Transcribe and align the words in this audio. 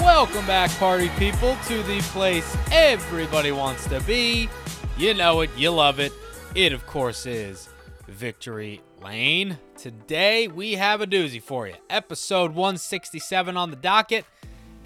Welcome 0.00 0.46
back, 0.46 0.70
party 0.78 1.10
people, 1.18 1.56
to 1.66 1.82
the 1.82 2.00
place 2.00 2.56
everybody 2.72 3.52
wants 3.52 3.86
to 3.88 4.00
be. 4.00 4.48
You 4.96 5.12
know 5.12 5.42
it, 5.42 5.50
you 5.58 5.70
love 5.70 6.00
it. 6.00 6.10
It, 6.54 6.72
of 6.72 6.86
course, 6.86 7.26
is 7.26 7.68
Victory 8.08 8.80
Lane. 9.02 9.58
Today, 9.76 10.48
we 10.48 10.72
have 10.72 11.02
a 11.02 11.06
doozy 11.06 11.40
for 11.40 11.68
you. 11.68 11.74
Episode 11.90 12.54
167 12.54 13.58
on 13.58 13.68
the 13.68 13.76
docket, 13.76 14.24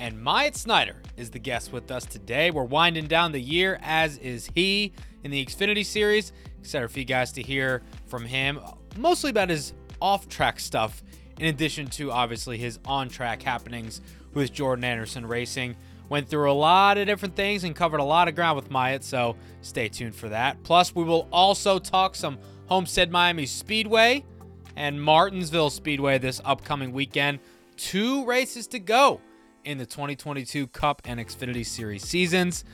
and 0.01 0.21
Myatt 0.21 0.57
Snider 0.57 0.97
is 1.17 1.31
the 1.31 1.39
guest 1.39 1.73
with 1.73 1.93
us 1.93 2.05
today. 2.05 2.51
We're 2.51 2.65
winding 2.65 3.07
down 3.07 3.31
the 3.31 3.41
year, 3.41 3.79
as 3.83 4.19
is 4.19 4.51
he 4.53 4.93
in 5.23 5.31
the 5.31 5.47
Xfinity 5.47 5.87
Series. 5.87 6.33
Excited 6.59 6.91
for 6.91 6.99
you 6.99 7.05
guys 7.05 7.31
to 7.33 7.43
hear 7.43 7.83
from 8.07 8.25
him, 8.25 8.59
mostly 8.97 9.31
about 9.31 9.49
his 9.49 9.75
off 10.03 10.29
track 10.29 10.59
stuff, 10.59 11.05
in 11.39 11.47
addition 11.47 11.87
to 11.87 12.11
obviously 12.11 12.59
his 12.59 12.81
on 12.85 13.09
track 13.09 13.43
happenings 13.43 14.01
with 14.35 14.53
Jordan 14.53 14.85
Anderson 14.85 15.27
Racing. 15.27 15.77
Went 16.09 16.29
through 16.29 16.51
a 16.51 16.53
lot 16.53 16.99
of 16.99 17.07
different 17.07 17.35
things 17.35 17.65
and 17.65 17.75
covered 17.75 18.01
a 18.01 18.05
lot 18.05 18.29
of 18.29 18.35
ground 18.35 18.57
with 18.57 18.71
Myatt, 18.71 19.03
so 19.03 19.37
stay 19.63 19.89
tuned 19.89 20.15
for 20.15 20.29
that. 20.29 20.63
Plus, 20.63 20.95
we 20.95 21.03
will 21.03 21.29
also 21.33 21.79
talk 21.79 22.15
some 22.15 22.39
Homestead 22.67 23.11
Miami 23.11 23.47
Speedway 23.47 24.25
and 24.77 25.01
Martinsville 25.03 25.71
Speedway 25.71 26.19
this 26.19 26.41
upcoming 26.45 26.93
weekend. 26.93 27.39
Two 27.77 28.25
races 28.27 28.67
to 28.69 28.79
go 28.79 29.21
in 29.65 29.79
the 29.79 29.87
2022 29.87 30.67
Cup 30.69 31.03
and 31.05 31.19
Xfinity 31.19 31.65
Series 31.65 32.05
seasons. 32.05 32.65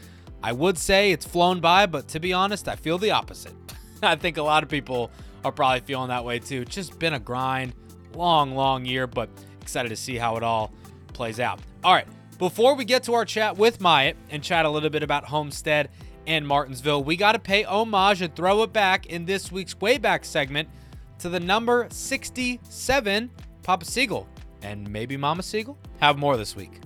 I 0.42 0.52
would 0.52 0.78
say 0.78 1.12
it's 1.12 1.26
flown 1.26 1.60
by, 1.60 1.86
but 1.86 2.08
to 2.08 2.20
be 2.20 2.32
honest, 2.32 2.66
I 2.68 2.76
feel 2.76 2.98
the 2.98 3.10
opposite. 3.10 3.54
I 4.02 4.16
think 4.16 4.38
a 4.38 4.42
lot 4.42 4.62
of 4.62 4.68
people 4.68 5.10
are 5.44 5.52
probably 5.52 5.80
feeling 5.80 6.08
that 6.08 6.24
way 6.24 6.38
too. 6.38 6.64
Just 6.64 6.98
been 6.98 7.14
a 7.14 7.20
grind, 7.20 7.74
long, 8.14 8.54
long 8.54 8.84
year, 8.84 9.06
but 9.06 9.28
excited 9.60 9.90
to 9.90 9.96
see 9.96 10.16
how 10.16 10.36
it 10.36 10.42
all 10.42 10.72
plays 11.20 11.38
out. 11.38 11.60
All 11.84 11.92
right, 11.92 12.06
before 12.38 12.74
we 12.74 12.86
get 12.86 13.02
to 13.02 13.12
our 13.12 13.26
chat 13.26 13.58
with 13.58 13.78
Myatt 13.78 14.16
and 14.30 14.42
chat 14.42 14.64
a 14.64 14.70
little 14.70 14.88
bit 14.88 15.02
about 15.02 15.26
Homestead 15.26 15.90
and 16.26 16.48
Martinsville, 16.48 17.04
we 17.04 17.14
got 17.14 17.32
to 17.32 17.38
pay 17.38 17.62
homage 17.62 18.22
and 18.22 18.34
throw 18.34 18.62
it 18.62 18.72
back 18.72 19.04
in 19.04 19.26
this 19.26 19.52
week's 19.52 19.74
Wayback 19.74 20.24
segment 20.24 20.70
to 21.18 21.28
the 21.28 21.38
number 21.38 21.86
67, 21.90 23.30
Papa 23.62 23.84
Segal, 23.84 24.26
and 24.62 24.90
maybe 24.90 25.18
Mama 25.18 25.42
Segal. 25.42 25.76
Have 26.00 26.16
more 26.16 26.38
this 26.38 26.56
week. 26.56 26.80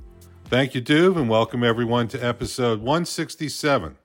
Thank 0.46 0.74
you, 0.74 0.82
Duve, 0.82 1.16
and 1.16 1.28
welcome 1.28 1.62
everyone 1.62 2.08
to 2.08 2.18
episode 2.18 2.80
167. 2.80 3.96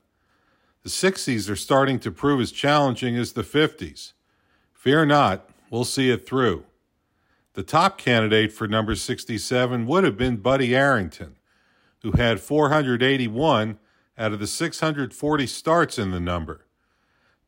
The 0.83 0.89
60s 0.89 1.49
are 1.49 1.55
starting 1.55 1.97
to 2.02 2.11
prove 2.11 2.39
as 2.39 2.52
challenging 2.52 3.16
as 3.16 3.31
the 3.31 3.41
50s. 3.41 4.14
Fear 4.75 5.08
not, 5.08 5.49
we'll 5.71 5.86
see 5.86 6.11
it 6.11 6.27
through. 6.27 6.66
The 7.59 7.65
top 7.65 7.97
candidate 7.97 8.53
for 8.53 8.69
number 8.69 8.95
67 8.95 9.85
would 9.85 10.05
have 10.05 10.15
been 10.15 10.38
Buddy 10.38 10.73
Arrington, 10.73 11.35
who 12.03 12.13
had 12.13 12.39
481 12.39 13.77
out 14.17 14.31
of 14.31 14.39
the 14.39 14.47
640 14.47 15.45
starts 15.45 15.99
in 15.99 16.11
the 16.11 16.21
number. 16.21 16.65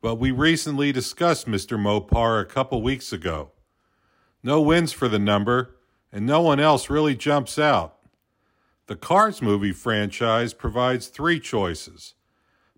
But 0.02 0.16
we 0.16 0.32
recently 0.32 0.92
discussed 0.92 1.48
Mr. 1.48 1.80
Mopar 1.80 2.42
a 2.42 2.46
couple 2.46 2.82
weeks 2.82 3.14
ago. 3.14 3.52
No 4.44 4.60
wins 4.60 4.92
for 4.92 5.08
the 5.08 5.18
number, 5.18 5.78
and 6.12 6.26
no 6.26 6.42
one 6.42 6.60
else 6.60 6.90
really 6.90 7.16
jumps 7.16 7.58
out. 7.58 7.96
The 8.88 8.98
Cars 8.98 9.42
movie 9.42 9.72
franchise 9.72 10.54
provides 10.54 11.08
three 11.08 11.40
choices 11.40 12.16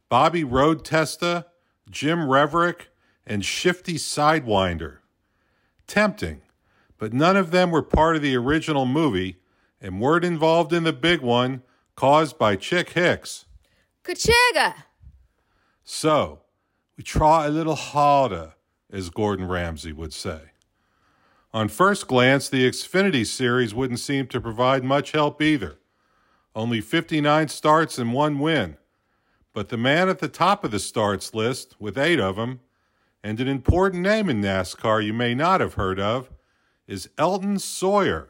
Bobby 0.08 0.44
Road 0.44 0.86
Testa, 0.86 1.48
Jim 1.90 2.28
Reverick, 2.28 2.90
and 3.26 3.44
Shifty 3.44 3.96
Sidewinder. 3.96 4.98
Tempting, 5.88 6.44
but 7.04 7.12
none 7.12 7.36
of 7.36 7.52
them 7.52 7.70
were 7.70 7.82
part 7.82 8.16
of 8.16 8.22
the 8.22 8.34
original 8.34 8.86
movie 8.86 9.36
and 9.82 10.00
weren't 10.00 10.24
involved 10.24 10.72
in 10.72 10.86
the 10.86 10.94
big 10.94 11.20
one 11.20 11.62
caused 11.98 12.38
by 12.38 12.56
Chick 12.56 12.92
Hicks. 12.92 13.44
Kachiga! 14.06 14.74
So, 15.84 16.44
we 16.96 17.04
try 17.04 17.46
a 17.46 17.50
little 17.50 17.76
harder, 17.76 18.54
as 18.90 19.10
Gordon 19.10 19.50
Ramsay 19.50 19.92
would 19.92 20.14
say. 20.14 20.52
On 21.54 21.68
first 21.68 22.08
glance, 22.08 22.48
the 22.48 22.66
Xfinity 22.66 23.28
series 23.28 23.76
wouldn't 23.76 24.00
seem 24.00 24.28
to 24.28 24.40
provide 24.40 24.86
much 24.86 25.12
help 25.12 25.42
either. 25.42 25.80
Only 26.56 26.80
59 26.80 27.50
starts 27.50 27.98
and 27.98 28.14
one 28.14 28.40
win. 28.40 28.78
But 29.52 29.68
the 29.68 29.76
man 29.76 30.08
at 30.08 30.20
the 30.20 30.30
top 30.30 30.64
of 30.64 30.72
the 30.72 30.80
starts 30.80 31.34
list, 31.34 31.76
with 31.82 31.98
eight 31.98 32.22
of 32.22 32.38
them, 32.38 32.62
and 33.22 33.42
an 33.42 33.50
important 33.50 34.04
name 34.04 34.30
in 34.30 34.42
NASCAR 34.42 35.06
you 35.06 35.12
may 35.12 35.36
not 35.36 35.60
have 35.60 35.74
heard 35.74 36.00
of, 36.00 36.30
is 36.88 37.10
Elton 37.18 37.60
Sawyer. 37.60 38.30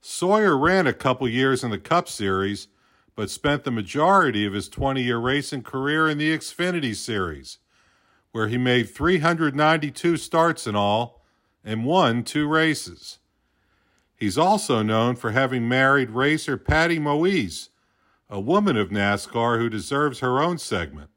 Sawyer 0.00 0.56
ran 0.56 0.86
a 0.86 0.92
couple 0.92 1.28
years 1.28 1.62
in 1.62 1.70
the 1.70 1.78
Cup 1.78 2.08
Series, 2.08 2.68
but 3.14 3.30
spent 3.30 3.64
the 3.64 3.70
majority 3.70 4.46
of 4.46 4.52
his 4.52 4.68
20 4.68 5.02
year 5.02 5.18
racing 5.18 5.62
career 5.62 6.08
in 6.08 6.18
the 6.18 6.36
Xfinity 6.36 6.94
Series, 6.94 7.58
where 8.32 8.48
he 8.48 8.56
made 8.56 8.88
392 8.88 10.16
starts 10.16 10.66
in 10.66 10.76
all 10.76 11.22
and 11.64 11.84
won 11.84 12.22
two 12.22 12.46
races. 12.46 13.18
He's 14.14 14.38
also 14.38 14.82
known 14.82 15.16
for 15.16 15.32
having 15.32 15.68
married 15.68 16.10
racer 16.10 16.56
Patty 16.56 16.98
Moise, 16.98 17.70
a 18.30 18.40
woman 18.40 18.76
of 18.76 18.88
NASCAR 18.88 19.58
who 19.58 19.68
deserves 19.68 20.20
her 20.20 20.40
own 20.40 20.58
segment. 20.58 21.10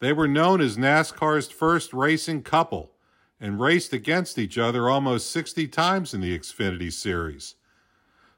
They 0.00 0.12
were 0.12 0.28
known 0.28 0.60
as 0.60 0.76
NASCAR's 0.76 1.48
first 1.48 1.92
racing 1.92 2.42
couple 2.42 2.93
and 3.40 3.60
raced 3.60 3.92
against 3.92 4.38
each 4.38 4.56
other 4.56 4.88
almost 4.88 5.30
60 5.30 5.68
times 5.68 6.14
in 6.14 6.20
the 6.20 6.36
Xfinity 6.38 6.92
Series. 6.92 7.54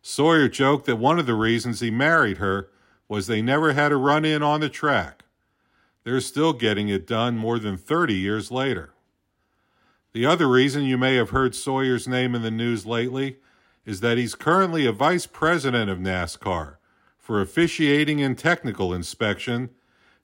Sawyer 0.03 0.49
joked 0.49 0.87
that 0.87 0.97
one 0.97 1.19
of 1.19 1.27
the 1.27 1.35
reasons 1.35 1.81
he 1.81 1.91
married 1.91 2.39
her 2.39 2.69
was 3.09 3.27
they 3.27 3.43
never 3.43 3.73
had 3.73 3.93
a 3.93 3.97
run 3.97 4.25
in 4.25 4.43
on 4.43 4.61
the 4.61 4.69
track. 4.69 5.25
They're 6.05 6.21
still 6.21 6.53
getting 6.53 6.89
it 6.89 7.07
done 7.07 7.37
more 7.37 7.59
than 7.59 7.77
30 7.77 8.15
years 8.15 8.51
later. 8.51 8.93
The 10.13 10.25
other 10.25 10.49
reason 10.49 10.85
you 10.85 10.97
may 10.97 11.17
have 11.17 11.31
heard 11.31 11.55
Sawyer's 11.55 12.09
name 12.09 12.35
in 12.35 12.43
the 12.43 12.51
news 12.51 12.87
lately 12.87 13.37
is 13.85 14.01
that 14.01 14.17
he's 14.17 14.35
currently 14.35 14.87
a 14.87 14.93
vice 14.93 15.27
president 15.27 15.91
of 15.91 15.99
NASCAR 15.99 16.77
for 17.19 17.41
officiating 17.41 18.23
and 18.23 18.39
technical 18.39 18.95
inspection 18.95 19.71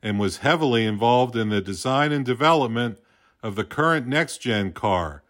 and 0.03 0.19
was 0.19 0.39
heavily 0.39 0.85
involved 0.85 1.37
in 1.37 1.49
the 1.49 1.61
design 1.61 2.11
and 2.13 2.25
development 2.25 2.99
of 3.43 3.57
the 3.57 3.65
current 3.65 4.07
next 4.07 4.39
gen 4.39 4.73
car 4.73 5.23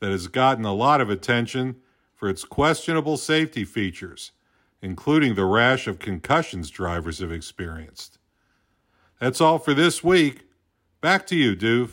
that 0.00 0.10
has 0.10 0.28
gotten 0.28 0.64
a 0.64 0.74
lot 0.74 1.00
of 1.00 1.10
attention 1.10 1.76
for 2.14 2.28
its 2.28 2.44
questionable 2.44 3.16
safety 3.16 3.64
features, 3.64 4.32
including 4.82 5.34
the 5.34 5.44
rash 5.44 5.86
of 5.86 5.98
concussions 5.98 6.70
drivers 6.70 7.20
have 7.20 7.32
experienced. 7.32 8.18
That's 9.20 9.40
all 9.40 9.58
for 9.58 9.74
this 9.74 10.02
week. 10.02 10.46
Back 11.00 11.26
to 11.28 11.36
you, 11.36 11.54
Doof. 11.54 11.90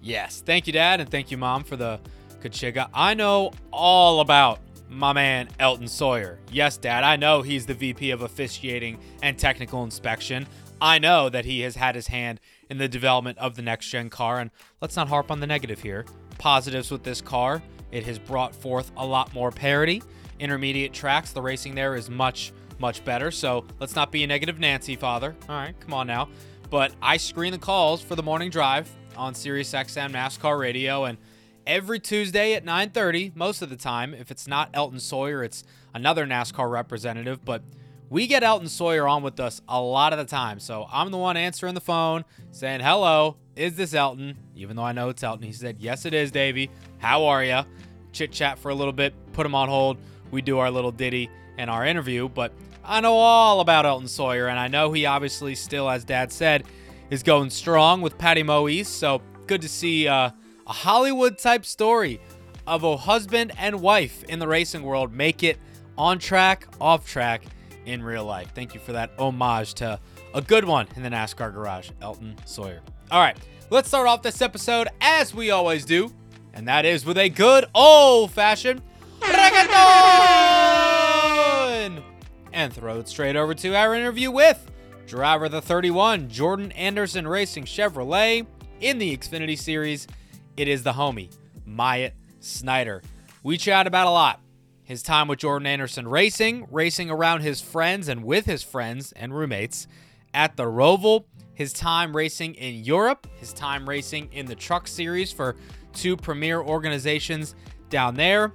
Yes, 0.00 0.42
thank 0.44 0.66
you, 0.66 0.72
Dad, 0.72 1.00
and 1.00 1.10
thank 1.10 1.30
you, 1.30 1.36
Mom, 1.36 1.64
for 1.64 1.76
the 1.76 2.00
Kachiga. 2.40 2.88
I 2.94 3.14
know 3.14 3.52
all 3.72 4.20
about 4.20 4.60
my 4.88 5.12
man 5.12 5.48
Elton 5.58 5.88
Sawyer. 5.88 6.38
Yes, 6.50 6.76
Dad, 6.76 7.04
I 7.04 7.16
know 7.16 7.42
he's 7.42 7.66
the 7.66 7.74
VP 7.74 8.10
of 8.10 8.22
officiating 8.22 8.98
and 9.22 9.38
technical 9.38 9.84
inspection. 9.84 10.46
I 10.80 10.98
know 10.98 11.28
that 11.28 11.44
he 11.44 11.60
has 11.60 11.76
had 11.76 11.94
his 11.94 12.06
hand 12.06 12.40
in 12.70 12.78
the 12.78 12.88
development 12.88 13.38
of 13.38 13.56
the 13.56 13.62
next 13.62 13.88
gen 13.88 14.10
car, 14.10 14.38
and 14.38 14.50
let's 14.80 14.96
not 14.96 15.08
harp 15.08 15.30
on 15.30 15.40
the 15.40 15.46
negative 15.46 15.80
here. 15.80 16.04
Positives 16.38 16.90
with 16.90 17.02
this 17.02 17.20
car, 17.20 17.62
it 17.90 18.04
has 18.04 18.18
brought 18.18 18.54
forth 18.54 18.92
a 18.96 19.04
lot 19.04 19.34
more 19.34 19.50
parity. 19.50 20.02
Intermediate 20.38 20.92
tracks, 20.92 21.32
the 21.32 21.42
racing 21.42 21.74
there 21.74 21.96
is 21.96 22.08
much, 22.08 22.52
much 22.78 23.04
better. 23.04 23.30
So 23.30 23.64
let's 23.80 23.96
not 23.96 24.12
be 24.12 24.22
a 24.22 24.26
negative 24.26 24.60
Nancy, 24.60 24.94
father. 24.94 25.34
All 25.48 25.56
right, 25.56 25.74
come 25.80 25.94
on 25.94 26.06
now. 26.06 26.28
But 26.70 26.92
I 27.02 27.16
screen 27.16 27.52
the 27.52 27.58
calls 27.58 28.00
for 28.00 28.14
the 28.14 28.22
morning 28.22 28.50
drive 28.50 28.88
on 29.16 29.34
Sirius 29.34 29.72
XM 29.72 30.12
NASCAR 30.12 30.60
Radio, 30.60 31.06
and 31.06 31.18
every 31.68 32.00
Tuesday 32.00 32.54
at 32.54 32.64
9:30, 32.64 33.32
most 33.36 33.62
of 33.62 33.70
the 33.70 33.76
time, 33.76 34.14
if 34.14 34.32
it's 34.32 34.48
not 34.48 34.70
Elton 34.74 34.98
Sawyer, 34.98 35.44
it's 35.44 35.62
another 35.94 36.26
NASCAR 36.26 36.68
representative. 36.68 37.44
But 37.44 37.62
we 38.10 38.26
get 38.26 38.42
Elton 38.42 38.68
Sawyer 38.68 39.06
on 39.06 39.22
with 39.22 39.38
us 39.38 39.60
a 39.68 39.80
lot 39.80 40.12
of 40.12 40.18
the 40.18 40.24
time. 40.24 40.58
So 40.58 40.88
I'm 40.90 41.10
the 41.10 41.18
one 41.18 41.36
answering 41.36 41.74
the 41.74 41.80
phone, 41.80 42.24
saying, 42.50 42.80
Hello, 42.80 43.36
is 43.54 43.76
this 43.76 43.94
Elton? 43.94 44.36
Even 44.56 44.74
though 44.74 44.82
I 44.82 44.92
know 44.92 45.10
it's 45.10 45.22
Elton. 45.22 45.46
He 45.46 45.52
said, 45.52 45.76
Yes, 45.78 46.06
it 46.06 46.14
is, 46.14 46.32
Davey. 46.32 46.70
How 46.98 47.26
are 47.26 47.44
you? 47.44 47.60
Chit 48.12 48.32
chat 48.32 48.58
for 48.58 48.70
a 48.70 48.74
little 48.74 48.92
bit, 48.92 49.14
put 49.32 49.46
him 49.46 49.54
on 49.54 49.68
hold. 49.68 49.98
We 50.30 50.42
do 50.42 50.58
our 50.58 50.70
little 50.70 50.90
ditty, 50.90 51.30
and 51.58 51.68
our 51.68 51.84
interview, 51.84 52.28
but 52.28 52.52
I 52.84 53.00
know 53.00 53.14
all 53.14 53.60
about 53.60 53.84
Elton 53.84 54.08
Sawyer, 54.08 54.46
and 54.46 54.58
I 54.58 54.68
know 54.68 54.92
he 54.92 55.04
obviously 55.04 55.54
still, 55.54 55.90
as 55.90 56.04
Dad 56.04 56.32
said, 56.32 56.64
is 57.10 57.22
going 57.22 57.50
strong 57.50 58.00
with 58.00 58.16
Patty 58.16 58.42
Moe 58.42 58.68
So 58.82 59.20
good 59.46 59.60
to 59.62 59.68
see 59.68 60.08
uh, 60.08 60.30
a 60.68 60.72
Hollywood 60.72 61.38
type 61.38 61.64
story 61.64 62.20
of 62.66 62.84
a 62.84 62.96
husband 62.96 63.52
and 63.56 63.80
wife 63.80 64.22
in 64.24 64.38
the 64.38 64.46
racing 64.46 64.82
world 64.82 65.12
make 65.12 65.42
it 65.42 65.58
on 65.96 66.18
track, 66.18 66.68
off 66.80 67.06
track 67.06 67.42
in 67.86 68.02
real 68.02 68.24
life. 68.24 68.52
Thank 68.54 68.74
you 68.74 68.80
for 68.80 68.92
that 68.92 69.10
homage 69.18 69.72
to 69.74 69.98
a 70.34 70.42
good 70.42 70.64
one 70.64 70.86
in 70.94 71.02
the 71.02 71.08
NASCAR 71.08 71.52
garage, 71.52 71.90
Elton 72.02 72.36
Sawyer. 72.44 72.80
All 73.10 73.20
right, 73.20 73.38
let's 73.70 73.88
start 73.88 74.06
off 74.06 74.22
this 74.22 74.42
episode 74.42 74.88
as 75.00 75.34
we 75.34 75.50
always 75.50 75.86
do, 75.86 76.12
and 76.52 76.68
that 76.68 76.84
is 76.84 77.06
with 77.06 77.16
a 77.16 77.30
good 77.30 77.64
old 77.74 78.30
fashioned 78.30 78.82
reggaeton! 79.20 79.78
And 82.52 82.72
throw 82.72 82.98
it 82.98 83.08
straight 83.08 83.36
over 83.36 83.54
to 83.54 83.74
our 83.74 83.94
interview 83.94 84.30
with 84.30 84.70
driver 85.06 85.48
the 85.48 85.62
31, 85.62 86.28
Jordan 86.28 86.70
Anderson 86.72 87.26
Racing 87.26 87.64
Chevrolet 87.64 88.46
in 88.80 88.98
the 88.98 89.16
Xfinity 89.16 89.58
Series. 89.58 90.06
It 90.58 90.66
is 90.66 90.82
the 90.82 90.92
homie, 90.92 91.32
Myatt 91.64 92.14
Snider. 92.40 93.00
We 93.44 93.56
chat 93.58 93.86
about 93.86 94.08
a 94.08 94.10
lot. 94.10 94.40
His 94.82 95.04
time 95.04 95.28
with 95.28 95.38
Jordan 95.38 95.68
Anderson 95.68 96.08
Racing, 96.08 96.66
racing 96.72 97.10
around 97.10 97.42
his 97.42 97.60
friends 97.60 98.08
and 98.08 98.24
with 98.24 98.44
his 98.44 98.64
friends 98.64 99.12
and 99.12 99.32
roommates 99.32 99.86
at 100.34 100.56
the 100.56 100.64
Roval, 100.64 101.26
his 101.54 101.72
time 101.72 102.14
racing 102.14 102.56
in 102.56 102.82
Europe, 102.82 103.28
his 103.36 103.52
time 103.52 103.88
racing 103.88 104.32
in 104.32 104.46
the 104.46 104.56
Truck 104.56 104.88
Series 104.88 105.30
for 105.30 105.54
two 105.92 106.16
premier 106.16 106.60
organizations 106.60 107.54
down 107.88 108.16
there. 108.16 108.52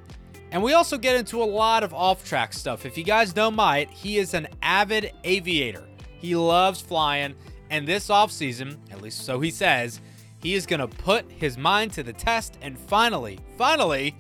And 0.52 0.62
we 0.62 0.74
also 0.74 0.98
get 0.98 1.16
into 1.16 1.42
a 1.42 1.46
lot 1.46 1.84
of 1.84 1.94
off 1.94 2.26
track 2.26 2.52
stuff. 2.52 2.86
If 2.86 2.98
you 2.98 3.06
guys 3.06 3.34
know 3.34 3.50
Myatt, 3.50 3.90
he 3.90 4.18
is 4.18 4.34
an 4.34 4.50
avid 4.62 5.14
aviator. 5.24 5.88
He 6.20 6.36
loves 6.36 6.82
flying, 6.82 7.34
and 7.70 7.88
this 7.88 8.10
offseason, 8.10 8.76
at 8.92 9.02
least 9.02 9.26
so 9.26 9.40
he 9.40 9.52
says, 9.52 10.02
he 10.44 10.54
is 10.54 10.66
going 10.66 10.82
to 10.82 10.88
put 10.88 11.32
his 11.32 11.58
mind 11.58 11.94
to 11.94 12.04
the 12.04 12.14
test 12.14 12.58
and 12.62 12.78
finally, 12.78 13.40
finally 13.58 14.16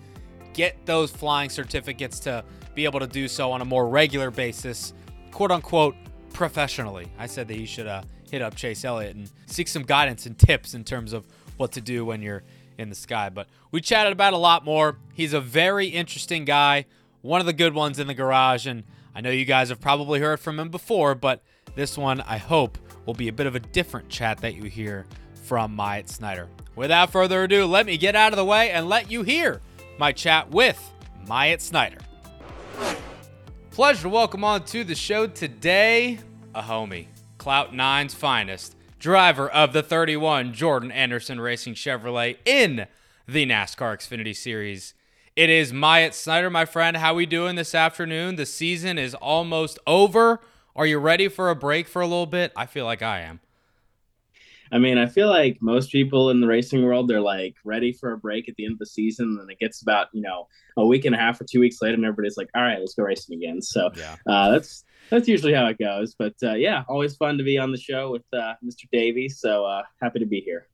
get 0.53 0.85
those 0.85 1.11
flying 1.11 1.49
certificates 1.49 2.19
to 2.21 2.43
be 2.73 2.85
able 2.85 3.01
to 3.01 3.07
do 3.07 3.27
so 3.27 3.51
on 3.51 3.61
a 3.61 3.65
more 3.65 3.87
regular 3.87 4.31
basis, 4.31 4.93
quote 5.31 5.51
unquote, 5.51 5.95
professionally. 6.31 7.07
I 7.19 7.27
said 7.27 7.47
that 7.49 7.57
he 7.57 7.65
should 7.65 7.87
uh, 7.87 8.03
hit 8.31 8.41
up 8.41 8.55
Chase 8.55 8.85
Elliott 8.85 9.15
and 9.15 9.29
seek 9.45 9.67
some 9.67 9.83
guidance 9.83 10.25
and 10.25 10.37
tips 10.37 10.73
in 10.73 10.83
terms 10.83 11.13
of 11.13 11.27
what 11.57 11.73
to 11.73 11.81
do 11.81 12.05
when 12.05 12.21
you're 12.21 12.43
in 12.77 12.89
the 12.89 12.95
sky. 12.95 13.29
But 13.29 13.47
we 13.71 13.81
chatted 13.81 14.13
about 14.13 14.33
a 14.33 14.37
lot 14.37 14.63
more. 14.63 14.97
He's 15.13 15.33
a 15.33 15.41
very 15.41 15.87
interesting 15.87 16.45
guy, 16.45 16.85
one 17.21 17.41
of 17.41 17.45
the 17.45 17.53
good 17.53 17.73
ones 17.73 17.99
in 17.99 18.07
the 18.07 18.13
garage. 18.13 18.65
And 18.65 18.83
I 19.13 19.21
know 19.21 19.29
you 19.29 19.45
guys 19.45 19.69
have 19.69 19.81
probably 19.81 20.19
heard 20.19 20.39
from 20.39 20.59
him 20.59 20.69
before, 20.69 21.15
but 21.15 21.43
this 21.75 21.97
one 21.97 22.21
I 22.21 22.37
hope 22.37 22.77
will 23.05 23.13
be 23.13 23.27
a 23.27 23.33
bit 23.33 23.45
of 23.45 23.55
a 23.55 23.59
different 23.59 24.09
chat 24.09 24.39
that 24.39 24.55
you 24.55 24.63
hear 24.63 25.05
from 25.43 25.75
Myatt 25.75 26.09
Snider. 26.09 26.47
Without 26.75 27.11
further 27.11 27.43
ado, 27.43 27.65
let 27.65 27.85
me 27.85 27.97
get 27.97 28.15
out 28.15 28.33
of 28.33 28.37
the 28.37 28.45
way 28.45 28.71
and 28.71 28.89
let 28.89 29.11
you 29.11 29.21
hear 29.21 29.61
my 29.99 30.11
chat 30.11 30.49
with 30.49 30.91
Myatt 31.27 31.61
Snider. 31.61 31.99
Pleasure 33.71 34.03
to 34.03 34.09
welcome 34.09 34.43
on 34.43 34.63
to 34.65 34.83
the 34.83 34.95
show 34.95 35.27
today 35.27 36.19
a 36.55 36.61
homie, 36.61 37.07
Clout 37.37 37.73
Nine's 37.73 38.13
finest, 38.13 38.75
driver 38.99 39.49
of 39.49 39.73
the 39.73 39.83
31 39.83 40.53
Jordan 40.53 40.91
Anderson 40.91 41.39
Racing 41.39 41.73
Chevrolet 41.73 42.37
in 42.45 42.87
the 43.27 43.45
NASCAR 43.45 43.97
Xfinity 43.97 44.35
Series. 44.35 44.93
It 45.35 45.49
is 45.49 45.73
Myatt 45.73 46.13
Snider, 46.13 46.49
my 46.49 46.65
friend. 46.65 46.97
How 46.97 47.15
we 47.15 47.25
doing 47.25 47.55
this 47.55 47.73
afternoon? 47.73 48.35
The 48.35 48.45
season 48.45 48.99
is 48.99 49.15
almost 49.15 49.79
over. 49.87 50.39
Are 50.75 50.85
you 50.85 50.99
ready 50.99 51.27
for 51.27 51.49
a 51.49 51.55
break 51.55 51.87
for 51.87 52.01
a 52.01 52.07
little 52.07 52.27
bit? 52.27 52.51
I 52.55 52.67
feel 52.67 52.85
like 52.85 53.01
I 53.01 53.21
am. 53.21 53.39
I 54.73 54.79
mean, 54.79 54.97
I 54.97 55.05
feel 55.05 55.29
like 55.29 55.59
most 55.61 55.91
people 55.91 56.31
in 56.31 56.41
the 56.41 56.47
racing 56.47 56.83
world, 56.83 57.07
they're 57.07 57.21
like 57.21 57.55
ready 57.63 57.93
for 57.93 58.11
a 58.11 58.17
break 58.17 58.49
at 58.49 58.55
the 58.55 58.65
end 58.65 58.73
of 58.73 58.79
the 58.79 58.87
season. 58.87 59.37
And 59.39 59.49
it 59.51 59.59
gets 59.59 59.83
about, 59.83 60.07
you 60.13 60.21
know, 60.21 60.47
a 60.77 60.85
week 60.85 61.05
and 61.05 61.13
a 61.13 61.17
half 61.17 61.39
or 61.39 61.43
two 61.43 61.59
weeks 61.59 61.79
later, 61.79 61.93
and 61.93 62.03
everybody's 62.03 62.37
like, 62.37 62.49
all 62.55 62.63
right, 62.63 62.79
let's 62.79 62.95
go 62.95 63.03
racing 63.03 63.37
again. 63.37 63.61
So 63.61 63.91
yeah. 63.95 64.15
uh, 64.25 64.49
that's 64.49 64.83
that's 65.11 65.27
usually 65.27 65.53
how 65.53 65.67
it 65.67 65.77
goes. 65.77 66.15
But 66.15 66.33
uh, 66.41 66.55
yeah, 66.55 66.83
always 66.89 67.15
fun 67.15 67.37
to 67.37 67.43
be 67.43 67.59
on 67.59 67.71
the 67.71 67.77
show 67.77 68.11
with 68.11 68.23
uh, 68.33 68.55
Mr. 68.65 68.89
Davies. 68.91 69.39
So 69.39 69.63
uh, 69.63 69.83
happy 70.01 70.17
to 70.17 70.25
be 70.25 70.41
here. 70.41 70.67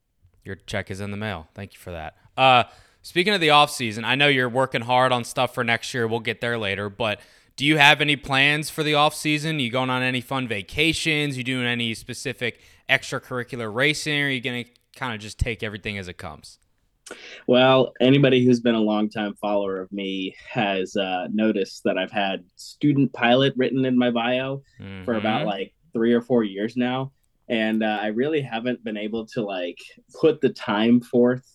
Your 0.44 0.56
check 0.56 0.90
is 0.90 1.02
in 1.02 1.10
the 1.10 1.18
mail. 1.18 1.48
Thank 1.54 1.74
you 1.74 1.78
for 1.78 1.90
that. 1.90 2.16
Uh, 2.38 2.64
speaking 3.02 3.34
of 3.34 3.42
the 3.42 3.50
off 3.50 3.70
season, 3.70 4.06
I 4.06 4.14
know 4.14 4.28
you're 4.28 4.48
working 4.48 4.80
hard 4.80 5.12
on 5.12 5.24
stuff 5.24 5.52
for 5.52 5.62
next 5.62 5.92
year. 5.92 6.08
We'll 6.08 6.20
get 6.20 6.40
there 6.40 6.56
later, 6.56 6.88
but 6.88 7.20
do 7.60 7.66
you 7.66 7.76
have 7.76 8.00
any 8.00 8.16
plans 8.16 8.70
for 8.70 8.82
the 8.82 8.94
off 8.94 9.14
season? 9.14 9.60
You 9.60 9.70
going 9.70 9.90
on 9.90 10.02
any 10.02 10.22
fun 10.22 10.48
vacations? 10.48 11.36
You 11.36 11.44
doing 11.44 11.66
any 11.66 11.92
specific 11.92 12.58
extracurricular 12.88 13.70
racing? 13.70 14.18
Or 14.18 14.24
are 14.24 14.30
you 14.30 14.40
going 14.40 14.64
to 14.64 14.70
kind 14.96 15.12
of 15.12 15.20
just 15.20 15.38
take 15.38 15.62
everything 15.62 15.98
as 15.98 16.08
it 16.08 16.16
comes? 16.16 16.58
Well, 17.46 17.92
anybody 18.00 18.46
who's 18.46 18.60
been 18.60 18.76
a 18.76 18.80
longtime 18.80 19.34
follower 19.34 19.78
of 19.78 19.92
me 19.92 20.34
has 20.48 20.96
uh, 20.96 21.28
noticed 21.30 21.84
that 21.84 21.98
I've 21.98 22.10
had 22.10 22.46
student 22.56 23.12
pilot 23.12 23.52
written 23.58 23.84
in 23.84 23.98
my 23.98 24.10
bio 24.10 24.62
mm-hmm. 24.80 25.04
for 25.04 25.16
about 25.16 25.44
like 25.44 25.74
three 25.92 26.14
or 26.14 26.22
four 26.22 26.44
years 26.44 26.78
now, 26.78 27.12
and 27.50 27.82
uh, 27.82 27.98
I 28.00 28.06
really 28.06 28.40
haven't 28.40 28.82
been 28.84 28.96
able 28.96 29.26
to 29.34 29.42
like 29.42 29.80
put 30.18 30.40
the 30.40 30.48
time 30.48 31.02
forth 31.02 31.46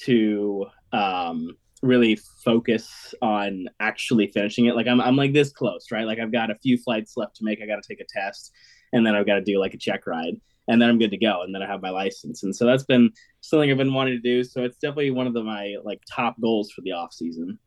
to 0.00 0.66
um, 0.92 1.56
really 1.82 2.16
focus 2.44 3.14
on 3.22 3.66
actually 3.80 4.28
finishing 4.28 4.66
it. 4.66 4.76
Like 4.76 4.86
I'm, 4.86 5.00
I'm 5.00 5.16
like 5.16 5.32
this 5.32 5.52
close, 5.52 5.86
right? 5.90 6.06
Like 6.06 6.18
I've 6.18 6.32
got 6.32 6.50
a 6.50 6.54
few 6.56 6.78
flights 6.78 7.16
left 7.16 7.36
to 7.36 7.44
make. 7.44 7.60
I 7.62 7.66
got 7.66 7.82
to 7.82 7.88
take 7.88 8.00
a 8.00 8.06
test, 8.08 8.52
and 8.92 9.06
then 9.06 9.14
I've 9.14 9.26
got 9.26 9.34
to 9.34 9.42
do 9.42 9.58
like 9.58 9.74
a 9.74 9.78
check 9.78 10.06
ride, 10.06 10.40
and 10.68 10.80
then 10.80 10.88
I'm 10.88 10.98
good 10.98 11.10
to 11.10 11.18
go, 11.18 11.42
and 11.42 11.54
then 11.54 11.62
I 11.62 11.66
have 11.66 11.82
my 11.82 11.90
license. 11.90 12.42
And 12.42 12.54
so 12.54 12.66
that's 12.66 12.84
been 12.84 13.10
something 13.40 13.70
I've 13.70 13.76
been 13.76 13.94
wanting 13.94 14.14
to 14.14 14.20
do. 14.20 14.42
So 14.44 14.64
it's 14.64 14.78
definitely 14.78 15.10
one 15.10 15.26
of 15.26 15.34
the, 15.34 15.42
my 15.42 15.76
like 15.84 16.00
top 16.10 16.40
goals 16.40 16.70
for 16.70 16.80
the 16.82 16.92
off 16.92 17.12
season. 17.12 17.58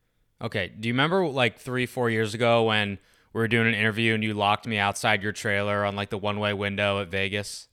Okay. 0.42 0.72
Do 0.80 0.88
you 0.88 0.94
remember 0.94 1.28
like 1.28 1.60
three, 1.60 1.86
four 1.86 2.10
years 2.10 2.34
ago 2.34 2.64
when 2.64 2.98
we 3.34 3.42
were 3.42 3.48
doing 3.48 3.68
an 3.68 3.74
interview 3.74 4.14
and 4.14 4.24
you 4.24 4.34
locked 4.34 4.66
me 4.66 4.78
outside 4.78 5.22
your 5.22 5.34
trailer 5.34 5.84
on 5.84 5.96
like 5.96 6.10
the 6.10 6.18
one 6.18 6.40
way 6.40 6.54
window 6.54 7.02
at 7.02 7.10
Vegas? 7.10 7.68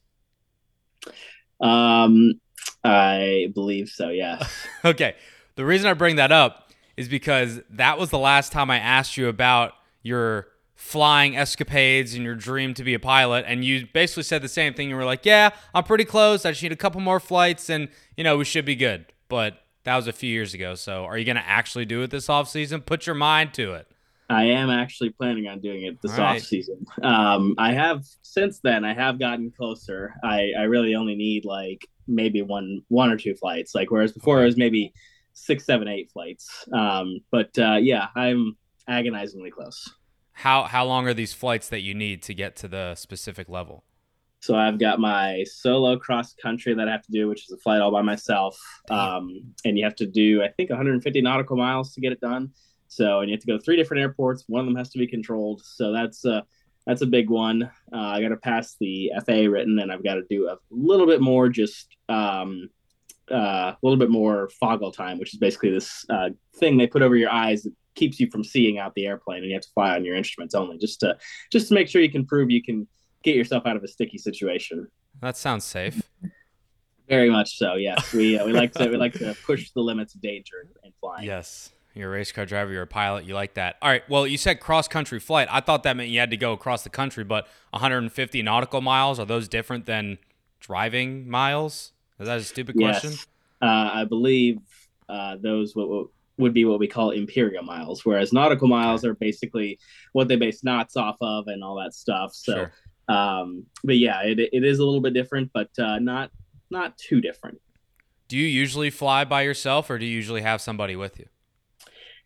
Um, 1.61 2.41
I 2.83 3.53
believe 3.55 3.89
so. 3.89 4.11
Yes. 4.11 4.67
okay. 4.85 5.15
The 5.57 5.65
reason 5.65 5.89
I 5.89 5.95
bring 5.95 6.17
that 6.17 6.33
up 6.33 6.71
is 6.97 7.09
because 7.09 7.61
that 7.71 7.99
was 7.99 8.11
the 8.11 8.19
last 8.19 8.53
time 8.53 8.71
I 8.71 8.79
asked 8.79 9.17
you 9.17 9.29
about 9.29 9.73
your 10.03 10.49
flying 10.75 11.37
escapades 11.37 12.15
and 12.15 12.23
your 12.23 12.35
dream 12.35 12.75
to 12.75 12.85
be 12.85 12.93
a 12.93 12.99
pilot 12.99 13.45
and 13.49 13.65
you 13.65 13.87
basically 13.95 14.23
said 14.23 14.43
the 14.43 14.49
same 14.49 14.75
thing. 14.75 14.91
You 14.91 14.97
were 14.97 15.07
like 15.07 15.25
yeah 15.25 15.51
i'm 15.75 15.85
pretty 15.85 16.05
close. 16.05 16.45
I 16.45 16.51
just 16.51 16.63
need 16.63 16.73
a 16.73 16.77
couple 16.77 17.01
more 17.01 17.19
flights 17.19 17.71
and 17.71 17.89
you 18.17 18.23
know 18.23 18.37
we 18.37 18.45
should 18.45 18.67
be 18.67 18.77
good. 18.77 19.07
But 19.29 19.59
that 19.85 19.97
was 19.97 20.07
a 20.07 20.13
few 20.13 20.31
years 20.31 20.53
ago 20.53 20.75
so 20.75 21.05
are 21.05 21.17
you 21.17 21.25
going 21.25 21.37
to 21.37 21.49
actually 21.49 21.87
do 21.87 22.03
it 22.03 22.11
this 22.11 22.29
off 22.29 22.49
season 22.49 22.83
put 22.83 23.07
your 23.07 23.15
mind 23.15 23.55
to 23.55 23.73
it. 23.73 23.89
I 24.29 24.45
am 24.45 24.69
actually 24.71 25.11
planning 25.11 25.47
on 25.47 25.61
doing 25.61 25.85
it 25.85 26.03
this 26.03 26.13
right. 26.13 26.37
off 26.37 26.43
season 26.43 26.85
um, 27.03 27.55
i 27.57 27.73
have 27.73 28.05
since 28.23 28.61
then 28.63 28.85
i 28.85 28.93
have 28.93 29.19
gotten 29.19 29.51
closer. 29.51 30.15
I 30.23 30.51
i 30.59 30.63
really 30.65 30.95
only 30.95 31.15
need 31.15 31.47
like 31.47 31.89
maybe 32.07 32.43
one 32.43 32.83
one 32.89 33.11
or 33.11 33.17
two 33.17 33.35
flights. 33.35 33.75
Like 33.75 33.91
whereas 33.91 34.13
before 34.13 34.37
okay. 34.37 34.43
it 34.43 34.47
was 34.47 34.57
maybe 34.57 34.93
six, 35.37 35.65
seven, 35.65 35.87
eight 35.87 36.11
flights. 36.11 36.67
Um, 36.73 37.21
but 37.31 37.57
uh, 37.59 37.77
yeah, 37.81 38.09
I'm 38.17 38.57
agonizingly 38.89 39.51
close. 39.51 39.89
How 40.33 40.65
how 40.65 40.85
long 40.85 41.07
are 41.07 41.15
these 41.15 41.33
flights 41.33 41.69
that 41.69 41.81
you 41.81 41.95
need 41.95 42.23
to 42.25 42.35
get 42.35 42.57
to 42.57 42.69
the 42.69 42.95
specific 42.95 43.49
level? 43.49 43.85
So 44.41 44.55
I've 44.55 44.79
got 44.79 45.01
my 45.01 45.45
solo 45.45 45.97
cross 45.97 46.35
country 46.35 46.75
that 46.75 46.89
I 46.89 46.93
have 46.93 47.03
to 47.03 47.13
do, 47.13 47.29
which 47.29 47.45
is 47.45 47.53
a 47.53 47.57
flight 47.59 47.81
all 47.81 47.91
by 47.91 48.03
myself, 48.03 48.59
um, 48.91 49.41
and 49.65 49.79
you 49.79 49.85
have 49.85 49.97
to 49.97 50.07
do 50.07 50.43
I 50.43 50.49
think 50.49 50.71
150 50.71 51.21
nautical 51.23 51.57
miles 51.57 51.93
to 51.95 52.01
get 52.01 52.13
it 52.13 52.21
done. 52.21 52.51
So 52.89 53.21
and 53.21 53.31
you 53.31 53.35
have 53.35 53.41
to 53.43 53.47
go 53.47 53.57
to 53.57 53.63
three 53.63 53.77
different 53.77 54.03
airports. 54.03 54.45
One 54.47 54.61
of 54.61 54.67
them 54.67 54.77
has 54.77 54.91
to 54.91 54.99
be 54.99 55.07
controlled. 55.07 55.63
So 55.65 55.93
that's 55.93 56.25
uh, 56.25 56.43
that's 56.87 57.03
a 57.03 57.07
big 57.07 57.31
one. 57.31 57.65
Uh, 57.93 57.97
I 57.97 58.21
got 58.23 58.29
to 58.29 58.37
pass 58.37 58.77
the 58.79 59.13
FAA 59.27 59.49
written, 59.49 59.79
and 59.79 59.91
I've 59.91 60.05
got 60.05 60.15
to 60.15 60.25
do 60.29 60.49
a 60.49 60.59
little 60.71 61.07
bit 61.07 61.21
more 61.21 61.49
just 61.49 61.89
um, 62.09 62.69
uh, 63.31 63.73
a 63.73 63.79
little 63.83 63.99
bit 63.99 64.11
more 64.11 64.49
foggle 64.61 64.93
time, 64.93 65.19
which 65.19 65.35
is 65.35 65.39
basically 65.39 65.71
this 65.71 66.05
uh, 66.11 66.31
thing 66.57 66.77
they 66.77 66.87
put 66.87 67.03
over 67.03 67.17
your 67.17 67.31
eyes 67.31 67.63
that 67.63 67.73
keeps 67.95 68.21
you 68.21 68.31
from 68.31 68.45
seeing 68.45 68.79
out 68.79 68.95
the 68.95 69.07
airplane, 69.07 69.39
and 69.39 69.47
you 69.47 69.55
have 69.55 69.63
to 69.63 69.71
fly 69.75 69.95
on 69.95 70.05
your 70.05 70.17
instruments 70.17 70.55
only, 70.55 70.79
just 70.79 71.01
to 71.01 71.17
just 71.51 71.69
to 71.69 71.75
make 71.75 71.89
sure 71.89 72.01
you 72.03 72.11
can 72.11 72.25
prove 72.25 72.51
you 72.51 72.63
can 72.63 72.87
get 73.23 73.35
yourself 73.35 73.67
out 73.67 73.77
of 73.77 73.83
a 73.83 73.89
sticky 73.89 74.19
situation. 74.19 74.87
That 75.21 75.37
sounds 75.37 75.65
safe. 75.65 76.03
Very 77.09 77.31
much 77.31 77.57
so. 77.57 77.75
Yes, 77.75 78.13
we 78.13 78.39
uh, 78.39 78.45
we 78.45 78.53
like 78.53 78.73
to 78.75 78.89
we 78.89 78.97
like 78.97 79.15
to 79.15 79.35
push 79.45 79.71
the 79.71 79.81
limits 79.81 80.15
of 80.15 80.21
danger 80.21 80.69
in 80.85 80.93
flying. 81.01 81.25
Yes. 81.25 81.71
You're 81.95 82.11
a 82.11 82.19
race 82.19 82.31
car 82.31 82.45
driver. 82.45 82.71
You're 82.71 82.83
a 82.83 82.87
pilot. 82.87 83.25
You 83.25 83.33
like 83.33 83.55
that. 83.55 83.77
All 83.81 83.89
right. 83.89 84.07
Well, 84.07 84.27
you 84.27 84.37
said 84.37 84.61
cross 84.61 84.87
country 84.87 85.19
flight. 85.19 85.49
I 85.51 85.61
thought 85.61 85.83
that 85.85 85.97
meant 85.97 86.11
you 86.11 86.21
had 86.21 86.29
to 86.29 86.37
go 86.37 86.53
across 86.53 86.83
the 86.83 86.91
country, 86.91 87.25
but 87.25 87.49
150 87.71 88.43
nautical 88.43 88.83
miles 88.83 89.19
are 89.19 89.25
those 89.25 89.49
different 89.49 89.87
than 89.87 90.19
driving 90.61 91.29
miles? 91.29 91.93
Is 92.19 92.27
that 92.27 92.39
a 92.39 92.45
stupid 92.45 92.77
yes. 92.79 93.01
question? 93.01 93.19
Uh, 93.61 93.91
I 93.93 94.05
believe 94.05 94.59
uh, 95.09 95.37
those 95.41 95.75
what, 95.75 95.89
what, 95.89 96.07
would 96.39 96.53
be 96.53 96.65
what 96.65 96.79
we 96.79 96.87
call 96.87 97.11
imperial 97.11 97.63
miles, 97.63 98.05
whereas 98.05 98.33
nautical 98.33 98.69
miles 98.69 99.05
are 99.05 99.15
basically 99.15 99.79
what 100.13 100.29
they 100.29 100.37
base 100.37 100.63
knots 100.63 100.97
off 100.97 101.17
of 101.21 101.47
and 101.49 101.65
all 101.65 101.77
that 101.77 101.95
stuff. 101.95 102.35
So, 102.35 102.55
sure. 102.55 102.73
um, 103.09 103.65
but 103.85 103.97
yeah, 103.97 104.23
it, 104.23 104.39
it 104.39 104.65
is 104.65 104.79
a 104.79 104.85
little 104.85 105.01
bit 105.01 105.15
different, 105.15 105.51
but 105.55 105.71
uh, 105.79 105.99
not 105.99 106.31
not 106.71 106.97
too 106.99 107.21
different. 107.21 107.61
Do 108.29 108.37
you 108.37 108.47
usually 108.47 108.91
fly 108.91 109.25
by 109.25 109.43
yourself, 109.43 109.89
or 109.89 109.99
do 109.99 110.05
you 110.05 110.15
usually 110.15 110.43
have 110.43 110.61
somebody 110.61 110.97
with 110.97 111.19
you? 111.19 111.27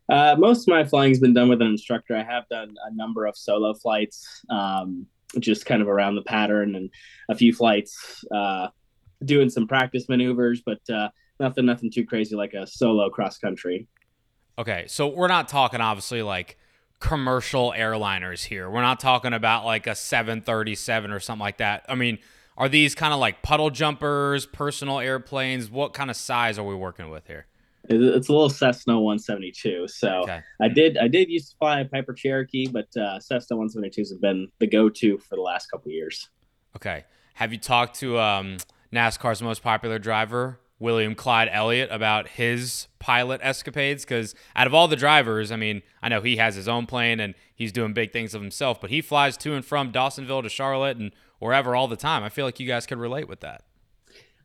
Uh, 0.09 0.35
most 0.37 0.62
of 0.62 0.68
my 0.68 0.85
flying's 0.85 1.20
been 1.20 1.35
done 1.35 1.49
with 1.49 1.61
an 1.61 1.68
instructor. 1.68 2.16
I 2.16 2.25
have 2.25 2.49
done 2.49 2.75
a 2.85 2.94
number 2.94 3.26
of 3.26 3.37
solo 3.37 3.75
flights, 3.75 4.44
um, 4.50 5.06
just 5.38 5.66
kind 5.66 5.82
of 5.82 5.88
around 5.88 6.16
the 6.16 6.23
pattern, 6.23 6.75
and 6.75 6.90
a 7.28 7.37
few 7.37 7.52
flights 7.52 8.25
uh, 8.35 8.68
doing 9.24 9.50
some 9.50 9.66
practice 9.66 10.08
maneuvers, 10.08 10.62
but 10.64 10.80
uh, 10.90 11.08
nothing, 11.38 11.66
nothing 11.66 11.90
too 11.90 12.04
crazy 12.04 12.36
like 12.36 12.54
a 12.54 12.66
solo 12.66 13.10
cross 13.10 13.38
country. 13.38 13.86
Okay, 14.58 14.84
so 14.88 15.08
we're 15.08 15.28
not 15.28 15.48
talking 15.48 15.80
obviously 15.80 16.22
like 16.22 16.58
commercial 17.00 17.72
airliners 17.76 18.44
here. 18.44 18.70
We're 18.70 18.82
not 18.82 19.00
talking 19.00 19.32
about 19.32 19.64
like 19.64 19.86
a 19.86 19.94
737 19.94 21.10
or 21.10 21.20
something 21.20 21.40
like 21.40 21.58
that. 21.58 21.84
I 21.88 21.94
mean, 21.94 22.18
are 22.56 22.68
these 22.68 22.94
kind 22.94 23.14
of 23.14 23.20
like 23.20 23.42
puddle 23.42 23.70
jumpers, 23.70 24.44
personal 24.46 25.00
airplanes? 25.00 25.70
What 25.70 25.94
kind 25.94 26.10
of 26.10 26.16
size 26.16 26.58
are 26.58 26.64
we 26.64 26.74
working 26.74 27.10
with 27.10 27.26
here? 27.26 27.46
It's 27.84 28.28
a 28.28 28.32
little 28.32 28.50
Cessna 28.50 29.00
172. 29.00 29.88
So 29.88 30.20
okay. 30.22 30.42
I 30.60 30.68
did 30.68 30.98
I 30.98 31.08
did 31.08 31.30
used 31.30 31.52
to 31.52 31.56
fly 31.56 31.80
a 31.80 31.84
Piper 31.86 32.12
Cherokee, 32.12 32.68
but 32.68 32.94
uh, 32.96 33.18
Cessna 33.18 33.56
172s 33.56 34.10
have 34.10 34.20
been 34.20 34.48
the 34.58 34.66
go-to 34.66 35.16
for 35.18 35.36
the 35.36 35.40
last 35.40 35.70
couple 35.70 35.90
years. 35.90 36.28
Okay. 36.76 37.04
Have 37.34 37.52
you 37.52 37.58
talked 37.58 37.98
to 38.00 38.18
um, 38.18 38.58
NASCAR's 38.92 39.42
most 39.42 39.62
popular 39.62 39.99
driver, 39.99 40.59
William 40.78 41.14
Clyde 41.14 41.49
Elliott, 41.52 41.90
about 41.92 42.28
his 42.28 42.88
pilot 42.99 43.40
escapades? 43.42 44.04
Because 44.04 44.35
out 44.56 44.66
of 44.66 44.75
all 44.75 44.88
the 44.88 44.97
drivers, 44.97 45.52
I 45.52 45.56
mean, 45.56 45.82
I 46.02 46.09
know 46.09 46.20
he 46.20 46.37
has 46.37 46.54
his 46.54 46.68
own 46.68 46.87
plane 46.87 47.20
and 47.20 47.35
he's 47.54 47.73
doing 47.73 47.92
big 47.92 48.12
things 48.12 48.35
of 48.35 48.42
himself, 48.42 48.80
but 48.80 48.90
he 48.90 49.00
flies 49.00 49.37
to 49.38 49.54
and 49.54 49.64
from 49.64 49.92
Dawsonville 49.92 50.42
to 50.42 50.49
Charlotte 50.49 50.97
and 50.97 51.12
wherever 51.38 51.75
all 51.75 51.88
the 51.88 51.97
time. 51.97 52.23
I 52.23 52.28
feel 52.28 52.44
like 52.44 52.61
you 52.61 52.66
guys 52.66 52.87
could 52.87 52.99
relate 52.99 53.28
with 53.28 53.40
that. 53.40 53.62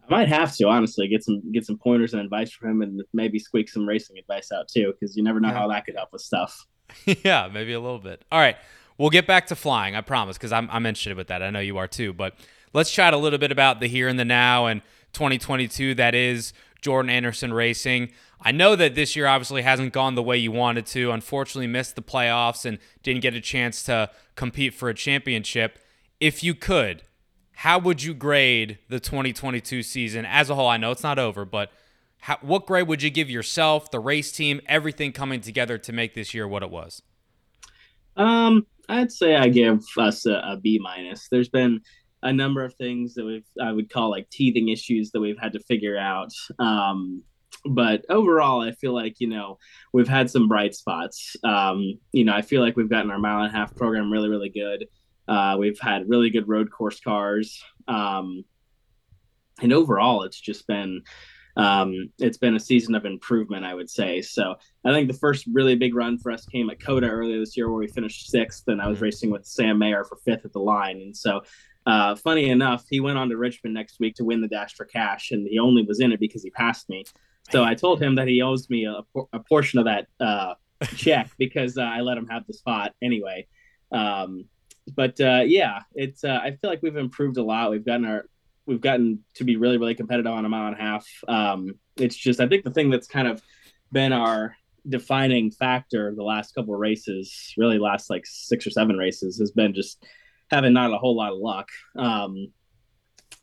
I 0.08 0.12
might 0.12 0.30
have 0.30 0.56
to 0.58 0.68
honestly 0.68 1.08
get 1.08 1.24
some 1.24 1.52
get 1.52 1.66
some 1.66 1.78
pointers 1.78 2.14
and 2.14 2.22
advice 2.22 2.52
from 2.52 2.70
him, 2.70 2.82
and 2.82 3.02
maybe 3.14 3.40
squeak 3.40 3.70
some 3.70 3.88
racing 3.88 4.18
advice 4.18 4.52
out 4.52 4.68
too, 4.68 4.94
because 4.94 5.16
you 5.16 5.24
never 5.24 5.40
know 5.40 5.48
yeah. 5.50 5.56
how 5.56 5.68
that 5.70 5.86
could 5.86 5.96
help 5.96 6.14
with 6.14 6.22
stuff. 6.22 6.66
yeah, 7.24 7.50
maybe 7.52 7.74
a 7.74 7.80
little 7.80 8.00
bit. 8.00 8.24
All 8.32 8.40
right, 8.40 8.56
we'll 8.98 9.10
get 9.10 9.26
back 9.26 9.48
to 9.48 9.56
flying. 9.56 9.96
I 9.96 10.02
promise, 10.02 10.38
because 10.38 10.52
I'm 10.52 10.70
I'm 10.72 10.86
interested 10.86 11.18
with 11.18 11.28
that. 11.28 11.42
I 11.42 11.50
know 11.50 11.60
you 11.60 11.78
are 11.78 11.88
too. 11.88 12.14
But 12.14 12.36
let's 12.76 12.92
chat 12.92 13.14
a 13.14 13.18
little 13.18 13.40
bit 13.40 13.52
about 13.52 13.80
the 13.80 13.88
here 13.88 14.08
and 14.08 14.20
the 14.20 14.26
now 14.26 14.68
and 14.68 14.82
2022. 15.14 15.96
That 15.96 16.14
is 16.14 16.54
Jordan 16.82 17.10
Anderson 17.10 17.54
Racing. 17.54 18.12
I 18.42 18.52
know 18.52 18.76
that 18.76 18.94
this 18.94 19.16
year 19.16 19.26
obviously 19.26 19.64
hasn't 19.64 19.94
gone 19.94 20.16
the 20.16 20.22
way 20.22 20.38
you 20.38 20.52
wanted 20.52 20.86
to. 20.88 21.12
Unfortunately, 21.12 21.68
missed 21.68 21.96
the 21.96 22.02
playoffs 22.02 22.66
and 22.66 22.78
didn't 23.02 23.22
get 23.22 23.34
a 23.34 23.42
chance 23.42 23.82
to 23.84 24.12
compete 24.36 24.74
for 24.74 24.90
a 24.90 24.94
championship. 24.94 25.80
If 26.20 26.44
you 26.44 26.54
could 26.54 27.02
how 27.56 27.80
would 27.80 28.04
you 28.04 28.14
grade 28.14 28.80
the 28.90 29.00
2022 29.00 29.82
season 29.82 30.26
as 30.26 30.50
a 30.50 30.56
whole? 30.56 30.68
I 30.68 30.78
know 30.78 30.92
it's 30.92 31.04
not 31.04 31.18
over, 31.18 31.46
but 31.46 31.72
how, 32.20 32.38
what 32.42 32.66
grade 32.66 32.88
would 32.88 33.02
you 33.02 33.10
give 33.10 33.30
yourself, 33.30 33.90
the 33.92 34.00
race 34.00 34.32
team, 34.32 34.60
everything 34.68 35.14
coming 35.14 35.42
together 35.42 35.78
to 35.78 35.94
make 35.94 36.14
this 36.14 36.34
year 36.34 36.48
what 36.48 36.64
it 36.64 36.70
was? 36.70 37.02
Um, 38.18 38.68
I'd 38.90 39.12
say 39.12 39.36
I 39.36 39.48
give 39.48 39.84
us 39.98 40.26
a, 40.26 40.34
a 40.46 40.58
B 40.58 40.80
minus. 40.82 41.30
There's 41.30 41.50
been 41.50 41.82
a 42.26 42.34
number 42.34 42.66
of 42.66 42.74
things 42.74 43.14
that 43.14 43.24
we've 43.24 43.48
I 43.62 43.72
would 43.72 43.90
call 43.90 44.10
like 44.10 44.30
teething 44.30 44.70
issues 44.70 45.12
that 45.12 45.22
we've 45.22 45.40
had 45.40 45.54
to 45.54 45.60
figure 45.60 45.98
out. 45.98 46.34
Um, 46.60 47.24
but 47.64 48.04
overall, 48.10 48.62
I 48.62 48.72
feel 48.72 48.94
like 48.94 49.20
you 49.20 49.30
know 49.30 49.58
we've 49.94 50.08
had 50.08 50.30
some 50.30 50.48
bright 50.48 50.76
spots. 50.76 51.36
Um, 51.44 52.00
you 52.12 52.26
know, 52.26 52.34
I 52.34 52.42
feel 52.42 52.62
like 52.62 52.76
we've 52.76 52.90
gotten 52.90 53.12
our 53.12 53.20
mile 53.20 53.44
and 53.44 53.54
a 53.54 53.58
half 53.58 53.76
program 53.76 54.12
really, 54.12 54.30
really 54.30 54.50
good. 54.50 54.88
Uh, 55.28 55.56
we've 55.58 55.80
had 55.80 56.10
really 56.10 56.30
good 56.30 56.48
road 56.48 56.70
course 56.72 57.00
cars, 57.00 57.64
um, 57.88 58.44
and 59.62 59.72
overall, 59.72 60.24
it's 60.24 60.40
just 60.40 60.68
been 60.68 61.02
um, 61.58 62.12
it's 62.20 62.38
been 62.38 62.56
a 62.56 62.60
season 62.60 62.96
of 62.96 63.06
improvement, 63.06 63.66
I 63.66 63.74
would 63.74 63.90
say. 63.90 64.22
So 64.22 64.56
I 64.84 64.92
think 64.92 65.08
the 65.08 65.18
first 65.18 65.46
really 65.52 65.76
big 65.76 65.96
run 65.96 66.18
for 66.18 66.32
us 66.32 66.46
came 66.46 66.70
at 66.70 66.82
COTA 66.82 67.08
earlier 67.08 67.40
this 67.40 67.56
year, 67.56 67.70
where 67.70 67.80
we 67.80 67.88
finished 67.88 68.30
sixth, 68.30 68.64
and 68.68 68.82
I 68.82 68.88
was 68.88 68.98
mm-hmm. 68.98 69.06
racing 69.06 69.32
with 69.32 69.46
Sam 69.46 69.78
Mayer 69.78 70.04
for 70.04 70.18
fifth 70.18 70.46
at 70.46 70.54
the 70.54 70.60
line. 70.60 70.98
And 70.98 71.16
so, 71.16 71.42
uh, 71.86 72.16
funny 72.16 72.50
enough, 72.50 72.86
he 72.90 73.00
went 73.00 73.18
on 73.18 73.30
to 73.30 73.38
Richmond 73.38 73.74
next 73.74 74.00
week 74.00 74.16
to 74.16 74.24
win 74.24 74.42
the 74.42 74.48
Dash 74.48 74.74
for 74.74 74.86
Cash, 74.86 75.32
and 75.32 75.48
he 75.48 75.60
only 75.60 75.84
was 75.84 76.00
in 76.00 76.12
it 76.12 76.20
because 76.20 76.44
he 76.44 76.50
passed 76.50 76.90
me. 76.90 77.06
So 77.52 77.64
I 77.64 77.76
told 77.76 78.02
him 78.02 78.16
that 78.16 78.28
he 78.28 78.42
owes 78.42 78.70
me 78.70 78.86
a, 78.86 79.02
a 79.34 79.40
portion 79.40 79.80
of 79.80 79.86
that 79.86 80.08
uh, 80.20 80.56
check 80.96 81.30
because 81.38 81.78
uh, 81.78 81.84
I 81.84 82.02
let 82.02 82.18
him 82.18 82.28
have 82.28 82.48
the 82.48 82.54
spot 82.54 82.94
anyway. 83.02 83.48
Um, 83.92 84.46
but 84.96 85.20
uh, 85.22 85.44
yeah, 85.46 85.82
it's 85.94 86.24
uh, 86.24 86.40
I 86.42 86.52
feel 86.52 86.70
like 86.70 86.82
we've 86.82 86.96
improved 86.96 87.38
a 87.38 87.44
lot. 87.44 87.72
We've 87.72 87.86
gotten 87.86 88.06
our 88.06 88.26
we've 88.66 88.82
gotten 88.82 89.24
to 89.36 89.44
be 89.44 89.58
really 89.58 89.78
really 89.78 89.96
competitive 89.96 90.32
on 90.32 90.46
a 90.46 90.50
mile 90.50 90.68
and 90.68 90.76
a 90.76 90.82
half. 90.82 91.08
Um, 91.28 91.76
it's 91.98 92.16
just 92.16 92.40
I 92.40 92.48
think 92.48 92.64
the 92.64 92.72
thing 92.72 92.90
that's 92.90 93.08
kind 93.08 93.28
of 93.28 93.42
been 93.92 94.12
our 94.12 94.56
defining 94.88 95.50
factor 95.52 96.14
the 96.16 96.24
last 96.24 96.54
couple 96.54 96.74
of 96.74 96.80
races, 96.80 97.54
really 97.58 97.80
last 97.80 98.10
like 98.10 98.26
six 98.26 98.66
or 98.68 98.72
seven 98.72 98.98
races, 98.98 99.38
has 99.40 99.52
been 99.52 99.74
just 99.74 100.04
having 100.52 100.74
not 100.74 100.94
a 100.94 100.98
whole 100.98 101.16
lot 101.16 101.32
of 101.32 101.40
luck. 101.40 101.70
Um, 101.96 102.52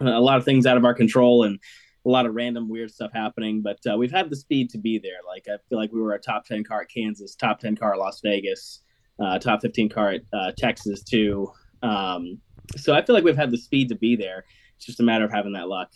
a 0.00 0.20
lot 0.20 0.38
of 0.38 0.44
things 0.44 0.66
out 0.66 0.76
of 0.76 0.84
our 0.84 0.94
control 0.94 1.44
and 1.44 1.58
a 2.04 2.08
lot 2.08 2.26
of 2.26 2.34
random 2.34 2.68
weird 2.68 2.90
stuff 2.90 3.12
happening, 3.14 3.62
but 3.62 3.78
uh, 3.90 3.96
we've 3.96 4.10
had 4.10 4.28
the 4.28 4.36
speed 4.36 4.70
to 4.70 4.78
be 4.78 4.98
there. 4.98 5.20
Like 5.26 5.46
I 5.48 5.56
feel 5.68 5.78
like 5.78 5.92
we 5.92 6.00
were 6.00 6.14
a 6.14 6.20
top 6.20 6.44
ten 6.44 6.64
car 6.64 6.82
at 6.82 6.88
Kansas, 6.88 7.36
top 7.36 7.60
ten 7.60 7.76
car 7.76 7.92
at 7.92 7.98
Las 7.98 8.20
Vegas 8.22 8.82
uh, 9.22 9.38
top 9.38 9.62
15 9.62 9.88
car 9.88 10.10
at 10.10 10.22
uh, 10.32 10.52
Texas 10.56 11.02
too. 11.02 11.50
Um, 11.82 12.38
so 12.76 12.94
I 12.94 13.04
feel 13.04 13.14
like 13.14 13.24
we've 13.24 13.36
had 13.36 13.50
the 13.50 13.58
speed 13.58 13.88
to 13.90 13.94
be 13.94 14.16
there. 14.16 14.44
It's 14.76 14.86
just 14.86 15.00
a 15.00 15.02
matter 15.02 15.24
of 15.24 15.32
having 15.32 15.52
that 15.52 15.68
luck. 15.68 15.90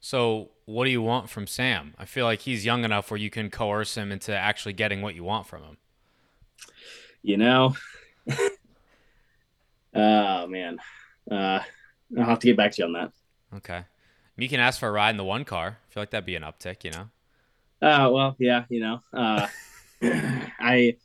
So 0.00 0.50
what 0.64 0.84
do 0.84 0.90
you 0.90 1.02
want 1.02 1.30
from 1.30 1.46
Sam? 1.46 1.94
I 1.98 2.04
feel 2.04 2.24
like 2.24 2.40
he's 2.40 2.64
young 2.64 2.84
enough 2.84 3.10
where 3.10 3.18
you 3.18 3.30
can 3.30 3.50
coerce 3.50 3.96
him 3.96 4.10
into 4.10 4.36
actually 4.36 4.72
getting 4.72 5.02
what 5.02 5.14
you 5.14 5.24
want 5.24 5.46
from 5.46 5.62
him. 5.62 5.76
You 7.22 7.36
know, 7.36 7.76
oh 9.94 10.46
man, 10.46 10.78
uh, 11.30 11.60
I'll 12.18 12.24
have 12.24 12.38
to 12.40 12.46
get 12.46 12.56
back 12.56 12.72
to 12.72 12.82
you 12.82 12.86
on 12.86 12.92
that. 12.92 13.12
Okay, 13.56 13.84
you 14.36 14.48
can 14.48 14.60
ask 14.60 14.80
for 14.80 14.88
a 14.88 14.92
ride 14.92 15.10
in 15.10 15.16
the 15.16 15.24
one 15.24 15.44
car. 15.44 15.78
I 15.88 15.92
feel 15.92 16.02
like 16.02 16.10
that'd 16.10 16.26
be 16.26 16.36
an 16.36 16.42
uptick, 16.42 16.84
you 16.84 16.90
know. 16.90 17.08
Uh, 17.80 18.10
well, 18.10 18.36
yeah, 18.38 18.64
you 18.68 18.80
know, 18.80 19.00
uh, 19.12 19.46
I 20.02 20.96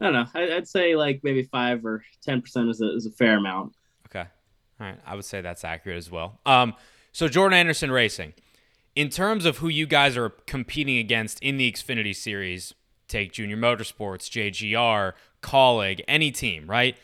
I 0.00 0.04
don't 0.04 0.12
know. 0.12 0.26
I, 0.34 0.54
would 0.54 0.68
say 0.68 0.96
like 0.96 1.20
maybe 1.22 1.42
five 1.42 1.84
or 1.84 2.04
ten 2.22 2.40
percent 2.40 2.68
is 2.68 2.80
a 2.80 2.94
is 2.94 3.06
a 3.06 3.10
fair 3.10 3.36
amount. 3.36 3.74
Okay, 4.06 4.28
all 4.80 4.86
right. 4.86 4.98
I 5.04 5.14
would 5.14 5.24
say 5.24 5.40
that's 5.40 5.64
accurate 5.64 5.98
as 5.98 6.10
well. 6.10 6.40
Um, 6.46 6.74
so 7.12 7.28
Jordan 7.28 7.58
Anderson 7.58 7.90
Racing, 7.90 8.34
in 8.94 9.08
terms 9.08 9.44
of 9.44 9.58
who 9.58 9.68
you 9.68 9.86
guys 9.86 10.16
are 10.16 10.30
competing 10.30 10.98
against 10.98 11.40
in 11.42 11.56
the 11.56 11.70
Xfinity 11.70 12.14
Series, 12.14 12.74
take 13.08 13.32
Junior 13.32 13.56
Motorsports, 13.56 14.30
JGR, 14.30 15.14
Kaulig, 15.42 16.00
any 16.06 16.30
team, 16.30 16.68
right? 16.68 16.96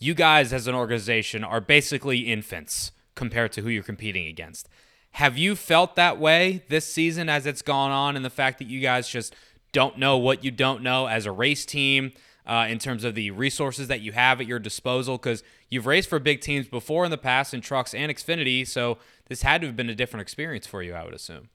You 0.00 0.14
guys 0.14 0.52
as 0.52 0.66
an 0.66 0.74
organization 0.74 1.44
are 1.44 1.60
basically 1.60 2.20
infants 2.20 2.90
compared 3.14 3.52
to 3.52 3.60
who 3.60 3.68
you're 3.68 3.84
competing 3.84 4.26
against. 4.26 4.68
Have 5.12 5.38
you 5.38 5.54
felt 5.54 5.94
that 5.94 6.18
way 6.18 6.64
this 6.68 6.92
season 6.92 7.28
as 7.28 7.46
it's 7.46 7.62
gone 7.62 7.92
on, 7.92 8.16
and 8.16 8.24
the 8.24 8.30
fact 8.30 8.58
that 8.58 8.66
you 8.66 8.80
guys 8.80 9.08
just 9.08 9.36
don't 9.72 9.98
know 9.98 10.18
what 10.18 10.42
you 10.42 10.50
don't 10.50 10.82
know 10.82 11.06
as 11.06 11.26
a 11.26 11.32
race 11.32 11.64
team? 11.64 12.10
uh, 12.50 12.66
in 12.68 12.78
terms 12.78 13.04
of 13.04 13.14
the 13.14 13.30
resources 13.30 13.86
that 13.86 14.00
you 14.00 14.10
have 14.10 14.40
at 14.40 14.46
your 14.46 14.58
disposal? 14.58 15.16
Because 15.16 15.42
you've 15.68 15.86
raced 15.86 16.08
for 16.08 16.18
big 16.18 16.40
teams 16.40 16.66
before 16.66 17.04
in 17.04 17.10
the 17.12 17.18
past 17.18 17.54
in 17.54 17.60
trucks 17.60 17.94
and 17.94 18.10
Xfinity, 18.10 18.66
so 18.66 18.98
this 19.28 19.42
had 19.42 19.60
to 19.60 19.68
have 19.68 19.76
been 19.76 19.88
a 19.88 19.94
different 19.94 20.22
experience 20.22 20.66
for 20.66 20.82
you, 20.82 20.94
I 20.94 21.04
would 21.04 21.14
assume. 21.14 21.48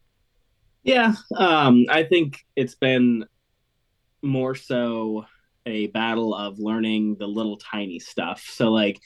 Yeah, 0.84 1.14
um, 1.36 1.86
I 1.90 2.04
think 2.04 2.46
it's 2.56 2.76
been 2.76 3.26
more 4.22 4.56
so 4.56 5.26
a 5.66 5.88
battle 5.88 6.34
of 6.36 6.60
learning 6.60 7.18
the 7.20 7.28
little 7.28 7.58
tiny 7.58 8.00
stuff. 8.00 8.44
So, 8.48 8.72
like, 8.72 9.00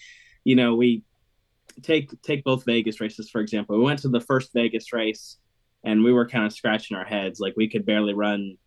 you 0.44 0.56
know, 0.56 0.75
we 0.75 1.04
take 1.82 2.10
take 2.22 2.44
both 2.44 2.66
Vegas 2.66 3.00
races 3.00 3.30
for 3.30 3.42
example. 3.42 3.78
We 3.78 3.84
went 3.84 4.00
to 4.01 4.10
the 4.10 4.22
first 4.22 4.51
Vegas 4.54 4.92
race, 4.94 5.38
and 5.84 6.04
we 6.04 6.13
were 6.13 6.28
kind 6.28 6.46
of 6.46 6.54
scratching 6.54 6.98
our 6.98 7.06
heads, 7.06 7.39
like 7.39 7.54
we 7.56 7.70
could 7.70 7.86
barely 7.86 8.13
run 8.13 8.58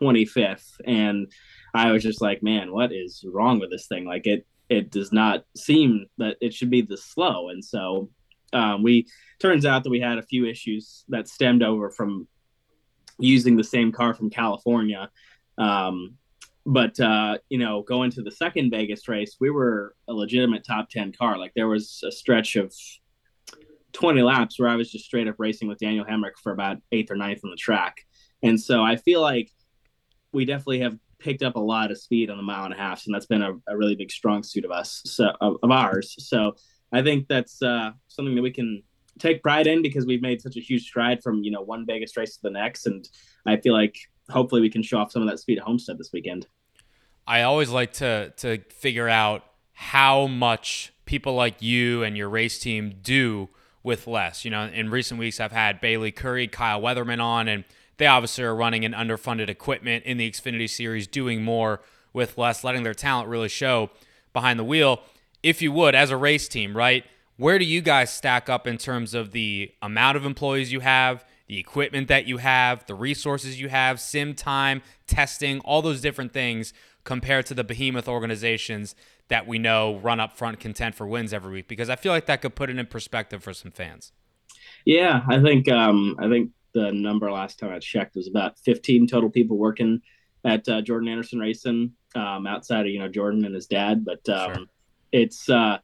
25th, 0.00 0.80
and 0.84 1.30
I 1.74 1.92
was 1.92 2.02
just 2.02 2.20
like, 2.20 2.42
man, 2.42 2.72
what 2.72 2.92
is 2.92 3.24
wrong 3.26 3.60
with 3.60 3.70
this 3.70 3.86
thing? 3.86 4.04
Like 4.04 4.26
it 4.26 4.46
it 4.68 4.90
does 4.90 5.12
not 5.12 5.44
seem 5.56 6.06
that 6.18 6.36
it 6.40 6.54
should 6.54 6.70
be 6.70 6.82
this 6.82 7.04
slow. 7.04 7.48
And 7.48 7.64
so 7.64 8.08
um, 8.52 8.82
we 8.82 9.06
turns 9.40 9.66
out 9.66 9.82
that 9.82 9.90
we 9.90 10.00
had 10.00 10.18
a 10.18 10.22
few 10.22 10.46
issues 10.46 11.04
that 11.08 11.28
stemmed 11.28 11.62
over 11.62 11.90
from 11.90 12.28
using 13.18 13.56
the 13.56 13.64
same 13.64 13.92
car 13.92 14.14
from 14.14 14.30
California. 14.30 15.10
Um, 15.58 16.16
but 16.66 16.98
uh, 17.00 17.38
you 17.48 17.58
know, 17.58 17.82
going 17.82 18.10
to 18.12 18.22
the 18.22 18.30
second 18.30 18.70
Vegas 18.70 19.08
race, 19.08 19.36
we 19.40 19.50
were 19.50 19.94
a 20.08 20.12
legitimate 20.12 20.64
top 20.64 20.90
ten 20.90 21.12
car. 21.12 21.38
Like 21.38 21.52
there 21.54 21.68
was 21.68 22.02
a 22.06 22.12
stretch 22.12 22.56
of 22.56 22.74
20 23.92 24.22
laps 24.22 24.58
where 24.58 24.68
I 24.68 24.76
was 24.76 24.90
just 24.90 25.04
straight 25.04 25.28
up 25.28 25.36
racing 25.38 25.68
with 25.68 25.78
Daniel 25.78 26.04
Hemric 26.04 26.38
for 26.42 26.52
about 26.52 26.78
eighth 26.92 27.10
or 27.10 27.16
ninth 27.16 27.40
on 27.44 27.50
the 27.50 27.56
track. 27.56 27.96
And 28.42 28.60
so 28.60 28.82
I 28.82 28.96
feel 28.96 29.20
like 29.20 29.50
we 30.32 30.44
definitely 30.44 30.80
have 30.80 30.96
picked 31.18 31.42
up 31.42 31.56
a 31.56 31.60
lot 31.60 31.90
of 31.90 31.98
speed 31.98 32.30
on 32.30 32.36
the 32.36 32.42
mile 32.42 32.64
and 32.64 32.74
a 32.74 32.76
half, 32.76 33.04
and 33.06 33.14
that's 33.14 33.26
been 33.26 33.42
a, 33.42 33.52
a 33.68 33.76
really 33.76 33.94
big 33.94 34.10
strong 34.10 34.42
suit 34.42 34.64
of 34.64 34.70
us, 34.70 35.02
so 35.04 35.32
of, 35.40 35.56
of 35.62 35.70
ours. 35.70 36.14
So 36.18 36.54
I 36.92 37.02
think 37.02 37.28
that's 37.28 37.62
uh, 37.62 37.90
something 38.08 38.34
that 38.34 38.42
we 38.42 38.50
can 38.50 38.82
take 39.18 39.42
pride 39.42 39.66
in 39.66 39.82
because 39.82 40.06
we've 40.06 40.22
made 40.22 40.40
such 40.40 40.56
a 40.56 40.60
huge 40.60 40.84
stride 40.84 41.22
from 41.22 41.42
you 41.42 41.50
know 41.50 41.60
one 41.60 41.84
Vegas 41.86 42.16
race 42.16 42.36
to 42.36 42.42
the 42.42 42.50
next, 42.50 42.86
and 42.86 43.06
I 43.46 43.56
feel 43.58 43.74
like 43.74 43.96
hopefully 44.30 44.60
we 44.60 44.70
can 44.70 44.82
show 44.82 44.98
off 44.98 45.12
some 45.12 45.22
of 45.22 45.28
that 45.28 45.38
speed 45.38 45.58
at 45.58 45.64
Homestead 45.64 45.98
this 45.98 46.12
weekend. 46.12 46.46
I 47.26 47.42
always 47.42 47.70
like 47.70 47.92
to 47.94 48.32
to 48.38 48.58
figure 48.70 49.08
out 49.08 49.44
how 49.72 50.26
much 50.26 50.92
people 51.04 51.34
like 51.34 51.62
you 51.62 52.02
and 52.02 52.16
your 52.16 52.28
race 52.28 52.58
team 52.58 52.96
do 53.02 53.48
with 53.82 54.06
less. 54.06 54.44
You 54.44 54.50
know, 54.50 54.66
in 54.66 54.90
recent 54.90 55.18
weeks 55.18 55.40
I've 55.40 55.52
had 55.52 55.80
Bayley 55.80 56.12
Currey, 56.12 56.50
Kyle 56.50 56.80
Weatherman 56.80 57.22
on, 57.22 57.48
and 57.48 57.64
they 57.96 58.06
obviously 58.06 58.44
are 58.44 58.54
running 58.54 58.84
an 58.84 58.92
underfunded 58.92 59.48
equipment 59.48 60.04
in 60.04 60.16
the 60.16 60.30
Xfinity 60.30 60.68
Series, 60.68 61.06
doing 61.06 61.42
more 61.42 61.80
with 62.12 62.36
less, 62.38 62.64
letting 62.64 62.82
their 62.82 62.94
talent 62.94 63.28
really 63.28 63.48
show 63.48 63.90
behind 64.32 64.58
the 64.58 64.64
wheel. 64.64 65.00
If 65.42 65.62
you 65.62 65.72
would, 65.72 65.94
as 65.94 66.10
a 66.10 66.16
race 66.16 66.48
team, 66.48 66.76
right? 66.76 67.04
Where 67.36 67.58
do 67.58 67.64
you 67.64 67.80
guys 67.80 68.12
stack 68.12 68.48
up 68.48 68.66
in 68.66 68.76
terms 68.76 69.14
of 69.14 69.32
the 69.32 69.72
amount 69.80 70.16
of 70.16 70.26
employees 70.26 70.72
you 70.72 70.80
have, 70.80 71.24
the 71.50 71.58
equipment 71.58 72.06
that 72.06 72.28
you 72.28 72.36
have, 72.36 72.86
the 72.86 72.94
resources 72.94 73.60
you 73.60 73.68
have, 73.68 73.98
sim 73.98 74.34
time, 74.34 74.80
testing, 75.08 75.58
all 75.62 75.82
those 75.82 76.00
different 76.00 76.32
things 76.32 76.72
compared 77.02 77.44
to 77.44 77.54
the 77.54 77.64
behemoth 77.64 78.06
organizations 78.06 78.94
that 79.26 79.48
we 79.48 79.58
know 79.58 79.98
run 79.98 80.20
up 80.20 80.36
front 80.36 80.60
content 80.60 80.94
for 80.94 81.08
wins 81.08 81.32
every 81.32 81.50
week? 81.50 81.66
Because 81.66 81.90
I 81.90 81.96
feel 81.96 82.12
like 82.12 82.26
that 82.26 82.40
could 82.40 82.54
put 82.54 82.70
it 82.70 82.78
in 82.78 82.86
perspective 82.86 83.42
for 83.42 83.52
some 83.52 83.72
fans. 83.72 84.12
Yeah, 84.84 85.22
I 85.28 85.42
think 85.42 85.68
um, 85.68 86.14
I 86.20 86.28
think 86.28 86.50
the 86.72 86.92
number 86.92 87.28
last 87.32 87.58
time 87.58 87.72
I 87.72 87.80
checked 87.80 88.14
was 88.14 88.28
about 88.28 88.56
15 88.60 89.08
total 89.08 89.28
people 89.28 89.58
working 89.58 90.00
at 90.44 90.68
uh, 90.68 90.80
Jordan 90.82 91.08
Anderson 91.08 91.40
Racing 91.40 91.90
um, 92.14 92.46
outside 92.46 92.86
of 92.86 92.92
you 92.92 93.00
know 93.00 93.08
Jordan 93.08 93.44
and 93.44 93.56
his 93.56 93.66
dad, 93.66 94.04
but 94.04 94.26
um, 94.28 94.54
sure. 94.54 94.64
it's 95.10 95.50
uh, 95.50 95.78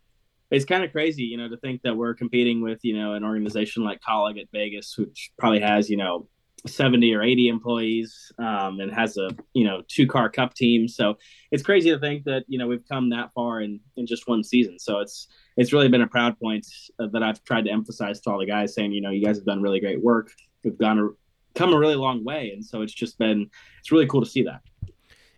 it's 0.50 0.64
kind 0.64 0.84
of 0.84 0.92
crazy, 0.92 1.24
you 1.24 1.36
know, 1.36 1.48
to 1.48 1.56
think 1.56 1.82
that 1.82 1.96
we're 1.96 2.14
competing 2.14 2.62
with, 2.62 2.80
you 2.82 2.96
know, 2.96 3.14
an 3.14 3.24
organization 3.24 3.84
like 3.84 4.00
Kaulig 4.00 4.40
at 4.40 4.46
Vegas, 4.52 4.96
which 4.96 5.32
probably 5.38 5.60
has, 5.60 5.90
you 5.90 5.96
know, 5.96 6.28
70 6.66 7.14
or 7.14 7.22
80 7.22 7.48
employees 7.48 8.32
um, 8.38 8.80
and 8.80 8.92
has 8.92 9.16
a, 9.16 9.30
you 9.54 9.64
know, 9.64 9.82
two 9.88 10.06
car 10.06 10.28
cup 10.28 10.54
team. 10.54 10.88
So 10.88 11.18
it's 11.50 11.62
crazy 11.62 11.90
to 11.90 11.98
think 11.98 12.24
that, 12.24 12.44
you 12.48 12.58
know, 12.58 12.66
we've 12.66 12.86
come 12.88 13.10
that 13.10 13.32
far 13.34 13.60
in, 13.60 13.80
in 13.96 14.06
just 14.06 14.28
one 14.28 14.42
season. 14.42 14.78
So 14.78 15.00
it's, 15.00 15.28
it's 15.56 15.72
really 15.72 15.88
been 15.88 16.02
a 16.02 16.06
proud 16.06 16.38
point 16.38 16.66
that 16.98 17.22
I've 17.22 17.42
tried 17.44 17.64
to 17.64 17.70
emphasize 17.70 18.20
to 18.20 18.30
all 18.30 18.38
the 18.38 18.46
guys 18.46 18.74
saying, 18.74 18.92
you 18.92 19.00
know, 19.00 19.10
you 19.10 19.24
guys 19.24 19.36
have 19.36 19.46
done 19.46 19.62
really 19.62 19.80
great 19.80 20.02
work. 20.02 20.30
We've 20.64 20.78
gone, 20.78 21.14
come 21.54 21.72
a 21.72 21.78
really 21.78 21.96
long 21.96 22.24
way. 22.24 22.50
And 22.50 22.64
so 22.64 22.82
it's 22.82 22.94
just 22.94 23.18
been, 23.18 23.48
it's 23.80 23.92
really 23.92 24.06
cool 24.06 24.22
to 24.22 24.30
see 24.30 24.42
that. 24.44 24.60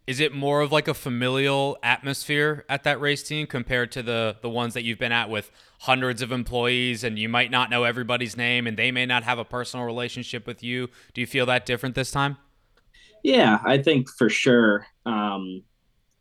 Is 0.09 0.21
it 0.21 0.33
more 0.33 0.63
of 0.63 0.73
like 0.73 0.89
a 0.89 0.95
familial 0.95 1.77
atmosphere 1.83 2.65
at 2.71 2.85
that 2.85 2.99
race 2.99 3.23
team 3.23 3.47
compared 3.47 3.93
to 3.93 4.03
the 4.03 4.37
the 4.41 4.49
ones 4.49 4.73
that 4.73 4.83
you've 4.83 4.99
been 4.99 5.13
at 5.13 5.29
with 5.29 5.51
hundreds 5.81 6.23
of 6.23 6.33
employees 6.33 7.05
and 7.05 7.19
you 7.19 7.29
might 7.29 7.51
not 7.51 7.69
know 7.69 7.85
everybody's 7.85 8.35
name 8.35 8.67
and 8.67 8.79
they 8.79 8.91
may 8.91 9.05
not 9.05 9.23
have 9.23 9.39
a 9.39 9.45
personal 9.45 9.85
relationship 9.85 10.47
with 10.47 10.63
you? 10.63 10.89
Do 11.13 11.21
you 11.21 11.27
feel 11.27 11.45
that 11.45 11.67
different 11.67 11.95
this 11.95 12.11
time? 12.11 12.39
Yeah, 13.23 13.59
I 13.67 13.83
think 13.83 14.09
for 14.09 14.31
sure. 14.31 14.87
Um, 15.05 15.63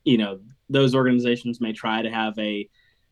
you 0.03 0.17
know, 0.17 0.41
those 0.70 0.94
organizations 0.94 1.62
may 1.62 1.72
try 1.72 2.01
to 2.01 2.12
have 2.12 2.38
a 2.38 2.67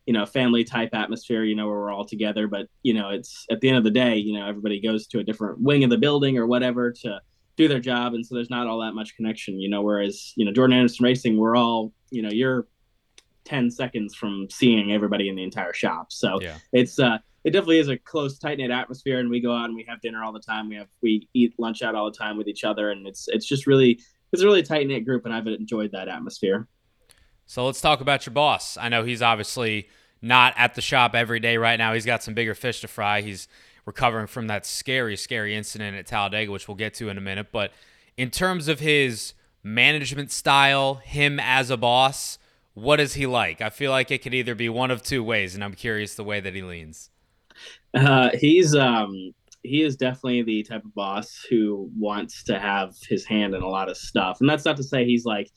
you 0.05 0.13
know 0.13 0.25
family 0.25 0.65
type 0.65 0.89
atmosphere 0.93 1.45
you 1.45 1.55
know 1.55 1.67
where 1.67 1.77
we're 1.77 1.91
all 1.91 2.05
together 2.05 2.47
but 2.47 2.67
you 2.83 2.93
know 2.93 3.09
it's 3.09 3.45
at 3.49 3.59
the 3.61 3.69
end 3.69 3.77
of 3.77 3.83
the 3.83 3.89
day 3.89 4.17
you 4.17 4.37
know 4.37 4.45
everybody 4.45 4.79
goes 4.79 5.07
to 5.07 5.17
a 5.17 5.23
different 5.23 5.59
wing 5.59 5.83
of 5.83 5.89
the 5.89 5.97
building 5.97 6.37
or 6.37 6.45
whatever 6.45 6.91
to 6.91 7.19
do 7.57 7.67
their 7.67 7.79
job, 7.79 8.13
and 8.13 8.25
so 8.25 8.35
there's 8.35 8.49
not 8.49 8.67
all 8.67 8.79
that 8.79 8.93
much 8.93 9.15
connection, 9.15 9.59
you 9.59 9.69
know. 9.69 9.81
Whereas 9.81 10.33
you 10.35 10.45
know 10.45 10.51
Jordan 10.51 10.77
Anderson 10.77 11.03
Racing, 11.03 11.37
we're 11.37 11.55
all 11.55 11.93
you 12.11 12.21
know 12.21 12.29
you're 12.29 12.67
10 13.45 13.71
seconds 13.71 14.15
from 14.15 14.47
seeing 14.49 14.91
everybody 14.91 15.29
in 15.29 15.35
the 15.35 15.43
entire 15.43 15.73
shop. 15.73 16.11
So 16.11 16.41
yeah. 16.41 16.57
it's 16.73 16.99
uh 16.99 17.19
it 17.43 17.51
definitely 17.51 17.77
is 17.77 17.89
a 17.89 17.97
close, 17.97 18.39
tight 18.39 18.57
knit 18.57 18.71
atmosphere, 18.71 19.19
and 19.19 19.29
we 19.29 19.39
go 19.39 19.55
out 19.55 19.65
and 19.65 19.75
we 19.75 19.85
have 19.87 20.01
dinner 20.01 20.23
all 20.23 20.33
the 20.33 20.39
time. 20.39 20.67
We 20.67 20.75
have 20.75 20.87
we 21.01 21.29
eat 21.33 21.53
lunch 21.59 21.83
out 21.83 21.93
all 21.93 22.11
the 22.11 22.17
time 22.17 22.37
with 22.37 22.47
each 22.47 22.63
other, 22.63 22.89
and 22.89 23.05
it's 23.07 23.27
it's 23.27 23.45
just 23.45 23.67
really 23.67 23.99
it's 24.33 24.41
a 24.41 24.45
really 24.45 24.63
tight 24.63 24.87
knit 24.87 25.05
group, 25.05 25.25
and 25.25 25.33
I've 25.33 25.47
enjoyed 25.47 25.91
that 25.91 26.07
atmosphere. 26.07 26.67
So 27.45 27.65
let's 27.65 27.79
talk 27.79 28.01
about 28.01 28.25
your 28.25 28.33
boss. 28.33 28.77
I 28.77 28.89
know 28.89 29.03
he's 29.03 29.21
obviously 29.21 29.89
not 30.23 30.55
at 30.57 30.73
the 30.73 30.81
shop 30.81 31.13
every 31.13 31.39
day 31.39 31.57
right 31.57 31.77
now. 31.77 31.93
He's 31.93 32.05
got 32.05 32.23
some 32.23 32.33
bigger 32.33 32.55
fish 32.55 32.81
to 32.81 32.87
fry. 32.87 33.21
He's 33.21 33.47
recovering 33.85 34.27
from 34.27 34.47
that 34.47 34.65
scary, 34.65 35.15
scary 35.15 35.55
incident 35.55 35.95
at 35.95 36.07
Talladega, 36.07 36.51
which 36.51 36.67
we'll 36.67 36.75
get 36.75 36.93
to 36.95 37.09
in 37.09 37.17
a 37.17 37.21
minute. 37.21 37.47
But 37.51 37.71
in 38.17 38.31
terms 38.31 38.67
of 38.67 38.79
his 38.79 39.33
management 39.63 40.31
style, 40.31 40.95
him 40.95 41.39
as 41.39 41.69
a 41.69 41.77
boss, 41.77 42.37
what 42.73 42.99
is 42.99 43.13
he 43.13 43.25
like? 43.25 43.61
I 43.61 43.69
feel 43.69 43.91
like 43.91 44.11
it 44.11 44.21
could 44.21 44.33
either 44.33 44.53
be 44.55 44.69
one 44.69 44.91
of 44.91 45.01
two 45.01 45.23
ways, 45.23 45.55
and 45.55 45.63
I'm 45.63 45.73
curious 45.73 46.15
the 46.15 46.23
way 46.23 46.39
that 46.39 46.53
he 46.53 46.61
leans. 46.61 47.09
Uh, 47.93 48.29
he's 48.33 48.75
um, 48.75 49.33
he 49.63 49.81
is 49.81 49.95
definitely 49.95 50.43
the 50.43 50.63
type 50.63 50.83
of 50.83 50.93
boss 50.93 51.45
who 51.49 51.89
wants 51.97 52.43
to 52.43 52.59
have 52.59 52.95
his 53.07 53.25
hand 53.25 53.55
in 53.55 53.61
a 53.63 53.67
lot 53.67 53.89
of 53.89 53.97
stuff, 53.97 54.41
and 54.41 54.49
that's 54.49 54.65
not 54.65 54.77
to 54.77 54.83
say 54.83 55.05
he's 55.05 55.25
like, 55.25 55.49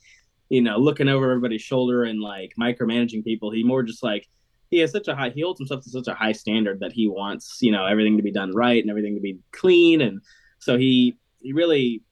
you 0.48 0.62
know, 0.62 0.78
looking 0.78 1.08
over 1.08 1.30
everybody's 1.30 1.62
shoulder 1.62 2.04
and 2.04 2.20
like 2.20 2.52
micromanaging 2.58 3.24
people. 3.24 3.50
He 3.50 3.64
more 3.64 3.82
just 3.82 4.02
like 4.02 4.28
he 4.70 4.78
has 4.78 4.92
such 4.92 5.08
a 5.08 5.14
high 5.14 5.30
he 5.30 5.42
holds 5.42 5.60
himself 5.60 5.82
to 5.82 5.90
such 5.90 6.08
a 6.08 6.14
high 6.14 6.32
standard 6.32 6.80
that 6.80 6.92
he 6.92 7.08
wants 7.08 7.58
you 7.60 7.72
know 7.72 7.86
everything 7.86 8.16
to 8.16 8.22
be 8.22 8.32
done 8.32 8.54
right 8.54 8.82
and 8.82 8.90
everything 8.90 9.14
to 9.14 9.20
be 9.20 9.38
clean. 9.52 10.00
And 10.00 10.20
so 10.58 10.76
he 10.76 11.16
he 11.40 11.52
really 11.52 12.02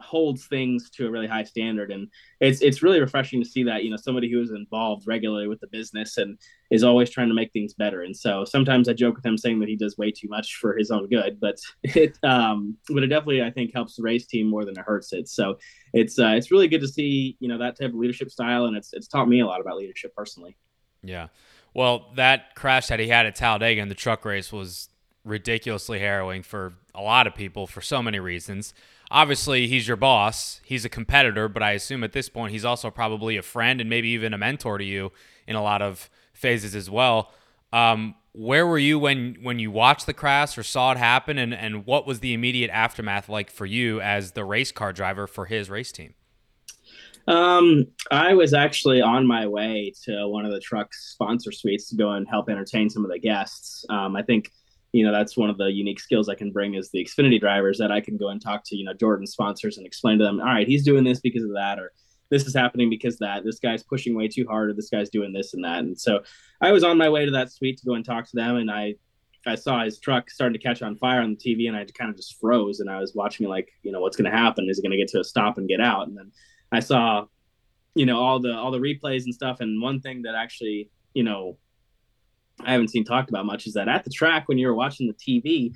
holds 0.00 0.46
things 0.46 0.88
to 0.88 1.06
a 1.06 1.10
really 1.10 1.26
high 1.26 1.44
standard. 1.44 1.90
And 1.92 2.08
it's 2.40 2.62
it's 2.62 2.82
really 2.82 3.00
refreshing 3.00 3.42
to 3.42 3.48
see 3.48 3.62
that 3.64 3.84
you 3.84 3.90
know 3.90 3.96
somebody 3.96 4.30
who 4.30 4.40
is 4.40 4.50
involved 4.50 5.06
regularly 5.06 5.46
with 5.46 5.60
the 5.60 5.66
business 5.66 6.16
and 6.16 6.38
is 6.70 6.82
always 6.82 7.10
trying 7.10 7.28
to 7.28 7.34
make 7.34 7.52
things 7.52 7.74
better. 7.74 8.02
And 8.02 8.16
so 8.16 8.44
sometimes 8.44 8.88
i 8.88 8.92
joke 8.92 9.16
with 9.16 9.26
him 9.26 9.36
saying 9.36 9.60
that 9.60 9.68
he 9.68 9.76
does 9.76 9.98
way 9.98 10.10
too 10.10 10.28
much 10.28 10.56
for 10.56 10.76
his 10.76 10.90
own 10.90 11.08
good 11.08 11.38
but 11.38 11.58
it 11.82 12.18
um 12.22 12.76
but 12.88 13.02
it 13.02 13.08
definitely 13.08 13.42
i 13.42 13.50
think 13.50 13.72
helps 13.74 13.96
the 13.96 14.02
race 14.02 14.26
team 14.26 14.48
more 14.48 14.64
than 14.64 14.76
it 14.76 14.84
hurts 14.84 15.12
it. 15.12 15.28
So 15.28 15.58
it's 15.92 16.18
uh, 16.18 16.32
it's 16.36 16.50
really 16.50 16.68
good 16.68 16.80
to 16.80 16.88
see 16.88 17.36
you 17.40 17.48
know 17.48 17.58
that 17.58 17.78
type 17.78 17.90
of 17.90 17.96
leadership 17.96 18.30
style. 18.30 18.64
And 18.64 18.76
it's 18.76 18.92
it's 18.94 19.06
taught 19.06 19.28
me 19.28 19.40
a 19.40 19.46
lot 19.46 19.60
about 19.60 19.76
leadership 19.76 20.14
personally. 20.16 20.56
Yeah 21.02 21.28
well, 21.74 22.10
that 22.16 22.54
crash 22.54 22.88
that 22.88 23.00
he 23.00 23.08
had 23.08 23.26
at 23.26 23.34
Talladega 23.34 23.80
in 23.80 23.88
the 23.88 23.94
truck 23.94 24.24
race 24.24 24.52
was 24.52 24.88
ridiculously 25.24 25.98
harrowing 25.98 26.42
for 26.42 26.74
a 26.94 27.02
lot 27.02 27.26
of 27.26 27.34
people 27.34 27.66
for 27.66 27.80
so 27.80 28.02
many 28.02 28.18
reasons. 28.18 28.74
Obviously, 29.10 29.66
he's 29.66 29.88
your 29.88 29.96
boss, 29.96 30.60
he's 30.64 30.84
a 30.84 30.88
competitor, 30.88 31.48
but 31.48 31.62
I 31.62 31.72
assume 31.72 32.04
at 32.04 32.12
this 32.12 32.28
point 32.28 32.52
he's 32.52 32.64
also 32.64 32.90
probably 32.90 33.36
a 33.36 33.42
friend 33.42 33.80
and 33.80 33.90
maybe 33.90 34.08
even 34.08 34.32
a 34.32 34.38
mentor 34.38 34.78
to 34.78 34.84
you 34.84 35.12
in 35.46 35.56
a 35.56 35.62
lot 35.62 35.82
of 35.82 36.08
phases 36.32 36.74
as 36.74 36.88
well. 36.88 37.32
Um, 37.72 38.14
where 38.32 38.66
were 38.66 38.78
you 38.78 38.98
when 38.98 39.36
when 39.42 39.58
you 39.58 39.70
watched 39.72 40.06
the 40.06 40.14
crash 40.14 40.56
or 40.56 40.62
saw 40.62 40.92
it 40.92 40.98
happen, 40.98 41.38
and 41.38 41.52
and 41.52 41.84
what 41.86 42.06
was 42.06 42.20
the 42.20 42.32
immediate 42.32 42.70
aftermath 42.70 43.28
like 43.28 43.50
for 43.50 43.66
you 43.66 44.00
as 44.00 44.32
the 44.32 44.44
race 44.44 44.70
car 44.70 44.92
driver 44.92 45.26
for 45.26 45.46
his 45.46 45.68
race 45.68 45.90
team? 45.90 46.14
Um, 47.26 47.86
I 48.10 48.34
was 48.34 48.54
actually 48.54 49.00
on 49.00 49.26
my 49.26 49.46
way 49.46 49.92
to 50.04 50.28
one 50.28 50.44
of 50.44 50.52
the 50.52 50.60
truck's 50.60 51.12
sponsor 51.12 51.52
suites 51.52 51.88
to 51.90 51.96
go 51.96 52.12
and 52.12 52.28
help 52.28 52.48
entertain 52.48 52.90
some 52.90 53.04
of 53.04 53.10
the 53.10 53.18
guests. 53.18 53.84
Um, 53.88 54.16
I 54.16 54.22
think, 54.22 54.50
you 54.92 55.04
know, 55.04 55.12
that's 55.12 55.36
one 55.36 55.50
of 55.50 55.58
the 55.58 55.70
unique 55.70 56.00
skills 56.00 56.28
I 56.28 56.34
can 56.34 56.50
bring 56.50 56.76
as 56.76 56.90
the 56.90 57.04
Xfinity 57.04 57.38
drivers 57.38 57.78
that 57.78 57.92
I 57.92 58.00
can 58.00 58.16
go 58.16 58.28
and 58.28 58.40
talk 58.40 58.62
to, 58.66 58.76
you 58.76 58.84
know, 58.84 58.94
Jordan 58.94 59.26
sponsors 59.26 59.76
and 59.78 59.86
explain 59.86 60.18
to 60.18 60.24
them, 60.24 60.40
all 60.40 60.46
right, 60.46 60.66
he's 60.66 60.84
doing 60.84 61.04
this 61.04 61.20
because 61.20 61.44
of 61.44 61.52
that, 61.54 61.78
or 61.78 61.92
this 62.30 62.46
is 62.46 62.54
happening 62.54 62.90
because 62.90 63.18
that 63.18 63.44
this 63.44 63.58
guy's 63.58 63.82
pushing 63.82 64.16
way 64.16 64.28
too 64.28 64.46
hard, 64.48 64.70
or 64.70 64.74
this 64.74 64.90
guy's 64.90 65.10
doing 65.10 65.32
this 65.32 65.54
and 65.54 65.64
that. 65.64 65.80
And 65.80 65.98
so 65.98 66.20
I 66.60 66.72
was 66.72 66.84
on 66.84 66.98
my 66.98 67.08
way 67.08 67.24
to 67.24 67.30
that 67.32 67.52
suite 67.52 67.78
to 67.78 67.86
go 67.86 67.94
and 67.94 68.04
talk 68.04 68.24
to 68.26 68.36
them, 68.36 68.56
and 68.56 68.70
I 68.70 68.94
I 69.46 69.54
saw 69.54 69.82
his 69.82 69.98
truck 69.98 70.30
starting 70.30 70.58
to 70.58 70.62
catch 70.62 70.82
on 70.82 70.96
fire 70.96 71.22
on 71.22 71.30
the 71.30 71.36
TV, 71.36 71.66
and 71.66 71.76
I 71.76 71.84
kind 71.86 72.10
of 72.10 72.16
just 72.16 72.38
froze, 72.40 72.80
and 72.80 72.90
I 72.90 73.00
was 73.00 73.14
watching 73.14 73.48
like, 73.48 73.70
you 73.82 73.90
know, 73.90 74.00
what's 74.00 74.16
going 74.16 74.30
to 74.30 74.36
happen? 74.36 74.68
Is 74.68 74.78
it 74.78 74.82
going 74.82 74.90
to 74.90 74.98
get 74.98 75.08
to 75.08 75.20
a 75.20 75.24
stop 75.24 75.56
and 75.56 75.68
get 75.68 75.80
out? 75.80 76.08
And 76.08 76.16
then 76.16 76.30
I 76.72 76.80
saw, 76.80 77.26
you 77.94 78.06
know, 78.06 78.20
all 78.20 78.40
the 78.40 78.54
all 78.54 78.70
the 78.70 78.78
replays 78.78 79.24
and 79.24 79.34
stuff. 79.34 79.60
And 79.60 79.82
one 79.82 80.00
thing 80.00 80.22
that 80.22 80.34
actually, 80.34 80.90
you 81.14 81.22
know, 81.22 81.58
I 82.60 82.72
haven't 82.72 82.88
seen 82.88 83.04
talked 83.04 83.30
about 83.30 83.46
much 83.46 83.66
is 83.66 83.74
that 83.74 83.88
at 83.88 84.04
the 84.04 84.10
track 84.10 84.48
when 84.48 84.58
you 84.58 84.68
were 84.68 84.74
watching 84.74 85.06
the 85.06 85.14
TV, 85.14 85.72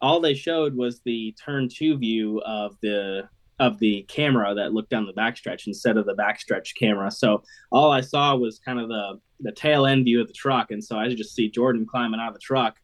all 0.00 0.20
they 0.20 0.34
showed 0.34 0.76
was 0.76 1.00
the 1.00 1.34
turn 1.42 1.68
two 1.68 1.96
view 1.96 2.40
of 2.44 2.76
the 2.82 3.28
of 3.58 3.78
the 3.78 4.02
camera 4.02 4.54
that 4.54 4.74
looked 4.74 4.90
down 4.90 5.06
the 5.06 5.12
backstretch 5.14 5.66
instead 5.66 5.96
of 5.96 6.04
the 6.04 6.14
backstretch 6.14 6.74
camera. 6.78 7.10
So 7.10 7.42
all 7.72 7.90
I 7.90 8.02
saw 8.02 8.36
was 8.36 8.58
kind 8.58 8.78
of 8.78 8.88
the 8.88 9.20
the 9.40 9.52
tail 9.52 9.86
end 9.86 10.04
view 10.04 10.20
of 10.20 10.28
the 10.28 10.34
truck, 10.34 10.70
and 10.70 10.82
so 10.82 10.98
I 10.98 11.08
just 11.14 11.34
see 11.34 11.50
Jordan 11.50 11.86
climbing 11.86 12.20
out 12.20 12.28
of 12.28 12.34
the 12.34 12.40
truck, 12.40 12.76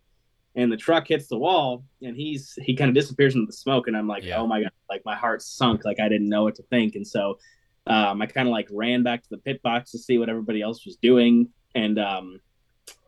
and 0.55 0.71
the 0.71 0.77
truck 0.77 1.09
hits 1.09 1.29
the 1.29 1.39
wall, 1.39 1.85
and 2.03 2.17
he's 2.17 2.59
he 2.63 2.77
kind 2.77 2.89
of 2.89 2.95
disappears 2.95 3.35
into 3.35 3.47
the 3.47 3.53
smoke, 3.53 3.89
and 3.89 3.97
I'm 3.97 4.09
like, 4.09 4.25
yeah. 4.25 4.39
oh 4.39 4.47
my 4.47 4.63
god, 4.63 4.73
like 4.89 5.03
my 5.05 5.17
heart 5.17 5.43
sunk, 5.43 5.85
like 5.85 6.01
I 6.01 6.09
didn't 6.09 6.29
know 6.29 6.45
what 6.45 6.55
to 6.57 6.63
think, 6.65 6.95
and 6.95 7.07
so 7.07 7.39
um, 7.87 8.23
I 8.23 8.27
kind 8.27 8.49
of 8.49 8.53
like 8.53 8.69
ran 8.71 9.03
back 9.03 9.23
to 9.23 9.29
the 9.31 9.39
pit 9.39 9.63
box 9.63 9.91
to 9.93 9.99
see 9.99 10.19
what 10.19 10.29
everybody 10.29 10.63
else 10.63 10.85
was 10.85 10.97
doing, 10.97 11.49
and 11.75 11.99
um, 11.99 12.41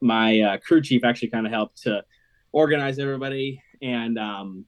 my 0.00 0.40
uh, 0.40 0.57
crew 0.59 0.80
chief 0.80 1.04
actually 1.04 1.28
kind 1.28 1.46
of 1.46 1.52
helped 1.52 1.83
to 1.83 2.04
organize 2.52 2.98
everybody 2.98 3.62
and 3.83 4.18
um, 4.18 4.64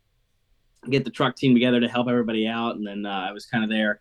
get 0.91 1.05
the 1.05 1.11
truck 1.11 1.37
team 1.37 1.55
together 1.55 1.81
to 1.81 1.89
help 1.89 2.09
everybody 2.09 2.47
out. 2.47 2.77
And 2.77 2.87
then 2.87 3.07
uh, 3.07 3.27
I 3.29 3.33
was 3.33 3.47
kind 3.47 3.65
of 3.65 3.71
there 3.71 4.01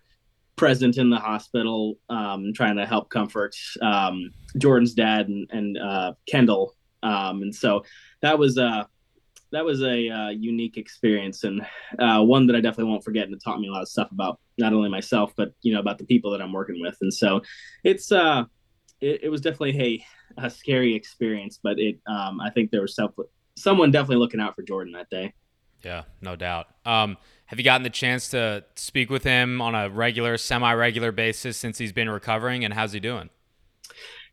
present 0.55 0.97
in 0.97 1.09
the 1.09 1.17
hospital, 1.19 1.97
um, 2.09 2.53
trying 2.53 2.77
to 2.77 2.85
help 2.85 3.09
comfort 3.09 3.55
um, 3.81 4.31
Jordan's 4.57 4.93
dad 4.93 5.27
and, 5.27 5.49
and 5.51 5.77
uh, 5.77 6.13
Kendall. 6.27 6.75
Um, 7.05 7.43
and 7.43 7.55
so 7.55 7.83
that 8.21 8.37
was 8.37 8.57
uh, 8.57 8.85
that 9.51 9.63
was 9.63 9.81
a 9.81 10.09
uh, 10.09 10.29
unique 10.29 10.77
experience 10.77 11.43
and 11.43 11.61
uh, 11.99 12.21
one 12.21 12.47
that 12.47 12.55
I 12.55 12.61
definitely 12.61 12.91
won't 12.91 13.03
forget. 13.03 13.25
And 13.25 13.33
it 13.33 13.41
taught 13.43 13.59
me 13.59 13.67
a 13.67 13.71
lot 13.71 13.83
of 13.83 13.87
stuff 13.87 14.11
about 14.11 14.39
not 14.57 14.73
only 14.73 14.89
myself, 14.89 15.33
but 15.37 15.53
you 15.61 15.73
know 15.73 15.79
about 15.79 15.97
the 15.97 16.05
people 16.05 16.31
that 16.31 16.41
I'm 16.41 16.51
working 16.51 16.81
with. 16.81 16.97
And 17.01 17.13
so 17.13 17.41
it's 17.83 18.11
uh, 18.11 18.45
it, 19.01 19.23
it 19.23 19.29
was 19.29 19.41
definitely 19.41 20.05
a, 20.37 20.45
a 20.45 20.49
scary 20.49 20.95
experience, 20.95 21.59
but 21.61 21.79
it 21.79 21.99
um, 22.07 22.41
I 22.41 22.49
think 22.49 22.71
there 22.71 22.81
was 22.81 22.95
self- 22.95 23.13
someone 23.55 23.91
definitely 23.91 24.17
looking 24.17 24.39
out 24.39 24.55
for 24.55 24.63
Jordan 24.63 24.93
that 24.93 25.09
day. 25.09 25.33
Yeah, 25.83 26.03
no 26.21 26.35
doubt. 26.35 26.67
Um, 26.85 27.17
have 27.45 27.59
you 27.59 27.65
gotten 27.65 27.83
the 27.83 27.91
chance 27.91 28.29
to 28.29 28.63
speak 28.73 29.11
with 29.11 29.23
him 29.23 29.61
on 29.61 29.75
a 29.75 29.87
regular, 29.87 30.35
semi-regular 30.35 31.11
basis 31.11 31.57
since 31.57 31.77
he's 31.77 31.91
been 31.91 32.09
recovering, 32.09 32.65
and 32.65 32.73
how's 32.73 32.91
he 32.91 32.99
doing? 32.99 33.29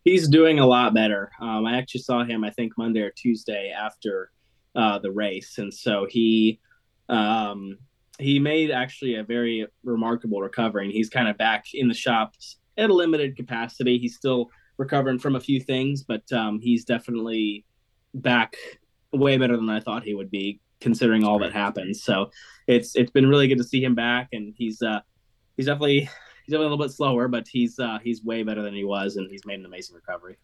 He's 0.05 0.29
doing 0.29 0.59
a 0.59 0.67
lot 0.67 0.95
better. 0.95 1.31
Um, 1.41 1.65
I 1.65 1.79
actually 1.79 2.01
saw 2.01 2.25
him, 2.25 2.45
I 2.45 2.51
think 2.51 2.73
Monday 2.77 3.01
or 3.01 3.11
Tuesday 3.11 3.71
after 3.71 4.31
uh, 4.75 4.99
the 4.99 5.13
race, 5.13 5.59
and 5.59 5.73
so 5.73 6.07
he 6.09 6.61
um, 7.09 7.79
he 8.19 8.39
made 8.39 8.71
actually 8.71 9.17
a 9.17 9.23
very 9.25 9.67
remarkable 9.85 10.41
recovery. 10.41 10.85
And 10.85 10.93
he's 10.93 11.09
kind 11.09 11.29
of 11.29 11.37
back 11.39 11.67
in 11.75 11.89
the 11.89 11.95
shops 11.95 12.59
at 12.77 12.91
a 12.91 12.95
limited 12.95 13.37
capacity. 13.37 13.99
He's 13.99 14.17
still 14.17 14.51
recovering 14.79 15.19
from 15.19 15.37
a 15.37 15.41
few 15.41 15.61
things, 15.61 16.03
but 16.03 16.31
um, 16.33 16.61
he's 16.61 16.85
definitely 16.85 17.65
back 18.15 18.57
way 19.13 19.37
better 19.39 19.57
than 19.57 19.69
I 19.69 19.81
thought 19.81 20.05
he 20.05 20.15
would 20.15 20.31
be, 20.31 20.61
considering 20.81 21.25
all 21.25 21.39
that 21.41 21.53
happened. 21.53 21.97
So 21.97 22.31
it's 22.67 22.97
it's 22.97 23.11
been 23.11 23.29
really 23.29 23.49
good 23.49 23.59
to 23.59 23.65
see 23.65 23.83
him 23.83 23.95
back, 23.95 24.29
and 24.33 24.55
he's 24.57 24.83
uh, 24.83 25.01
he's 25.57 25.67
definitely 25.67 26.09
he's 26.45 26.55
a 26.55 26.59
little 26.59 26.79
bit 26.79 26.91
slower, 26.91 27.29
but 27.29 27.47
he's 27.49 27.79
uh, 27.79 27.99
he's 28.03 28.23
way 28.23 28.43
better 28.43 28.63
than 28.63 28.75
he 28.75 28.85
was, 28.85 29.17
and 29.17 29.31
he's 29.31 29.45
made 29.45 29.61
an 29.61 29.67
amazing 29.67 29.97
recovery. 29.97 30.37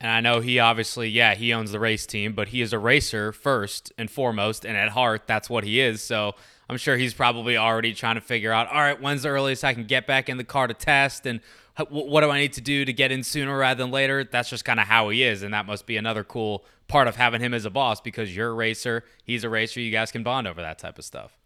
And 0.00 0.10
I 0.10 0.20
know 0.20 0.40
he 0.40 0.58
obviously, 0.58 1.08
yeah, 1.08 1.34
he 1.34 1.52
owns 1.52 1.72
the 1.72 1.80
race 1.80 2.04
team, 2.04 2.34
but 2.34 2.48
he 2.48 2.60
is 2.60 2.72
a 2.72 2.78
racer 2.78 3.32
first 3.32 3.92
and 3.96 4.10
foremost, 4.10 4.64
and 4.64 4.76
at 4.76 4.90
heart, 4.90 5.22
that's 5.26 5.48
what 5.48 5.64
he 5.64 5.80
is. 5.80 6.02
So 6.02 6.34
I'm 6.68 6.76
sure 6.76 6.96
he's 6.96 7.14
probably 7.14 7.56
already 7.56 7.94
trying 7.94 8.16
to 8.16 8.20
figure 8.20 8.52
out, 8.52 8.68
all 8.68 8.80
right, 8.80 9.00
when's 9.00 9.22
the 9.22 9.28
earliest 9.28 9.64
I 9.64 9.72
can 9.72 9.84
get 9.84 10.06
back 10.06 10.28
in 10.28 10.36
the 10.36 10.44
car 10.44 10.66
to 10.66 10.74
test, 10.74 11.26
and 11.26 11.40
what 11.88 12.20
do 12.20 12.30
I 12.30 12.38
need 12.38 12.52
to 12.54 12.60
do 12.60 12.84
to 12.84 12.92
get 12.92 13.12
in 13.12 13.22
sooner 13.22 13.56
rather 13.56 13.82
than 13.82 13.90
later? 13.90 14.24
That's 14.24 14.48
just 14.48 14.64
kind 14.64 14.78
of 14.78 14.86
how 14.86 15.08
he 15.08 15.22
is, 15.22 15.42
and 15.42 15.54
that 15.54 15.66
must 15.66 15.86
be 15.86 15.96
another 15.96 16.22
cool 16.22 16.64
part 16.86 17.08
of 17.08 17.16
having 17.16 17.40
him 17.40 17.54
as 17.54 17.64
a 17.64 17.70
boss 17.70 18.00
because 18.00 18.34
you're 18.34 18.50
a 18.50 18.54
racer, 18.54 19.04
he's 19.24 19.42
a 19.44 19.48
racer, 19.48 19.80
you 19.80 19.90
guys 19.90 20.12
can 20.12 20.22
bond 20.22 20.46
over 20.46 20.60
that 20.60 20.78
type 20.78 20.98
of 20.98 21.04
stuff. 21.04 21.38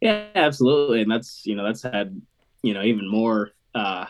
Yeah, 0.00 0.26
absolutely, 0.34 1.02
and 1.02 1.10
that's 1.10 1.44
you 1.44 1.56
know 1.56 1.64
that's 1.64 1.82
had 1.82 2.20
you 2.62 2.74
know 2.74 2.82
even 2.82 3.08
more. 3.08 3.50
uh 3.74 4.06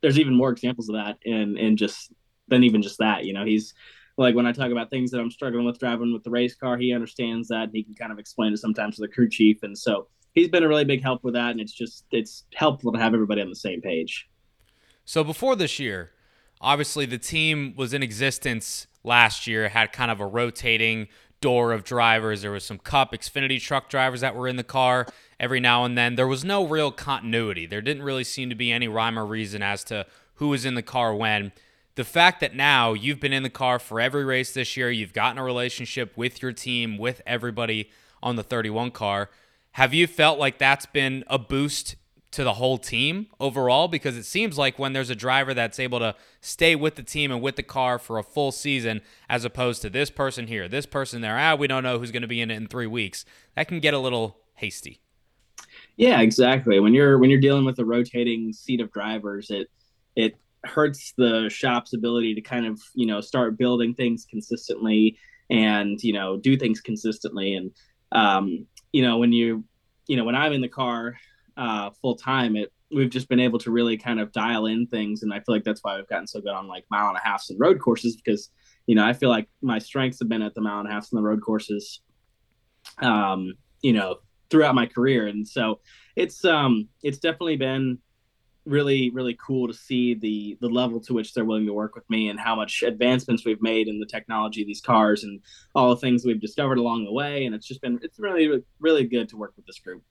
There's 0.00 0.18
even 0.18 0.34
more 0.34 0.50
examples 0.50 0.88
of 0.88 0.96
that 0.96 1.16
and 1.24 1.58
in 1.58 1.76
just 1.76 2.12
than 2.48 2.62
even 2.62 2.82
just 2.82 2.98
that. 2.98 3.24
You 3.24 3.32
know, 3.32 3.44
he's 3.44 3.74
like 4.16 4.34
when 4.34 4.46
I 4.46 4.52
talk 4.52 4.70
about 4.70 4.90
things 4.90 5.10
that 5.10 5.20
I'm 5.20 5.30
struggling 5.30 5.64
with 5.64 5.78
driving 5.78 6.12
with 6.12 6.22
the 6.24 6.30
race 6.30 6.54
car, 6.54 6.76
he 6.76 6.92
understands 6.92 7.48
that 7.48 7.64
and 7.64 7.72
he 7.72 7.82
can 7.82 7.94
kind 7.94 8.12
of 8.12 8.18
explain 8.18 8.52
it 8.52 8.58
sometimes 8.58 8.96
to 8.96 9.02
the 9.02 9.08
crew 9.08 9.28
chief. 9.28 9.62
And 9.62 9.76
so 9.76 10.08
he's 10.34 10.48
been 10.48 10.62
a 10.62 10.68
really 10.68 10.84
big 10.84 11.02
help 11.02 11.24
with 11.24 11.34
that. 11.34 11.50
And 11.50 11.60
it's 11.60 11.72
just, 11.72 12.04
it's 12.10 12.44
helpful 12.54 12.92
to 12.92 12.98
have 12.98 13.14
everybody 13.14 13.40
on 13.40 13.48
the 13.48 13.56
same 13.56 13.80
page. 13.80 14.28
So 15.04 15.24
before 15.24 15.56
this 15.56 15.78
year, 15.78 16.12
obviously 16.60 17.06
the 17.06 17.18
team 17.18 17.74
was 17.76 17.92
in 17.92 18.02
existence 18.02 18.86
last 19.02 19.46
year, 19.46 19.68
had 19.68 19.92
kind 19.92 20.10
of 20.10 20.20
a 20.20 20.26
rotating 20.26 21.08
door 21.40 21.72
of 21.72 21.82
drivers. 21.82 22.42
There 22.42 22.52
was 22.52 22.64
some 22.64 22.78
Cup 22.78 23.12
Xfinity 23.12 23.60
truck 23.60 23.88
drivers 23.88 24.20
that 24.20 24.36
were 24.36 24.48
in 24.48 24.56
the 24.56 24.64
car 24.64 25.06
every 25.44 25.60
now 25.60 25.84
and 25.84 25.96
then. 25.96 26.14
There 26.14 26.26
was 26.26 26.42
no 26.42 26.66
real 26.66 26.90
continuity. 26.90 27.66
There 27.66 27.82
didn't 27.82 28.02
really 28.02 28.24
seem 28.24 28.48
to 28.48 28.54
be 28.54 28.72
any 28.72 28.88
rhyme 28.88 29.18
or 29.18 29.26
reason 29.26 29.62
as 29.62 29.84
to 29.84 30.06
who 30.36 30.48
was 30.48 30.64
in 30.64 30.74
the 30.74 30.82
car 30.82 31.14
when 31.14 31.52
the 31.96 32.04
fact 32.04 32.40
that 32.40 32.56
now 32.56 32.94
you've 32.94 33.20
been 33.20 33.34
in 33.34 33.42
the 33.42 33.50
car 33.50 33.78
for 33.78 34.00
every 34.00 34.24
race 34.24 34.52
this 34.52 34.74
year, 34.74 34.90
you've 34.90 35.12
gotten 35.12 35.36
a 35.36 35.44
relationship 35.44 36.16
with 36.16 36.40
your 36.40 36.50
team, 36.50 36.96
with 36.96 37.20
everybody 37.26 37.90
on 38.22 38.36
the 38.36 38.42
31 38.42 38.90
car, 38.90 39.28
have 39.72 39.92
you 39.92 40.06
felt 40.06 40.38
like 40.38 40.56
that's 40.56 40.86
been 40.86 41.24
a 41.26 41.38
boost 41.38 41.96
to 42.30 42.42
the 42.42 42.54
whole 42.54 42.78
team 42.78 43.26
overall? 43.38 43.86
Because 43.86 44.16
it 44.16 44.24
seems 44.24 44.56
like 44.56 44.78
when 44.78 44.94
there's 44.94 45.10
a 45.10 45.14
driver 45.14 45.52
that's 45.52 45.78
able 45.78 45.98
to 45.98 46.16
stay 46.40 46.74
with 46.74 46.94
the 46.94 47.02
team 47.02 47.30
and 47.30 47.42
with 47.42 47.56
the 47.56 47.62
car 47.62 47.98
for 47.98 48.18
a 48.18 48.22
full 48.22 48.50
season, 48.50 49.02
as 49.28 49.44
opposed 49.44 49.82
to 49.82 49.90
this 49.90 50.10
person 50.10 50.46
here, 50.46 50.68
this 50.68 50.86
person 50.86 51.20
there, 51.20 51.38
ah, 51.38 51.54
we 51.54 51.66
don't 51.66 51.82
know 51.82 51.98
who's 51.98 52.12
going 52.12 52.22
to 52.22 52.28
be 52.28 52.40
in 52.40 52.50
it 52.50 52.56
in 52.56 52.66
three 52.66 52.86
weeks, 52.86 53.26
that 53.56 53.68
can 53.68 53.78
get 53.78 53.92
a 53.94 53.98
little 53.98 54.38
hasty. 54.54 55.00
Yeah, 55.96 56.20
exactly. 56.20 56.80
When 56.80 56.92
you're 56.94 57.18
when 57.18 57.30
you're 57.30 57.40
dealing 57.40 57.64
with 57.64 57.78
a 57.78 57.84
rotating 57.84 58.52
seat 58.52 58.80
of 58.80 58.90
drivers, 58.92 59.50
it 59.50 59.68
it 60.16 60.34
hurts 60.64 61.12
the 61.16 61.48
shop's 61.50 61.92
ability 61.94 62.34
to 62.34 62.40
kind 62.40 62.66
of 62.66 62.80
you 62.94 63.06
know 63.06 63.20
start 63.20 63.56
building 63.58 63.94
things 63.94 64.26
consistently 64.28 65.16
and 65.50 66.02
you 66.02 66.12
know 66.12 66.36
do 66.36 66.56
things 66.56 66.80
consistently. 66.80 67.54
And 67.54 67.70
um, 68.12 68.66
you 68.92 69.02
know 69.02 69.18
when 69.18 69.32
you 69.32 69.64
you 70.06 70.16
know 70.16 70.24
when 70.24 70.34
i'm 70.34 70.52
in 70.52 70.60
the 70.60 70.68
car 70.68 71.16
uh, 71.56 71.90
full 72.02 72.16
time 72.16 72.56
it 72.56 72.72
we've 72.90 73.10
just 73.10 73.28
been 73.28 73.40
able 73.40 73.58
to 73.58 73.70
really 73.70 73.96
kind 73.96 74.20
of 74.20 74.30
dial 74.32 74.66
in 74.66 74.86
things. 74.86 75.22
And 75.22 75.32
i 75.32 75.36
feel 75.40 75.54
like 75.54 75.64
that's 75.64 75.82
why 75.82 75.96
we've 75.96 76.08
gotten 76.08 76.26
so 76.26 76.40
good 76.40 76.52
on 76.52 76.66
like 76.68 76.84
mile 76.90 77.08
and 77.08 77.16
a 77.16 77.20
half 77.20 77.44
and 77.50 77.58
road 77.60 77.80
courses 77.80 78.16
because 78.16 78.50
you 78.86 78.94
know 78.96 79.04
i 79.04 79.12
feel 79.12 79.30
like 79.30 79.48
my 79.62 79.78
strengths 79.78 80.18
have 80.18 80.28
been 80.28 80.42
at 80.42 80.54
the 80.54 80.60
mile 80.60 80.80
and 80.80 80.88
a 80.88 80.92
half 80.92 81.08
and 81.12 81.18
the 81.18 81.22
road 81.22 81.40
courses. 81.40 82.00
Um 82.98 83.54
you 83.82 83.92
know 83.92 84.16
throughout 84.54 84.76
my 84.76 84.86
career. 84.86 85.26
And 85.26 85.46
so 85.46 85.80
it's 86.14 86.44
um 86.44 86.86
it's 87.02 87.18
definitely 87.18 87.56
been 87.56 87.98
really 88.66 89.10
really 89.10 89.36
cool 89.44 89.66
to 89.66 89.74
see 89.74 90.14
the 90.14 90.56
the 90.60 90.68
level 90.68 91.00
to 91.00 91.12
which 91.12 91.34
they're 91.34 91.44
willing 91.44 91.66
to 91.66 91.72
work 91.72 91.96
with 91.96 92.08
me 92.08 92.28
and 92.28 92.38
how 92.38 92.54
much 92.54 92.84
advancements 92.84 93.44
we've 93.44 93.60
made 93.60 93.88
in 93.88 93.98
the 93.98 94.06
technology 94.06 94.60
of 94.60 94.68
these 94.68 94.80
cars 94.80 95.24
and 95.24 95.40
all 95.74 95.90
the 95.90 95.96
things 95.96 96.24
we've 96.24 96.40
discovered 96.40 96.78
along 96.78 97.04
the 97.04 97.12
way. 97.12 97.46
And 97.46 97.54
it's 97.54 97.66
just 97.66 97.80
been 97.80 97.98
it's 98.00 98.20
really 98.20 98.62
really 98.78 99.04
good 99.08 99.28
to 99.30 99.36
work 99.36 99.54
with 99.56 99.66
this 99.66 99.80
group. 99.80 100.04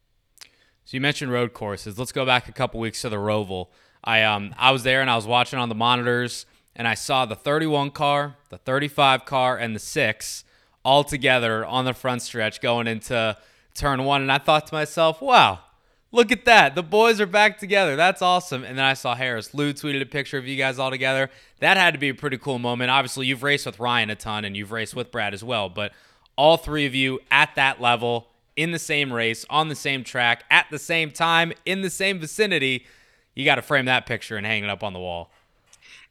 So 0.83 0.97
you 0.97 0.99
mentioned 0.99 1.31
road 1.31 1.53
courses. 1.53 1.97
Let's 1.97 2.11
go 2.11 2.25
back 2.25 2.49
a 2.49 2.51
couple 2.51 2.81
weeks 2.81 3.01
to 3.03 3.09
the 3.09 3.15
roval. 3.15 3.69
I 4.03 4.23
um 4.23 4.53
i 4.57 4.71
was 4.71 4.83
there 4.83 4.99
and 4.99 5.09
i 5.09 5.15
was 5.15 5.25
watching 5.25 5.57
on 5.57 5.69
the 5.69 5.75
monitors 5.75 6.45
and 6.75 6.85
i 6.85 6.93
saw 6.93 7.25
the 7.25 7.37
31 7.37 7.91
car 7.91 8.35
the 8.49 8.57
35 8.57 9.23
car 9.23 9.55
and 9.55 9.73
the 9.73 9.79
6 9.79 10.43
all 10.83 11.05
together 11.05 11.65
on 11.65 11.85
the 11.85 11.93
front 11.93 12.21
stretch 12.21 12.59
going 12.59 12.87
into 12.87 13.37
turn 13.73 14.03
one 14.03 14.21
and 14.21 14.31
i 14.31 14.37
thought 14.37 14.67
to 14.67 14.73
myself 14.73 15.21
wow 15.21 15.59
Look 16.13 16.31
at 16.31 16.45
that. 16.45 16.75
The 16.75 16.83
boys 16.83 17.19
are 17.19 17.25
back 17.25 17.57
together. 17.57 17.95
That's 17.95 18.21
awesome. 18.21 18.63
And 18.63 18.77
then 18.77 18.85
I 18.85 18.93
saw 18.93 19.15
Harris. 19.15 19.55
Lou 19.55 19.73
tweeted 19.73 19.99
a 19.99 20.05
picture 20.05 20.37
of 20.37 20.45
you 20.47 20.55
guys 20.55 20.77
all 20.77 20.91
together. 20.91 21.31
That 21.59 21.75
had 21.75 21.95
to 21.95 21.99
be 21.99 22.09
a 22.09 22.13
pretty 22.13 22.37
cool 22.37 22.59
moment. 22.59 22.91
Obviously, 22.91 23.25
you've 23.25 23.41
raced 23.41 23.65
with 23.65 23.79
Ryan 23.79 24.11
a 24.11 24.15
ton 24.15 24.45
and 24.45 24.55
you've 24.55 24.71
raced 24.71 24.95
with 24.95 25.11
Brad 25.11 25.33
as 25.33 25.43
well, 25.43 25.69
but 25.69 25.91
all 26.35 26.57
three 26.57 26.85
of 26.85 26.93
you 26.93 27.19
at 27.31 27.55
that 27.55 27.81
level, 27.81 28.27
in 28.55 28.69
the 28.69 28.77
same 28.77 29.11
race, 29.11 29.43
on 29.49 29.69
the 29.69 29.75
same 29.75 30.03
track, 30.03 30.43
at 30.51 30.67
the 30.69 30.77
same 30.77 31.09
time, 31.09 31.51
in 31.65 31.81
the 31.81 31.89
same 31.89 32.19
vicinity, 32.19 32.85
you 33.33 33.43
got 33.43 33.55
to 33.55 33.63
frame 33.63 33.85
that 33.85 34.05
picture 34.05 34.37
and 34.37 34.45
hang 34.45 34.63
it 34.63 34.69
up 34.69 34.83
on 34.83 34.93
the 34.93 34.99
wall. 34.99 35.31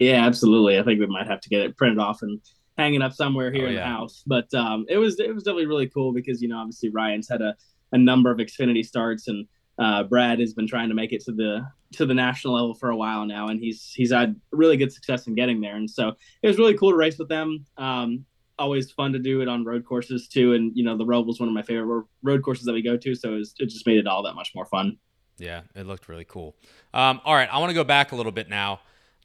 Yeah, 0.00 0.26
absolutely. 0.26 0.80
I 0.80 0.82
think 0.82 0.98
we 0.98 1.06
might 1.06 1.28
have 1.28 1.40
to 1.42 1.48
get 1.48 1.60
it 1.60 1.76
printed 1.76 2.00
off 2.00 2.22
and 2.22 2.40
hanging 2.82 3.02
up 3.02 3.12
somewhere 3.12 3.52
here 3.52 3.66
oh, 3.66 3.68
in 3.68 3.74
yeah. 3.74 3.80
the 3.80 3.86
house. 3.86 4.22
But 4.26 4.52
um, 4.54 4.86
it 4.88 4.98
was 4.98 5.18
it 5.20 5.34
was 5.34 5.44
definitely 5.44 5.66
really 5.66 5.88
cool 5.88 6.12
because 6.12 6.42
you 6.42 6.48
know 6.48 6.58
obviously 6.58 6.90
Ryan's 6.90 7.28
had 7.28 7.40
a, 7.40 7.56
a 7.92 7.98
number 7.98 8.30
of 8.30 8.38
Xfinity 8.38 8.84
starts 8.84 9.28
and 9.28 9.46
uh, 9.78 10.02
Brad 10.04 10.38
has 10.40 10.52
been 10.52 10.66
trying 10.66 10.88
to 10.88 10.94
make 10.94 11.12
it 11.12 11.24
to 11.24 11.32
the 11.32 11.66
to 11.92 12.06
the 12.06 12.14
national 12.14 12.54
level 12.54 12.74
for 12.74 12.90
a 12.90 12.96
while 12.96 13.24
now, 13.24 13.48
and 13.48 13.60
he's 13.60 13.92
he's 13.94 14.12
had 14.12 14.38
really 14.50 14.76
good 14.76 14.92
success 14.92 15.26
in 15.26 15.34
getting 15.34 15.60
there. 15.60 15.76
And 15.76 15.90
so 15.90 16.12
it 16.42 16.48
was 16.48 16.58
really 16.58 16.76
cool 16.76 16.90
to 16.90 16.96
race 16.96 17.18
with 17.18 17.28
them. 17.28 17.64
Um, 17.76 18.24
always 18.58 18.90
fun 18.90 19.12
to 19.12 19.18
do 19.18 19.40
it 19.40 19.48
on 19.48 19.64
road 19.64 19.84
courses 19.84 20.28
too, 20.28 20.52
and 20.52 20.72
you 20.74 20.84
know 20.84 20.96
the 20.96 21.04
Roval 21.04 21.26
was 21.26 21.40
one 21.40 21.48
of 21.48 21.54
my 21.54 21.62
favorite 21.62 22.04
road 22.22 22.42
courses 22.42 22.64
that 22.66 22.72
we 22.72 22.82
go 22.82 22.96
to, 22.96 23.14
so 23.14 23.34
it, 23.34 23.38
was, 23.38 23.54
it 23.58 23.66
just 23.66 23.86
made 23.86 23.98
it 23.98 24.06
all 24.06 24.22
that 24.22 24.34
much 24.34 24.52
more 24.54 24.66
fun. 24.66 24.98
Yeah, 25.38 25.62
it 25.74 25.86
looked 25.86 26.08
really 26.08 26.26
cool. 26.26 26.54
Um, 26.92 27.20
all 27.24 27.34
right, 27.34 27.48
I 27.50 27.58
want 27.58 27.70
to 27.70 27.74
go 27.74 27.84
back 27.84 28.12
a 28.12 28.16
little 28.16 28.32
bit 28.32 28.48
now. 28.48 28.80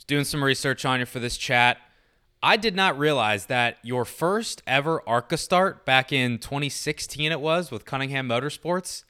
Doing 0.06 0.24
some 0.24 0.44
research 0.44 0.86
on 0.86 1.00
you 1.00 1.06
for 1.06 1.20
this 1.20 1.38
chat. 1.38 1.78
I 2.48 2.56
did 2.56 2.78
not 2.78 2.98
realize 2.98 3.48
that 3.48 3.78
your 3.84 4.06
first 4.06 4.64
ever 4.66 5.02
ARCA 5.06 5.36
start 5.36 5.86
back 5.86 6.14
in 6.14 6.40
2016 6.40 7.30
it 7.30 7.42
was 7.42 7.72
with 7.72 7.84
Cunningham 7.84 8.30
Motorsports 8.30 9.04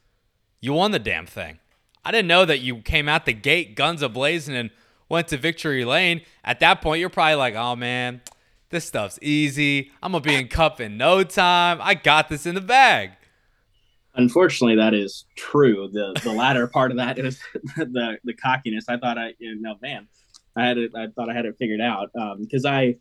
you 0.60 0.74
won 0.74 0.90
the 0.90 0.98
damn 0.98 1.28
thing. 1.28 1.60
I 2.04 2.10
didn't 2.10 2.30
know 2.30 2.46
that 2.46 2.62
you 2.62 2.78
came 2.78 3.08
out 3.08 3.28
the 3.28 3.34
gate 3.34 3.76
guns 3.76 4.02
a 4.02 4.10
blazing 4.10 4.56
and 4.56 4.72
went 5.08 5.28
to 5.28 5.38
victory 5.38 5.86
lane. 5.86 6.22
At 6.44 6.60
that 6.62 6.82
point, 6.82 7.00
you're 7.00 7.12
probably 7.12 7.36
like, 7.36 7.54
oh 7.54 7.76
man, 7.76 8.22
this 8.72 8.86
stuff's 8.86 9.20
easy. 9.22 9.92
I'm 10.02 10.14
gonna 10.14 10.24
be 10.24 10.34
in 10.34 10.48
cup 10.48 10.82
in 10.82 10.98
no 10.98 11.24
time. 11.24 11.78
I 11.80 11.94
got 11.94 12.30
this 12.30 12.48
in 12.48 12.56
the 12.56 12.62
bag. 12.62 13.12
Unfortunately, 14.16 14.78
that 14.78 14.96
is 14.96 15.26
true. 15.36 15.88
The 15.94 16.20
the 16.24 16.34
latter 16.34 16.66
part 16.74 16.90
of 16.90 16.98
that 16.98 17.20
is 17.20 17.40
the 17.78 18.18
the 18.24 18.34
cockiness. 18.34 18.86
I 18.90 18.98
thought 18.98 19.20
I, 19.20 19.36
you 19.38 19.62
know, 19.62 19.76
man, 19.80 20.08
I 20.56 20.66
had 20.66 20.80
it. 20.80 20.94
I 20.96 21.06
thought 21.16 21.30
I 21.30 21.36
had 21.36 21.46
it 21.46 21.56
figured 21.60 21.82
out 21.82 22.10
because 22.40 22.66
um, 22.66 22.74
I 22.74 22.96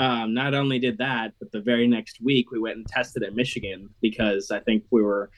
um, 0.00 0.32
not 0.32 0.54
only 0.54 0.78
did 0.78 0.96
that, 0.96 1.34
but 1.38 1.52
the 1.52 1.60
very 1.60 1.86
next 1.86 2.22
week 2.22 2.50
we 2.50 2.58
went 2.58 2.78
and 2.78 2.86
tested 2.86 3.22
at 3.22 3.34
Michigan 3.34 3.90
because 4.00 4.50
I 4.50 4.58
think 4.60 4.84
we 4.90 5.02
were 5.02 5.30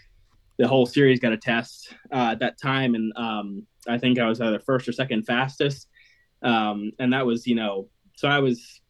the 0.56 0.68
whole 0.68 0.86
series 0.86 1.18
got 1.18 1.32
a 1.32 1.36
test 1.36 1.92
uh, 2.12 2.30
at 2.30 2.38
that 2.38 2.60
time, 2.60 2.94
and 2.94 3.12
um, 3.16 3.66
I 3.88 3.98
think 3.98 4.20
I 4.20 4.28
was 4.28 4.40
either 4.40 4.60
first 4.60 4.86
or 4.86 4.92
second 4.92 5.24
fastest, 5.24 5.88
um, 6.42 6.92
and 7.00 7.12
that 7.12 7.26
was 7.26 7.44
you 7.44 7.56
know 7.56 7.88
so 8.16 8.28
I 8.28 8.38
was 8.38 8.80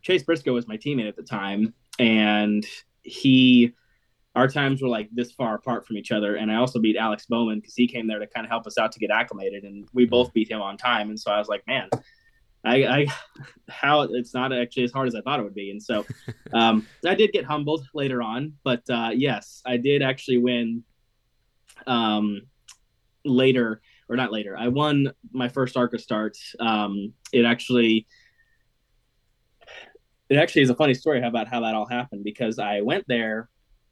Chase 0.00 0.22
Briscoe 0.22 0.54
was 0.54 0.66
my 0.66 0.78
teammate 0.78 1.08
at 1.08 1.16
the 1.16 1.22
time, 1.22 1.74
and 1.98 2.64
he 3.02 3.74
our 4.34 4.48
times 4.48 4.80
were 4.80 4.88
like 4.88 5.10
this 5.12 5.32
far 5.32 5.54
apart 5.54 5.86
from 5.86 5.98
each 5.98 6.12
other. 6.12 6.36
And 6.36 6.50
I 6.50 6.54
also 6.54 6.78
beat 6.78 6.96
Alex 6.96 7.26
Bowman 7.26 7.58
because 7.58 7.74
he 7.74 7.86
came 7.86 8.06
there 8.06 8.20
to 8.20 8.26
kind 8.26 8.46
of 8.46 8.50
help 8.50 8.66
us 8.66 8.78
out 8.78 8.90
to 8.92 8.98
get 8.98 9.10
acclimated, 9.10 9.64
and 9.64 9.86
we 9.92 10.06
both 10.06 10.28
mm-hmm. 10.28 10.34
beat 10.34 10.50
him 10.50 10.62
on 10.62 10.78
time. 10.78 11.10
And 11.10 11.20
so 11.20 11.30
I 11.30 11.38
was 11.38 11.48
like, 11.48 11.66
man, 11.66 11.90
I, 12.64 12.84
I 12.84 13.06
how 13.68 14.02
it's 14.02 14.34
not 14.34 14.52
actually 14.52 14.84
as 14.84 14.92
hard 14.92 15.08
as 15.08 15.14
I 15.14 15.22
thought 15.22 15.40
it 15.40 15.44
would 15.44 15.54
be. 15.54 15.70
And 15.70 15.82
so 15.82 16.04
um, 16.52 16.86
I 17.06 17.14
did 17.14 17.32
get 17.32 17.44
humbled 17.44 17.86
later 17.94 18.22
on, 18.22 18.54
but 18.64 18.82
uh, 18.90 19.10
yes, 19.14 19.62
I 19.64 19.76
did 19.76 20.02
actually 20.02 20.38
win 20.38 20.84
um, 21.86 22.42
later 23.24 23.80
or 24.08 24.16
not 24.16 24.32
later. 24.32 24.56
I 24.56 24.68
won 24.68 25.12
my 25.32 25.48
first 25.48 25.76
ARCA 25.76 25.98
start. 25.98 26.36
Um, 26.58 27.14
it 27.32 27.44
actually 27.44 28.06
it 30.28 30.36
actually 30.36 30.62
is 30.62 30.70
a 30.70 30.74
funny 30.74 30.94
story 30.94 31.20
about 31.22 31.48
how 31.48 31.60
that 31.60 31.74
all 31.74 31.86
happened 31.86 32.22
because 32.22 32.58
I 32.58 32.82
went 32.82 33.04
there 33.08 33.48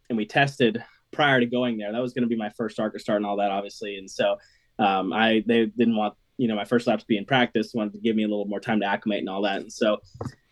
and 0.09 0.17
we 0.17 0.25
tested 0.25 0.83
prior 1.11 1.41
to 1.41 1.47
going 1.47 1.79
there. 1.79 1.93
That 1.93 2.01
was 2.01 2.13
going 2.13 2.23
to 2.23 2.29
be 2.29 2.37
my 2.37 2.51
first 2.51 2.79
ARCA 2.79 2.99
start 3.01 3.17
and 3.17 3.27
all 3.27 3.39
that, 3.39 3.51
obviously. 3.51 3.97
And 3.97 4.09
so 4.09 4.37
um, 4.79 5.13
I 5.13 5.43
they 5.47 5.67
didn't 5.67 5.97
want 5.97 6.15
you 6.39 6.49
know 6.49 6.57
my 6.57 6.65
first 6.65 6.87
laps 6.87 7.05
be 7.05 7.19
in 7.19 7.27
practice, 7.27 7.75
wanted 7.75 7.93
to 7.93 7.99
give 7.99 8.17
me 8.17 8.23
a 8.23 8.29
little 8.29 8.47
more 8.47 8.61
time 8.61 8.81
to 8.81 8.87
acclimate 8.87 9.21
and 9.21 9.29
all 9.29 9.43
that. 9.43 9.61
And 9.61 9.73
so 9.73 9.99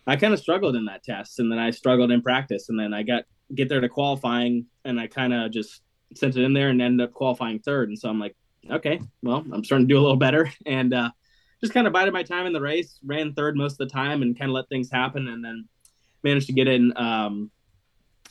I 0.06 0.16
kind 0.16 0.34
of 0.34 0.40
struggled 0.40 0.76
in 0.76 0.84
that 0.84 1.02
test, 1.02 1.38
and 1.38 1.50
then 1.50 1.58
I 1.58 1.70
struggled 1.70 2.10
in 2.10 2.20
practice, 2.20 2.68
and 2.68 2.78
then 2.78 2.92
I 2.92 3.02
got 3.02 3.24
get 3.54 3.68
there 3.68 3.80
to 3.80 3.88
qualifying, 3.88 4.66
and 4.84 5.00
I 5.00 5.06
kind 5.06 5.32
of 5.32 5.50
just 5.50 5.82
sent 6.14 6.36
it 6.36 6.44
in 6.44 6.52
there 6.52 6.68
and 6.68 6.82
ended 6.82 7.08
up 7.08 7.14
qualifying 7.14 7.60
third. 7.60 7.88
And 7.88 7.98
so 7.98 8.08
I'm 8.08 8.20
like, 8.20 8.36
okay, 8.70 9.00
well, 9.22 9.44
I'm 9.52 9.64
starting 9.64 9.88
to 9.88 9.94
do 9.94 9.98
a 9.98 10.02
little 10.02 10.16
better, 10.16 10.52
and 10.66 10.92
uh, 10.92 11.10
just 11.60 11.72
kind 11.72 11.86
of 11.86 11.92
bided 11.92 12.12
my 12.12 12.22
time 12.22 12.46
in 12.46 12.52
the 12.52 12.60
race, 12.60 12.98
ran 13.04 13.32
third 13.32 13.56
most 13.56 13.80
of 13.80 13.88
the 13.88 13.92
time, 13.92 14.22
and 14.22 14.38
kind 14.38 14.50
of 14.50 14.54
let 14.54 14.68
things 14.68 14.90
happen, 14.90 15.28
and 15.28 15.44
then 15.44 15.68
managed 16.22 16.48
to 16.48 16.52
get 16.52 16.68
in, 16.68 16.92
um, 16.96 17.50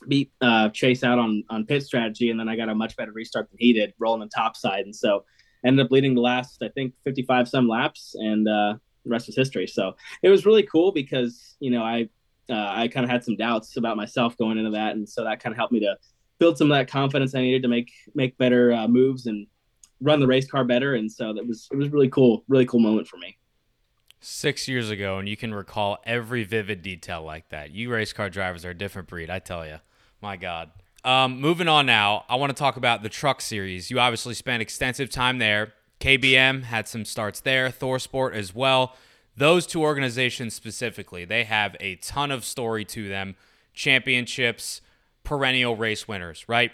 beat 0.10 0.32
uh, 0.42 0.70
Chase 0.70 1.04
out 1.04 1.20
on 1.20 1.44
on 1.50 1.66
pit 1.66 1.84
strategy, 1.84 2.30
and 2.30 2.40
then 2.40 2.50
I 2.50 2.56
got 2.56 2.70
a 2.70 2.76
much 2.76 2.96
better 2.96 3.14
restart 3.14 3.50
than 3.50 3.58
he 3.60 3.74
did, 3.74 3.94
rolling 3.98 4.22
the 4.22 4.28
top 4.28 4.58
side, 4.58 4.86
and 4.86 4.96
so 4.96 5.26
ended 5.66 5.86
up 5.86 5.92
leading 5.92 6.16
the 6.16 6.22
last 6.22 6.62
I 6.62 6.70
think 6.70 6.94
55 7.04 7.48
some 7.48 7.68
laps, 7.68 8.16
and 8.18 8.48
uh, 8.48 8.76
the 9.04 9.10
rest 9.10 9.30
is 9.30 9.36
history. 9.36 9.68
So 9.68 9.96
it 10.24 10.30
was 10.30 10.46
really 10.46 10.64
cool 10.64 10.92
because 10.92 11.56
you 11.60 11.72
know 11.72 11.84
I 11.84 12.10
uh, 12.50 12.74
I 12.76 12.88
kind 12.88 13.04
of 13.04 13.10
had 13.10 13.24
some 13.24 13.36
doubts 13.36 13.78
about 13.78 13.98
myself 13.98 14.38
going 14.38 14.58
into 14.58 14.72
that, 14.72 14.96
and 14.96 15.08
so 15.08 15.24
that 15.24 15.40
kind 15.40 15.54
of 15.54 15.58
helped 15.58 15.74
me 15.74 15.80
to 15.82 15.98
build 16.38 16.58
some 16.58 16.72
of 16.72 16.78
that 16.78 16.90
confidence 16.90 17.34
I 17.34 17.42
needed 17.42 17.64
to 17.64 17.70
make 17.70 17.92
make 18.14 18.38
better 18.38 18.74
uh, 18.74 18.88
moves 18.88 19.26
and 19.26 19.48
run 20.02 20.20
the 20.20 20.28
race 20.28 20.50
car 20.50 20.64
better. 20.64 20.96
And 20.96 21.12
so 21.12 21.34
that 21.34 21.46
was 21.46 21.68
it 21.72 21.78
was 21.78 21.90
really 21.90 22.10
cool, 22.10 22.44
really 22.48 22.66
cool 22.66 22.80
moment 22.80 23.08
for 23.08 23.18
me 23.18 23.38
six 24.26 24.68
years 24.68 24.90
ago, 24.90 25.20
and 25.20 25.30
you 25.30 25.38
can 25.38 25.54
recall 25.54 26.00
every 26.04 26.44
vivid 26.44 26.82
detail 26.82 27.22
like 27.24 27.50
that. 27.50 27.72
You 27.72 27.92
race 27.92 28.12
car 28.12 28.30
drivers 28.30 28.66
are 28.66 28.72
a 28.72 28.78
different 28.78 29.08
breed, 29.08 29.30
I 29.30 29.40
tell 29.40 29.66
you. 29.66 29.80
My 30.22 30.36
God. 30.36 30.72
Um, 31.06 31.40
moving 31.40 31.68
on 31.68 31.86
now, 31.86 32.26
I 32.28 32.36
want 32.36 32.50
to 32.50 32.56
talk 32.56 32.78
about 32.78 33.04
the 33.04 33.10
truck 33.10 33.40
series. 33.40 33.92
You 33.92 34.00
obviously 34.00 34.34
spent 34.34 34.64
extensive 34.64 35.12
time 35.12 35.38
there. 35.38 35.72
KBM 36.00 36.64
had 36.64 36.88
some 36.88 37.06
starts 37.06 37.40
there, 37.42 37.70
ThorSport 37.70 38.34
as 38.34 38.56
well. 38.56 38.96
Those 39.38 39.68
two 39.68 39.84
organizations 39.84 40.56
specifically, 40.56 41.24
they 41.24 41.44
have 41.44 41.76
a 41.80 41.98
ton 41.98 42.32
of 42.32 42.44
story 42.44 42.84
to 42.86 43.08
them 43.08 43.36
championships, 43.76 44.82
perennial 45.24 45.76
race 45.76 46.08
winners, 46.08 46.44
right? 46.48 46.72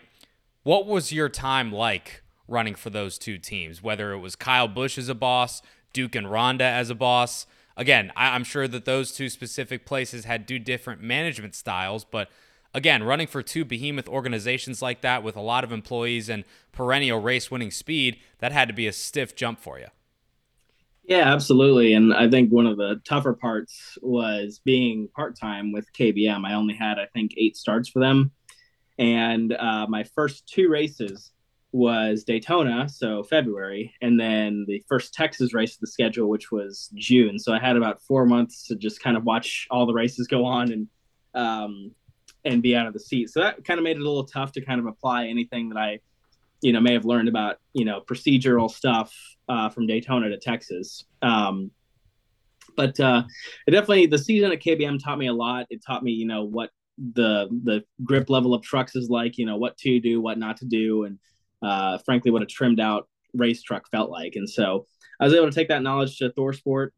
What 0.63 0.87
was 0.87 1.11
your 1.11 1.27
time 1.27 1.69
like 1.73 2.23
running 2.47 2.75
for 2.75 2.89
those 2.89 3.17
two 3.17 3.37
teams? 3.37 3.83
Whether 3.83 4.13
it 4.13 4.19
was 4.19 4.37
Kyle 4.37 4.69
Busch 4.69 4.97
as 4.97 5.09
a 5.09 5.15
boss, 5.15 5.61
Duke 5.91 6.15
and 6.15 6.27
Rhonda 6.27 6.61
as 6.61 6.89
a 6.89 6.95
boss. 6.95 7.47
Again, 7.75 8.13
I, 8.15 8.33
am 8.33 8.45
sure 8.45 8.69
that 8.69 8.85
those 8.85 9.11
two 9.11 9.27
specific 9.27 9.85
places 9.85 10.23
had 10.23 10.47
two 10.47 10.59
different 10.59 11.01
management 11.01 11.53
styles, 11.53 12.05
but 12.05 12.29
again, 12.73 13.03
running 13.03 13.27
for 13.27 13.41
two 13.41 13.65
behemoth 13.65 14.07
organizations 14.07 14.81
like 14.81 15.01
that 15.01 15.23
with 15.23 15.35
a 15.35 15.41
lot 15.41 15.63
of 15.63 15.71
employees 15.71 16.29
and 16.29 16.43
perennial 16.71 17.21
race 17.21 17.51
winning 17.51 17.71
speed, 17.71 18.19
that 18.39 18.51
had 18.51 18.67
to 18.67 18.73
be 18.73 18.87
a 18.87 18.93
stiff 18.93 19.35
jump 19.35 19.59
for 19.59 19.79
you. 19.79 19.87
Yeah, 21.03 21.33
absolutely. 21.33 21.93
And 21.93 22.13
I 22.13 22.29
think 22.29 22.51
one 22.51 22.67
of 22.67 22.77
the 22.77 23.01
tougher 23.03 23.33
parts 23.33 23.97
was 24.01 24.61
being 24.63 25.09
part 25.15 25.37
time 25.37 25.71
with 25.71 25.91
KBM. 25.93 26.45
I 26.45 26.53
only 26.53 26.75
had, 26.75 26.99
I 26.99 27.07
think, 27.13 27.31
eight 27.37 27.57
starts 27.57 27.89
for 27.89 27.99
them. 27.99 28.31
And 28.97 29.53
uh, 29.53 29.87
my 29.89 30.03
first 30.03 30.47
two 30.47 30.69
races, 30.69 31.31
was 31.71 32.23
Daytona, 32.23 32.89
so 32.89 33.23
February, 33.23 33.93
and 34.01 34.19
then 34.19 34.65
the 34.67 34.83
first 34.89 35.13
Texas 35.13 35.53
race 35.53 35.75
of 35.75 35.79
the 35.79 35.87
schedule, 35.87 36.29
which 36.29 36.51
was 36.51 36.89
June. 36.95 37.39
So 37.39 37.53
I 37.53 37.59
had 37.59 37.77
about 37.77 38.01
four 38.01 38.25
months 38.25 38.67
to 38.67 38.75
just 38.75 39.01
kind 39.01 39.15
of 39.15 39.23
watch 39.23 39.67
all 39.71 39.85
the 39.85 39.93
races 39.93 40.27
go 40.27 40.43
on 40.43 40.71
and 40.71 40.87
um, 41.33 41.91
and 42.45 42.61
be 42.61 42.75
out 42.75 42.87
of 42.87 42.93
the 42.93 42.99
seat. 42.99 43.29
So 43.29 43.41
that 43.41 43.63
kind 43.63 43.79
of 43.79 43.83
made 43.83 43.97
it 43.97 44.01
a 44.01 44.05
little 44.05 44.25
tough 44.25 44.51
to 44.53 44.61
kind 44.61 44.79
of 44.79 44.87
apply 44.87 45.27
anything 45.27 45.69
that 45.69 45.77
I, 45.77 45.99
you 46.61 46.73
know, 46.73 46.79
may 46.79 46.93
have 46.93 47.05
learned 47.05 47.29
about 47.29 47.57
you 47.73 47.85
know 47.85 48.01
procedural 48.01 48.69
stuff 48.69 49.13
uh, 49.49 49.69
from 49.69 49.87
Daytona 49.87 50.29
to 50.29 50.37
Texas. 50.37 51.05
Um, 51.21 51.71
but 52.75 52.99
uh, 52.99 53.23
it 53.67 53.71
definitely 53.71 54.05
the 54.05 54.17
season 54.17 54.51
at 54.51 54.61
KBM 54.61 55.03
taught 55.03 55.17
me 55.17 55.27
a 55.27 55.33
lot. 55.33 55.67
It 55.69 55.83
taught 55.85 56.03
me, 56.03 56.11
you 56.11 56.25
know, 56.25 56.43
what 56.43 56.69
the 56.97 57.47
the 57.63 57.83
grip 58.03 58.29
level 58.29 58.53
of 58.53 58.61
trucks 58.61 58.95
is 58.95 59.09
like, 59.09 59.37
you 59.37 59.45
know, 59.45 59.57
what 59.57 59.77
to 59.77 59.99
do, 59.99 60.21
what 60.21 60.37
not 60.37 60.57
to 60.57 60.65
do, 60.65 61.03
and 61.03 61.19
uh, 61.61 61.97
frankly, 61.99 62.31
what 62.31 62.41
a 62.41 62.45
trimmed 62.45 62.79
out 62.79 63.07
race 63.33 63.61
truck 63.61 63.89
felt 63.89 64.09
like. 64.09 64.35
And 64.35 64.49
so 64.49 64.87
I 65.19 65.25
was 65.25 65.33
able 65.33 65.49
to 65.49 65.55
take 65.55 65.69
that 65.69 65.83
knowledge 65.83 66.17
to 66.17 66.29
ThorSport. 66.31 66.89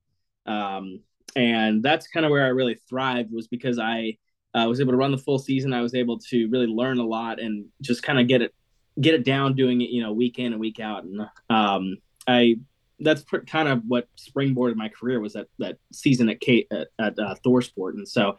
Um, 0.46 1.02
and 1.36 1.82
that's 1.82 2.08
kind 2.08 2.26
of 2.26 2.32
where 2.32 2.46
I 2.46 2.50
really 2.50 2.78
thrived 2.90 3.32
was 3.32 3.48
because 3.48 3.80
I 3.80 4.18
uh, 4.54 4.66
was 4.68 4.80
able 4.80 4.92
to 4.92 4.98
run 4.98 5.12
the 5.12 5.18
full 5.18 5.40
season. 5.40 5.74
I 5.74 5.82
was 5.82 5.96
able 5.96 6.20
to 6.20 6.48
really 6.48 6.68
learn 6.68 7.00
a 7.00 7.06
lot 7.06 7.40
and 7.40 7.66
just 7.82 8.04
kind 8.04 8.20
of 8.20 8.28
get 8.28 8.42
it, 8.42 8.54
get 9.00 9.16
it 9.16 9.26
down 9.26 9.56
doing 9.56 9.82
it, 9.82 9.90
you 9.90 10.02
know, 10.02 10.12
week 10.12 10.40
in 10.40 10.54
and 10.54 10.60
week 10.60 10.80
out. 10.80 11.04
And 11.04 11.22
um, 11.50 11.98
I, 12.28 12.60
that's 13.00 13.24
pr- 13.24 13.40
kind 13.40 13.68
of 13.68 13.82
what 13.88 14.08
springboarded 14.18 14.76
my 14.76 14.90
career 14.90 15.20
was 15.20 15.34
that, 15.34 15.48
that 15.60 15.78
season 15.92 16.30
at 16.30 16.40
Kate 16.40 16.68
at, 16.72 16.88
at 17.00 17.20
uh, 17.20 17.36
ThorSport. 17.46 17.94
And 17.94 18.08
so 18.08 18.38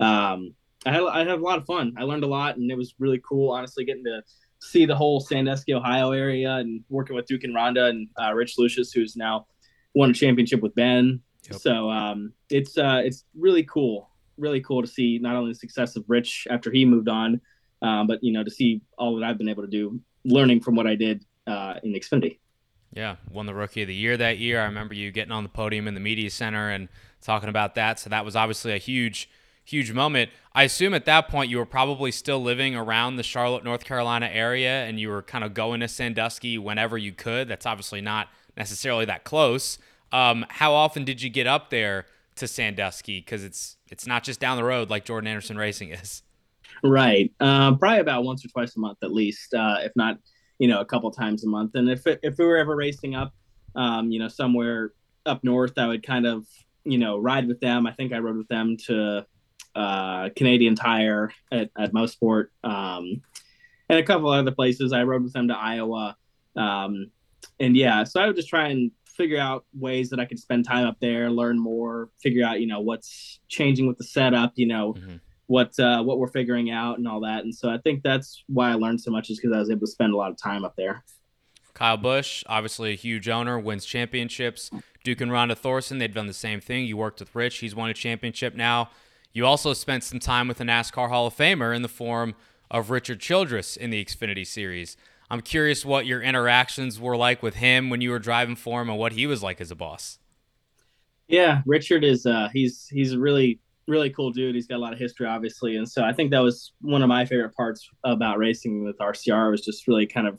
um, 0.00 0.54
I 0.86 0.92
had, 0.92 1.02
I 1.02 1.18
had 1.20 1.28
a 1.28 1.36
lot 1.36 1.58
of 1.58 1.66
fun. 1.66 1.94
I 1.96 2.02
learned 2.02 2.24
a 2.24 2.28
lot 2.28 2.56
and 2.56 2.70
it 2.70 2.76
was 2.76 2.94
really 2.98 3.20
cool, 3.26 3.50
honestly, 3.50 3.84
getting 3.84 4.04
to 4.04 4.22
see 4.60 4.86
the 4.86 4.96
whole 4.96 5.20
Sandusky, 5.20 5.74
Ohio 5.74 6.12
area, 6.12 6.56
and 6.56 6.82
working 6.88 7.16
with 7.16 7.26
Duke 7.26 7.44
and 7.44 7.54
Rhonda 7.54 7.90
and 7.90 8.08
uh, 8.20 8.32
Rich 8.32 8.58
Lushes, 8.58 8.92
who's 8.92 9.16
now 9.16 9.46
won 9.94 10.10
a 10.10 10.14
championship 10.14 10.60
with 10.60 10.74
Ben. 10.74 11.20
Yep. 11.50 11.60
So 11.60 11.90
um, 11.90 12.32
it's 12.50 12.78
uh, 12.78 13.02
it's 13.04 13.24
really 13.36 13.64
cool, 13.64 14.10
really 14.36 14.60
cool 14.60 14.82
to 14.82 14.88
see 14.88 15.18
not 15.20 15.36
only 15.36 15.52
the 15.52 15.58
success 15.58 15.96
of 15.96 16.04
Rich 16.08 16.46
after 16.50 16.70
he 16.70 16.84
moved 16.84 17.08
on, 17.08 17.40
um, 17.82 18.06
but 18.06 18.22
you 18.22 18.32
know 18.32 18.44
to 18.44 18.50
see 18.50 18.80
all 18.98 19.16
that 19.16 19.24
I've 19.24 19.38
been 19.38 19.48
able 19.48 19.62
to 19.62 19.68
do, 19.68 20.00
learning 20.24 20.60
from 20.60 20.74
what 20.74 20.86
I 20.86 20.94
did 20.94 21.24
uh, 21.46 21.74
in 21.82 21.92
Xfinity. 21.92 22.38
Yeah, 22.92 23.16
won 23.30 23.46
the 23.46 23.54
Rookie 23.54 23.82
of 23.82 23.88
the 23.88 23.94
Year 23.94 24.16
that 24.16 24.38
year. 24.38 24.60
I 24.60 24.66
remember 24.66 24.94
you 24.94 25.10
getting 25.10 25.32
on 25.32 25.42
the 25.42 25.48
podium 25.48 25.88
in 25.88 25.94
the 25.94 26.00
media 26.00 26.30
center 26.30 26.70
and 26.70 26.88
talking 27.20 27.48
about 27.48 27.74
that. 27.74 27.98
So 27.98 28.10
that 28.10 28.24
was 28.24 28.36
obviously 28.36 28.72
a 28.72 28.78
huge 28.78 29.28
huge 29.64 29.92
moment. 29.92 30.30
I 30.52 30.64
assume 30.64 30.94
at 30.94 31.06
that 31.06 31.28
point 31.28 31.50
you 31.50 31.56
were 31.56 31.66
probably 31.66 32.12
still 32.12 32.42
living 32.42 32.76
around 32.76 33.16
the 33.16 33.22
Charlotte, 33.22 33.64
North 33.64 33.84
Carolina 33.84 34.28
area 34.30 34.84
and 34.84 35.00
you 35.00 35.08
were 35.08 35.22
kind 35.22 35.42
of 35.42 35.54
going 35.54 35.80
to 35.80 35.88
Sandusky 35.88 36.58
whenever 36.58 36.98
you 36.98 37.12
could. 37.12 37.48
That's 37.48 37.66
obviously 37.66 38.02
not 38.02 38.28
necessarily 38.56 39.06
that 39.06 39.24
close. 39.24 39.78
Um, 40.12 40.44
how 40.48 40.74
often 40.74 41.04
did 41.04 41.22
you 41.22 41.30
get 41.30 41.46
up 41.46 41.70
there 41.70 42.06
to 42.36 42.48
Sandusky? 42.48 43.20
Because 43.20 43.44
it's 43.44 43.76
it's 43.90 44.06
not 44.06 44.24
just 44.24 44.40
down 44.40 44.56
the 44.56 44.64
road 44.64 44.90
like 44.90 45.04
Jordan 45.04 45.28
Anderson 45.28 45.56
Racing 45.56 45.90
is. 45.90 46.22
Right. 46.82 47.32
Um, 47.40 47.78
probably 47.78 48.00
about 48.00 48.24
once 48.24 48.44
or 48.44 48.48
twice 48.48 48.76
a 48.76 48.80
month 48.80 48.98
at 49.02 49.12
least, 49.12 49.54
uh, 49.54 49.78
if 49.80 49.92
not, 49.96 50.18
you 50.58 50.68
know, 50.68 50.80
a 50.80 50.84
couple 50.84 51.10
times 51.10 51.44
a 51.44 51.48
month. 51.48 51.72
And 51.74 51.88
if, 51.88 52.06
it, 52.06 52.20
if 52.22 52.38
we 52.38 52.44
were 52.44 52.56
ever 52.56 52.74
racing 52.74 53.14
up, 53.14 53.32
um, 53.74 54.10
you 54.10 54.18
know, 54.18 54.28
somewhere 54.28 54.92
up 55.26 55.42
north, 55.44 55.78
I 55.78 55.86
would 55.86 56.04
kind 56.04 56.26
of, 56.26 56.46
you 56.84 56.98
know, 56.98 57.18
ride 57.18 57.48
with 57.48 57.60
them. 57.60 57.86
I 57.86 57.92
think 57.92 58.12
I 58.12 58.18
rode 58.18 58.36
with 58.36 58.48
them 58.48 58.76
to 58.86 59.26
uh, 59.74 60.30
Canadian 60.36 60.74
Tire 60.74 61.32
at, 61.50 61.70
at 61.78 61.92
Mosport, 61.92 62.48
um, 62.62 63.22
and 63.88 63.98
a 63.98 64.02
couple 64.02 64.30
other 64.30 64.52
places. 64.52 64.92
I 64.92 65.02
rode 65.04 65.22
with 65.22 65.32
them 65.32 65.48
to 65.48 65.56
Iowa. 65.56 66.16
Um, 66.56 67.10
and 67.60 67.76
yeah, 67.76 68.04
so 68.04 68.20
I 68.20 68.26
would 68.26 68.36
just 68.36 68.48
try 68.48 68.68
and 68.68 68.90
figure 69.16 69.38
out 69.38 69.64
ways 69.78 70.10
that 70.10 70.20
I 70.20 70.24
could 70.24 70.38
spend 70.38 70.64
time 70.64 70.86
up 70.86 70.96
there, 71.00 71.30
learn 71.30 71.58
more, 71.58 72.10
figure 72.22 72.44
out, 72.44 72.60
you 72.60 72.66
know, 72.66 72.80
what's 72.80 73.40
changing 73.48 73.86
with 73.86 73.98
the 73.98 74.04
setup, 74.04 74.52
you 74.56 74.66
know, 74.66 74.94
mm-hmm. 74.94 75.16
what, 75.46 75.78
uh, 75.78 76.02
what 76.02 76.18
we're 76.18 76.28
figuring 76.28 76.70
out 76.70 76.98
and 76.98 77.06
all 77.06 77.20
that. 77.20 77.44
And 77.44 77.54
so 77.54 77.70
I 77.70 77.78
think 77.78 78.02
that's 78.02 78.44
why 78.48 78.70
I 78.70 78.74
learned 78.74 79.00
so 79.00 79.10
much 79.10 79.30
is 79.30 79.38
because 79.38 79.54
I 79.54 79.60
was 79.60 79.70
able 79.70 79.80
to 79.80 79.86
spend 79.86 80.12
a 80.12 80.16
lot 80.16 80.30
of 80.30 80.36
time 80.36 80.64
up 80.64 80.74
there. 80.76 81.04
Kyle 81.74 81.96
Busch, 81.96 82.44
obviously 82.46 82.92
a 82.92 82.96
huge 82.96 83.28
owner, 83.28 83.58
wins 83.58 83.84
championships. 83.84 84.70
Duke 85.02 85.20
and 85.20 85.30
Rhonda 85.30 85.56
Thorson, 85.56 85.98
they've 85.98 86.14
done 86.14 86.28
the 86.28 86.32
same 86.32 86.60
thing. 86.60 86.86
You 86.86 86.96
worked 86.96 87.20
with 87.20 87.34
Rich, 87.34 87.58
he's 87.58 87.74
won 87.74 87.90
a 87.90 87.94
championship 87.94 88.54
now. 88.54 88.90
You 89.32 89.44
also 89.44 89.72
spent 89.72 90.04
some 90.04 90.20
time 90.20 90.46
with 90.46 90.58
the 90.58 90.64
NASCAR 90.64 91.08
Hall 91.08 91.26
of 91.26 91.36
Famer 91.36 91.74
in 91.74 91.82
the 91.82 91.88
form 91.88 92.36
of 92.70 92.90
Richard 92.90 93.18
Childress 93.20 93.76
in 93.76 93.90
the 93.90 94.04
Xfinity 94.04 94.46
Series. 94.46 94.96
I'm 95.34 95.40
curious 95.40 95.84
what 95.84 96.06
your 96.06 96.22
interactions 96.22 97.00
were 97.00 97.16
like 97.16 97.42
with 97.42 97.56
him 97.56 97.90
when 97.90 98.00
you 98.00 98.10
were 98.10 98.20
driving 98.20 98.54
for 98.54 98.80
him 98.80 98.88
and 98.88 98.96
what 98.96 99.14
he 99.14 99.26
was 99.26 99.42
like 99.42 99.60
as 99.60 99.72
a 99.72 99.74
boss. 99.74 100.20
Yeah, 101.26 101.62
Richard 101.66 102.04
is 102.04 102.24
uh 102.24 102.50
he's 102.52 102.86
he's 102.88 103.14
a 103.14 103.18
really 103.18 103.58
really 103.88 104.10
cool 104.10 104.30
dude. 104.30 104.54
He's 104.54 104.68
got 104.68 104.76
a 104.76 104.78
lot 104.78 104.92
of 104.92 105.00
history 105.00 105.26
obviously. 105.26 105.74
And 105.74 105.88
so 105.88 106.04
I 106.04 106.12
think 106.12 106.30
that 106.30 106.38
was 106.38 106.70
one 106.82 107.02
of 107.02 107.08
my 107.08 107.24
favorite 107.24 107.52
parts 107.56 107.90
about 108.04 108.38
racing 108.38 108.84
with 108.84 108.96
RCR 108.98 109.50
was 109.50 109.64
just 109.64 109.88
really 109.88 110.06
kind 110.06 110.28
of 110.28 110.38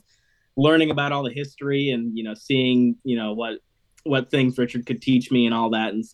learning 0.56 0.90
about 0.90 1.12
all 1.12 1.22
the 1.22 1.30
history 1.30 1.90
and 1.90 2.16
you 2.16 2.24
know 2.24 2.32
seeing, 2.32 2.96
you 3.04 3.18
know, 3.18 3.34
what 3.34 3.58
what 4.04 4.30
things 4.30 4.56
Richard 4.56 4.86
could 4.86 5.02
teach 5.02 5.30
me 5.30 5.44
and 5.44 5.54
all 5.54 5.68
that. 5.70 5.92
And 5.92 6.04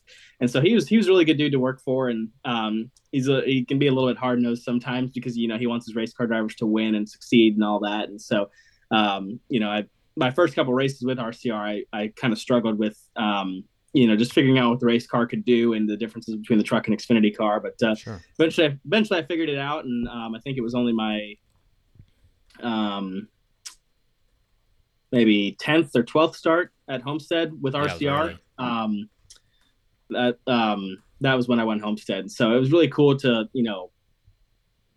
and 0.40 0.51
so 0.51 0.61
he 0.61 0.75
was 0.75 0.88
he 0.88 0.97
was 0.97 1.07
a 1.07 1.11
really 1.11 1.25
good 1.25 1.38
dude 1.38 1.53
to 1.53 1.61
work 1.61 1.81
for. 1.81 2.09
And 2.09 2.31
um, 2.45 2.90
he's 3.12 3.29
a 3.29 3.42
he 3.42 3.64
can 3.64 3.79
be 3.79 3.87
a 3.87 3.92
little 3.92 4.11
bit 4.11 4.18
hard 4.18 4.40
nosed 4.40 4.64
sometimes 4.64 5.12
because 5.12 5.37
you 5.37 5.47
know 5.47 5.57
he 5.57 5.68
wants 5.68 5.87
his 5.87 5.95
race 5.95 6.12
car 6.12 6.27
drivers 6.27 6.57
to 6.57 6.66
win 6.66 6.97
and 6.97 7.09
succeed 7.09 7.55
and 7.55 7.62
all 7.62 7.79
that. 7.81 8.09
And 8.09 8.21
so 8.21 8.51
um, 8.92 9.40
you 9.48 9.61
know 9.61 9.70
I 9.70 9.85
my 10.16 10.31
first 10.31 10.55
couple 10.55 10.74
races 10.74 11.02
with 11.02 11.18
RCR 11.18 11.55
I 11.55 11.85
I 11.92 12.12
kind 12.16 12.33
of 12.33 12.38
struggled 12.38 12.78
with 12.78 12.98
um, 13.16 13.64
you 13.92 14.07
know 14.07 14.16
just 14.16 14.33
figuring 14.33 14.59
out 14.59 14.70
what 14.70 14.81
the 14.81 14.87
race 14.87 15.07
car 15.07 15.26
could 15.26 15.44
do 15.44 15.72
and 15.72 15.88
the 15.88 15.96
differences 15.96 16.37
between 16.37 16.59
the 16.59 16.64
truck 16.64 16.87
and 16.87 16.96
Xfinity 16.96 17.37
car. 17.37 17.61
But 17.61 17.83
uh, 17.83 17.94
sure. 17.94 18.20
eventually 18.38 18.68
I, 18.68 18.78
eventually 18.87 19.20
I 19.20 19.26
figured 19.26 19.48
it 19.48 19.59
out 19.59 19.85
and 19.85 20.09
um, 20.09 20.35
I 20.35 20.40
think 20.40 20.59
it 20.59 20.62
was 20.62 20.74
only 20.74 20.92
my 20.92 21.35
um 22.62 23.28
maybe 25.11 25.57
10th 25.61 25.94
or 25.94 26.02
12th 26.02 26.37
start 26.37 26.72
at 26.88 27.02
Homestead 27.02 27.52
with 27.61 27.74
RCR. 27.74 28.38
Um, 28.59 29.09
that 30.11 30.38
um, 30.46 31.02
that 31.20 31.35
was 31.35 31.48
when 31.48 31.61
I 31.61 31.64
went 31.64 31.83
Homestead. 31.83 32.31
So 32.31 32.55
it 32.55 32.59
was 32.59 32.72
really 32.72 32.88
cool 32.88 33.16
to 33.18 33.48
you 33.52 33.62
know, 33.62 33.90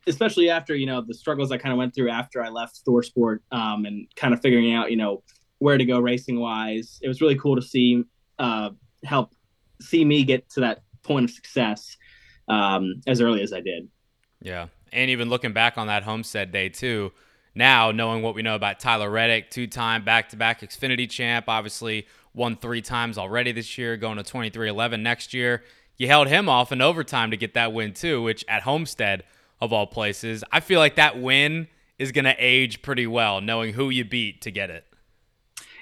especially 0.08 0.50
after 0.50 0.76
you 0.76 0.86
know 0.86 1.02
the 1.02 1.13
struggles 1.13 1.52
I 1.52 1.58
kind 1.58 1.74
of 1.74 1.78
went 1.78 1.96
through 1.96 2.10
after 2.10 2.44
I 2.44 2.50
left 2.50 2.86
ThorSport 2.86 3.39
um, 3.52 3.86
and 3.86 4.08
kind 4.15 4.34
of 4.34 4.41
figuring 4.41 4.74
out 4.74 4.91
you 4.91 4.98
know 4.98 5.24
where 5.60 5.78
to 5.78 5.86
go 5.86 6.00
racing 6.00 6.39
wise. 6.39 7.00
It 7.02 7.08
was 7.08 7.22
really 7.22 7.38
cool 7.38 7.56
to 7.56 7.62
see 7.62 8.04
uh, 8.39 8.72
help 9.04 9.34
see 9.82 10.06
me 10.06 10.24
get 10.24 10.50
to 10.52 10.62
that 10.62 10.84
point 11.04 11.26
of 11.26 11.32
success 11.32 11.98
um, 12.48 13.02
as 13.08 13.22
early 13.22 13.41
as 13.41 13.54
I 13.54 13.62
did. 13.62 13.88
Yeah, 14.41 14.68
and 14.91 15.10
even 15.10 15.30
looking 15.30 15.54
back 15.54 15.78
on 15.78 15.88
that 15.88 16.04
Homestead 16.04 16.52
day 16.52 16.70
too 16.70 17.12
now, 17.56 17.91
knowing 17.91 18.22
what 18.22 18.36
we 18.36 18.41
know 18.41 18.56
about 18.56 18.82
Tyler 18.82 19.10
Reddick, 19.10 19.50
two 19.50 19.65
time 19.65 20.04
back 20.04 20.30
to 20.30 20.38
back 20.38 20.60
Xfinity 20.60 21.10
champ, 21.10 21.46
obviously 21.48 22.06
won 22.34 22.58
three 22.58 22.82
times 22.82 23.18
already 23.18 23.54
this 23.54 23.78
year, 23.78 23.96
going 23.96 24.18
to 24.18 24.24
23 24.24 24.68
11 24.68 25.02
next 25.02 25.34
year. 25.34 25.63
You 25.98 26.08
held 26.08 26.28
him 26.28 26.50
off 26.50 26.74
in 26.74 26.82
overtime 26.82 27.32
to 27.32 27.38
get 27.38 27.54
that 27.54 27.72
win, 27.72 27.94
too, 27.94 28.22
which 28.22 28.44
at 28.50 28.63
Homestead, 28.63 29.24
of 29.62 29.74
all 29.74 29.88
places, 29.88 30.44
I 30.52 30.60
feel 30.60 30.80
like 30.80 30.96
that 30.96 31.20
win 31.20 31.68
is 31.98 32.12
going 32.12 32.26
to 32.26 32.36
age 32.38 32.82
pretty 32.82 33.08
well, 33.08 33.41
knowing 33.41 33.74
who 33.74 33.89
you 33.89 34.06
beat 34.06 34.41
to 34.41 34.52
get 34.52 34.70
it. 34.70 34.86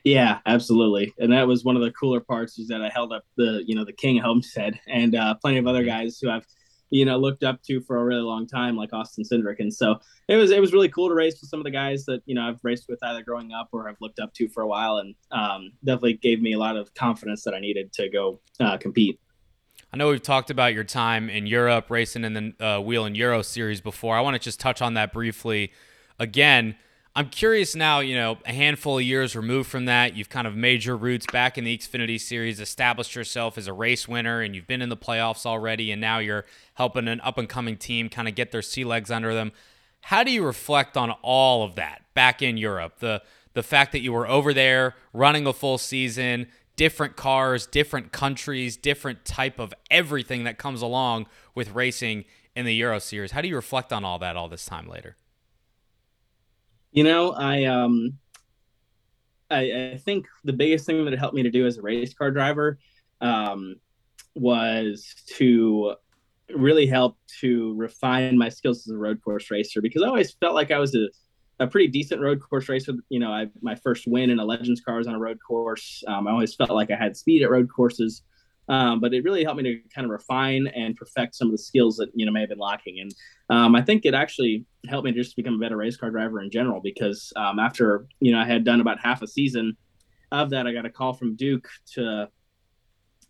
Yeah, 0.03 0.39
absolutely, 0.45 1.13
and 1.17 1.31
that 1.31 1.47
was 1.47 1.63
one 1.63 1.77
of 1.77 1.81
the 1.81 1.91
cooler 1.91 2.19
parts 2.19 2.59
is 2.59 2.67
that 2.67 2.81
I 2.81 2.89
held 2.89 3.13
up 3.13 3.23
the 3.37 3.63
you 3.65 3.73
know 3.73 3.85
the 3.85 3.93
King 3.93 4.17
Homestead 4.17 4.79
and 4.87 5.15
uh, 5.15 5.35
plenty 5.35 5.57
of 5.57 5.67
other 5.67 5.79
mm-hmm. 5.79 5.89
guys 5.89 6.19
who 6.21 6.29
I've 6.29 6.45
you 6.89 7.05
know 7.05 7.17
looked 7.17 7.43
up 7.43 7.63
to 7.63 7.79
for 7.81 7.97
a 7.97 8.03
really 8.03 8.21
long 8.21 8.45
time, 8.45 8.75
like 8.75 8.91
Austin 8.91 9.23
Cindric. 9.23 9.59
And 9.59 9.73
so 9.73 9.99
it 10.27 10.35
was 10.35 10.51
it 10.51 10.59
was 10.59 10.73
really 10.73 10.89
cool 10.89 11.07
to 11.07 11.15
race 11.15 11.39
with 11.39 11.49
some 11.49 11.59
of 11.59 11.63
the 11.63 11.71
guys 11.71 12.03
that 12.05 12.21
you 12.25 12.35
know 12.35 12.41
I've 12.41 12.59
raced 12.63 12.87
with 12.89 12.99
either 13.01 13.23
growing 13.23 13.53
up 13.53 13.69
or 13.71 13.87
I've 13.87 14.01
looked 14.01 14.19
up 14.19 14.33
to 14.33 14.49
for 14.49 14.61
a 14.61 14.67
while, 14.67 14.97
and 14.97 15.15
um, 15.31 15.71
definitely 15.85 16.15
gave 16.15 16.41
me 16.41 16.53
a 16.53 16.59
lot 16.59 16.75
of 16.75 16.93
confidence 16.95 17.43
that 17.45 17.53
I 17.53 17.59
needed 17.59 17.93
to 17.93 18.09
go 18.09 18.41
uh, 18.59 18.77
compete. 18.77 19.19
I 19.93 19.95
know 19.95 20.09
we've 20.09 20.23
talked 20.23 20.49
about 20.49 20.73
your 20.73 20.83
time 20.83 21.29
in 21.29 21.45
Europe 21.45 21.91
racing 21.91 22.23
in 22.23 22.33
the 22.33 22.65
uh, 22.65 22.81
Whelen 22.81 23.07
and 23.07 23.17
Euro 23.17 23.43
series 23.43 23.79
before. 23.79 24.17
I 24.17 24.21
want 24.21 24.33
to 24.33 24.39
just 24.39 24.59
touch 24.59 24.81
on 24.81 24.95
that 24.95 25.13
briefly 25.13 25.71
again. 26.17 26.75
I'm 27.15 27.29
curious 27.29 27.75
now, 27.75 27.99
you 27.99 28.15
know, 28.15 28.39
a 28.43 28.53
handful 28.53 28.97
of 28.97 29.03
years 29.03 29.35
removed 29.35 29.69
from 29.69 29.85
that, 29.85 30.15
you've 30.15 30.29
kind 30.29 30.47
of 30.47 30.55
made 30.55 30.83
your 30.83 30.97
roots 30.97 31.27
back 31.31 31.59
in 31.59 31.63
the 31.63 31.77
Xfinity 31.77 32.19
Series, 32.19 32.59
established 32.59 33.13
yourself 33.13 33.55
as 33.55 33.67
a 33.67 33.73
race 33.73 34.07
winner, 34.07 34.41
and 34.41 34.55
you've 34.55 34.65
been 34.65 34.81
in 34.81 34.89
the 34.89 34.97
playoffs 34.97 35.45
already, 35.45 35.91
and 35.91 36.01
now 36.01 36.17
you're 36.17 36.45
helping 36.73 37.07
an 37.07 37.21
up 37.21 37.37
and 37.37 37.47
coming 37.47 37.77
team 37.77 38.09
kind 38.09 38.27
of 38.27 38.33
get 38.33 38.51
their 38.51 38.63
sea 38.63 38.83
legs 38.83 39.11
under 39.11 39.35
them. 39.35 39.51
How 40.01 40.23
do 40.23 40.31
you 40.31 40.43
reflect 40.43 40.97
on 40.97 41.11
all 41.21 41.63
of 41.63 41.75
that 41.75 42.01
back 42.15 42.41
in 42.41 42.57
Europe? 42.57 42.97
The 42.97 43.21
the 43.53 43.61
fact 43.61 43.91
that 43.91 44.01
you 44.01 44.11
were 44.11 44.27
over 44.27 44.51
there 44.51 44.95
running 45.13 45.45
a 45.45 45.53
full 45.53 45.77
season, 45.77 46.47
different 46.75 47.15
cars, 47.15 47.67
different 47.67 48.11
countries, 48.11 48.77
different 48.77 49.25
type 49.25 49.59
of 49.59 49.73
everything 49.91 50.43
that 50.45 50.57
comes 50.57 50.81
along 50.81 51.27
with 51.55 51.71
racing 51.71 52.25
in 52.55 52.65
the 52.65 52.73
Euro 52.75 52.99
Series. 52.99 53.31
How 53.31 53.41
do 53.41 53.47
you 53.47 53.55
reflect 53.55 53.91
on 53.91 54.03
all 54.03 54.19
that 54.19 54.35
all 54.35 54.47
this 54.47 54.65
time 54.65 54.87
later? 54.87 55.15
You 56.91 57.03
know, 57.03 57.31
I 57.31 57.65
um 57.65 58.17
I, 59.49 59.91
I 59.93 59.97
think 59.97 60.27
the 60.43 60.53
biggest 60.53 60.85
thing 60.85 61.03
that 61.05 61.13
it 61.13 61.19
helped 61.19 61.35
me 61.35 61.43
to 61.43 61.51
do 61.51 61.65
as 61.65 61.77
a 61.77 61.81
race 61.81 62.13
car 62.13 62.31
driver 62.31 62.79
um 63.21 63.75
was 64.35 65.13
to 65.27 65.95
really 66.49 66.85
help 66.85 67.17
to 67.39 67.73
refine 67.75 68.37
my 68.37 68.49
skills 68.49 68.87
as 68.87 68.93
a 68.93 68.97
road 68.97 69.21
course 69.23 69.49
racer 69.49 69.81
because 69.81 70.01
I 70.01 70.07
always 70.07 70.33
felt 70.33 70.55
like 70.55 70.71
I 70.71 70.79
was 70.79 70.95
a, 70.95 71.07
a 71.59 71.67
pretty 71.67 71.87
decent 71.87 72.21
road 72.21 72.39
course 72.41 72.69
racer. 72.69 72.93
You 73.09 73.19
know, 73.19 73.31
I 73.31 73.47
my 73.61 73.75
first 73.75 74.07
win 74.07 74.29
in 74.29 74.39
a 74.39 74.45
Legends 74.45 74.81
car 74.81 74.97
was 74.97 75.07
on 75.07 75.15
a 75.15 75.19
road 75.19 75.37
course. 75.45 76.03
Um, 76.07 76.27
I 76.27 76.31
always 76.31 76.55
felt 76.55 76.71
like 76.71 76.91
I 76.91 76.95
had 76.95 77.15
speed 77.17 77.43
at 77.43 77.51
road 77.51 77.69
courses. 77.73 78.23
Um, 78.69 79.01
but 79.01 79.13
it 79.13 79.23
really 79.23 79.43
helped 79.43 79.61
me 79.61 79.63
to 79.63 79.89
kind 79.93 80.05
of 80.05 80.11
refine 80.11 80.67
and 80.67 80.95
perfect 80.95 81.35
some 81.35 81.47
of 81.47 81.51
the 81.51 81.57
skills 81.57 81.97
that 81.97 82.09
you 82.15 82.25
know 82.25 82.31
may 82.31 82.41
have 82.41 82.49
been 82.49 82.59
lacking. 82.59 82.99
And 83.01 83.13
um, 83.49 83.75
I 83.75 83.81
think 83.81 84.05
it 84.05 84.13
actually 84.13 84.65
helped 84.87 85.05
me 85.05 85.11
just 85.11 85.35
become 85.35 85.55
a 85.55 85.59
better 85.59 85.77
race 85.77 85.97
car 85.97 86.11
driver 86.11 86.41
in 86.41 86.49
general 86.49 86.79
because 86.81 87.33
um, 87.35 87.59
after 87.59 88.07
you 88.19 88.31
know 88.31 88.39
I 88.39 88.45
had 88.45 88.63
done 88.63 88.81
about 88.81 88.99
half 88.99 89.21
a 89.21 89.27
season 89.27 89.75
of 90.31 90.49
that, 90.51 90.65
I 90.65 90.73
got 90.73 90.85
a 90.85 90.89
call 90.89 91.13
from 91.13 91.35
Duke 91.35 91.67
to 91.93 92.29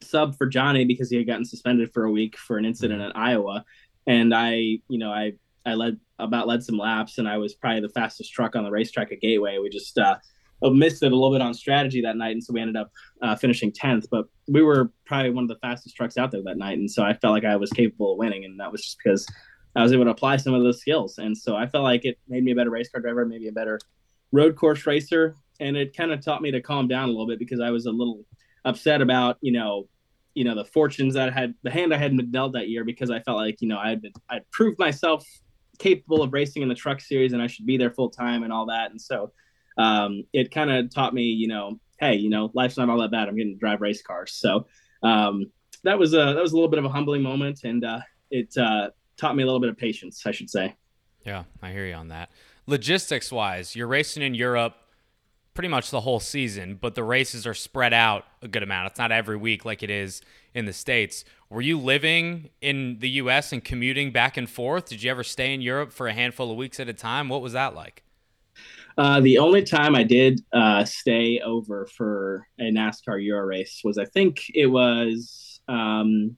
sub 0.01 0.38
for 0.38 0.45
Johnny 0.45 0.86
because 0.86 1.09
he 1.09 1.17
had 1.17 1.27
gotten 1.27 1.45
suspended 1.45 1.91
for 1.93 2.03
a 2.03 2.12
week 2.12 2.38
for 2.38 2.57
an 2.57 2.65
incident 2.65 3.01
in 3.01 3.12
Iowa, 3.13 3.65
and 4.05 4.36
I 4.36 4.79
you 4.88 4.99
know 4.99 5.12
I 5.12 5.33
I 5.65 5.73
led 5.73 5.97
about 6.19 6.47
led 6.47 6.63
some 6.63 6.78
laps 6.78 7.17
and 7.17 7.28
I 7.28 7.38
was 7.38 7.54
probably 7.54 7.82
the 7.82 7.89
fastest 7.89 8.34
truck 8.34 8.56
on 8.56 8.63
the 8.63 8.71
racetrack 8.71 9.12
at 9.12 9.21
Gateway. 9.21 9.58
We 9.58 9.69
just 9.69 9.97
uh, 9.97 10.17
missed 10.62 11.04
it 11.04 11.12
a 11.12 11.15
little 11.15 11.32
bit 11.32 11.41
on 11.41 11.54
strategy 11.54 12.02
that 12.02 12.17
night, 12.17 12.32
and 12.32 12.43
so 12.43 12.54
we 12.54 12.62
ended 12.62 12.78
up 12.78 12.91
uh, 13.21 13.36
finishing 13.36 13.71
tenth. 13.71 14.06
But 14.10 14.26
we 14.47 14.62
were 14.62 14.91
probably 15.06 15.32
one 15.32 15.43
of 15.43 15.49
the 15.49 15.58
fastest 15.58 15.95
trucks 15.95 16.17
out 16.17 16.32
there 16.32 16.41
that 16.45 16.58
night, 16.58 16.78
and 16.78 16.89
so 16.89 17.04
I 17.04 17.13
felt 17.13 17.34
like 17.34 17.45
I 17.45 17.56
was 17.56 17.71
capable 17.71 18.13
of 18.13 18.17
winning, 18.17 18.45
and 18.45 18.60
that 18.60 18.71
was 18.71 18.82
just 18.84 18.97
because 19.04 19.28
I 19.76 19.84
was 19.84 19.91
able 19.91 20.06
to 20.06 20.12
apply 20.12 20.38
some 20.38 20.54
of 20.54 20.63
those 20.63 20.80
skills, 20.80 21.17
and 21.17 21.38
so 21.38 21.56
I 21.56 21.67
felt 21.67 21.84
like 21.84 22.06
it 22.06 22.17
made 22.28 22.43
me 22.43 22.52
a 22.52 22.56
better 22.56 22.69
race 22.69 22.89
car 22.89 23.02
driver, 23.02 23.26
maybe 23.26 23.47
a 23.47 23.52
better 23.52 23.80
road 24.32 24.56
course 24.56 24.86
racer, 24.86 25.36
and 25.60 25.76
it 25.76 25.95
kind 25.95 26.12
of 26.12 26.23
taught 26.23 26.41
me 26.41 26.52
to 26.52 26.62
calm 26.62 26.88
down 26.88 27.10
a 27.10 27.12
little 27.12 27.28
bit 27.28 27.39
because 27.39 27.60
I 27.60 27.71
was 27.71 27.86
a 27.86 27.91
little 27.91 28.26
upset 28.65 29.02
about 29.02 29.38
you 29.41 29.52
know 29.52 29.89
you 30.34 30.43
know 30.43 30.56
the 30.56 30.65
fortunes 30.65 31.13
that 31.15 31.30
I 31.30 31.32
had 31.32 31.54
the 31.63 31.71
hand 31.71 31.93
I 31.93 31.97
had 31.97 32.15
been 32.15 32.32
dealt 32.32 32.54
that 32.54 32.69
year 32.69 32.86
because 32.86 33.12
I 33.12 33.19
felt 33.19 33.38
like 33.38 33.62
you 33.62 33.67
know 33.67 33.78
I 33.78 33.89
had 33.89 34.02
I'd 34.30 34.49
proved 34.52 34.80
myself 34.80 35.26
capable 35.79 36.21
of 36.21 36.33
racing 36.33 36.62
in 36.62 36.69
the 36.69 36.75
truck 36.75 37.01
series 37.01 37.33
and 37.33 37.41
I 37.41 37.47
should 37.47 37.65
be 37.65 37.77
there 37.77 37.91
full 37.91 38.09
time 38.09 38.43
and 38.43 38.53
all 38.53 38.67
that 38.67 38.91
and 38.91 39.01
so 39.01 39.31
um, 39.77 40.23
it 40.33 40.51
kind 40.51 40.71
of 40.71 40.93
taught 40.93 41.13
me, 41.13 41.23
you 41.23 41.47
know, 41.47 41.79
hey, 41.99 42.15
you 42.15 42.29
know, 42.29 42.51
life's 42.53 42.77
not 42.77 42.89
all 42.89 42.99
that 42.99 43.12
bad. 43.12 43.27
I'm 43.27 43.36
getting 43.36 43.53
to 43.53 43.59
drive 43.59 43.81
race 43.81 44.01
cars. 44.01 44.33
So 44.33 44.67
um, 45.01 45.51
that 45.83 45.97
was 45.97 46.13
a 46.13 46.17
that 46.17 46.41
was 46.41 46.51
a 46.51 46.55
little 46.55 46.69
bit 46.69 46.79
of 46.79 46.86
a 46.86 46.89
humbling 46.89 47.21
moment, 47.21 47.63
and 47.63 47.83
uh, 47.83 47.99
it 48.31 48.55
uh, 48.57 48.89
taught 49.17 49.36
me 49.36 49.43
a 49.43 49.45
little 49.45 49.59
bit 49.59 49.69
of 49.69 49.77
patience, 49.77 50.25
I 50.25 50.31
should 50.31 50.49
say. 50.49 50.75
Yeah, 51.25 51.43
I 51.62 51.71
hear 51.71 51.86
you 51.86 51.93
on 51.93 52.09
that. 52.09 52.31
Logistics 52.67 53.31
wise, 53.31 53.75
you're 53.75 53.88
racing 53.88 54.23
in 54.23 54.36
Europe 54.36 54.75
pretty 55.53 55.67
much 55.67 55.91
the 55.91 56.01
whole 56.01 56.19
season, 56.19 56.77
but 56.79 56.95
the 56.95 57.03
races 57.03 57.45
are 57.45 57.53
spread 57.53 57.93
out 57.93 58.25
a 58.41 58.47
good 58.47 58.63
amount. 58.63 58.87
It's 58.87 58.99
not 58.99 59.11
every 59.11 59.37
week 59.37 59.65
like 59.65 59.83
it 59.83 59.89
is 59.89 60.21
in 60.53 60.65
the 60.65 60.73
States. 60.73 61.23
Were 61.49 61.61
you 61.61 61.77
living 61.77 62.49
in 62.61 62.99
the 62.99 63.09
US 63.09 63.51
and 63.51 63.63
commuting 63.63 64.11
back 64.11 64.37
and 64.37 64.49
forth? 64.49 64.89
Did 64.89 65.03
you 65.03 65.11
ever 65.11 65.23
stay 65.23 65.53
in 65.53 65.61
Europe 65.61 65.91
for 65.91 66.07
a 66.07 66.13
handful 66.13 66.49
of 66.51 66.57
weeks 66.57 66.79
at 66.79 66.89
a 66.89 66.93
time? 66.93 67.29
What 67.29 67.41
was 67.41 67.53
that 67.53 67.75
like? 67.75 68.03
Uh, 68.97 69.19
the 69.19 69.39
only 69.39 69.63
time 69.63 69.95
I 69.95 70.03
did 70.03 70.41
uh, 70.53 70.85
stay 70.85 71.39
over 71.39 71.88
for 71.88 72.47
a 72.59 72.71
NASCAR 72.71 73.23
Euro 73.23 73.45
race 73.45 73.82
was 73.84 73.97
I 73.97 74.05
think 74.05 74.43
it 74.53 74.67
was 74.67 75.61
um, 75.67 76.38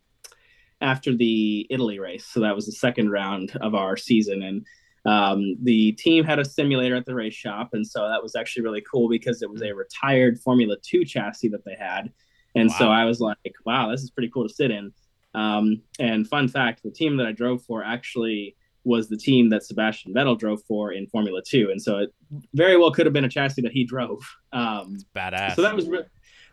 after 0.80 1.16
the 1.16 1.68
Italy 1.70 2.00
race. 2.00 2.26
So 2.26 2.40
that 2.42 2.56
was 2.56 2.66
the 2.66 2.72
second 2.72 3.12
round 3.12 3.58
of 3.60 3.76
our 3.76 3.98
season, 3.98 4.44
and 4.44 4.66
um, 5.06 5.56
the 5.62 5.92
team 5.94 6.24
had 6.24 6.40
a 6.40 6.46
simulator 6.46 6.96
at 6.96 7.06
the 7.06 7.14
race 7.14 7.34
shop, 7.34 7.70
and 7.74 7.86
so 7.86 8.08
that 8.10 8.22
was 8.24 8.36
actually 8.36 8.64
really 8.64 8.82
cool 8.82 9.08
because 9.08 9.42
it 9.42 9.50
was 9.50 9.62
a 9.62 9.74
retired 9.74 10.40
Formula 10.40 10.76
Two 10.82 11.06
chassis 11.06 11.50
that 11.50 11.64
they 11.64 11.76
had, 11.80 12.12
and 12.56 12.70
wow. 12.70 12.76
so 12.78 12.90
I 12.90 13.06
was 13.06 13.20
like, 13.20 13.38
"Wow, 13.66 13.92
this 13.92 14.02
is 14.02 14.10
pretty 14.10 14.30
cool 14.30 14.48
to 14.48 14.54
sit 14.54 14.72
in." 14.72 14.92
Um, 15.36 15.82
and 16.00 16.28
fun 16.28 16.48
fact: 16.48 16.82
the 16.84 16.90
team 16.90 17.18
that 17.18 17.28
I 17.28 17.32
drove 17.34 17.64
for 17.64 17.84
actually 17.84 18.56
was 18.84 19.08
the 19.10 19.18
team 19.18 19.50
that 19.50 19.64
Sebastian 19.64 20.14
Vettel 20.14 20.38
drove 20.38 20.64
for 20.68 20.92
in 20.92 21.06
Formula 21.08 21.42
Two, 21.46 21.70
and 21.70 21.80
so 21.80 22.00
it 22.00 22.14
very 22.56 22.78
well 22.78 22.92
could 22.92 23.06
have 23.06 23.14
been 23.14 23.26
a 23.26 23.30
chassis 23.30 23.62
that 23.62 23.74
he 23.74 23.84
drove. 23.84 24.20
Um, 24.54 24.98
badass. 25.16 25.56
So 25.56 25.62
that 25.62 25.76
was 25.76 25.88
re- 25.88 26.06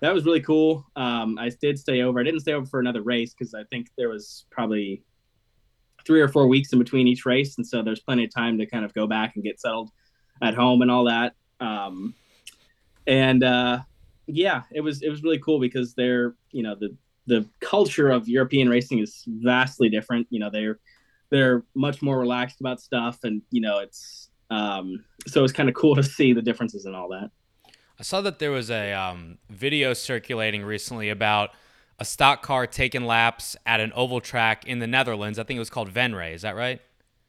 that 0.03 0.13
was 0.13 0.27
really 0.27 0.43
cool. 0.43 0.85
Um, 0.95 1.39
I 1.39 1.51
did 1.61 1.79
stay 1.79 2.03
over. 2.03 2.21
I 2.21 2.23
didn't 2.25 2.41
stay 2.41 2.53
over 2.53 2.67
for 2.67 2.81
another 2.81 3.01
race 3.01 3.33
because 3.33 3.55
I 3.55 3.65
think 3.65 3.89
there 3.97 4.11
was 4.11 4.45
probably 4.51 5.05
three 6.05 6.21
or 6.21 6.29
four 6.29 6.47
weeks 6.47 6.73
in 6.73 6.79
between 6.79 7.07
each 7.07 7.25
race, 7.25 7.57
and 7.57 7.67
so 7.67 7.83
there's 7.83 8.01
plenty 8.01 8.25
of 8.25 8.35
time 8.35 8.59
to 8.59 8.67
kind 8.67 8.85
of 8.85 8.93
go 8.95 9.07
back 9.07 9.35
and 9.35 9.45
get 9.45 9.61
settled 9.61 9.91
at 10.43 10.55
home 10.55 10.83
and 10.83 10.91
all 10.91 11.05
that. 11.05 11.35
Um, 11.61 12.15
and 13.07 13.43
uh, 13.43 13.81
yeah, 14.27 14.63
it 14.73 14.81
was 14.81 15.03
it 15.03 15.09
was 15.09 15.23
really 15.23 15.39
cool 15.39 15.61
because 15.61 15.95
they're 15.95 16.35
you 16.51 16.63
know 16.63 16.75
the 16.75 16.97
the 17.27 17.49
culture 17.61 18.11
of 18.11 18.29
European 18.29 18.69
racing 18.69 18.99
is 18.99 19.25
vastly 19.27 19.89
different. 19.89 20.27
You 20.31 20.41
know 20.41 20.51
they're 20.51 20.79
they're 21.31 21.65
much 21.75 22.03
more 22.03 22.19
relaxed 22.19 22.61
about 22.61 22.81
stuff, 22.81 23.19
and 23.25 23.43
you 23.51 23.61
know 23.61 23.79
it's 23.79 24.31
um, 24.51 25.05
so 25.27 25.45
it's 25.45 25.53
kind 25.53 25.69
of 25.69 25.75
cool 25.75 25.95
to 25.97 26.03
see 26.03 26.33
the 26.33 26.43
differences 26.43 26.85
and 26.85 26.95
all 26.95 27.09
that. 27.09 27.31
I 27.99 28.03
saw 28.03 28.21
that 28.23 28.39
there 28.39 28.51
was 28.51 28.71
a 28.71 28.93
um, 28.93 29.39
video 29.49 29.95
circulating 29.95 30.65
recently 30.65 31.11
about 31.11 31.51
a 32.03 32.05
stock 32.05 32.43
car 32.43 32.67
taking 32.67 33.05
laps 33.05 33.57
at 33.65 33.79
an 33.79 33.93
oval 33.95 34.21
track 34.21 34.67
in 34.67 34.81
the 34.81 34.89
Netherlands. 34.89 35.39
I 35.39 35.45
think 35.45 35.57
it 35.57 35.61
was 35.61 35.71
called 35.71 35.89
Venray. 35.89 36.35
Is 36.35 36.43
that 36.43 36.57
right? 36.57 36.81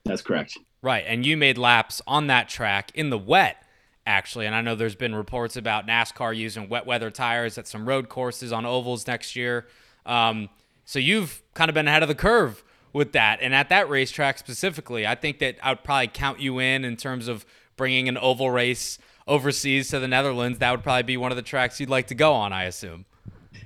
That's 0.04 0.24
correct. 0.24 0.58
Right, 0.82 1.06
and 1.08 1.24
you 1.24 1.38
made 1.38 1.60
laps 1.60 2.02
on 2.08 2.28
that 2.28 2.50
track 2.50 2.92
in 2.96 3.10
the 3.10 3.18
wet 3.18 3.58
actually. 4.06 4.46
And 4.46 4.56
I 4.56 4.62
know 4.62 4.76
there's 4.76 4.96
been 4.96 5.16
reports 5.16 5.56
about 5.56 5.88
NASCAR 5.88 6.36
using 6.36 6.68
wet 6.68 6.86
weather 6.86 7.10
tires 7.10 7.58
at 7.58 7.68
some 7.68 7.88
road 7.88 8.10
courses 8.10 8.52
on 8.52 8.66
ovals 8.66 9.08
next 9.08 9.36
year. 9.36 9.68
Um, 10.06 10.50
so 10.84 11.00
you've 11.00 11.42
kind 11.54 11.70
of 11.70 11.76
been 11.76 11.88
ahead 11.88 12.04
of 12.04 12.10
the 12.10 12.16
curve 12.16 12.64
with 12.92 13.14
that. 13.14 13.40
And 13.42 13.56
at 13.56 13.70
that 13.70 13.90
racetrack 13.90 14.38
specifically, 14.38 15.08
I 15.08 15.16
think 15.16 15.40
that 15.40 15.56
I 15.64 15.70
would 15.70 15.84
probably 15.86 16.10
count 16.10 16.42
you 16.42 16.60
in 16.60 16.84
in 16.84 16.98
terms 16.98 17.30
of 17.30 17.46
bringing 17.78 18.10
an 18.10 18.18
oval 18.18 18.52
race 18.52 19.00
overseas 19.26 19.88
to 19.92 20.00
the 20.00 20.08
Netherlands. 20.10 20.60
That 20.60 20.72
would 20.72 20.84
probably 20.84 21.04
be 21.04 21.16
one 21.16 21.32
of 21.32 21.38
the 21.38 21.42
tracks 21.44 21.80
you'd 21.80 21.90
like 21.90 22.08
to 22.08 22.16
go 22.16 22.34
on, 22.34 22.52
I 22.52 22.66
assume. 22.66 23.06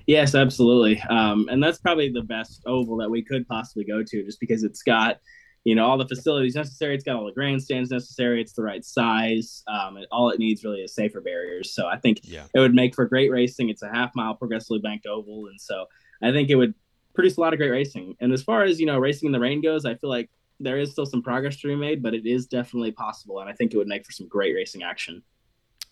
Yes, 0.07 0.35
absolutely. 0.35 1.01
Um, 1.01 1.47
and 1.51 1.61
that's 1.61 1.77
probably 1.77 2.09
the 2.09 2.21
best 2.21 2.63
oval 2.65 2.97
that 2.97 3.09
we 3.09 3.21
could 3.21 3.47
possibly 3.47 3.83
go 3.83 4.01
to 4.03 4.23
just 4.23 4.39
because 4.39 4.63
it's 4.63 4.81
got 4.81 5.17
you 5.65 5.75
know 5.75 5.85
all 5.85 5.97
the 5.97 6.07
facilities 6.07 6.55
necessary. 6.55 6.95
It's 6.95 7.03
got 7.03 7.17
all 7.17 7.25
the 7.25 7.33
grandstands 7.33 7.91
necessary. 7.91 8.41
It's 8.41 8.53
the 8.53 8.63
right 8.63 8.85
size. 8.85 9.63
Um, 9.67 9.97
it, 9.97 10.07
all 10.13 10.29
it 10.29 10.39
needs 10.39 10.63
really 10.63 10.79
is 10.79 10.95
safer 10.95 11.19
barriers. 11.19 11.73
So 11.73 11.87
I 11.87 11.97
think 11.97 12.21
yeah. 12.23 12.45
it 12.53 12.59
would 12.59 12.73
make 12.73 12.95
for 12.95 13.05
great 13.05 13.29
racing. 13.31 13.67
It's 13.69 13.81
a 13.81 13.89
half 13.89 14.15
mile 14.15 14.33
progressively 14.33 14.79
banked 14.79 15.05
oval, 15.05 15.47
and 15.47 15.59
so 15.59 15.85
I 16.23 16.31
think 16.31 16.49
it 16.49 16.55
would 16.55 16.73
produce 17.13 17.35
a 17.35 17.41
lot 17.41 17.51
of 17.51 17.59
great 17.59 17.71
racing. 17.71 18.15
And 18.21 18.31
as 18.31 18.43
far 18.43 18.63
as 18.63 18.79
you 18.79 18.85
know, 18.85 18.97
racing 18.97 19.27
in 19.27 19.33
the 19.33 19.41
rain 19.41 19.61
goes, 19.61 19.83
I 19.83 19.95
feel 19.95 20.09
like 20.09 20.29
there 20.61 20.77
is 20.77 20.91
still 20.91 21.05
some 21.05 21.21
progress 21.21 21.57
to 21.57 21.67
be 21.67 21.75
made, 21.75 22.01
but 22.01 22.13
it 22.13 22.25
is 22.25 22.47
definitely 22.47 22.91
possible, 22.93 23.41
and 23.41 23.49
I 23.49 23.53
think 23.53 23.73
it 23.73 23.77
would 23.77 23.87
make 23.87 24.05
for 24.05 24.13
some 24.13 24.29
great 24.29 24.55
racing 24.55 24.83
action. 24.83 25.21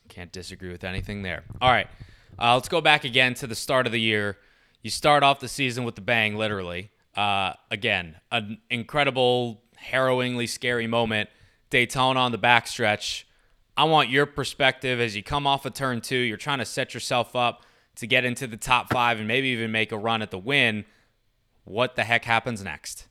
Can't 0.07 0.32
disagree 0.32 0.72
with 0.72 0.86
anything 0.86 1.22
there. 1.22 1.43
All 1.59 1.72
right, 1.72 1.88
uh, 2.40 2.54
let's 2.56 2.70
go 2.70 2.82
back 2.82 3.04
again 3.04 3.34
to 3.36 3.48
the 3.48 3.56
start 3.56 3.86
of 3.86 3.92
the 3.92 4.00
year. 4.00 4.38
You 4.82 4.90
start 4.90 5.24
off 5.24 5.40
the 5.40 5.48
season 5.48 5.84
with 5.84 5.96
the 5.96 6.02
bang, 6.02 6.36
literally. 6.36 6.92
Uh, 7.16 7.54
again, 7.72 8.16
an 8.32 8.60
incredible 8.70 9.64
harrowingly 9.78 10.48
scary 10.48 10.88
moment, 10.88 11.30
Daytona 11.70 12.20
on 12.20 12.32
the 12.32 12.38
backstretch. 12.38 13.24
I 13.78 13.86
want 13.86 14.10
your 14.10 14.26
perspective 14.26 15.00
as 15.00 15.16
you 15.16 15.24
come 15.24 15.46
off 15.48 15.66
a 15.66 15.70
of 15.70 15.74
turn 15.74 16.02
two. 16.02 16.18
You're 16.18 16.38
trying 16.38 16.60
to 16.60 16.66
set 16.66 16.94
yourself 16.94 17.36
up 17.36 17.64
to 17.96 18.08
get 18.08 18.26
into 18.26 18.48
the 18.48 18.58
top 18.58 18.92
five 18.92 19.18
and 19.20 19.28
maybe 19.28 19.50
even 19.50 19.72
make 19.72 19.92
a 19.92 19.98
run 19.98 20.22
at 20.22 20.32
the 20.32 20.38
win. 20.38 20.86
What 21.64 21.96
the 21.96 22.04
heck 22.04 22.26
happens 22.26 22.64
next? 22.64 23.08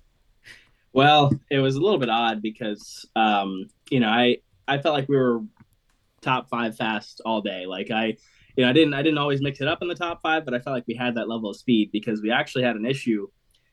Well, 0.93 1.33
it 1.51 1.59
was 1.59 1.75
a 1.75 1.81
little 1.81 1.99
bit 1.99 2.09
odd 2.09 2.41
because, 2.41 3.05
um, 3.16 3.68
you 3.91 4.01
know, 4.01 4.09
I 4.09 4.39
I 4.68 4.79
felt 4.79 4.95
like 4.95 5.09
we 5.09 5.16
were 5.16 5.43
top 6.20 6.49
five 6.49 6.77
fast 6.77 7.20
all 7.25 7.41
day. 7.41 7.66
Like 7.66 7.91
I, 7.91 8.16
you 8.57 8.64
know, 8.64 8.70
I 8.70 8.72
didn't 8.72 8.94
I 8.94 9.02
didn't 9.02 9.18
always 9.18 9.42
mix 9.42 9.61
it 9.61 9.68
up 9.68 9.82
in 9.82 9.88
the 9.88 9.94
top 9.94 10.20
five, 10.22 10.44
but 10.44 10.55
I 10.55 10.59
felt 10.59 10.74
like 10.74 10.84
we 10.86 10.94
had 10.94 11.14
that 11.16 11.28
level 11.28 11.50
of 11.50 11.57
speed 11.57 11.90
because 11.92 12.22
we 12.22 12.30
actually 12.30 12.64
had 12.64 12.76
an 12.76 12.86
issue 12.86 13.26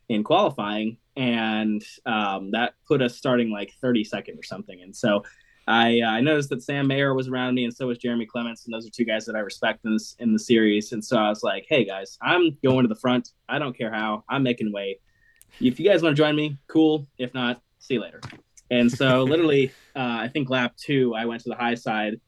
in 0.09 0.23
qualifying, 0.23 0.97
and 1.15 1.83
um, 2.05 2.51
that 2.51 2.73
put 2.87 3.01
us 3.01 3.15
starting 3.15 3.51
like 3.51 3.73
32nd 3.83 4.37
or 4.37 4.43
something. 4.43 4.81
And 4.81 4.95
so 4.95 5.23
I, 5.67 6.01
uh, 6.01 6.09
I 6.09 6.21
noticed 6.21 6.49
that 6.49 6.63
Sam 6.63 6.87
Mayer 6.87 7.13
was 7.13 7.27
around 7.27 7.55
me, 7.55 7.65
and 7.65 7.73
so 7.73 7.87
was 7.87 7.97
Jeremy 7.97 8.25
Clements, 8.25 8.65
and 8.65 8.73
those 8.73 8.87
are 8.87 8.89
two 8.89 9.05
guys 9.05 9.25
that 9.25 9.35
I 9.35 9.39
respect 9.39 9.85
in 9.85 9.93
this 9.93 10.15
in 10.19 10.33
the 10.33 10.39
series. 10.39 10.91
And 10.91 11.03
so 11.03 11.17
I 11.17 11.29
was 11.29 11.43
like, 11.43 11.65
"Hey 11.69 11.85
guys, 11.85 12.17
I'm 12.21 12.57
going 12.63 12.83
to 12.83 12.87
the 12.87 12.99
front. 12.99 13.29
I 13.47 13.59
don't 13.59 13.77
care 13.77 13.91
how. 13.91 14.23
I'm 14.27 14.43
making 14.43 14.71
way. 14.71 14.99
If 15.59 15.79
you 15.79 15.87
guys 15.87 16.01
want 16.01 16.15
to 16.15 16.21
join 16.21 16.35
me, 16.35 16.57
cool. 16.67 17.07
If 17.17 17.33
not, 17.33 17.61
see 17.79 17.95
you 17.95 18.01
later." 18.01 18.21
And 18.71 18.91
so 18.91 19.23
literally, 19.31 19.71
uh, 19.95 20.17
I 20.21 20.29
think 20.29 20.49
lap 20.49 20.75
two, 20.77 21.13
I 21.13 21.25
went 21.25 21.43
to 21.43 21.49
the 21.49 21.55
high 21.55 21.75
side 21.75 22.19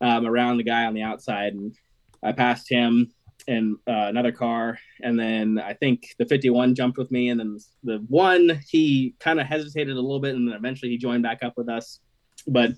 um, 0.00 0.26
around 0.26 0.58
the 0.58 0.64
guy 0.64 0.84
on 0.84 0.92
the 0.92 1.02
outside, 1.02 1.54
and 1.54 1.74
I 2.22 2.32
passed 2.32 2.68
him 2.70 3.12
and 3.48 3.76
uh, 3.88 4.06
another 4.08 4.32
car, 4.32 4.78
and 5.02 5.18
then 5.18 5.58
I 5.58 5.74
think 5.74 6.14
the 6.18 6.26
51 6.26 6.74
jumped 6.74 6.98
with 6.98 7.10
me, 7.10 7.28
and 7.28 7.40
then 7.40 7.58
the 7.82 8.04
one 8.08 8.60
he 8.68 9.14
kind 9.18 9.40
of 9.40 9.46
hesitated 9.46 9.96
a 9.96 10.00
little 10.00 10.20
bit, 10.20 10.34
and 10.34 10.48
then 10.48 10.54
eventually 10.54 10.90
he 10.90 10.98
joined 10.98 11.22
back 11.22 11.42
up 11.42 11.54
with 11.56 11.68
us. 11.68 12.00
But 12.46 12.72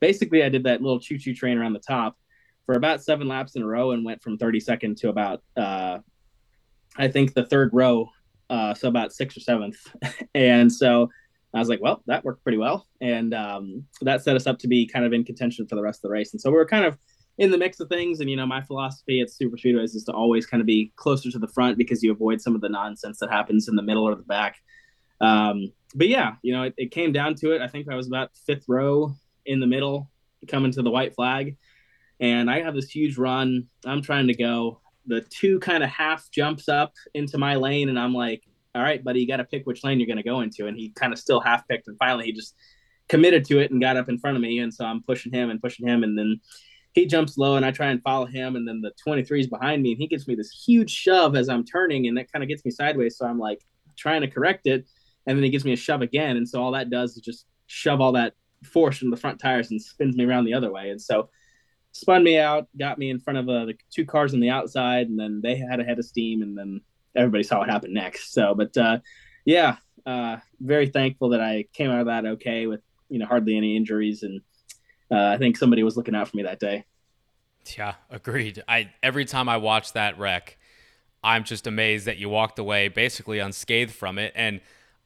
basically, 0.00 0.42
I 0.42 0.48
did 0.48 0.64
that 0.64 0.82
little 0.82 1.00
choo-choo 1.00 1.34
train 1.34 1.58
around 1.58 1.72
the 1.72 1.80
top 1.80 2.16
for 2.66 2.74
about 2.74 3.02
seven 3.02 3.28
laps 3.28 3.56
in 3.56 3.62
a 3.62 3.66
row, 3.66 3.92
and 3.92 4.04
went 4.04 4.22
from 4.22 4.38
32nd 4.38 4.96
to 5.00 5.08
about 5.08 5.42
uh, 5.56 5.98
I 6.96 7.08
think 7.08 7.34
the 7.34 7.46
third 7.46 7.70
row, 7.72 8.10
uh, 8.50 8.74
so 8.74 8.88
about 8.88 9.12
sixth 9.12 9.36
or 9.36 9.40
seventh, 9.40 9.78
and 10.34 10.72
so. 10.72 11.10
I 11.54 11.60
was 11.60 11.70
like, 11.70 11.80
well, 11.80 12.02
that 12.06 12.26
worked 12.26 12.42
pretty 12.42 12.58
well. 12.58 12.86
And 13.00 13.32
um, 13.32 13.86
that 14.02 14.22
set 14.22 14.36
us 14.36 14.46
up 14.46 14.58
to 14.58 14.68
be 14.68 14.86
kind 14.86 15.06
of 15.06 15.14
in 15.14 15.24
contention 15.24 15.66
for 15.66 15.76
the 15.76 15.82
rest 15.82 16.00
of 16.00 16.02
the 16.02 16.10
race. 16.10 16.34
And 16.34 16.40
so 16.40 16.50
we 16.50 16.56
were 16.56 16.66
kind 16.66 16.84
of 16.84 16.98
in 17.38 17.52
the 17.52 17.58
mix 17.58 17.80
of 17.80 17.88
things. 17.88 18.20
And 18.20 18.28
you 18.28 18.36
know, 18.36 18.46
my 18.46 18.60
philosophy 18.60 19.20
at 19.20 19.30
super 19.30 19.56
speedways 19.56 19.94
is 19.94 20.04
to 20.04 20.12
always 20.12 20.44
kind 20.44 20.60
of 20.60 20.66
be 20.66 20.92
closer 20.96 21.30
to 21.30 21.38
the 21.38 21.48
front 21.48 21.78
because 21.78 22.02
you 22.02 22.12
avoid 22.12 22.40
some 22.40 22.54
of 22.54 22.60
the 22.60 22.68
nonsense 22.68 23.18
that 23.20 23.30
happens 23.30 23.68
in 23.68 23.76
the 23.76 23.82
middle 23.82 24.04
or 24.04 24.14
the 24.14 24.22
back. 24.22 24.56
Um, 25.20 25.72
but 25.94 26.08
yeah, 26.08 26.34
you 26.42 26.52
know, 26.52 26.64
it, 26.64 26.74
it, 26.76 26.90
came 26.90 27.12
down 27.12 27.34
to 27.36 27.52
it. 27.52 27.62
I 27.62 27.68
think 27.68 27.90
I 27.90 27.94
was 27.94 28.06
about 28.06 28.36
fifth 28.46 28.64
row 28.68 29.14
in 29.46 29.58
the 29.60 29.66
middle, 29.66 30.10
coming 30.46 30.70
to 30.72 30.82
the 30.82 30.90
white 30.90 31.14
flag, 31.14 31.56
and 32.20 32.50
I 32.50 32.60
have 32.60 32.74
this 32.74 32.90
huge 32.90 33.16
run. 33.16 33.66
I'm 33.84 34.02
trying 34.02 34.26
to 34.28 34.34
go. 34.34 34.80
The 35.06 35.22
two 35.22 35.58
kind 35.60 35.82
of 35.82 35.88
half 35.88 36.30
jumps 36.30 36.68
up 36.68 36.92
into 37.14 37.38
my 37.38 37.56
lane, 37.56 37.88
and 37.88 37.98
I'm 37.98 38.14
like, 38.14 38.42
"All 38.74 38.82
right, 38.82 39.02
buddy, 39.02 39.20
you 39.20 39.26
got 39.26 39.38
to 39.38 39.44
pick 39.44 39.66
which 39.66 39.82
lane 39.82 39.98
you're 39.98 40.06
going 40.06 40.18
to 40.18 40.22
go 40.22 40.40
into." 40.40 40.66
And 40.66 40.76
he 40.76 40.90
kind 40.90 41.12
of 41.12 41.18
still 41.18 41.40
half 41.40 41.66
picked, 41.66 41.88
and 41.88 41.96
finally 41.98 42.26
he 42.26 42.32
just 42.32 42.54
committed 43.08 43.44
to 43.46 43.58
it 43.58 43.70
and 43.70 43.80
got 43.80 43.96
up 43.96 44.08
in 44.08 44.18
front 44.18 44.36
of 44.36 44.42
me, 44.42 44.58
and 44.58 44.72
so 44.72 44.84
I'm 44.84 45.02
pushing 45.02 45.32
him 45.32 45.50
and 45.50 45.60
pushing 45.60 45.88
him, 45.88 46.04
and 46.04 46.16
then 46.16 46.40
he 46.92 47.06
jumps 47.06 47.38
low 47.38 47.56
and 47.56 47.64
I 47.64 47.70
try 47.70 47.88
and 47.88 48.02
follow 48.02 48.26
him. 48.26 48.56
And 48.56 48.66
then 48.66 48.80
the 48.80 48.92
23 49.02 49.40
is 49.40 49.46
behind 49.46 49.82
me 49.82 49.92
and 49.92 50.00
he 50.00 50.06
gives 50.06 50.26
me 50.26 50.34
this 50.34 50.50
huge 50.50 50.90
shove 50.90 51.36
as 51.36 51.48
I'm 51.48 51.64
turning 51.64 52.06
and 52.06 52.16
that 52.16 52.32
kind 52.32 52.42
of 52.42 52.48
gets 52.48 52.64
me 52.64 52.70
sideways. 52.70 53.16
So 53.16 53.26
I'm 53.26 53.38
like 53.38 53.64
trying 53.96 54.22
to 54.22 54.28
correct 54.28 54.66
it. 54.66 54.86
And 55.26 55.36
then 55.36 55.44
he 55.44 55.50
gives 55.50 55.64
me 55.64 55.72
a 55.72 55.76
shove 55.76 56.02
again. 56.02 56.36
And 56.36 56.48
so 56.48 56.62
all 56.62 56.72
that 56.72 56.90
does 56.90 57.16
is 57.16 57.22
just 57.22 57.46
shove 57.66 58.00
all 58.00 58.12
that 58.12 58.34
force 58.64 58.98
from 58.98 59.10
the 59.10 59.16
front 59.16 59.38
tires 59.38 59.70
and 59.70 59.80
spins 59.80 60.16
me 60.16 60.24
around 60.24 60.44
the 60.44 60.54
other 60.54 60.72
way. 60.72 60.90
And 60.90 61.00
so 61.00 61.28
spun 61.92 62.24
me 62.24 62.38
out, 62.38 62.68
got 62.78 62.98
me 62.98 63.10
in 63.10 63.20
front 63.20 63.38
of 63.38 63.48
uh, 63.48 63.66
the 63.66 63.74
two 63.90 64.06
cars 64.06 64.32
on 64.32 64.40
the 64.40 64.50
outside. 64.50 65.08
And 65.08 65.18
then 65.18 65.40
they 65.42 65.56
had 65.56 65.80
a 65.80 65.84
head 65.84 65.98
of 65.98 66.06
steam. 66.06 66.42
And 66.42 66.56
then 66.56 66.80
everybody 67.14 67.44
saw 67.44 67.58
what 67.58 67.68
happened 67.68 67.94
next. 67.94 68.32
So, 68.32 68.54
but 68.54 68.76
uh, 68.76 68.98
yeah, 69.44 69.76
uh, 70.06 70.38
very 70.60 70.88
thankful 70.88 71.30
that 71.30 71.40
I 71.40 71.66
came 71.72 71.90
out 71.90 72.00
of 72.00 72.06
that 72.06 72.24
okay 72.24 72.66
with, 72.66 72.80
you 73.10 73.18
know, 73.18 73.26
hardly 73.26 73.56
any 73.56 73.76
injuries 73.76 74.22
and 74.22 74.40
uh, 75.10 75.26
I 75.26 75.38
think 75.38 75.56
somebody 75.56 75.82
was 75.82 75.96
looking 75.96 76.14
out 76.14 76.28
for 76.28 76.36
me 76.36 76.42
that 76.44 76.60
day. 76.60 76.84
Yeah, 77.76 77.94
agreed. 78.10 78.62
I 78.68 78.90
every 79.02 79.24
time 79.24 79.48
I 79.48 79.56
watch 79.58 79.92
that 79.92 80.18
wreck, 80.18 80.56
I'm 81.22 81.44
just 81.44 81.66
amazed 81.66 82.06
that 82.06 82.18
you 82.18 82.28
walked 82.28 82.58
away 82.58 82.88
basically 82.88 83.38
unscathed 83.38 83.92
from 83.92 84.18
it. 84.18 84.32
And 84.34 84.60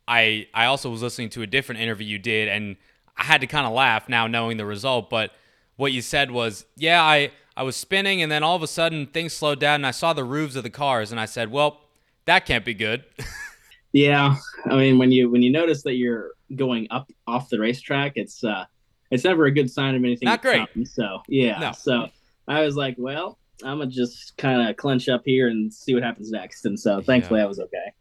I 0.07 0.47
I 0.55 0.67
also 0.67 0.91
was 0.91 1.03
listening 1.03 1.31
to 1.31 1.43
a 1.43 1.47
different 1.47 1.81
interview 1.81 2.07
you 2.07 2.19
did, 2.19 2.49
and 2.49 2.77
I 3.17 3.25
had 3.25 3.41
to 3.41 3.47
kind 3.47 3.67
of 3.67 3.73
laugh 3.73 4.09
now 4.09 4.27
knowing 4.27 4.57
the 4.57 4.67
result. 4.67 5.11
But 5.11 5.33
what 5.77 5.93
you 5.93 6.03
said 6.03 6.31
was, 6.31 6.67
yeah, 6.77 7.03
I 7.03 7.31
I 7.57 7.63
was 7.63 7.77
spinning, 7.77 8.23
and 8.23 8.31
then 8.31 8.43
all 8.43 8.57
of 8.57 8.63
a 8.63 8.69
sudden 8.69 9.07
things 9.07 9.33
slowed 9.33 9.61
down, 9.61 9.77
and 9.77 9.87
I 9.87 9.91
saw 9.91 10.13
the 10.13 10.25
roofs 10.25 10.57
of 10.57 10.63
the 10.63 10.71
cars, 10.71 11.11
and 11.11 11.21
I 11.21 11.27
said, 11.27 11.51
well, 11.51 11.81
that 12.25 12.47
can't 12.47 12.65
be 12.65 12.75
good. 12.75 13.05
yeah, 13.93 14.37
I 14.67 14.77
mean 14.77 14.99
when 14.99 15.11
you 15.13 15.31
when 15.31 15.43
you 15.43 15.51
notice 15.51 15.83
that 15.85 15.95
you're 15.95 16.33
going 16.55 16.89
up 16.91 17.11
off 17.27 17.49
the 17.49 17.59
racetrack, 17.59 18.13
it's 18.17 18.45
uh 18.45 18.67
it's 19.13 19.25
never 19.25 19.45
a 19.45 19.51
good 19.51 19.71
sign 19.71 19.95
of 19.95 20.03
anything. 20.03 20.27
Not 20.27 20.41
great. 20.41 20.73
Come. 20.73 20.87
So 20.87 21.23
yeah. 21.29 21.59
No. 21.59 21.73
So 21.73 22.09
I 22.49 22.63
was 22.63 22.77
like, 22.77 22.97
well, 22.99 23.39
I'm 23.63 23.79
gonna 23.79 23.91
just 23.91 24.37
kind 24.39 24.69
of 24.69 24.77
clench 24.79 25.09
up 25.09 25.23
here 25.25 25.49
and 25.49 25.73
see 25.73 25.93
what 25.95 26.03
happens 26.03 26.31
next. 26.31 26.65
And 26.65 26.81
so 26.81 27.03
thankfully, 27.03 27.39
yeah. 27.39 27.45
I 27.45 27.49
was 27.49 27.61
okay. 27.61 27.93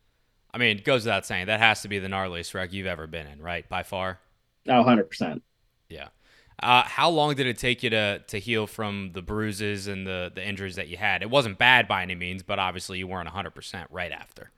I 0.53 0.57
mean, 0.57 0.77
it 0.77 0.85
goes 0.85 1.03
without 1.03 1.25
saying 1.25 1.47
that 1.47 1.59
has 1.59 1.81
to 1.81 1.89
be 1.89 1.99
the 1.99 2.07
gnarliest 2.07 2.53
wreck 2.53 2.71
you've 2.71 2.87
ever 2.87 3.07
been 3.07 3.27
in, 3.27 3.41
right? 3.41 3.67
By 3.67 3.83
far. 3.83 4.19
Oh, 4.69 4.77
100 4.77 5.09
percent. 5.09 5.43
Yeah. 5.89 6.07
Uh, 6.63 6.83
how 6.83 7.09
long 7.09 7.35
did 7.35 7.47
it 7.47 7.57
take 7.57 7.83
you 7.83 7.89
to 7.89 8.19
to 8.19 8.39
heal 8.39 8.65
from 8.65 9.11
the 9.13 9.21
bruises 9.21 9.87
and 9.87 10.07
the 10.07 10.31
the 10.33 10.47
injuries 10.47 10.77
that 10.77 10.87
you 10.87 10.95
had? 10.95 11.21
It 11.21 11.29
wasn't 11.29 11.57
bad 11.57 11.89
by 11.89 12.03
any 12.03 12.15
means, 12.15 12.41
but 12.41 12.57
obviously 12.57 12.99
you 12.99 13.07
weren't 13.07 13.25
100 13.25 13.51
percent 13.51 13.89
right 13.91 14.13
after. 14.13 14.51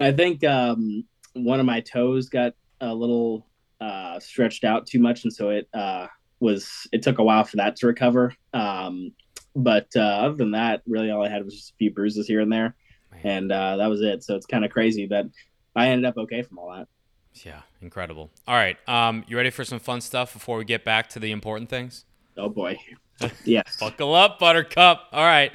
I 0.00 0.10
think 0.10 0.42
um, 0.42 1.04
one 1.34 1.60
of 1.60 1.66
my 1.66 1.80
toes 1.80 2.28
got 2.28 2.54
a 2.80 2.92
little 2.92 3.46
uh, 3.84 4.18
stretched 4.18 4.64
out 4.64 4.86
too 4.86 4.98
much, 4.98 5.24
and 5.24 5.32
so 5.32 5.50
it 5.50 5.68
uh, 5.74 6.06
was 6.40 6.88
it 6.92 7.02
took 7.02 7.18
a 7.18 7.24
while 7.24 7.44
for 7.44 7.56
that 7.56 7.76
to 7.76 7.86
recover. 7.86 8.34
Um, 8.52 9.12
but 9.54 9.88
uh, 9.94 10.00
other 10.00 10.34
than 10.34 10.52
that, 10.52 10.82
really 10.86 11.10
all 11.10 11.24
I 11.24 11.28
had 11.28 11.44
was 11.44 11.54
just 11.54 11.70
a 11.72 11.74
few 11.76 11.90
bruises 11.92 12.26
here 12.26 12.40
and 12.40 12.52
there, 12.52 12.74
and 13.22 13.52
uh, 13.52 13.76
that 13.76 13.86
was 13.86 14.00
it. 14.00 14.24
So 14.24 14.36
it's 14.36 14.46
kind 14.46 14.64
of 14.64 14.70
crazy 14.70 15.06
that 15.08 15.26
I 15.76 15.88
ended 15.88 16.06
up 16.06 16.16
okay 16.16 16.42
from 16.42 16.58
all 16.58 16.72
that. 16.74 16.88
Yeah, 17.44 17.60
incredible. 17.82 18.30
All 18.48 18.54
right, 18.54 18.76
um, 18.88 19.24
you 19.28 19.36
ready 19.36 19.50
for 19.50 19.64
some 19.64 19.80
fun 19.80 20.00
stuff 20.00 20.32
before 20.32 20.56
we 20.56 20.64
get 20.64 20.84
back 20.84 21.08
to 21.10 21.18
the 21.18 21.30
important 21.30 21.68
things? 21.68 22.04
Oh 22.36 22.48
boy. 22.48 22.78
Yes. 23.44 23.76
Buckle 23.78 24.12
up, 24.12 24.40
Buttercup. 24.40 25.04
All 25.12 25.24
right. 25.24 25.52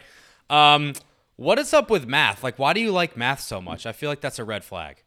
Um, 0.49 0.93
what 1.35 1.59
is 1.59 1.73
up 1.73 1.89
with 1.89 2.07
math? 2.07 2.41
Like, 2.41 2.57
why 2.57 2.71
do 2.71 2.79
you 2.79 2.93
like 2.93 3.17
math 3.17 3.41
so 3.41 3.59
much? 3.59 3.85
I 3.85 3.91
feel 3.91 4.09
like 4.09 4.21
that's 4.21 4.39
a 4.39 4.45
red 4.45 4.63
flag. 4.63 5.03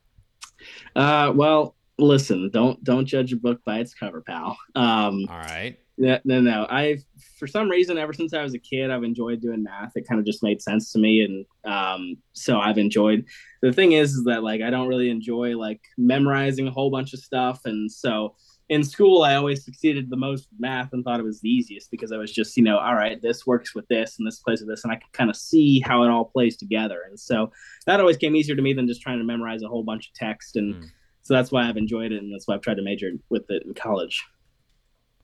Uh, 0.95 1.33
well, 1.35 1.75
listen, 2.03 2.51
don't 2.53 2.83
don't 2.85 3.07
judge 3.07 3.33
a 3.33 3.37
book 3.37 3.61
by 3.65 3.79
its 3.79 3.95
cover, 3.95 4.21
pal. 4.21 4.59
Um, 4.75 5.27
All 5.29 5.39
right. 5.39 5.77
no, 5.99 6.19
no, 6.25 6.41
no. 6.41 6.67
I 6.71 6.99
for 7.39 7.47
some 7.47 7.69
reason, 7.69 7.99
ever 7.99 8.13
since 8.13 8.33
I 8.35 8.43
was 8.43 8.55
a 8.55 8.59
kid, 8.59 8.91
I've 8.91 9.05
enjoyed 9.05 9.41
doing 9.41 9.63
math. 9.63 9.93
It 9.97 10.07
kind 10.09 10.19
of 10.19 10.27
just 10.27 10.43
made 10.43 10.63
sense 10.63 10.93
to 10.93 10.99
me, 10.99 11.23
and 11.23 11.73
um, 11.73 12.17
so 12.33 12.59
I've 12.59 12.79
enjoyed. 12.79 13.25
The 13.63 13.73
thing 13.73 13.93
is, 13.93 14.15
is 14.15 14.25
that 14.25 14.43
like 14.43 14.61
I 14.63 14.71
don't 14.71 14.89
really 14.89 15.11
enjoy 15.11 15.57
like 15.57 15.81
memorizing 15.99 16.67
a 16.69 16.73
whole 16.73 16.91
bunch 16.91 17.13
of 17.13 17.21
stuff, 17.21 17.61
and 17.65 17.91
so 17.91 18.35
in 18.69 18.83
school 18.83 19.23
I 19.23 19.35
always 19.35 19.65
succeeded 19.65 20.09
the 20.09 20.17
most 20.17 20.49
with 20.51 20.61
math 20.61 20.93
and 20.93 21.05
thought 21.05 21.21
it 21.21 21.25
was 21.25 21.41
the 21.41 21.49
easiest 21.51 21.91
because 21.91 22.11
I 22.11 22.17
was 22.17 22.33
just 22.33 22.57
you 22.57 22.63
know 22.63 22.79
all 22.79 22.95
right, 22.95 23.21
this 23.21 23.47
works 23.47 23.75
with 23.75 23.87
this 23.89 24.17
and 24.19 24.27
this 24.27 24.39
plays 24.39 24.61
with 24.61 24.69
this, 24.71 24.85
and 24.85 24.93
I 24.93 24.97
could 24.97 25.13
kind 25.13 25.31
of 25.31 25.37
see 25.37 25.81
how 25.81 26.03
it 26.05 26.11
all 26.11 26.25
plays 26.25 26.57
together, 26.57 27.03
and 27.09 27.19
so 27.19 27.53
that 27.87 28.01
always 28.01 28.17
came 28.17 28.35
easier 28.35 28.57
to 28.57 28.63
me 28.63 28.73
than 28.73 28.87
just 28.89 29.03
trying 29.03 29.19
to 29.19 29.25
memorize 29.25 29.63
a 29.63 29.69
whole 29.69 29.85
bunch 29.85 30.09
of 30.09 30.15
text, 30.15 30.57
and 30.57 30.75
Mm. 30.77 30.91
So 31.23 31.35
that's 31.35 31.51
why 31.53 31.69
I've 31.69 31.77
enjoyed 31.77 32.13
it, 32.13 32.23
and 32.23 32.33
that's 32.33 32.47
why 32.47 32.55
I've 32.55 32.61
tried 32.61 32.77
to 32.77 32.83
major 32.83 33.13
with 33.31 33.51
it 33.51 33.65
in 33.65 33.75
college. 33.75 34.25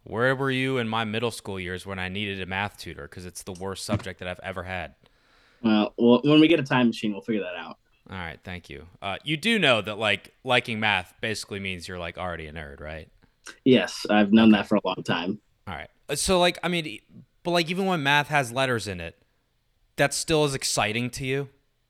Where 0.04 0.34
were 0.34 0.50
you 0.50 0.78
in 0.78 0.88
my 0.88 1.04
middle 1.04 1.30
school 1.30 1.60
years 1.60 1.84
when 1.84 1.98
I 1.98 2.08
needed 2.08 2.40
a 2.40 2.46
math 2.46 2.78
tutor? 2.78 3.02
Because 3.02 3.26
it's 3.26 3.42
the 3.42 3.52
worst 3.52 3.84
subject 3.84 4.20
that 4.20 4.28
I've 4.28 4.40
ever 4.42 4.62
had. 4.62 4.94
Well, 5.62 5.92
well, 5.98 6.20
when 6.24 6.40
we 6.40 6.48
get 6.48 6.60
a 6.60 6.62
time 6.62 6.86
machine, 6.86 7.12
we'll 7.12 7.20
figure 7.20 7.42
that 7.42 7.56
out. 7.56 7.78
All 8.10 8.16
right, 8.16 8.38
thank 8.42 8.70
you. 8.70 8.86
Uh, 9.02 9.16
you 9.22 9.36
do 9.36 9.58
know 9.58 9.82
that 9.82 9.98
like 9.98 10.32
liking 10.44 10.80
math 10.80 11.12
basically 11.20 11.60
means 11.60 11.86
you're 11.86 11.98
like 11.98 12.16
already 12.16 12.46
a 12.46 12.52
nerd, 12.52 12.80
right? 12.80 13.08
Yes, 13.64 14.06
I've 14.08 14.32
known 14.32 14.50
that 14.52 14.66
for 14.66 14.76
a 14.76 14.80
long 14.84 15.02
time. 15.04 15.40
All 15.66 15.74
right. 15.74 15.90
Uh, 16.08 16.14
So 16.14 16.38
like, 16.38 16.58
I 16.62 16.68
mean, 16.68 17.00
but 17.42 17.50
like 17.50 17.68
even 17.70 17.84
when 17.84 18.02
math 18.02 18.28
has 18.28 18.50
letters 18.50 18.88
in 18.88 19.00
it, 19.00 19.16
that 19.96 20.14
still 20.14 20.44
is 20.44 20.54
exciting 20.54 21.10
to 21.10 21.26
you, 21.26 21.48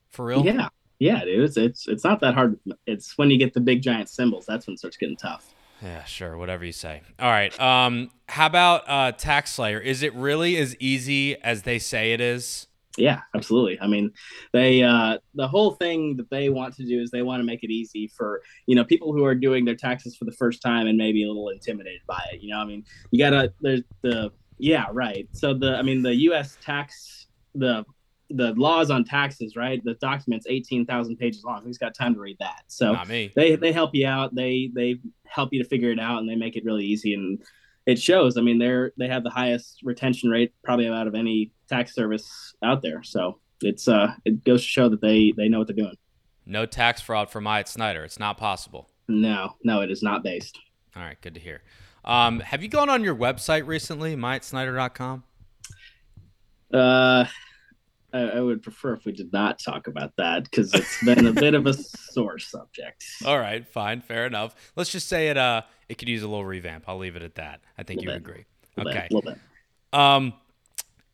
for 0.09 0.25
real? 0.25 0.45
Yeah, 0.45 0.69
yeah, 0.99 1.25
dude. 1.25 1.45
It's 1.45 1.57
it's 1.57 1.89
it's 1.89 2.05
not 2.05 2.21
that 2.21 2.35
hard. 2.35 2.59
It's 2.87 3.17
when 3.17 3.31
you 3.31 3.39
get 3.39 3.55
the 3.55 3.61
big 3.61 3.83
giant 3.83 4.09
symbols 4.09 4.47
that's 4.47 4.67
when 4.67 4.75
it 4.75 4.79
starts 4.79 4.97
getting 4.97 5.17
tough. 5.17 5.55
Yeah, 5.83 6.05
sure, 6.05 6.37
whatever 6.37 6.65
you 6.65 6.73
say. 6.73 7.03
All 7.21 7.31
right. 7.31 7.59
Um, 7.61 8.11
how 8.29 8.47
about 8.47 8.83
uh, 8.89 9.13
TaxSlayer? 9.13 9.81
Is 9.81 10.03
it 10.03 10.13
really 10.15 10.57
as 10.57 10.77
easy 10.81 11.41
as 11.41 11.63
they 11.63 11.79
say 11.79 12.13
it 12.13 12.21
is? 12.21 12.67
Yeah, 12.97 13.21
absolutely. 13.33 13.81
I 13.81 13.87
mean, 13.87 14.11
they 14.53 14.83
uh, 14.83 15.19
the 15.35 15.47
whole 15.47 15.73
thing 15.73 16.17
that 16.17 16.29
they 16.31 16.49
want 16.49 16.75
to 16.77 16.85
do 16.85 17.01
is 17.01 17.13
they 17.13 17.23
want 17.23 17.41
to 17.41 17.45
make 17.45 17.63
it 17.63 17.71
easy 17.71 18.09
for 18.09 18.43
you 18.67 18.75
know 18.75 18.85
people 18.85 19.13
who 19.13 19.25
are 19.25 19.37
doing 19.37 19.65
their 19.65 19.77
taxes 19.77 20.17
for 20.17 20.25
the 20.25 20.33
first 20.33 20.61
time 20.63 20.89
and 20.89 20.99
maybe 20.99 21.23
a 21.23 21.29
little 21.29 21.51
intimidated 21.51 22.03
by 22.09 22.21
it. 22.33 22.41
You 22.41 22.51
know, 22.51 22.59
I 22.59 22.65
mean, 22.65 22.85
you 23.13 23.19
gotta 23.21 23.53
there's 23.61 23.83
the 24.03 24.33
yeah 24.59 24.87
right. 24.93 25.29
So 25.33 25.55
the 25.55 25.77
I 25.77 25.83
mean 25.83 26.03
the 26.03 26.15
U.S. 26.15 26.59
tax 26.61 27.29
the 27.55 27.85
the 28.31 28.53
laws 28.55 28.91
on 28.91 29.05
taxes 29.05 29.57
right 29.57 29.83
the 29.85 29.95
document's 29.95 30.47
18,000 30.49 31.17
pages 31.17 31.45
long 31.45 31.63
who's 31.65 31.79
got 31.79 31.95
time 31.95 32.13
to 32.15 32.21
read 32.21 32.37
that 32.41 32.63
so 32.67 32.93
Not 32.93 33.09
me. 33.09 33.33
they 33.35 33.57
they 33.57 33.73
help 33.73 33.95
you 33.95 34.07
out 34.07 34.35
they 34.35 34.71
they 34.75 34.97
help 35.27 35.53
you 35.53 35.63
to 35.63 35.69
figure 35.69 35.91
it 35.91 35.99
out 35.99 36.19
and 36.19 36.29
they 36.29 36.35
make 36.37 36.55
it 36.57 36.65
really 36.65 36.85
easy 36.85 37.15
and 37.15 37.43
it 37.87 37.99
shows 37.99 38.37
i 38.37 38.43
mean 38.43 38.59
they're 38.59 38.93
they 38.99 39.09
have 39.09 39.25
the 39.25 39.31
highest 39.31 39.81
retention 39.83 40.29
rate 40.29 40.53
probably 40.63 40.87
out 40.89 41.07
of 41.07 41.15
any 41.15 41.53
tax 41.69 41.95
service 41.95 42.55
out 42.63 42.83
there 42.83 43.03
so 43.03 43.39
it's 43.63 43.89
uh 43.89 44.13
it 44.27 44.45
goes 44.45 44.61
to 44.63 44.69
show 44.69 44.89
that 44.91 45.01
they 45.01 45.33
they 45.37 45.49
know 45.49 45.59
what 45.59 45.67
they're 45.67 45.77
doing 45.77 45.97
No 46.45 46.67
tax 46.67 47.01
fraud 47.01 47.31
for 47.31 47.41
Myatt 47.41 47.67
Snider. 47.69 48.05
It's 48.05 48.19
not 48.19 48.37
possible. 48.37 48.91
no 49.09 49.55
no 49.65 49.81
it 49.81 49.91
is 49.91 50.03
not 50.03 50.23
based 50.23 50.59
All 50.97 51.03
right, 51.03 51.19
good 51.23 51.35
to 51.35 51.41
hear. 51.41 51.63
Um, 52.05 52.41
have 52.41 52.63
you 52.63 52.69
gone 52.69 52.89
on 52.89 53.05
your 53.05 53.15
website 53.15 53.67
recently, 53.67 54.17
myattsnider.com? 54.17 55.25
uh 56.73 57.25
I, 58.13 58.21
I 58.21 58.41
would 58.41 58.63
prefer 58.63 58.95
if 58.95 59.05
we 59.05 59.13
did 59.13 59.33
not 59.33 59.59
talk 59.59 59.87
about 59.87 60.17
that 60.17 60.45
because 60.45 60.73
it's 60.75 61.05
been 61.05 61.27
a 61.27 61.33
bit 61.33 61.55
of 61.55 61.67
a 61.67 61.73
sore 62.13 62.39
subject. 62.39 63.05
All 63.27 63.39
right, 63.39 63.67
fine, 63.67 64.01
fair 64.01 64.27
enough. 64.27 64.55
Let's 64.77 64.91
just 64.91 65.09
say 65.09 65.29
it. 65.29 65.37
Uh, 65.37 65.63
it 65.89 65.99
could 65.99 66.09
use 66.09 66.23
a 66.23 66.29
little 66.29 66.45
revamp. 66.45 66.85
I'll 66.89 66.99
leave 66.99 67.17
it 67.17 67.23
at 67.23 67.35
that. 67.37 67.61
I 67.77 67.83
think 67.83 68.01
you 68.03 68.09
would 68.09 68.23
bit. 68.23 68.31
agree. 68.31 68.45
Little 68.77 68.93
Okay. 68.93 69.09
bit, 69.11 69.15
little 69.15 69.33
bit. 69.33 69.41
Um, 69.99 70.33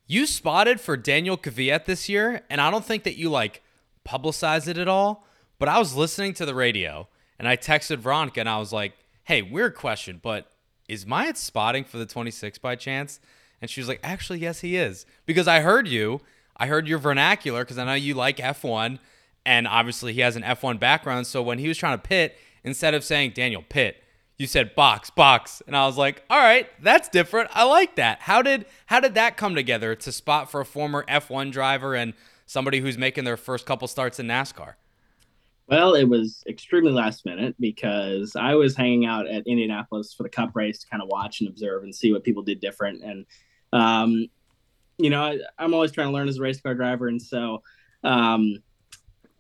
you 0.07 0.27
spotted 0.27 0.81
for 0.81 0.97
Daniel 0.97 1.37
Kvyat 1.37 1.85
this 1.87 2.09
year, 2.09 2.43
and 2.51 2.61
I 2.61 2.71
don't 2.71 2.85
think 2.85 3.05
that 3.05 3.17
you 3.17 3.31
like 3.31 3.63
publicized 4.05 4.69
it 4.69 4.79
at 4.79 4.89
all. 4.89 5.27
But 5.59 5.69
I 5.69 5.79
was 5.79 5.95
listening 5.95 6.35
to 6.35 6.47
the 6.47 6.55
radio, 6.55 7.09
and 7.39 7.49
I 7.49 7.57
texted 7.57 7.99
Veronica, 7.99 8.41
and 8.41 8.49
I 8.49 8.59
was 8.59 8.73
like, 8.73 8.93
"Hey, 9.25 9.41
weird 9.43 9.75
question, 9.75 10.21
but 10.23 10.51
is 10.89 11.07
Myatt 11.07 11.37
spotting 11.39 11.85
for 11.85 11.97
the 11.99 12.07
26 12.07 12.59
by 12.59 12.77
chance?" 12.77 13.19
And 13.63 13.71
she 13.71 13.81
was 13.81 13.89
like, 13.89 14.01
"Actually, 14.03 14.41
yes, 14.41 14.61
he 14.61 14.77
is, 14.77 15.07
because 15.27 15.49
I 15.49 15.61
heard 15.61 15.89
you. 15.89 16.21
I 16.57 16.67
heard 16.67 16.87
your 16.87 16.99
vernacular 16.99 17.65
because 17.65 17.79
I 17.79 17.85
know 17.85 17.95
you 17.95 18.15
like 18.15 18.37
F1, 18.39 18.99
and 19.45 19.67
obviously 19.67 20.13
he 20.13 20.21
has 20.21 20.37
an 20.37 20.43
F1 20.43 20.79
background. 20.79 21.27
So 21.27 21.43
when 21.43 21.59
he 21.59 21.69
was 21.69 21.79
trying 21.79 21.99
to 21.99 22.03
pit, 22.03 22.39
instead 22.63 22.95
of 22.95 23.05
saying 23.05 23.33
Daniel 23.35 23.65
pit." 23.69 24.01
you 24.37 24.47
said 24.47 24.75
box 24.75 25.11
box 25.11 25.63
and 25.67 25.77
i 25.77 25.87
was 25.87 25.97
like 25.97 26.25
all 26.29 26.39
right 26.39 26.69
that's 26.83 27.09
different 27.09 27.49
i 27.55 27.63
like 27.63 27.95
that 27.97 28.21
how 28.23 28.43
did 28.43 28.67
how 28.87 28.99
did 28.99 29.15
that 29.15 29.37
come 29.37 29.55
together 29.55 29.95
to 29.95 30.11
spot 30.11 30.51
for 30.51 30.61
a 30.61 30.65
former 30.65 31.05
f1 31.09 31.53
driver 31.53 31.95
and 31.95 32.15
somebody 32.47 32.81
who's 32.81 32.99
making 32.99 33.25
their 33.25 33.37
first 33.37 33.65
couple 33.65 33.87
starts 33.87 34.19
in 34.19 34.27
nascar 34.27 34.75
Well, 35.67 35.95
it 35.95 36.05
was 36.05 36.43
extremely 36.47 36.93
last 36.93 37.25
minute 37.25 37.55
because 37.59 38.37
I 38.37 38.55
was 38.55 38.77
hanging 38.77 39.07
out 39.07 39.27
at 39.27 39.47
Indianapolis 39.47 40.13
for 40.13 40.23
the 40.23 40.29
Cup 40.29 40.55
race 40.55 40.81
to 40.81 40.87
kind 40.89 41.03
of 41.03 41.09
watch 41.09 41.41
and 41.41 41.49
observe 41.49 41.85
and 41.85 41.95
see 41.95 42.13
what 42.13 42.23
people 42.23 42.43
did 42.43 42.61
different. 42.61 43.03
And, 43.03 43.25
um, 43.73 44.27
you 44.99 45.11
know, 45.11 45.23
I, 45.23 45.39
I'm 45.59 45.75
always 45.75 45.93
trying 45.93 46.09
to 46.09 46.13
learn 46.13 46.29
as 46.29 46.39
a 46.39 46.43
race 46.43 46.61
car 46.61 46.75
driver. 46.75 47.09
And 47.09 47.21
so, 47.21 47.63
um, 48.03 48.59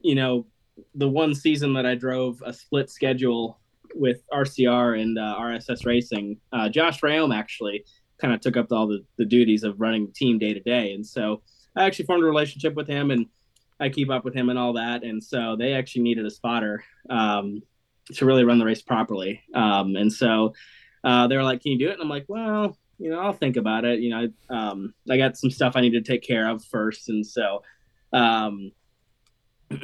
you 0.00 0.14
know, 0.14 0.46
the 0.94 1.08
one 1.08 1.34
season 1.34 1.72
that 1.74 1.86
I 1.86 1.94
drove 1.94 2.42
a 2.44 2.52
split 2.52 2.90
schedule 2.90 3.58
with 3.94 4.22
RCR 4.32 5.00
and 5.00 5.18
uh, 5.18 5.36
RSS 5.38 5.86
Racing, 5.86 6.38
uh, 6.52 6.68
Josh 6.68 7.00
Reaume 7.00 7.34
actually 7.34 7.84
kind 8.18 8.34
of 8.34 8.40
took 8.40 8.56
up 8.56 8.72
all 8.72 8.86
the, 8.86 9.04
the 9.16 9.24
duties 9.24 9.62
of 9.62 9.80
running 9.80 10.06
the 10.06 10.12
team 10.12 10.38
day 10.38 10.52
to 10.52 10.60
day. 10.60 10.92
And 10.94 11.06
so 11.06 11.42
I 11.76 11.84
actually 11.84 12.06
formed 12.06 12.24
a 12.24 12.26
relationship 12.26 12.74
with 12.74 12.88
him 12.88 13.10
and 13.10 13.26
I 13.80 13.88
keep 13.88 14.10
up 14.10 14.24
with 14.24 14.34
him 14.34 14.48
and 14.50 14.58
all 14.58 14.72
that. 14.74 15.02
And 15.02 15.22
so 15.22 15.56
they 15.56 15.74
actually 15.74 16.02
needed 16.02 16.26
a 16.26 16.30
spotter 16.30 16.84
um, 17.10 17.62
to 18.14 18.26
really 18.26 18.44
run 18.44 18.58
the 18.58 18.64
race 18.64 18.82
properly. 18.82 19.42
Um, 19.54 19.96
and 19.96 20.12
so 20.12 20.54
uh, 21.02 21.26
they 21.26 21.36
were 21.36 21.42
like, 21.42 21.60
"Can 21.60 21.72
you 21.72 21.78
do 21.78 21.88
it?" 21.88 21.94
And 21.94 22.02
I'm 22.02 22.08
like, 22.08 22.24
"Well, 22.28 22.78
you 22.98 23.10
know, 23.10 23.20
I'll 23.20 23.32
think 23.32 23.56
about 23.56 23.84
it. 23.84 24.00
You 24.00 24.10
know, 24.10 24.28
I, 24.50 24.54
um, 24.54 24.94
I 25.10 25.16
got 25.16 25.36
some 25.36 25.50
stuff 25.50 25.74
I 25.76 25.80
need 25.80 25.92
to 25.92 26.00
take 26.00 26.22
care 26.22 26.48
of 26.48 26.64
first, 26.64 27.08
and 27.08 27.26
so 27.26 27.62
um, 28.12 28.72
uh, 29.70 29.76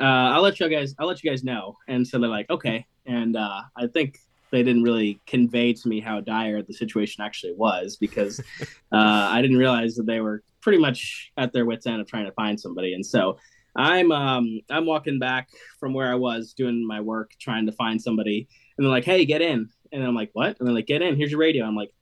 I'll 0.00 0.42
let 0.42 0.60
you 0.60 0.68
guys, 0.68 0.94
I'll 0.98 1.06
let 1.06 1.22
you 1.22 1.30
guys 1.30 1.44
know." 1.44 1.76
And 1.88 2.06
so 2.06 2.18
they're 2.18 2.30
like, 2.30 2.50
"Okay." 2.50 2.86
And 3.06 3.36
uh, 3.36 3.62
I 3.76 3.86
think 3.86 4.18
they 4.50 4.62
didn't 4.62 4.82
really 4.82 5.20
convey 5.26 5.72
to 5.72 5.88
me 5.88 6.00
how 6.00 6.20
dire 6.20 6.62
the 6.62 6.72
situation 6.72 7.22
actually 7.22 7.52
was 7.54 7.96
because 7.96 8.40
uh, 8.92 9.28
I 9.30 9.42
didn't 9.42 9.58
realize 9.58 9.96
that 9.96 10.06
they 10.06 10.20
were 10.20 10.42
pretty 10.60 10.78
much 10.78 11.32
at 11.36 11.52
their 11.52 11.66
wits 11.66 11.86
end 11.86 12.00
of 12.00 12.06
trying 12.06 12.26
to 12.26 12.32
find 12.32 12.58
somebody. 12.58 12.94
And 12.94 13.04
so 13.04 13.38
I'm 13.76 14.10
um, 14.10 14.60
I'm 14.70 14.86
walking 14.86 15.18
back 15.18 15.50
from 15.78 15.92
where 15.92 16.10
I 16.10 16.14
was 16.14 16.54
doing 16.54 16.86
my 16.86 17.00
work, 17.00 17.32
trying 17.38 17.66
to 17.66 17.72
find 17.72 18.00
somebody, 18.00 18.48
and 18.76 18.84
they're 18.84 18.90
like, 18.90 19.04
"Hey, 19.04 19.24
get 19.24 19.42
in!" 19.42 19.68
And 19.92 20.02
I'm 20.02 20.14
like, 20.14 20.30
"What?" 20.32 20.58
And 20.58 20.66
they're 20.66 20.74
like, 20.74 20.86
"Get 20.86 21.02
in. 21.02 21.16
Here's 21.16 21.30
your 21.30 21.40
radio." 21.40 21.66
I'm 21.66 21.76
like, 21.76 21.92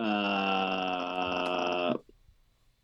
"Uh, 0.00 1.94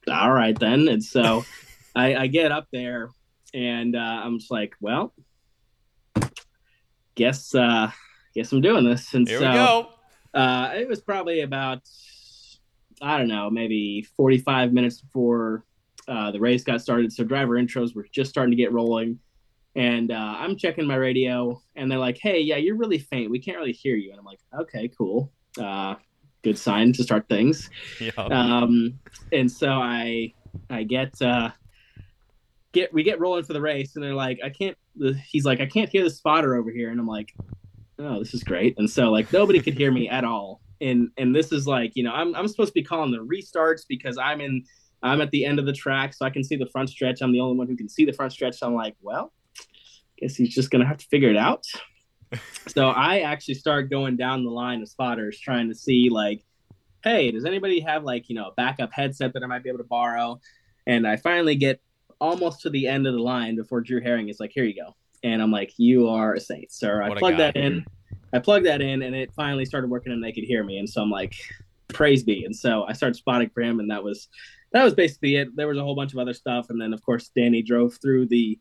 all 0.09 0.33
right 0.33 0.59
then." 0.59 0.89
And 0.89 1.03
so 1.03 1.45
I, 1.97 2.15
I 2.15 2.27
get 2.27 2.53
up 2.53 2.69
there, 2.73 3.11
and 3.55 3.97
uh, 3.97 3.99
I'm 4.25 4.39
just 4.39 4.51
like, 4.51 4.75
"Well, 4.81 5.15
guess 7.15 7.55
uh, 7.55 7.91
guess 8.35 8.53
I'm 8.53 8.61
doing 8.61 8.85
this." 8.85 9.15
And 9.15 9.27
here 9.27 9.39
so 9.39 9.49
we 9.49 9.55
go 9.55 9.89
uh, 10.37 10.73
it 10.77 10.87
was 10.87 11.01
probably 11.01 11.41
about 11.41 11.81
I 13.03 13.19
don't 13.19 13.29
know, 13.29 13.51
maybe 13.51 14.07
45 14.17 14.73
minutes 14.73 15.01
before 15.01 15.65
uh, 16.09 16.31
the 16.31 16.41
race 16.41 16.65
got 16.65 16.81
started. 16.81 17.13
So 17.13 17.25
driver 17.25 17.55
intros 17.55 17.95
were 17.95 18.07
just 18.11 18.31
starting 18.31 18.53
to 18.53 18.57
get 18.57 18.73
rolling, 18.73 19.19
and 19.75 20.13
uh, 20.13 20.37
I'm 20.39 20.57
checking 20.57 20.87
my 20.87 20.97
radio, 20.97 21.61
and 21.75 21.91
they're 21.91 21.99
like, 21.99 22.19
"Hey, 22.19 22.41
yeah, 22.41 22.57
you're 22.57 22.77
really 22.77 22.99
faint. 22.99 23.31
We 23.31 23.39
can't 23.39 23.57
really 23.57 23.73
hear 23.73 23.97
you." 23.97 24.11
And 24.11 24.19
I'm 24.19 24.25
like, 24.25 24.41
"Okay, 24.61 24.91
cool. 24.97 25.33
Uh, 25.59 25.97
good 26.47 26.59
sign 26.59 26.93
to 26.95 27.03
start 27.03 27.29
things." 27.29 27.71
yeah. 28.01 28.11
um, 28.17 28.99
and 29.33 29.51
so 29.51 29.69
I 29.69 30.33
I 30.71 30.85
get 30.85 31.21
uh, 31.21 31.51
get 32.73 32.93
we 32.93 33.03
get 33.03 33.21
rolling 33.21 33.45
for 33.45 33.53
the 33.53 33.61
race, 33.61 33.97
and 33.97 34.05
they're 34.05 34.15
like, 34.15 34.39
I 34.45 34.51
can't. 34.51 34.77
He's 35.29 35.45
like, 35.45 35.61
I 35.61 35.67
can't 35.67 35.89
hear 35.89 36.05
the 36.05 36.11
spotter 36.11 36.55
over 36.55 36.71
here, 36.71 36.91
and 36.91 37.01
I'm 37.01 37.07
like, 37.07 37.35
oh, 37.99 38.19
this 38.19 38.35
is 38.35 38.45
great. 38.45 38.79
And 38.79 38.89
so 38.89 39.11
like 39.11 39.33
nobody 39.33 39.61
could 39.61 39.75
hear 39.75 39.91
me 39.91 40.09
at 40.09 40.25
all, 40.25 40.61
and 40.81 41.11
and 41.17 41.35
this 41.35 41.53
is 41.53 41.67
like 41.67 41.93
you 41.95 42.03
know 42.03 42.13
I'm 42.13 42.35
I'm 42.35 42.49
supposed 42.49 42.71
to 42.71 42.75
be 42.75 42.85
calling 42.85 43.11
the 43.11 43.19
restarts 43.19 43.83
because 43.89 44.19
I'm 44.19 44.41
in 44.41 44.65
I'm 45.03 45.21
at 45.21 45.31
the 45.31 45.45
end 45.45 45.59
of 45.59 45.67
the 45.67 45.73
track, 45.73 46.15
so 46.15 46.25
I 46.25 46.31
can 46.31 46.45
see 46.45 46.57
the 46.57 46.69
front 46.73 46.91
stretch. 46.91 47.21
I'm 47.23 47.33
the 47.33 47.41
only 47.41 47.57
one 47.57 47.67
who 47.67 47.77
can 47.77 47.89
see 47.89 48.05
the 48.05 48.13
front 48.13 48.33
stretch. 48.33 48.59
So 48.59 48.67
I'm 48.67 48.75
like, 48.75 48.95
well, 49.01 49.33
guess 50.19 50.37
he's 50.37 50.55
just 50.55 50.71
gonna 50.71 50.87
have 50.87 50.99
to 50.99 51.07
figure 51.07 51.31
it 51.31 51.37
out. 51.37 51.65
so 52.67 52.89
I 52.89 53.21
actually 53.21 53.55
start 53.55 53.91
going 53.91 54.17
down 54.17 54.45
the 54.45 54.51
line 54.51 54.83
of 54.83 54.89
spotters 54.89 55.39
trying 55.39 55.69
to 55.69 55.75
see 55.75 56.09
like 56.11 56.45
hey, 57.07 57.31
does 57.31 57.45
anybody 57.45 57.79
have 57.79 58.03
like, 58.03 58.29
you 58.29 58.35
know, 58.35 58.49
a 58.49 58.53
backup 58.57 58.93
headset 58.93 59.33
that 59.33 59.45
I 59.45 59.47
might 59.47 59.63
be 59.63 59.69
able 59.69 59.79
to 59.79 59.85
borrow? 59.85 60.41
And 60.89 61.07
I 61.07 61.17
finally 61.17 61.55
get 61.55 61.81
almost 62.21 62.63
to 62.63 62.71
the 62.71 62.89
end 62.89 63.07
of 63.07 63.15
the 63.15 63.21
line 63.21 63.55
before 63.55 63.81
Drew 63.81 64.01
Herring 64.01 64.29
is 64.29 64.41
like, 64.41 64.51
here 64.53 64.65
you 64.65 64.75
go. 64.75 64.97
And 65.23 65.41
I'm 65.41 65.53
like, 65.53 65.73
you 65.77 66.09
are 66.09 66.35
a 66.35 66.41
saint, 66.41 66.73
sir. 66.73 67.03
I 67.03 67.17
plugged 67.17 67.39
that 67.39 67.57
in. 67.57 67.87
I 68.33 68.41
plugged 68.41 68.67
that 68.67 68.81
in 68.81 69.03
and 69.03 69.15
it 69.15 69.33
finally 69.35 69.65
started 69.65 69.89
working 69.89 70.13
and 70.13 70.23
they 70.23 70.33
could 70.33 70.43
hear 70.43 70.65
me. 70.65 70.79
And 70.79 70.91
so 70.91 71.01
I'm 71.01 71.11
like, 71.11 71.35
praise 71.89 72.25
be. 72.25 72.45
And 72.45 72.55
so 72.55 72.85
I 72.89 72.93
started 72.93 73.15
spotting 73.15 73.51
for 73.51 73.63
him 73.63 73.79
and 73.79 73.89
that 73.91 74.03
was 74.03 74.29
that 74.73 74.83
was 74.83 74.95
basically 74.95 75.37
it. 75.37 75.55
There 75.55 75.69
was 75.69 75.79
a 75.79 75.85
whole 75.85 75.95
bunch 75.95 76.13
of 76.13 76.19
other 76.19 76.35
stuff. 76.35 76.71
And 76.71 76.81
then 76.81 76.93
of 76.93 77.03
course 77.03 77.31
Danny 77.37 77.63
drove 77.63 77.99
through 78.03 78.27
the 78.27 78.59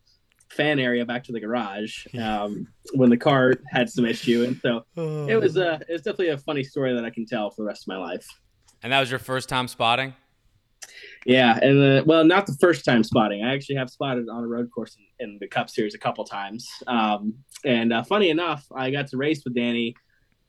fan 0.50 0.78
area 0.78 1.04
back 1.04 1.24
to 1.24 1.32
the 1.32 1.40
garage 1.40 2.06
um, 2.20 2.66
when 2.94 3.10
the 3.10 3.16
car 3.16 3.54
had 3.70 3.88
some 3.88 4.04
issue. 4.04 4.44
And 4.44 4.60
so 4.60 4.84
it 5.28 5.40
was 5.40 5.56
uh 5.56 5.78
it 5.88 5.92
was 5.92 6.02
definitely 6.02 6.28
a 6.28 6.38
funny 6.38 6.64
story 6.64 6.94
that 6.94 7.04
I 7.04 7.10
can 7.10 7.26
tell 7.26 7.50
for 7.50 7.62
the 7.62 7.66
rest 7.66 7.84
of 7.84 7.88
my 7.88 7.98
life. 7.98 8.26
And 8.82 8.92
that 8.92 9.00
was 9.00 9.10
your 9.10 9.18
first 9.18 9.48
time 9.48 9.68
spotting? 9.68 10.14
Yeah, 11.24 11.58
and 11.60 11.82
uh, 11.82 12.04
well, 12.06 12.24
not 12.24 12.46
the 12.46 12.56
first 12.60 12.84
time 12.84 13.02
spotting. 13.02 13.42
I 13.42 13.52
actually 13.52 13.76
have 13.76 13.90
spotted 13.90 14.28
on 14.28 14.44
a 14.44 14.46
road 14.46 14.70
course 14.70 14.96
in, 15.18 15.28
in 15.28 15.38
the 15.40 15.48
Cup 15.48 15.68
Series 15.68 15.94
a 15.94 15.98
couple 15.98 16.24
times. 16.24 16.68
Um, 16.86 17.34
and 17.64 17.92
uh, 17.92 18.04
funny 18.04 18.30
enough, 18.30 18.64
I 18.74 18.90
got 18.90 19.08
to 19.08 19.16
race 19.16 19.42
with 19.44 19.54
Danny 19.54 19.96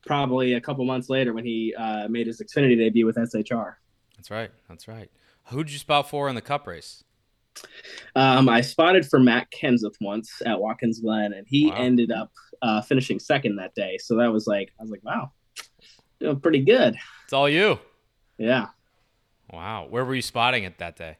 probably 0.05 0.53
a 0.53 0.61
couple 0.61 0.85
months 0.85 1.09
later 1.09 1.33
when 1.33 1.45
he 1.45 1.73
uh, 1.75 2.07
made 2.09 2.27
his 2.27 2.41
Xfinity 2.41 2.77
debut 2.77 3.05
with 3.05 3.15
SHR. 3.15 3.73
That's 4.15 4.29
right. 4.29 4.51
That's 4.69 4.87
right. 4.87 5.09
Who 5.45 5.63
did 5.63 5.73
you 5.73 5.79
spot 5.79 6.09
for 6.09 6.29
in 6.29 6.35
the 6.35 6.41
Cup 6.41 6.67
race? 6.67 7.03
Um, 8.15 8.49
I 8.49 8.61
spotted 8.61 9.05
for 9.05 9.19
Matt 9.19 9.51
Kenseth 9.51 9.95
once 10.01 10.41
at 10.45 10.59
Watkins 10.59 10.99
Glen, 10.99 11.33
and 11.33 11.45
he 11.47 11.69
wow. 11.69 11.75
ended 11.77 12.11
up 12.11 12.31
uh, 12.61 12.81
finishing 12.81 13.19
second 13.19 13.57
that 13.57 13.75
day. 13.75 13.97
So 13.97 14.15
that 14.17 14.31
was 14.31 14.47
like, 14.47 14.71
I 14.79 14.83
was 14.83 14.91
like, 14.91 15.03
wow, 15.03 15.31
doing 16.19 16.39
pretty 16.39 16.61
good. 16.63 16.95
It's 17.25 17.33
all 17.33 17.49
you. 17.49 17.79
Yeah. 18.37 18.67
Wow. 19.51 19.87
Where 19.89 20.03
were 20.03 20.15
you 20.15 20.21
spotting 20.21 20.63
it 20.63 20.77
that 20.79 20.95
day? 20.95 21.17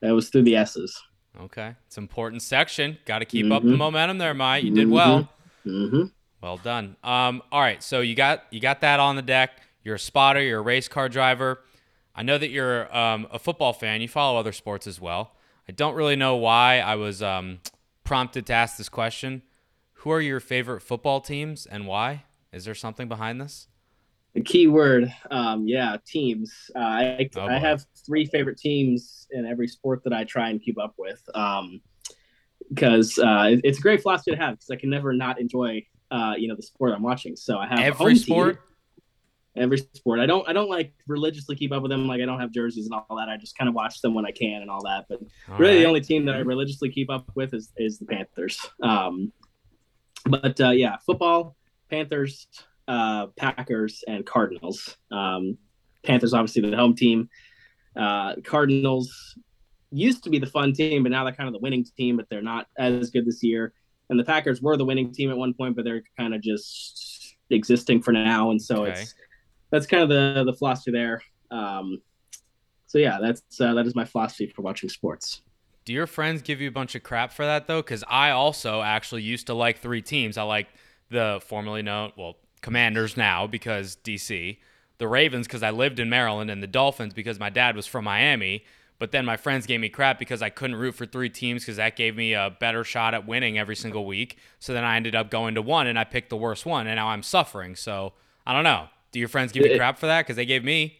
That 0.00 0.14
was 0.14 0.30
through 0.30 0.42
the 0.42 0.56
S's. 0.56 1.00
Okay. 1.40 1.74
It's 1.86 1.96
an 1.96 2.04
important 2.04 2.42
section. 2.42 2.98
Got 3.04 3.20
to 3.20 3.24
keep 3.24 3.44
mm-hmm. 3.44 3.52
up 3.52 3.62
the 3.62 3.76
momentum 3.76 4.18
there, 4.18 4.34
Mike. 4.34 4.64
You 4.64 4.74
did 4.74 4.90
well. 4.90 5.28
Mm-hmm. 5.66 6.04
Well 6.42 6.56
done. 6.56 6.96
Um, 7.04 7.42
all 7.52 7.60
right. 7.60 7.82
So 7.82 8.00
you 8.00 8.14
got 8.14 8.44
you 8.50 8.60
got 8.60 8.80
that 8.80 9.00
on 9.00 9.16
the 9.16 9.22
deck. 9.22 9.52
You're 9.84 9.94
a 9.94 10.00
spotter. 10.00 10.42
You're 10.42 10.58
a 10.58 10.62
race 10.62 10.88
car 10.88 11.08
driver. 11.08 11.60
I 12.14 12.22
know 12.22 12.36
that 12.36 12.50
you're 12.50 12.94
um, 12.94 13.26
a 13.30 13.38
football 13.38 13.72
fan. 13.72 14.00
You 14.00 14.08
follow 14.08 14.38
other 14.38 14.52
sports 14.52 14.86
as 14.86 15.00
well. 15.00 15.32
I 15.68 15.72
don't 15.72 15.94
really 15.94 16.16
know 16.16 16.36
why 16.36 16.80
I 16.80 16.96
was 16.96 17.22
um, 17.22 17.60
prompted 18.04 18.46
to 18.46 18.52
ask 18.52 18.76
this 18.76 18.88
question. 18.88 19.42
Who 19.94 20.10
are 20.10 20.20
your 20.20 20.40
favorite 20.40 20.80
football 20.80 21.20
teams 21.20 21.66
and 21.66 21.86
why? 21.86 22.24
Is 22.52 22.64
there 22.64 22.74
something 22.74 23.08
behind 23.08 23.40
this? 23.40 23.68
the 24.34 24.40
key 24.40 24.66
word 24.66 25.12
um, 25.30 25.66
yeah 25.66 25.96
teams 26.06 26.70
uh, 26.74 26.78
I, 26.78 27.30
oh, 27.36 27.46
I 27.46 27.58
have 27.58 27.84
three 28.06 28.24
favorite 28.26 28.58
teams 28.58 29.26
in 29.30 29.46
every 29.46 29.68
sport 29.68 30.02
that 30.04 30.12
i 30.12 30.24
try 30.24 30.50
and 30.50 30.60
keep 30.60 30.78
up 30.78 30.94
with 30.96 31.22
because 32.68 33.18
um, 33.18 33.28
uh, 33.28 33.48
it's 33.62 33.78
a 33.78 33.80
great 33.80 34.02
philosophy 34.02 34.32
to 34.32 34.36
have 34.36 34.54
because 34.54 34.70
i 34.70 34.76
can 34.76 34.90
never 34.90 35.12
not 35.12 35.40
enjoy 35.40 35.82
uh, 36.10 36.34
you 36.36 36.48
know 36.48 36.56
the 36.56 36.62
sport 36.62 36.92
i'm 36.94 37.02
watching 37.02 37.36
so 37.36 37.58
i 37.58 37.66
have 37.66 37.78
every 37.78 38.16
sport 38.16 38.54
team, 38.54 38.71
every 39.56 39.76
sport 39.76 40.18
i 40.18 40.26
don't 40.26 40.48
i 40.48 40.52
don't 40.52 40.70
like 40.70 40.94
religiously 41.06 41.54
keep 41.54 41.72
up 41.72 41.82
with 41.82 41.90
them 41.90 42.06
like 42.06 42.22
i 42.22 42.24
don't 42.24 42.40
have 42.40 42.50
jerseys 42.50 42.86
and 42.86 42.94
all 42.94 43.16
that 43.16 43.28
i 43.28 43.36
just 43.36 43.56
kind 43.56 43.68
of 43.68 43.74
watch 43.74 44.00
them 44.00 44.14
when 44.14 44.24
i 44.24 44.30
can 44.30 44.62
and 44.62 44.70
all 44.70 44.82
that 44.82 45.04
but 45.08 45.20
all 45.48 45.58
really 45.58 45.74
right. 45.74 45.80
the 45.80 45.86
only 45.86 46.00
team 46.00 46.24
that 46.24 46.34
i 46.34 46.38
religiously 46.38 46.90
keep 46.90 47.10
up 47.10 47.30
with 47.34 47.52
is 47.52 47.70
is 47.76 47.98
the 47.98 48.06
panthers 48.06 48.58
um, 48.82 49.30
but 50.26 50.58
uh, 50.60 50.70
yeah 50.70 50.96
football 51.04 51.54
panthers 51.90 52.46
uh, 52.88 53.28
Packers 53.36 54.04
and 54.06 54.24
Cardinals. 54.26 54.96
Um, 55.10 55.58
Panthers 56.04 56.34
obviously 56.34 56.68
the 56.68 56.76
home 56.76 56.94
team. 56.94 57.28
Uh, 57.96 58.36
Cardinals 58.44 59.38
used 59.90 60.24
to 60.24 60.30
be 60.30 60.38
the 60.38 60.46
fun 60.46 60.72
team, 60.72 61.02
but 61.02 61.12
now 61.12 61.24
they're 61.24 61.34
kind 61.34 61.48
of 61.48 61.52
the 61.52 61.60
winning 61.60 61.84
team, 61.96 62.16
but 62.16 62.28
they're 62.28 62.42
not 62.42 62.66
as 62.78 63.10
good 63.10 63.26
this 63.26 63.42
year. 63.42 63.72
And 64.10 64.18
the 64.18 64.24
Packers 64.24 64.60
were 64.60 64.76
the 64.76 64.84
winning 64.84 65.12
team 65.12 65.30
at 65.30 65.36
one 65.36 65.54
point, 65.54 65.76
but 65.76 65.84
they're 65.84 66.02
kind 66.18 66.34
of 66.34 66.42
just 66.42 67.36
existing 67.50 68.02
for 68.02 68.12
now. 68.12 68.50
And 68.50 68.60
so 68.60 68.84
okay. 68.84 69.00
it's 69.00 69.14
that's 69.72 69.86
kind 69.86 70.02
of 70.04 70.08
the 70.08 70.44
the 70.44 70.52
philosophy 70.56 70.92
there. 70.92 71.20
Um, 71.50 72.00
so 72.86 72.98
yeah, 72.98 73.18
that's 73.20 73.60
uh, 73.60 73.74
that 73.74 73.86
is 73.86 73.96
my 73.96 74.04
philosophy 74.04 74.46
for 74.46 74.62
watching 74.62 74.88
sports. 74.88 75.40
Do 75.84 75.92
your 75.92 76.06
friends 76.06 76.42
give 76.42 76.60
you 76.60 76.68
a 76.68 76.72
bunch 76.72 76.94
of 76.94 77.02
crap 77.02 77.32
for 77.32 77.44
that 77.44 77.66
though? 77.66 77.82
Because 77.82 78.04
I 78.08 78.30
also 78.30 78.82
actually 78.82 79.22
used 79.22 79.48
to 79.48 79.54
like 79.54 79.78
three 79.78 80.02
teams. 80.02 80.36
I 80.38 80.42
like 80.42 80.68
the 81.10 81.40
formerly 81.44 81.82
known, 81.82 82.12
well, 82.16 82.36
Commanders 82.60 83.16
now 83.16 83.46
because 83.48 83.96
DC, 84.04 84.58
the 84.98 85.08
Ravens 85.08 85.48
because 85.48 85.62
I 85.62 85.70
lived 85.70 85.98
in 85.98 86.08
Maryland, 86.08 86.50
and 86.50 86.62
the 86.62 86.68
Dolphins 86.68 87.14
because 87.14 87.40
my 87.40 87.50
dad 87.50 87.74
was 87.74 87.86
from 87.86 88.04
Miami. 88.04 88.64
But 88.98 89.10
then 89.10 89.24
my 89.24 89.36
friends 89.36 89.66
gave 89.66 89.80
me 89.80 89.88
crap 89.88 90.18
because 90.20 90.42
I 90.42 90.50
couldn't 90.50 90.76
root 90.76 90.94
for 90.94 91.06
three 91.06 91.28
teams 91.28 91.62
because 91.62 91.78
that 91.78 91.96
gave 91.96 92.14
me 92.14 92.34
a 92.34 92.56
better 92.60 92.84
shot 92.84 93.14
at 93.14 93.26
winning 93.26 93.58
every 93.58 93.74
single 93.74 94.06
week. 94.06 94.38
So 94.60 94.72
then 94.72 94.84
I 94.84 94.94
ended 94.94 95.16
up 95.16 95.28
going 95.28 95.56
to 95.56 95.62
one 95.62 95.88
and 95.88 95.98
I 95.98 96.04
picked 96.04 96.30
the 96.30 96.36
worst 96.36 96.66
one, 96.66 96.86
and 96.86 96.96
now 96.96 97.08
I'm 97.08 97.24
suffering. 97.24 97.74
So 97.74 98.12
I 98.46 98.52
don't 98.52 98.64
know. 98.64 98.88
Do 99.12 99.18
your 99.18 99.28
friends 99.28 99.52
give 99.52 99.64
you 99.64 99.76
crap 99.76 99.98
for 99.98 100.06
that? 100.06 100.22
Because 100.22 100.36
they 100.36 100.46
gave 100.46 100.64
me. 100.64 100.98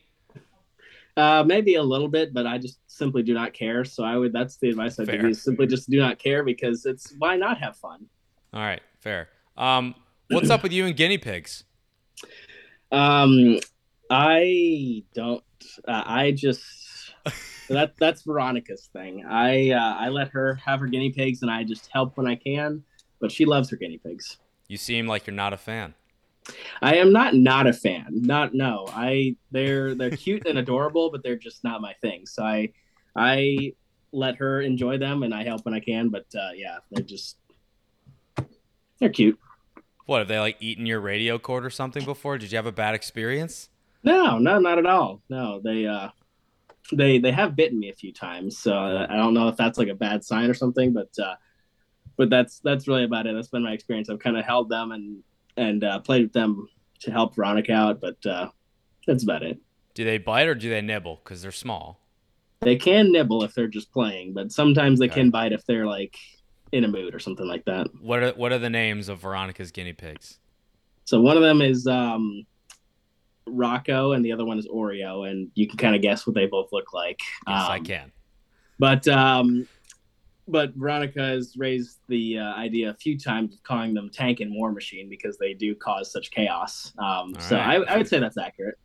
Uh, 1.16 1.44
maybe 1.46 1.74
a 1.74 1.82
little 1.82 2.08
bit, 2.08 2.32
but 2.32 2.46
I 2.46 2.58
just 2.58 2.78
simply 2.86 3.22
do 3.22 3.34
not 3.34 3.52
care. 3.52 3.84
So 3.84 4.04
I 4.04 4.16
would. 4.16 4.32
That's 4.32 4.56
the 4.56 4.70
advice 4.70 4.98
I 4.98 5.04
give 5.04 5.22
you: 5.22 5.34
simply 5.34 5.66
just 5.66 5.90
do 5.90 5.98
not 5.98 6.18
care 6.18 6.44
because 6.44 6.86
it's 6.86 7.14
why 7.18 7.36
not 7.36 7.58
have 7.58 7.76
fun. 7.76 8.06
All 8.54 8.60
right, 8.60 8.80
fair. 9.00 9.28
Um, 9.56 9.94
What's 10.28 10.48
up 10.48 10.62
with 10.62 10.72
you 10.72 10.86
and 10.86 10.96
guinea 10.96 11.18
pigs? 11.18 11.64
Um, 12.90 13.58
I 14.10 15.04
don't. 15.14 15.44
Uh, 15.86 16.02
I 16.06 16.32
just 16.32 17.12
that 17.68 17.94
that's 17.98 18.22
Veronica's 18.22 18.88
thing. 18.92 19.24
I 19.26 19.70
uh, 19.70 19.94
I 19.98 20.08
let 20.08 20.28
her 20.28 20.54
have 20.54 20.80
her 20.80 20.86
guinea 20.86 21.10
pigs, 21.10 21.42
and 21.42 21.50
I 21.50 21.64
just 21.64 21.88
help 21.92 22.16
when 22.16 22.26
I 22.26 22.36
can. 22.36 22.84
But 23.20 23.30
she 23.30 23.44
loves 23.44 23.70
her 23.70 23.76
guinea 23.76 23.98
pigs. 23.98 24.38
You 24.68 24.76
seem 24.76 25.06
like 25.06 25.26
you're 25.26 25.34
not 25.34 25.52
a 25.52 25.56
fan. 25.56 25.94
I 26.80 26.96
am 26.96 27.12
not 27.12 27.34
not 27.34 27.66
a 27.66 27.72
fan. 27.72 28.06
Not 28.10 28.54
no. 28.54 28.86
I 28.88 29.36
they're 29.50 29.94
they're 29.94 30.10
cute 30.10 30.46
and 30.46 30.58
adorable, 30.58 31.10
but 31.10 31.22
they're 31.22 31.36
just 31.36 31.64
not 31.64 31.80
my 31.80 31.94
thing. 31.94 32.26
So 32.26 32.42
I 32.42 32.72
I 33.14 33.74
let 34.12 34.36
her 34.36 34.60
enjoy 34.60 34.98
them, 34.98 35.22
and 35.22 35.34
I 35.34 35.44
help 35.44 35.64
when 35.64 35.74
I 35.74 35.80
can. 35.80 36.08
But 36.08 36.26
uh, 36.34 36.50
yeah, 36.54 36.78
they're 36.90 37.04
just 37.04 37.36
they're 38.98 39.10
cute. 39.10 39.38
What 40.06 40.18
have 40.18 40.28
they 40.28 40.38
like 40.38 40.56
eaten 40.60 40.86
your 40.86 41.00
radio 41.00 41.38
cord 41.38 41.64
or 41.64 41.70
something 41.70 42.04
before? 42.04 42.38
Did 42.38 42.52
you 42.52 42.56
have 42.56 42.66
a 42.66 42.72
bad 42.72 42.94
experience? 42.94 43.68
No, 44.02 44.38
no, 44.38 44.58
not 44.58 44.78
at 44.78 44.86
all. 44.86 45.22
No, 45.28 45.60
they 45.62 45.86
uh, 45.86 46.08
they 46.92 47.18
they 47.18 47.30
have 47.30 47.54
bitten 47.54 47.78
me 47.78 47.88
a 47.90 47.94
few 47.94 48.12
times, 48.12 48.58
so 48.58 48.76
I 48.76 49.16
don't 49.16 49.34
know 49.34 49.48
if 49.48 49.56
that's 49.56 49.78
like 49.78 49.88
a 49.88 49.94
bad 49.94 50.24
sign 50.24 50.50
or 50.50 50.54
something, 50.54 50.92
but 50.92 51.10
uh, 51.22 51.36
but 52.16 52.30
that's 52.30 52.58
that's 52.60 52.88
really 52.88 53.04
about 53.04 53.26
it. 53.26 53.34
That's 53.34 53.48
been 53.48 53.62
my 53.62 53.72
experience. 53.72 54.10
I've 54.10 54.18
kind 54.18 54.36
of 54.36 54.44
held 54.44 54.68
them 54.68 54.90
and 54.90 55.22
and 55.56 55.84
uh, 55.84 55.98
played 56.00 56.22
with 56.22 56.32
them 56.32 56.68
to 57.00 57.10
help 57.10 57.34
Veronica 57.34 57.72
out, 57.72 58.00
but 58.00 58.24
uh, 58.26 58.48
that's 59.06 59.22
about 59.22 59.42
it. 59.42 59.58
Do 59.94 60.04
they 60.04 60.18
bite 60.18 60.46
or 60.46 60.54
do 60.54 60.70
they 60.70 60.80
nibble? 60.80 61.20
Because 61.22 61.42
they're 61.42 61.52
small. 61.52 62.00
They 62.60 62.76
can 62.76 63.10
nibble 63.10 63.42
if 63.42 63.54
they're 63.54 63.66
just 63.66 63.92
playing, 63.92 64.34
but 64.34 64.52
sometimes 64.52 64.98
they 64.98 65.06
okay. 65.06 65.20
can 65.20 65.30
bite 65.30 65.52
if 65.52 65.64
they're 65.66 65.86
like 65.86 66.16
in 66.70 66.84
a 66.84 66.88
mood 66.88 67.14
or 67.14 67.18
something 67.18 67.46
like 67.46 67.64
that. 67.64 67.88
What 68.00 68.22
are 68.22 68.30
what 68.30 68.52
are 68.52 68.58
the 68.58 68.70
names 68.70 69.08
of 69.08 69.18
Veronica's 69.20 69.72
guinea 69.72 69.92
pigs? 69.92 70.38
So 71.04 71.20
one 71.20 71.36
of 71.36 71.42
them 71.42 71.60
is 71.60 71.86
um, 71.88 72.46
Rocco, 73.46 74.12
and 74.12 74.24
the 74.24 74.32
other 74.32 74.44
one 74.44 74.58
is 74.58 74.68
Oreo, 74.68 75.28
and 75.28 75.50
you 75.54 75.66
can 75.66 75.76
kind 75.76 75.96
of 75.96 76.02
guess 76.02 76.26
what 76.26 76.34
they 76.34 76.46
both 76.46 76.68
look 76.72 76.92
like. 76.92 77.18
Yes, 77.48 77.64
um, 77.64 77.70
I 77.70 77.80
can. 77.80 78.12
But 78.78 79.06
um, 79.08 79.66
but 80.52 80.74
Veronica 80.74 81.20
has 81.20 81.56
raised 81.56 81.98
the 82.08 82.38
uh, 82.38 82.54
idea 82.54 82.90
a 82.90 82.94
few 82.94 83.18
times 83.18 83.54
of 83.54 83.62
calling 83.62 83.94
them 83.94 84.10
Tank 84.10 84.40
and 84.40 84.54
War 84.54 84.70
Machine 84.70 85.08
because 85.08 85.38
they 85.38 85.54
do 85.54 85.74
cause 85.74 86.12
such 86.12 86.30
chaos. 86.30 86.92
Um, 86.98 87.34
so 87.38 87.56
right. 87.56 87.80
I, 87.88 87.94
I 87.94 87.96
would 87.96 88.06
say 88.06 88.20
that's 88.20 88.38
accurate. 88.38 88.78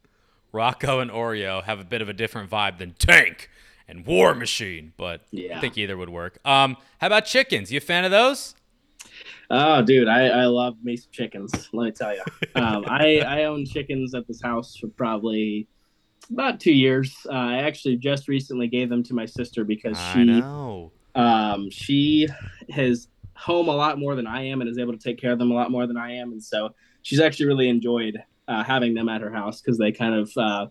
Rocco 0.51 1.01
and 1.01 1.11
Oreo 1.11 1.63
have 1.63 1.79
a 1.79 1.83
bit 1.83 2.01
of 2.01 2.09
a 2.09 2.13
different 2.13 2.49
vibe 2.49 2.77
than 2.79 2.93
Tank 2.93 3.49
and 3.87 4.05
War 4.05 4.33
Machine, 4.33 4.93
but 4.97 5.21
yeah. 5.31 5.57
I 5.57 5.61
think 5.61 5.77
either 5.77 5.97
would 5.97 6.09
work. 6.09 6.39
Um, 6.45 6.77
how 6.99 7.07
about 7.07 7.25
chickens? 7.25 7.71
You 7.71 7.77
a 7.77 7.81
fan 7.81 8.05
of 8.05 8.11
those? 8.11 8.55
Oh, 9.49 9.81
dude, 9.81 10.07
I, 10.07 10.27
I 10.27 10.45
love 10.45 10.77
me 10.83 10.97
some 10.97 11.11
chickens. 11.11 11.69
Let 11.71 11.85
me 11.85 11.91
tell 11.91 12.13
you, 12.13 12.23
um, 12.55 12.85
I 12.87 13.19
I 13.19 13.43
own 13.45 13.65
chickens 13.65 14.13
at 14.13 14.27
this 14.27 14.41
house 14.41 14.75
for 14.75 14.87
probably 14.87 15.67
about 16.29 16.59
two 16.59 16.73
years. 16.73 17.15
Uh, 17.29 17.33
I 17.33 17.57
actually 17.59 17.95
just 17.97 18.27
recently 18.27 18.67
gave 18.67 18.89
them 18.89 19.03
to 19.03 19.13
my 19.13 19.25
sister 19.25 19.63
because 19.63 19.97
she 20.11 20.41
um, 21.17 21.69
she 21.69 22.27
has 22.69 23.07
home 23.35 23.67
a 23.67 23.75
lot 23.75 23.99
more 23.99 24.15
than 24.15 24.27
I 24.27 24.43
am 24.47 24.61
and 24.61 24.69
is 24.69 24.77
able 24.77 24.93
to 24.93 24.99
take 24.99 25.19
care 25.19 25.31
of 25.31 25.39
them 25.39 25.51
a 25.51 25.53
lot 25.53 25.71
more 25.71 25.85
than 25.87 25.97
I 25.97 26.13
am, 26.13 26.31
and 26.31 26.43
so 26.43 26.69
she's 27.01 27.19
actually 27.19 27.47
really 27.47 27.69
enjoyed 27.69 28.21
uh, 28.47 28.63
having 28.63 28.93
them 28.93 29.09
at 29.09 29.21
her 29.21 29.31
house 29.31 29.61
because 29.61 29.77
they 29.77 29.91
kind 29.91 30.15
of 30.15 30.31
uh, 30.37 30.67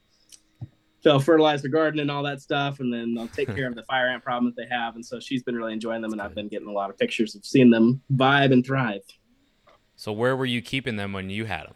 they'll 1.03 1.21
fertilize 1.21 1.63
the 1.63 1.69
garden 1.69 2.01
and 2.01 2.11
all 2.11 2.23
that 2.23 2.41
stuff, 2.41 2.81
and 2.81 2.93
then 2.93 3.15
they'll 3.15 3.29
take 3.29 3.49
care 3.57 3.67
of 3.69 3.75
the 3.75 3.83
fire 3.85 4.09
ant 4.09 4.23
problem 4.25 4.53
that 4.53 4.61
they 4.61 4.69
have. 4.75 4.95
And 4.95 5.05
so 5.05 5.21
she's 5.21 5.43
been 5.43 5.55
really 5.57 5.73
enjoying 5.73 6.03
them, 6.03 6.13
and 6.13 6.21
I've 6.23 6.35
been 6.35 6.49
getting 6.49 6.69
a 6.69 6.73
lot 6.73 6.91
of 6.91 6.99
pictures 6.99 7.35
of 7.35 7.45
seeing 7.45 7.71
them 7.71 8.01
vibe 8.13 8.53
and 8.53 8.65
thrive. 8.65 9.03
So 9.97 10.13
where 10.13 10.37
were 10.37 10.47
you 10.47 10.61
keeping 10.63 10.97
them 10.97 11.13
when 11.13 11.31
you 11.31 11.45
had 11.45 11.67
them? 11.67 11.75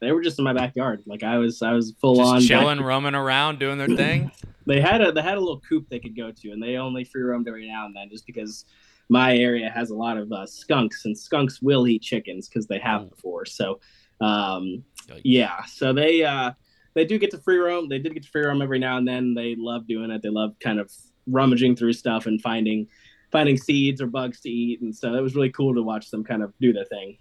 they 0.00 0.10
were 0.10 0.20
just 0.20 0.36
in 0.36 0.44
my 0.44 0.52
backyard. 0.52 1.00
Like 1.06 1.22
I 1.22 1.38
was 1.38 1.62
I 1.62 1.72
was 1.72 1.94
full 2.00 2.16
Just 2.16 2.28
on 2.32 2.40
chilling, 2.42 2.78
back- 2.78 2.86
roaming 2.86 3.14
around, 3.14 3.60
doing 3.60 3.78
their 3.78 3.86
thing. 3.88 4.32
They 4.66 4.80
had 4.80 5.00
a 5.00 5.12
they 5.12 5.22
had 5.22 5.36
a 5.36 5.40
little 5.40 5.60
coop 5.60 5.88
they 5.88 5.98
could 5.98 6.16
go 6.16 6.30
to, 6.30 6.50
and 6.50 6.62
they 6.62 6.76
only 6.76 7.04
free 7.04 7.22
roamed 7.22 7.48
every 7.48 7.68
now 7.68 7.86
and 7.86 7.94
then, 7.94 8.08
just 8.10 8.26
because 8.26 8.64
my 9.08 9.36
area 9.36 9.70
has 9.70 9.90
a 9.90 9.94
lot 9.94 10.16
of 10.16 10.30
uh, 10.32 10.46
skunks, 10.46 11.04
and 11.04 11.16
skunks 11.16 11.60
will 11.60 11.86
eat 11.86 12.02
chickens 12.02 12.48
because 12.48 12.66
they 12.66 12.78
have 12.78 13.10
before. 13.10 13.44
So, 13.44 13.80
um, 14.20 14.84
yeah, 15.22 15.64
so 15.64 15.92
they 15.92 16.24
uh, 16.24 16.52
they 16.94 17.04
do 17.04 17.18
get 17.18 17.30
to 17.32 17.38
free 17.38 17.58
roam. 17.58 17.88
They 17.88 17.98
did 17.98 18.14
get 18.14 18.22
to 18.22 18.28
free 18.28 18.44
roam 18.44 18.62
every 18.62 18.78
now 18.78 18.96
and 18.96 19.06
then. 19.06 19.34
They 19.34 19.54
love 19.58 19.86
doing 19.86 20.10
it. 20.10 20.22
They 20.22 20.30
love 20.30 20.54
kind 20.60 20.78
of 20.78 20.90
rummaging 21.26 21.76
through 21.76 21.92
stuff 21.92 22.26
and 22.26 22.40
finding 22.40 22.88
finding 23.30 23.56
seeds 23.56 24.00
or 24.00 24.06
bugs 24.06 24.40
to 24.42 24.50
eat, 24.50 24.80
and 24.82 24.94
so 24.94 25.14
it 25.14 25.20
was 25.20 25.34
really 25.34 25.50
cool 25.50 25.74
to 25.74 25.82
watch 25.82 26.10
them 26.10 26.24
kind 26.24 26.42
of 26.42 26.52
do 26.60 26.72
their 26.72 26.84
thing. 26.84 27.18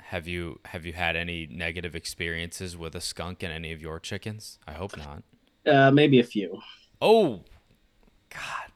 Have 0.00 0.28
you 0.28 0.60
have 0.66 0.84
you 0.84 0.92
had 0.92 1.16
any 1.16 1.46
negative 1.50 1.94
experiences 1.94 2.76
with 2.76 2.94
a 2.94 3.00
skunk 3.00 3.42
in 3.42 3.50
any 3.50 3.72
of 3.72 3.80
your 3.80 3.98
chickens? 3.98 4.58
I 4.66 4.72
hope 4.72 4.96
not. 4.96 5.22
Uh, 5.66 5.90
maybe 5.90 6.20
a 6.20 6.24
few. 6.24 6.60
Oh, 7.00 7.40
God. 8.30 8.72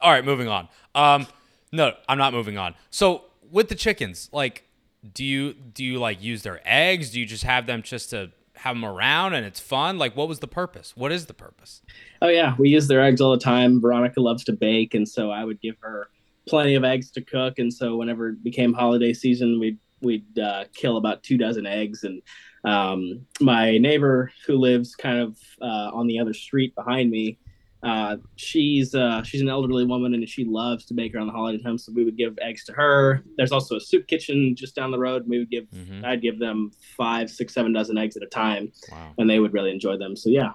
All 0.00 0.10
right, 0.10 0.24
moving 0.24 0.48
on. 0.48 0.68
Um, 0.94 1.26
no, 1.72 1.94
I'm 2.08 2.18
not 2.18 2.32
moving 2.32 2.58
on. 2.58 2.74
So 2.90 3.24
with 3.50 3.68
the 3.68 3.74
chickens, 3.74 4.28
like, 4.32 4.64
do 5.12 5.24
you 5.24 5.52
do 5.52 5.84
you 5.84 5.98
like 5.98 6.22
use 6.22 6.42
their 6.42 6.60
eggs? 6.64 7.10
Do 7.10 7.20
you 7.20 7.26
just 7.26 7.44
have 7.44 7.66
them 7.66 7.82
just 7.82 8.10
to 8.10 8.30
have 8.56 8.76
them 8.76 8.84
around 8.84 9.34
and 9.34 9.44
it's 9.44 9.60
fun? 9.60 9.98
Like, 9.98 10.16
what 10.16 10.28
was 10.28 10.38
the 10.38 10.46
purpose? 10.46 10.96
What 10.96 11.12
is 11.12 11.26
the 11.26 11.34
purpose? 11.34 11.82
Oh 12.22 12.28
yeah, 12.28 12.54
we 12.58 12.70
use 12.70 12.88
their 12.88 13.02
eggs 13.02 13.20
all 13.20 13.32
the 13.32 13.38
time. 13.38 13.80
Veronica 13.80 14.20
loves 14.20 14.44
to 14.44 14.52
bake, 14.52 14.94
and 14.94 15.06
so 15.08 15.30
I 15.30 15.44
would 15.44 15.60
give 15.60 15.76
her 15.80 16.08
plenty 16.46 16.74
of 16.74 16.84
eggs 16.84 17.10
to 17.12 17.20
cook. 17.20 17.58
And 17.58 17.72
so 17.72 17.96
whenever 17.96 18.30
it 18.30 18.42
became 18.42 18.72
holiday 18.72 19.12
season, 19.12 19.58
we'd 19.60 19.78
we'd 20.00 20.38
uh, 20.38 20.64
kill 20.74 20.96
about 20.96 21.22
two 21.22 21.36
dozen 21.36 21.66
eggs. 21.66 22.04
And 22.04 22.22
um, 22.64 23.26
my 23.40 23.78
neighbor 23.78 24.32
who 24.46 24.56
lives 24.56 24.94
kind 24.96 25.18
of 25.18 25.38
uh, 25.60 25.90
on 25.92 26.06
the 26.06 26.18
other 26.18 26.32
street 26.32 26.74
behind 26.74 27.10
me, 27.10 27.38
uh, 27.82 28.16
she's 28.36 28.94
uh, 28.94 29.22
she's 29.22 29.42
an 29.42 29.48
elderly 29.50 29.84
woman, 29.84 30.14
and 30.14 30.26
she 30.28 30.44
loves 30.44 30.86
to 30.86 30.94
bake 30.94 31.14
around 31.14 31.26
the 31.26 31.32
holiday 31.34 31.62
time. 31.62 31.76
So 31.76 31.92
we 31.94 32.02
would 32.04 32.16
give 32.16 32.38
eggs 32.40 32.64
to 32.64 32.72
her. 32.72 33.22
There's 33.36 33.52
also 33.52 33.76
a 33.76 33.80
soup 33.80 34.06
kitchen 34.06 34.56
just 34.56 34.74
down 34.74 34.90
the 34.90 34.98
road. 34.98 35.22
And 35.22 35.30
we 35.30 35.38
would 35.38 35.50
give 35.50 35.66
Mhm. 35.70 36.02
I'd 36.04 36.22
give 36.22 36.38
them 36.38 36.70
five, 36.96 37.30
six, 37.30 37.52
seven 37.52 37.72
dozen 37.74 37.98
eggs 37.98 38.16
at 38.16 38.22
a 38.22 38.26
time, 38.26 38.72
Wow. 38.90 39.12
and 39.18 39.28
they 39.28 39.38
would 39.38 39.52
really 39.52 39.70
enjoy 39.70 39.98
them. 39.98 40.16
So 40.16 40.30
yeah. 40.30 40.52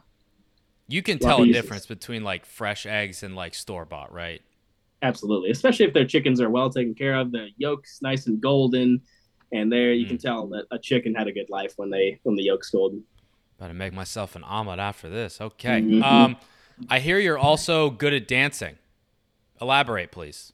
You 0.88 1.04
can 1.04 1.20
tell 1.20 1.44
a 1.44 1.46
uses. 1.46 1.62
difference 1.62 1.86
between 1.86 2.24
like 2.24 2.48
fresh 2.48 2.88
eggs 2.88 3.22
and 3.22 3.36
like 3.36 3.54
store 3.54 3.86
bought, 3.86 4.12
right? 4.12 4.42
Absolutely, 5.04 5.52
especially 5.52 5.86
if 5.86 5.94
their 5.94 6.06
chickens 6.06 6.42
are 6.42 6.50
well 6.50 6.72
taken 6.72 6.96
care 6.96 7.16
of, 7.16 7.32
the 7.32 7.50
yolks 7.58 8.02
nice 8.02 8.26
and 8.26 8.42
golden, 8.42 9.00
and 9.52 9.72
there 9.72 9.94
you 9.94 10.06
can 10.06 10.18
Mm. 10.18 10.22
tell 10.22 10.48
that 10.48 10.66
a 10.72 10.80
chicken 10.80 11.16
had 11.16 11.28
a 11.28 11.32
good 11.32 11.50
life 11.50 11.74
when 11.78 11.90
they 11.90 12.20
when 12.24 12.36
the 12.36 12.44
yolk's 12.44 12.70
golden. 12.70 13.04
Better 13.60 13.74
make 13.74 13.94
myself 13.94 14.36
an 14.36 14.44
omelet 14.44 14.80
after 14.80 15.10
this. 15.10 15.42
Okay. 15.42 15.82
Mhm. 15.82 16.04
Um, 16.04 16.38
I 16.90 17.00
hear 17.00 17.20
you're 17.20 17.38
also 17.38 17.90
good 17.90 18.14
at 18.14 18.28
dancing. 18.28 18.78
Elaborate, 19.62 20.12
please. 20.12 20.54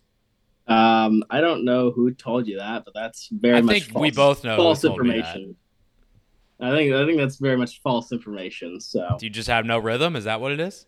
Um, 0.68 1.24
I 1.30 1.42
don't 1.42 1.64
know 1.64 1.92
who 1.92 2.12
told 2.12 2.48
you 2.48 2.58
that, 2.58 2.84
but 2.86 2.96
that's 2.96 3.28
very 3.32 3.58
I 3.58 3.62
much 3.62 3.82
think 3.84 3.92
false, 3.92 4.02
we 4.02 4.10
both 4.12 4.44
know 4.44 4.56
false 4.58 4.82
told 4.82 5.00
me 5.02 5.10
that. 5.10 5.18
information. 5.18 5.56
I 6.60 6.72
think 6.72 6.94
I 6.94 7.06
think 7.06 7.18
that's 7.20 7.36
very 7.36 7.58
much 7.58 7.82
false 7.82 8.12
information. 8.12 8.80
So 8.80 9.18
Do 9.20 9.26
you 9.26 9.30
just 9.30 9.50
have 9.50 9.66
no 9.66 9.78
rhythm? 9.78 10.16
Is 10.16 10.24
that 10.24 10.42
what 10.42 10.52
it 10.52 10.60
is? 10.60 10.88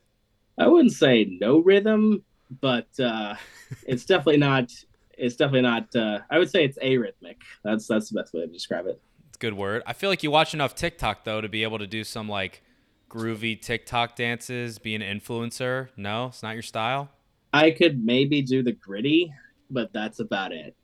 I 0.58 0.68
wouldn't 0.68 0.94
say 0.94 1.38
no 1.40 1.60
rhythm, 1.60 2.24
but 2.62 2.88
uh, 3.00 3.36
it's 3.88 4.06
definitely 4.06 4.38
not. 4.38 4.72
It's 5.18 5.36
definitely 5.36 5.62
not. 5.62 5.96
Uh, 5.96 6.20
I 6.30 6.38
would 6.38 6.50
say 6.50 6.64
it's 6.64 6.78
arrhythmic. 6.80 7.38
That's 7.64 7.88
that's 7.88 8.10
the 8.10 8.20
best 8.20 8.34
way 8.34 8.42
to 8.42 8.48
describe 8.48 8.86
it. 8.88 9.02
It's 9.28 9.38
a 9.38 9.40
good 9.40 9.54
word. 9.54 9.84
I 9.86 9.94
feel 9.94 10.10
like 10.10 10.24
you 10.24 10.32
watch 10.32 10.54
enough 10.54 10.76
TikTok 10.76 11.24
though 11.24 11.42
to 11.42 11.50
be 11.50 11.64
able 11.64 11.80
to 11.80 11.88
do 11.88 12.04
some 12.04 12.30
like 12.30 12.62
groovy 13.10 13.60
TikTok 13.60 14.16
dances, 14.16 14.80
be 14.80 14.96
an 14.96 15.02
influencer. 15.02 15.90
No, 15.98 16.28
it's 16.28 16.44
not 16.44 16.54
your 16.54 16.62
style. 16.62 17.10
I 17.54 17.72
could 17.72 18.04
maybe 18.04 18.42
do 18.42 18.62
the 18.62 18.74
gritty, 18.74 19.34
but 19.70 19.92
that's 19.94 20.20
about 20.20 20.52
it. 20.52 20.76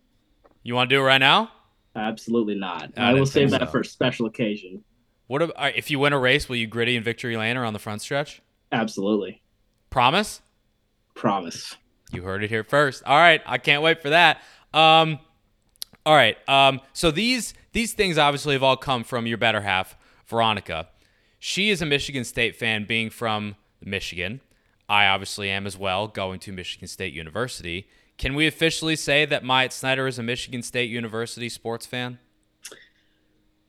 You 0.64 0.76
want 0.76 0.90
to 0.90 0.96
do 0.96 1.02
it 1.02 1.06
right 1.06 1.18
now? 1.18 1.52
Absolutely 1.96 2.56
not. 2.56 2.92
I 2.98 3.12
I, 3.12 3.14
will 3.14 3.26
save 3.26 3.52
that 3.52 3.62
so. 3.62 3.68
for 3.68 3.80
a 3.82 3.86
special 3.86 4.26
occasion. 4.26 4.84
What 5.28 5.44
ab- 5.44 5.52
all 5.56 5.66
right, 5.66 5.76
if 5.76 5.92
you 5.92 6.00
win 6.00 6.14
a 6.14 6.20
race? 6.20 6.50
Will 6.50 6.56
you 6.56 6.68
gritty 6.68 6.96
in 6.96 7.04
victory 7.04 7.38
lane 7.38 7.58
or 7.58 7.66
on 7.66 7.74
the 7.74 7.80
front 7.80 8.02
stretch? 8.02 8.42
Absolutely. 8.72 9.42
Promise. 9.90 10.42
Promise. 11.14 11.76
You 12.14 12.22
heard 12.22 12.44
it 12.44 12.50
here 12.50 12.64
first. 12.64 13.04
All 13.06 13.18
right, 13.18 13.42
I 13.46 13.58
can't 13.58 13.82
wait 13.82 14.02
for 14.02 14.12
that. 14.12 14.42
Um, 14.74 15.20
all 16.06 16.16
right. 16.16 16.38
Um, 16.48 16.80
so 16.94 17.12
these 17.12 17.54
these 17.72 17.94
things 17.94 18.18
obviously 18.18 18.54
have 18.54 18.64
all 18.64 18.78
come 18.78 19.04
from 19.04 19.26
your 19.26 19.38
better 19.38 19.62
half, 19.62 19.96
Veronica. 20.28 20.90
She 21.40 21.70
is 21.70 21.82
a 21.82 21.86
Michigan 21.86 22.24
State 22.24 22.56
fan, 22.56 22.86
being 22.86 23.10
from 23.10 23.56
Michigan. 23.84 24.42
I 24.88 25.08
obviously 25.08 25.50
am 25.50 25.66
as 25.66 25.78
well, 25.78 26.08
going 26.08 26.40
to 26.42 26.52
Michigan 26.52 26.88
State 26.88 27.14
University. 27.14 27.88
Can 28.18 28.36
we 28.36 28.48
officially 28.48 28.96
say 28.96 29.26
that 29.26 29.44
Myatt 29.44 29.74
Snider 29.74 30.08
is 30.08 30.20
a 30.20 30.24
Michigan 30.24 30.62
State 30.62 30.90
University 30.90 31.50
sports 31.50 31.86
fan? 31.86 32.20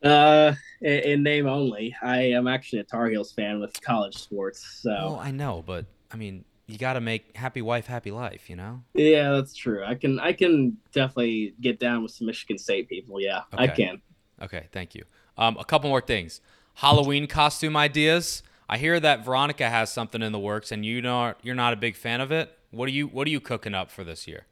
Uh, 0.02 0.52
in, 0.82 1.22
name 1.22 1.46
only. 1.46 1.96
I 2.02 2.18
am 2.18 2.46
actually 2.46 2.80
a 2.80 2.84
Tar 2.84 3.08
Heels 3.08 3.32
fan 3.32 3.58
with 3.58 3.80
college 3.80 4.16
sports. 4.16 4.80
So 4.82 4.90
Well, 4.90 5.18
I 5.18 5.30
know, 5.30 5.64
but 5.66 5.86
I 6.12 6.16
mean, 6.16 6.44
you 6.66 6.78
got 6.78 6.94
to 6.94 7.00
make 7.00 7.36
happy 7.36 7.62
wife, 7.62 7.86
happy 7.86 8.10
life. 8.10 8.48
You 8.48 8.56
know. 8.56 8.82
yeah, 8.94 9.32
that's 9.32 9.54
true. 9.54 9.84
I 9.84 9.94
can 9.94 10.18
I 10.20 10.32
can 10.32 10.78
definitely 10.92 11.54
get 11.60 11.78
down 11.78 12.02
with 12.02 12.12
some 12.12 12.26
Michigan 12.26 12.58
State 12.58 12.88
people. 12.88 13.20
Yeah, 13.20 13.42
I 13.52 13.66
can. 13.66 14.00
Okay, 14.42 14.68
thank 14.72 14.94
you. 14.94 15.04
Um, 15.36 15.56
a 15.58 15.64
couple 15.64 15.88
more 15.90 16.00
things. 16.00 16.40
Halloween 16.74 17.26
costume 17.26 17.76
ideas. 17.76 18.42
I 18.68 18.78
hear 18.78 18.98
that 18.98 19.24
Veronica 19.24 19.68
has 19.68 19.92
something 19.92 20.22
in 20.22 20.32
the 20.32 20.38
works, 20.38 20.72
and 20.72 20.84
you 20.84 21.02
know 21.02 21.34
you're 21.42 21.54
not 21.54 21.72
a 21.72 21.76
big 21.76 21.96
fan 21.96 22.20
of 22.20 22.32
it. 22.32 22.56
What 22.70 22.88
are 22.88 22.92
you 22.92 23.06
What 23.06 23.26
are 23.26 23.30
you 23.30 23.40
cooking 23.40 23.74
up 23.74 23.90
for 23.90 24.04
this 24.04 24.26
year? 24.26 24.46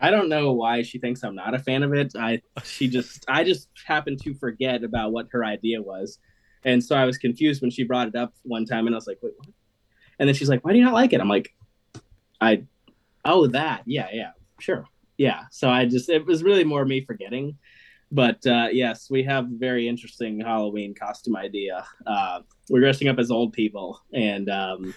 I 0.00 0.10
don't 0.10 0.28
know 0.28 0.52
why 0.52 0.82
she 0.82 0.98
thinks 0.98 1.24
I'm 1.24 1.34
not 1.34 1.54
a 1.54 1.58
fan 1.58 1.82
of 1.82 1.92
it. 1.92 2.14
I 2.16 2.40
she 2.64 2.88
just 2.88 3.24
I 3.28 3.44
just 3.44 3.68
happened 3.84 4.22
to 4.22 4.34
forget 4.34 4.84
about 4.84 5.12
what 5.12 5.26
her 5.32 5.44
idea 5.44 5.82
was, 5.82 6.18
and 6.64 6.82
so 6.82 6.96
I 6.96 7.04
was 7.04 7.18
confused 7.18 7.62
when 7.62 7.70
she 7.70 7.82
brought 7.82 8.08
it 8.08 8.14
up 8.14 8.32
one 8.44 8.64
time, 8.64 8.86
and 8.86 8.94
I 8.94 8.98
was 8.98 9.06
like, 9.06 9.18
wait, 9.22 9.32
what? 9.36 9.48
And 10.18 10.28
then 10.28 10.34
she's 10.34 10.48
like, 10.48 10.64
why 10.64 10.72
do 10.72 10.78
you 10.78 10.84
not 10.84 10.94
like 10.94 11.12
it? 11.12 11.20
I'm 11.20 11.28
like, 11.28 11.54
I, 12.40 12.64
oh 13.24 13.46
that, 13.48 13.82
yeah, 13.86 14.08
yeah, 14.12 14.30
sure, 14.60 14.86
yeah. 15.16 15.44
So 15.50 15.68
I 15.68 15.86
just 15.86 16.08
it 16.08 16.26
was 16.26 16.42
really 16.42 16.64
more 16.64 16.84
me 16.84 17.04
forgetting, 17.04 17.56
but 18.10 18.46
uh, 18.46 18.68
yes, 18.72 19.10
we 19.10 19.22
have 19.24 19.44
a 19.44 19.56
very 19.56 19.88
interesting 19.88 20.40
Halloween 20.40 20.94
costume 20.94 21.36
idea. 21.36 21.84
Uh, 22.06 22.40
we're 22.70 22.80
dressing 22.80 23.08
up 23.08 23.18
as 23.18 23.30
old 23.30 23.52
people, 23.52 24.00
and 24.12 24.48
um, 24.48 24.94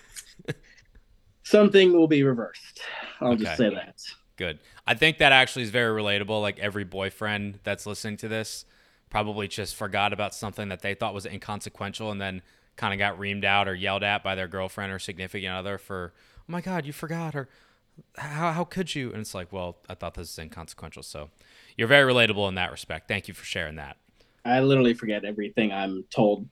something 1.44 1.94
will 1.94 2.08
be 2.08 2.24
reversed. 2.24 2.82
I'll 3.20 3.36
just 3.36 3.58
say 3.58 3.70
that. 3.70 4.00
Good. 4.38 4.60
I 4.88 4.96
think 4.96 5.20
that 5.20 5.32
actually 5.32 5.64
is 5.64 5.70
very 5.70 6.02
relatable. 6.02 6.42
Like 6.42 6.58
every 6.60 6.84
boyfriend 6.84 7.60
that's 7.64 7.86
listening 7.86 8.18
to 8.18 8.28
this 8.28 8.66
probably 9.10 9.48
just 9.48 9.76
forgot 9.76 10.14
about 10.14 10.34
something 10.34 10.70
that 10.70 10.82
they 10.82 10.94
thought 10.96 11.14
was 11.14 11.26
inconsequential, 11.26 12.12
and 12.12 12.20
then 12.20 12.42
kind 12.82 12.94
of 12.94 12.98
got 12.98 13.20
reamed 13.20 13.46
out 13.46 13.68
or 13.68 13.76
yelled 13.76 14.02
at 14.02 14.24
by 14.24 14.34
their 14.34 14.48
girlfriend 14.48 14.92
or 14.92 14.98
significant 14.98 15.54
other 15.54 15.78
for, 15.78 16.14
"Oh 16.40 16.44
my 16.48 16.62
God, 16.62 16.84
you 16.88 16.92
forgot," 16.92 17.36
or 17.36 17.48
"How 18.18 18.52
how 18.52 18.64
could 18.64 18.96
you?" 18.96 19.12
And 19.12 19.22
it's 19.22 19.36
like, 19.36 19.54
well, 19.54 19.78
I 19.88 19.94
thought 19.94 20.16
this 20.16 20.36
was 20.36 20.40
inconsequential. 20.40 21.04
So 21.04 21.30
you're 21.78 21.88
very 21.88 22.12
relatable 22.12 22.50
in 22.50 22.56
that 22.56 22.72
respect. 22.72 23.08
Thank 23.08 23.28
you 23.28 23.36
for 23.36 23.46
sharing 23.46 23.76
that. 23.76 23.98
I 24.46 24.62
literally 24.62 24.96
forget 24.96 25.24
everything 25.24 25.72
I'm 25.72 26.04
told 26.10 26.50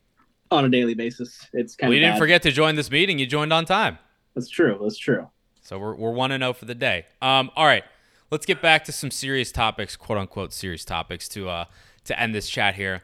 on 0.52 0.66
a 0.66 0.70
daily 0.70 0.94
basis. 0.94 1.48
It's 1.52 1.76
kind 1.76 1.90
Well, 1.90 1.94
of 1.94 1.96
you 1.96 2.00
didn't 2.02 2.14
bad. 2.16 2.20
forget 2.20 2.42
to 2.44 2.52
join 2.52 2.76
this 2.76 2.92
meeting. 2.92 3.18
You 3.18 3.26
joined 3.26 3.52
on 3.52 3.66
time. 3.66 3.98
That's 4.36 4.50
true. 4.50 4.78
That's 4.84 4.98
true. 5.00 5.28
So 5.62 5.80
we're, 5.80 5.96
we're 5.96 6.12
1 6.12 6.30
0 6.38 6.54
for 6.54 6.66
the 6.66 6.76
day. 6.76 7.06
Um, 7.24 7.50
all 7.56 7.66
right. 7.66 7.84
Let's 8.30 8.46
get 8.46 8.62
back 8.62 8.84
to 8.86 8.92
some 8.92 9.10
serious 9.10 9.52
topics, 9.52 9.96
quote 9.96 10.20
unquote 10.20 10.54
serious 10.54 10.86
topics, 10.86 11.28
to, 11.30 11.50
uh, 11.50 11.66
to 12.06 12.20
end 12.20 12.36
this 12.36 12.48
chat 12.48 12.76
here. 12.76 13.02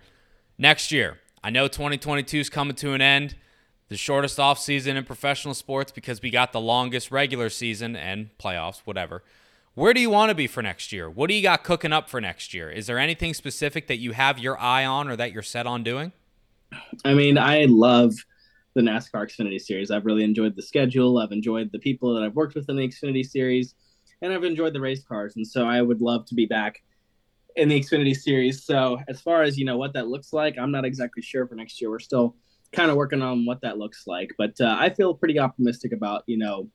Next 0.59 0.91
year, 0.91 1.19
I 1.45 1.51
know 1.51 1.67
2022 1.67 2.39
is 2.39 2.49
coming 2.49 2.75
to 2.77 2.93
an 2.93 3.03
end, 3.03 3.35
the 3.87 3.97
shortest 3.97 4.39
off 4.39 4.57
season 4.57 4.97
in 4.97 5.03
professional 5.03 5.53
sports 5.53 5.91
because 5.91 6.19
we 6.19 6.31
got 6.31 6.53
the 6.53 6.59
longest 6.59 7.11
regular 7.11 7.51
season 7.51 7.95
and 7.95 8.35
playoffs, 8.39 8.79
whatever. 8.79 9.21
Where 9.75 9.93
do 9.93 10.01
you 10.01 10.09
want 10.09 10.31
to 10.31 10.35
be 10.35 10.47
for 10.47 10.63
next 10.63 10.91
year? 10.91 11.07
What 11.07 11.27
do 11.29 11.35
you 11.35 11.43
got 11.43 11.63
cooking 11.63 11.93
up 11.93 12.09
for 12.09 12.19
next 12.19 12.55
year? 12.55 12.71
Is 12.71 12.87
there 12.87 12.97
anything 12.97 13.35
specific 13.35 13.85
that 13.89 13.97
you 13.97 14.13
have 14.13 14.39
your 14.39 14.59
eye 14.59 14.85
on 14.85 15.07
or 15.07 15.15
that 15.17 15.33
you're 15.33 15.43
set 15.43 15.67
on 15.67 15.83
doing? 15.83 16.13
I 17.05 17.13
mean, 17.13 17.37
I 17.37 17.65
love 17.65 18.15
the 18.73 18.81
NASCAR 18.81 19.29
Xfinity 19.29 19.61
Series. 19.61 19.91
I've 19.91 20.07
really 20.07 20.23
enjoyed 20.23 20.55
the 20.55 20.63
schedule. 20.63 21.19
I've 21.19 21.31
enjoyed 21.31 21.71
the 21.71 21.77
people 21.77 22.11
that 22.15 22.23
I've 22.23 22.35
worked 22.35 22.55
with 22.55 22.67
in 22.71 22.75
the 22.75 22.87
Xfinity 22.87 23.23
Series, 23.23 23.75
and 24.23 24.33
I've 24.33 24.45
enjoyed 24.45 24.73
the 24.73 24.81
race 24.81 25.03
cars. 25.03 25.35
And 25.35 25.45
so 25.45 25.67
I 25.67 25.83
would 25.83 26.01
love 26.01 26.25
to 26.25 26.33
be 26.33 26.47
back 26.47 26.81
in 27.55 27.69
the 27.69 27.79
Xfinity 27.79 28.15
Series. 28.15 28.63
So 28.63 28.99
as 29.07 29.21
far 29.21 29.43
as 29.43 29.57
you 29.57 29.65
know 29.65 29.77
what 29.77 29.93
that 29.93 30.07
looks 30.07 30.33
like, 30.33 30.57
I'm 30.57 30.71
not 30.71 30.85
exactly 30.85 31.23
sure 31.23 31.47
for 31.47 31.55
next 31.55 31.79
year. 31.79 31.89
We're 31.89 31.99
still 31.99 32.35
kind 32.71 32.91
of 32.91 32.97
working 32.97 33.21
on 33.21 33.45
what 33.45 33.61
that 33.61 33.77
looks 33.77 34.05
like, 34.07 34.31
but 34.37 34.59
uh, 34.59 34.75
I 34.77 34.89
feel 34.89 35.13
pretty 35.13 35.39
optimistic 35.39 35.93
about 35.93 36.23
you 36.27 36.37
know 36.37 36.69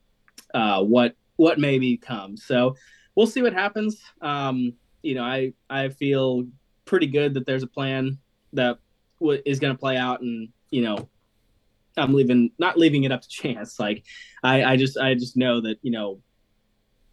uh, 0.54 0.82
what 0.82 1.14
what 1.36 1.58
may 1.58 1.78
become. 1.78 2.36
So 2.36 2.76
we'll 3.14 3.26
see 3.26 3.42
what 3.42 3.52
happens. 3.52 4.00
Um, 4.20 4.74
you 5.02 5.14
know, 5.14 5.24
I 5.24 5.52
I 5.68 5.90
feel 5.90 6.46
pretty 6.84 7.06
good 7.06 7.34
that 7.34 7.46
there's 7.46 7.62
a 7.62 7.68
plan 7.68 8.18
that 8.52 8.78
what 9.18 9.42
is 9.44 9.60
going 9.60 9.74
to 9.74 9.78
play 9.78 9.96
out, 9.96 10.22
and 10.22 10.48
you 10.70 10.82
know, 10.82 11.08
I'm 11.96 12.14
leaving 12.14 12.50
not 12.58 12.78
leaving 12.78 13.04
it 13.04 13.12
up 13.12 13.22
to 13.22 13.28
chance. 13.28 13.78
Like 13.78 14.04
I, 14.42 14.64
I 14.64 14.76
just 14.76 14.96
I 14.96 15.14
just 15.14 15.36
know 15.36 15.60
that 15.60 15.78
you 15.82 15.90
know 15.90 16.20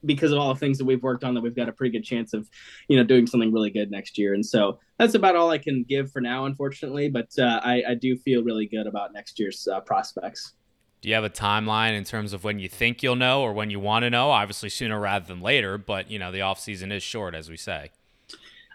because 0.05 0.31
of 0.31 0.39
all 0.39 0.53
the 0.53 0.59
things 0.59 0.77
that 0.77 0.85
we've 0.85 1.03
worked 1.03 1.23
on 1.23 1.33
that 1.33 1.41
we've 1.41 1.55
got 1.55 1.69
a 1.69 1.71
pretty 1.71 1.91
good 1.91 2.03
chance 2.03 2.33
of 2.33 2.49
you 2.87 2.97
know 2.97 3.03
doing 3.03 3.27
something 3.27 3.51
really 3.51 3.69
good 3.69 3.91
next 3.91 4.17
year. 4.17 4.33
And 4.33 4.45
so 4.45 4.79
that's 4.97 5.13
about 5.13 5.35
all 5.35 5.51
i 5.51 5.57
can 5.57 5.83
give 5.83 6.11
for 6.11 6.21
now 6.21 6.45
unfortunately 6.45 7.07
but 7.09 7.27
uh, 7.37 7.59
I, 7.63 7.83
I, 7.89 7.93
do 7.93 8.17
feel 8.17 8.43
really 8.43 8.65
good 8.65 8.87
about 8.87 9.13
next 9.13 9.39
year's 9.39 9.67
uh, 9.67 9.79
prospects. 9.81 10.53
Do 11.01 11.09
you 11.09 11.15
have 11.15 11.23
a 11.23 11.29
timeline 11.29 11.95
in 11.95 12.03
terms 12.03 12.33
of 12.33 12.43
when 12.43 12.57
you 12.57 12.67
think 12.67 13.03
you'll 13.03 13.15
know 13.15 13.43
or 13.43 13.53
when 13.53 13.69
you 13.69 13.79
want 13.79 14.03
to 14.03 14.09
know? 14.09 14.31
Obviously 14.31 14.69
sooner 14.69 14.99
rather 14.99 15.25
than 15.25 15.41
later 15.41 15.77
but 15.77 16.09
you 16.09 16.19
know 16.19 16.31
the 16.31 16.41
off 16.41 16.59
season 16.59 16.91
is 16.91 17.03
short 17.03 17.35
as 17.35 17.49
we 17.49 17.57
say. 17.57 17.91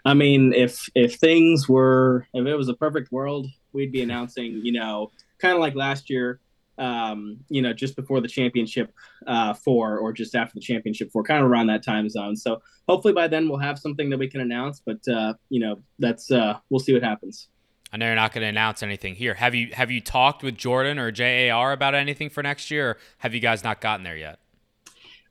I 0.05 0.13
mean 0.13 0.53
if 0.53 0.89
if 0.95 1.15
things 1.15 1.67
were 1.67 2.27
if 2.33 2.45
it 2.45 2.55
was 2.55 2.69
a 2.69 2.73
perfect 2.73 3.11
world 3.11 3.47
we'd 3.73 3.91
be 3.91 4.01
announcing 4.01 4.61
you 4.63 4.71
know 4.71 5.11
kind 5.43 5.53
of 5.53 5.59
like 5.59 5.75
last 5.75 6.09
year, 6.09 6.39
um, 6.77 7.37
you 7.49 7.61
know, 7.61 7.73
just 7.73 7.95
before 7.95 8.21
the 8.21 8.27
championship 8.27 8.93
uh, 9.27 9.53
four 9.53 9.97
or 9.99 10.11
just 10.11 10.35
after 10.35 10.55
the 10.55 10.61
championship 10.61 11.11
four, 11.11 11.23
kind 11.23 11.43
of 11.43 11.49
around 11.49 11.67
that 11.67 11.83
time 11.83 12.09
zone. 12.09 12.35
So 12.35 12.61
hopefully 12.87 13.13
by 13.13 13.27
then 13.27 13.47
we'll 13.47 13.59
have 13.59 13.79
something 13.79 14.09
that 14.09 14.17
we 14.17 14.27
can 14.27 14.41
announce. 14.41 14.81
But 14.85 15.07
uh, 15.07 15.33
you 15.49 15.59
know, 15.59 15.81
that's 15.99 16.31
uh, 16.31 16.59
we'll 16.69 16.79
see 16.79 16.93
what 16.93 17.03
happens. 17.03 17.47
I 17.91 17.97
know 17.97 18.07
you're 18.07 18.15
not 18.15 18.33
going 18.33 18.41
to 18.41 18.47
announce 18.47 18.81
anything 18.81 19.13
here. 19.13 19.35
Have 19.35 19.53
you 19.53 19.69
have 19.73 19.91
you 19.91 20.01
talked 20.01 20.41
with 20.41 20.57
Jordan 20.57 20.97
or 20.97 21.11
JAR 21.11 21.71
about 21.73 21.93
anything 21.93 22.29
for 22.29 22.41
next 22.41 22.71
year? 22.71 22.89
Or 22.89 22.97
have 23.19 23.35
you 23.35 23.39
guys 23.39 23.63
not 23.63 23.81
gotten 23.81 24.03
there 24.03 24.17
yet? 24.17 24.39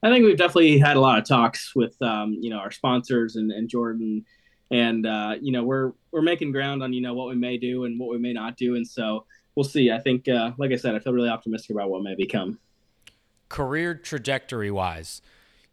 I 0.05 0.11
think 0.11 0.25
we've 0.25 0.37
definitely 0.37 0.79
had 0.79 0.97
a 0.97 1.01
lot 1.01 1.19
of 1.19 1.27
talks 1.27 1.75
with 1.75 2.01
um, 2.03 2.37
you 2.41 2.51
know 2.51 2.59
our 2.59 2.71
sponsors 2.71 3.37
and, 3.37 3.51
and 3.51 3.69
Jordan, 3.69 4.25
and 4.71 5.07
uh, 5.07 5.35
you 5.41 5.53
know 5.53 5.65
we're 5.65 5.93
we're 6.13 6.23
making 6.23 6.53
ground 6.53 6.83
on 6.83 6.93
you 6.93 7.01
know 7.01 7.15
what 7.15 7.29
we 7.29 7.35
may 7.35 7.57
do 7.57 7.85
and 7.85 7.99
what 7.99 8.11
we 8.11 8.19
may 8.19 8.33
not 8.33 8.57
do, 8.57 8.77
and 8.77 8.87
so 8.87 9.27
we'll 9.55 9.65
see. 9.65 9.91
I 9.91 9.99
think, 9.99 10.29
uh, 10.29 10.53
like 10.59 10.73
I 10.73 10.77
said, 10.77 10.95
I 10.95 10.99
feel 10.99 11.13
really 11.13 11.29
optimistic 11.29 11.71
about 11.71 11.91
what 11.91 12.03
may 12.03 12.15
become. 12.15 12.59
Career 13.49 13.95
trajectory 13.95 14.71
wise, 14.71 15.21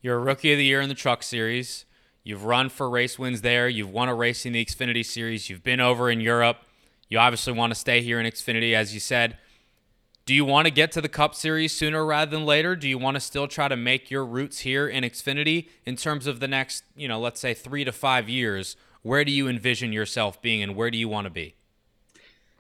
you're 0.01 0.17
a 0.17 0.19
rookie 0.19 0.51
of 0.51 0.57
the 0.57 0.65
year 0.65 0.82
in 0.82 0.89
the 0.89 0.95
Truck 0.95 1.23
Series. 1.23 1.86
You've 2.23 2.43
run 2.43 2.69
for 2.69 2.89
race 2.89 3.17
wins 3.17 3.41
there. 3.41 3.69
You've 3.69 3.91
won 3.91 4.09
a 4.09 4.15
race 4.15 4.45
in 4.45 4.53
the 4.53 4.63
Xfinity 4.63 5.05
Series. 5.05 5.49
You've 5.49 5.63
been 5.63 5.80
over 5.80 6.09
in 6.09 6.19
Europe. 6.21 6.57
You 7.07 7.17
obviously 7.17 7.53
want 7.53 7.71
to 7.71 7.80
stay 7.80 8.01
here 8.01 8.19
in 8.19 8.25
Xfinity, 8.25 8.73
as 8.73 8.93
you 8.93 8.99
said. 8.99 9.38
Do 10.25 10.36
you 10.36 10.45
want 10.45 10.67
to 10.67 10.71
get 10.71 10.91
to 10.91 11.01
the 11.01 11.09
Cup 11.09 11.34
Series 11.34 11.75
sooner 11.75 12.05
rather 12.05 12.30
than 12.30 12.45
later? 12.45 12.75
Do 12.75 12.88
you 12.88 12.99
want 12.99 13.15
to 13.15 13.19
still 13.19 13.47
try 13.47 13.67
to 13.67 13.75
make 13.75 14.11
your 14.11 14.23
roots 14.23 14.59
here 14.59 14.88
in 14.88 15.03
Xfinity 15.03 15.69
in 15.86 15.95
terms 15.95 16.27
of 16.27 16.39
the 16.39 16.47
next, 16.47 16.84
you 16.95 17.07
know, 17.07 17.19
let's 17.19 17.39
say 17.39 17.55
three 17.55 17.84
to 17.84 17.91
five 17.91 18.30
years? 18.30 18.75
Where 19.01 19.25
do 19.25 19.32
you 19.32 19.47
envision 19.47 19.91
yourself 19.91 20.39
being 20.39 20.61
and 20.61 20.75
where 20.75 20.91
do 20.91 20.99
you 20.99 21.09
want 21.09 21.25
to 21.25 21.32
be? 21.32 21.55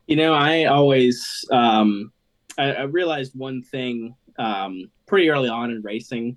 You 0.09 0.15
know, 0.15 0.33
I 0.33 0.65
always 0.65 1.45
um, 1.51 2.11
I, 2.57 2.71
I 2.71 2.81
realized 2.85 3.33
one 3.35 3.61
thing 3.61 4.15
um, 4.39 4.89
pretty 5.05 5.29
early 5.29 5.49
on 5.49 5.69
in 5.69 5.83
racing, 5.83 6.35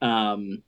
um, 0.00 0.62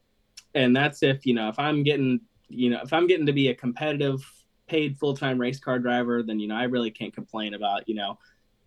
and 0.55 0.77
that's 0.77 1.03
if 1.03 1.25
you 1.25 1.33
know 1.33 1.49
if 1.49 1.59
I'm 1.59 1.83
getting 1.83 2.21
you 2.51 2.69
know 2.69 2.81
if 2.83 2.93
I'm 2.93 3.07
getting 3.07 3.25
to 3.25 3.33
be 3.33 3.49
a 3.49 3.55
competitive 3.55 4.31
paid 4.67 4.99
full 4.99 5.17
time 5.17 5.39
race 5.39 5.59
car 5.59 5.79
driver, 5.79 6.23
then 6.23 6.39
you 6.39 6.49
know 6.49 6.55
I 6.55 6.65
really 6.65 6.91
can't 6.91 7.15
complain 7.15 7.55
about 7.55 7.89
you 7.89 7.95
know 7.95 8.19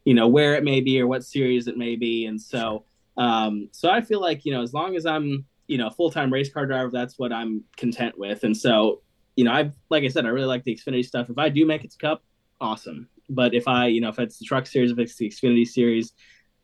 you 0.06 0.16
know 0.16 0.28
where 0.28 0.56
it 0.56 0.64
may 0.64 0.82
be 0.82 1.00
or 1.00 1.06
what 1.06 1.24
series 1.24 1.68
it 1.68 1.78
may 1.78 1.96
be, 1.96 2.26
and 2.26 2.42
so 2.42 2.86
um, 3.18 3.70
so 3.72 3.92
I 3.92 4.02
feel 4.02 4.22
like 4.22 4.44
you 4.44 4.54
know 4.54 4.64
as 4.64 4.74
long 4.74 4.96
as 4.96 5.06
I'm 5.06 5.46
you 5.68 5.78
know 5.78 5.86
a 5.86 5.92
full 5.92 6.10
time 6.10 6.34
race 6.34 6.52
car 6.52 6.66
driver, 6.66 6.90
that's 6.90 7.20
what 7.20 7.32
I'm 7.32 7.64
content 7.78 8.18
with, 8.18 8.44
and 8.44 8.58
so 8.58 9.04
you 9.36 9.44
know 9.44 9.52
I've 9.52 9.74
like 9.92 10.04
I 10.04 10.08
said 10.08 10.26
I 10.26 10.30
really 10.30 10.48
like 10.48 10.64
the 10.64 10.76
Xfinity 10.76 11.06
stuff. 11.06 11.30
If 11.30 11.38
I 11.38 11.50
do 11.50 11.64
make 11.68 11.84
it 11.84 11.92
to 11.92 11.98
Cup, 12.00 12.24
awesome. 12.60 13.08
But 13.32 13.54
if 13.54 13.68
I, 13.68 13.88
you 13.88 14.02
know, 14.02 14.10
if 14.10 14.20
it's 14.20 14.38
the 14.38 14.46
truck 14.46 14.68
series, 14.68 14.92
if 14.92 15.00
it's 15.00 15.16
the 15.16 15.30
Xfinity 15.30 15.68
series, 15.68 16.14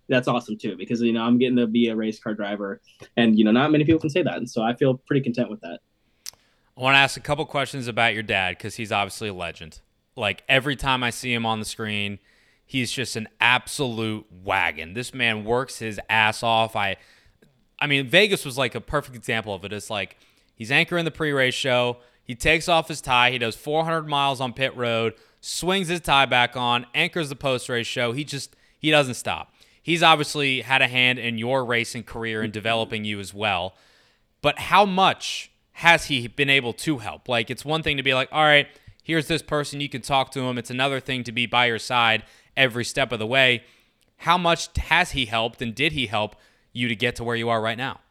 that's 0.09 0.27
awesome 0.27 0.57
too 0.57 0.75
because 0.77 1.01
you 1.01 1.13
know 1.13 1.23
I'm 1.23 1.37
getting 1.37 1.57
to 1.57 1.67
be 1.67 1.89
a 1.89 1.95
race 1.95 2.19
car 2.19 2.33
driver, 2.33 2.81
and 3.15 3.37
you 3.37 3.43
know 3.43 3.51
not 3.51 3.71
many 3.71 3.83
people 3.83 3.99
can 3.99 4.09
say 4.09 4.21
that, 4.21 4.37
and 4.37 4.49
so 4.49 4.61
I 4.61 4.75
feel 4.75 4.95
pretty 5.07 5.21
content 5.21 5.49
with 5.49 5.61
that. 5.61 5.79
I 6.77 6.81
want 6.81 6.93
to 6.93 6.99
ask 6.99 7.17
a 7.17 7.21
couple 7.21 7.45
questions 7.45 7.87
about 7.87 8.13
your 8.13 8.23
dad 8.23 8.57
because 8.57 8.75
he's 8.75 8.91
obviously 8.91 9.29
a 9.29 9.33
legend. 9.33 9.81
Like 10.15 10.43
every 10.47 10.75
time 10.75 11.03
I 11.03 11.09
see 11.09 11.33
him 11.33 11.45
on 11.45 11.59
the 11.59 11.65
screen, 11.65 12.19
he's 12.65 12.91
just 12.91 13.15
an 13.15 13.27
absolute 13.41 14.25
wagon. 14.43 14.93
This 14.93 15.13
man 15.13 15.43
works 15.43 15.79
his 15.79 15.99
ass 16.09 16.43
off. 16.43 16.75
I, 16.75 16.97
I 17.79 17.87
mean, 17.87 18.07
Vegas 18.07 18.45
was 18.45 18.57
like 18.57 18.75
a 18.75 18.81
perfect 18.81 19.15
example 19.15 19.55
of 19.55 19.65
it. 19.65 19.73
It's 19.73 19.89
like 19.89 20.17
he's 20.55 20.69
anchoring 20.69 21.05
the 21.05 21.11
pre-race 21.11 21.55
show. 21.55 21.97
He 22.23 22.35
takes 22.35 22.69
off 22.69 22.87
his 22.89 23.01
tie. 23.01 23.31
He 23.31 23.37
does 23.39 23.55
400 23.55 24.07
miles 24.07 24.39
on 24.39 24.53
pit 24.53 24.75
road 24.75 25.13
swings 25.47 25.87
his 25.87 26.01
tie 26.01 26.25
back 26.25 26.57
on, 26.57 26.85
anchors 26.93 27.29
the 27.29 27.35
post 27.35 27.69
race 27.69 27.87
show. 27.87 28.11
He 28.11 28.23
just 28.23 28.55
he 28.79 28.91
doesn't 28.91 29.15
stop. 29.15 29.53
He's 29.81 30.03
obviously 30.03 30.61
had 30.61 30.81
a 30.81 30.87
hand 30.87 31.17
in 31.17 31.37
your 31.37 31.63
racing 31.63 32.03
career 32.03 32.41
and 32.41 32.51
developing 32.51 33.05
you 33.05 33.19
as 33.19 33.33
well. 33.33 33.75
But 34.41 34.59
how 34.59 34.85
much 34.85 35.49
has 35.73 36.05
he 36.05 36.27
been 36.27 36.49
able 36.49 36.73
to 36.73 36.97
help? 36.97 37.29
Like 37.29 37.49
it's 37.49 37.63
one 37.63 37.81
thing 37.81 37.97
to 37.97 38.03
be 38.03 38.13
like, 38.13 38.29
all 38.31 38.43
right, 38.43 38.67
here's 39.01 39.27
this 39.27 39.41
person 39.41 39.79
you 39.79 39.89
can 39.89 40.01
talk 40.01 40.31
to 40.31 40.41
him. 40.41 40.57
It's 40.57 40.69
another 40.69 40.99
thing 40.99 41.23
to 41.23 41.31
be 41.31 41.45
by 41.45 41.67
your 41.67 41.79
side 41.79 42.23
every 42.57 42.83
step 42.83 43.11
of 43.11 43.19
the 43.19 43.27
way. 43.27 43.63
How 44.17 44.37
much 44.37 44.69
has 44.77 45.11
he 45.11 45.25
helped 45.27 45.61
and 45.61 45.73
did 45.73 45.93
he 45.93 46.07
help 46.07 46.35
you 46.73 46.87
to 46.89 46.95
get 46.95 47.15
to 47.15 47.23
where 47.23 47.35
you 47.35 47.49
are 47.49 47.61
right 47.61 47.77
now? 47.77 48.01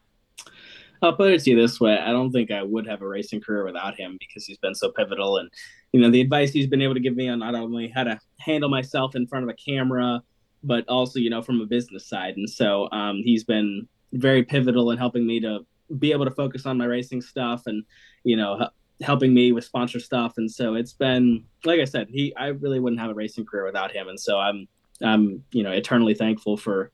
I'll 1.03 1.13
put 1.13 1.31
it 1.31 1.43
to 1.43 1.51
you 1.51 1.57
this 1.57 1.79
way: 1.79 1.99
I 1.99 2.11
don't 2.13 2.33
think 2.33 2.51
I 2.51 2.63
would 2.63 2.87
have 2.87 3.03
a 3.03 3.07
racing 3.07 3.43
career 3.43 3.65
without 3.65 3.97
him 3.97 4.17
because 4.19 4.47
he's 4.47 4.57
been 4.57 4.75
so 4.75 4.91
pivotal, 4.91 5.37
and 5.37 5.51
you 5.97 6.03
know 6.03 6.11
the 6.11 6.21
advice 6.21 6.51
he's 6.51 6.67
been 6.67 6.83
able 6.83 6.93
to 6.93 7.01
give 7.01 7.17
me 7.17 7.31
on 7.31 7.39
not 7.39 7.55
only 7.55 7.89
how 7.89 8.05
to 8.05 8.21
handle 8.39 8.69
myself 8.69 9.17
in 9.17 9.27
front 9.27 9.45
of 9.45 9.49
a 9.49 9.55
camera, 9.55 10.23
but 10.63 10.87
also 10.89 11.19
you 11.19 11.31
know 11.31 11.41
from 11.41 11.59
a 11.63 11.65
business 11.65 12.07
side. 12.07 12.37
And 12.37 12.49
so 12.49 12.91
um, 12.93 13.23
he's 13.25 13.45
been 13.45 13.89
very 14.13 14.43
pivotal 14.43 14.91
in 14.91 14.99
helping 14.99 15.27
me 15.27 15.41
to 15.41 15.61
be 15.99 16.13
able 16.13 16.27
to 16.27 16.31
focus 16.31 16.67
on 16.67 16.77
my 16.77 16.85
racing 16.85 17.23
stuff, 17.23 17.63
and 17.65 17.83
you 18.25 18.37
know 18.37 18.69
helping 19.01 19.33
me 19.33 19.53
with 19.53 19.65
sponsor 19.65 19.99
stuff. 19.99 20.35
And 20.37 20.51
so 20.51 20.75
it's 20.75 20.93
been 20.93 21.45
like 21.65 21.81
I 21.81 21.85
said, 21.85 22.09
he 22.11 22.35
I 22.37 22.49
really 22.49 22.79
wouldn't 22.79 23.01
have 23.01 23.11
a 23.11 23.15
racing 23.15 23.47
career 23.47 23.65
without 23.65 23.91
him, 23.91 24.09
and 24.09 24.21
so 24.21 24.39
I'm 24.39 24.69
I'm 25.03 25.45
you 25.51 25.63
know 25.63 25.73
eternally 25.73 26.15
thankful 26.15 26.59
for 26.59 26.93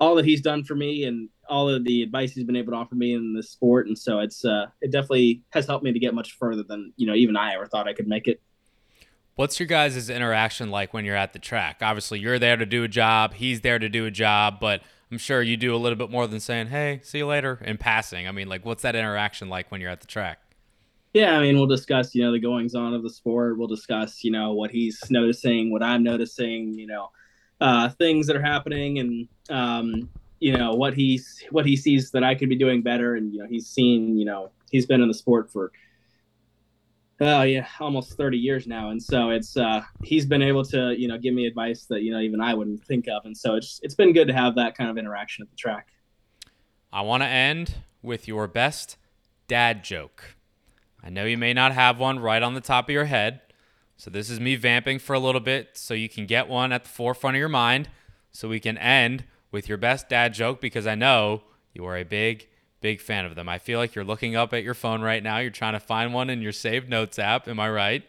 all 0.00 0.16
that 0.16 0.24
he's 0.24 0.40
done 0.40 0.64
for 0.64 0.74
me 0.74 1.04
and 1.04 1.28
all 1.48 1.68
of 1.68 1.84
the 1.84 2.02
advice 2.02 2.32
he's 2.32 2.44
been 2.44 2.56
able 2.56 2.72
to 2.72 2.78
offer 2.78 2.94
me 2.94 3.14
in 3.14 3.34
the 3.34 3.42
sport, 3.42 3.86
and 3.86 3.98
so 3.98 4.20
it's 4.20 4.44
uh, 4.44 4.66
it 4.80 4.90
definitely 4.90 5.42
has 5.50 5.66
helped 5.66 5.84
me 5.84 5.92
to 5.92 5.98
get 5.98 6.14
much 6.14 6.36
further 6.38 6.62
than 6.62 6.92
you 6.96 7.06
know 7.06 7.14
even 7.14 7.36
I 7.36 7.54
ever 7.54 7.66
thought 7.66 7.88
I 7.88 7.92
could 7.92 8.08
make 8.08 8.28
it. 8.28 8.40
What's 9.34 9.60
your 9.60 9.68
guys' 9.68 10.10
interaction 10.10 10.70
like 10.70 10.92
when 10.92 11.04
you're 11.04 11.16
at 11.16 11.32
the 11.32 11.38
track? 11.38 11.78
Obviously, 11.80 12.18
you're 12.18 12.38
there 12.38 12.56
to 12.56 12.66
do 12.66 12.82
a 12.82 12.88
job, 12.88 13.34
he's 13.34 13.60
there 13.60 13.78
to 13.78 13.88
do 13.88 14.04
a 14.04 14.10
job, 14.10 14.58
but 14.60 14.82
I'm 15.10 15.18
sure 15.18 15.40
you 15.42 15.56
do 15.56 15.74
a 15.74 15.78
little 15.78 15.96
bit 15.96 16.10
more 16.10 16.26
than 16.26 16.40
saying, 16.40 16.68
"Hey, 16.68 17.00
see 17.02 17.18
you 17.18 17.26
later" 17.26 17.60
in 17.64 17.78
passing. 17.78 18.28
I 18.28 18.32
mean, 18.32 18.48
like, 18.48 18.64
what's 18.64 18.82
that 18.82 18.94
interaction 18.94 19.48
like 19.48 19.70
when 19.70 19.80
you're 19.80 19.90
at 19.90 20.00
the 20.00 20.06
track? 20.06 20.40
Yeah, 21.14 21.38
I 21.38 21.40
mean, 21.40 21.56
we'll 21.56 21.66
discuss, 21.66 22.14
you 22.14 22.22
know, 22.22 22.32
the 22.32 22.38
goings 22.38 22.74
on 22.74 22.92
of 22.92 23.02
the 23.02 23.10
sport. 23.10 23.58
We'll 23.58 23.66
discuss, 23.66 24.22
you 24.22 24.30
know, 24.30 24.52
what 24.52 24.70
he's 24.70 25.00
noticing, 25.10 25.72
what 25.72 25.82
I'm 25.82 26.02
noticing, 26.02 26.74
you 26.74 26.86
know, 26.86 27.10
uh, 27.60 27.88
things 27.88 28.26
that 28.26 28.36
are 28.36 28.42
happening, 28.42 28.98
and 28.98 29.28
um, 29.48 30.10
you 30.40 30.56
know 30.56 30.74
what 30.74 30.94
he's 30.94 31.44
what 31.50 31.66
he 31.66 31.76
sees 31.76 32.10
that 32.12 32.24
I 32.24 32.34
could 32.34 32.48
be 32.48 32.56
doing 32.56 32.82
better, 32.82 33.16
and 33.16 33.32
you 33.32 33.40
know 33.40 33.46
he's 33.48 33.66
seen 33.66 34.18
you 34.18 34.24
know 34.24 34.50
he's 34.70 34.86
been 34.86 35.00
in 35.00 35.08
the 35.08 35.14
sport 35.14 35.50
for 35.50 35.72
oh 37.20 37.42
yeah 37.42 37.66
almost 37.80 38.16
30 38.16 38.38
years 38.38 38.66
now. 38.66 38.90
And 38.90 39.02
so 39.02 39.30
it's 39.30 39.56
uh 39.56 39.82
he's 40.02 40.26
been 40.26 40.42
able 40.42 40.64
to 40.66 40.94
you 40.98 41.08
know 41.08 41.18
give 41.18 41.34
me 41.34 41.46
advice 41.46 41.86
that 41.86 42.02
you 42.02 42.12
know 42.12 42.20
even 42.20 42.40
i 42.40 42.54
wouldn't 42.54 42.84
think 42.84 43.08
of. 43.08 43.24
And 43.24 43.36
so 43.36 43.54
it's 43.54 43.80
it's 43.82 43.94
been 43.94 44.12
good 44.12 44.28
to 44.28 44.34
have 44.34 44.54
that 44.56 44.76
kind 44.76 44.90
of 44.90 44.98
interaction 44.98 45.42
at 45.42 45.50
the 45.50 45.56
track. 45.56 45.88
I 46.92 47.02
want 47.02 47.22
to 47.22 47.28
end 47.28 47.76
with 48.02 48.26
your 48.28 48.46
best 48.46 48.96
dad 49.46 49.84
joke. 49.84 50.36
I 51.02 51.10
know 51.10 51.24
you 51.24 51.38
may 51.38 51.52
not 51.52 51.72
have 51.72 51.98
one 51.98 52.18
right 52.18 52.42
on 52.42 52.54
the 52.54 52.60
top 52.60 52.86
of 52.86 52.90
your 52.90 53.04
head 53.04 53.40
so 53.98 54.10
this 54.10 54.30
is 54.30 54.38
me 54.38 54.54
vamping 54.54 55.00
for 55.00 55.12
a 55.14 55.18
little 55.18 55.40
bit 55.40 55.70
so 55.74 55.92
you 55.92 56.08
can 56.08 56.24
get 56.24 56.48
one 56.48 56.72
at 56.72 56.84
the 56.84 56.88
forefront 56.88 57.34
of 57.34 57.40
your 57.40 57.48
mind 57.48 57.88
so 58.30 58.48
we 58.48 58.60
can 58.60 58.78
end 58.78 59.24
with 59.50 59.68
your 59.68 59.78
best 59.78 60.08
dad 60.08 60.34
joke 60.34 60.60
because 60.60 60.86
I 60.86 60.94
know 60.94 61.42
you 61.72 61.84
are 61.86 61.96
a 61.96 62.04
big, 62.04 62.48
big 62.80 63.00
fan 63.00 63.24
of 63.24 63.34
them. 63.34 63.48
I 63.48 63.58
feel 63.58 63.78
like 63.78 63.94
you're 63.94 64.04
looking 64.04 64.36
up 64.36 64.52
at 64.52 64.62
your 64.62 64.74
phone 64.74 65.00
right 65.02 65.22
now. 65.22 65.38
You're 65.38 65.50
trying 65.50 65.74
to 65.74 65.80
find 65.80 66.12
one 66.12 66.30
in 66.30 66.42
your 66.42 66.52
saved 66.52 66.88
notes 66.88 67.18
app. 67.18 67.48
Am 67.48 67.58
I 67.60 67.70
right? 67.70 68.02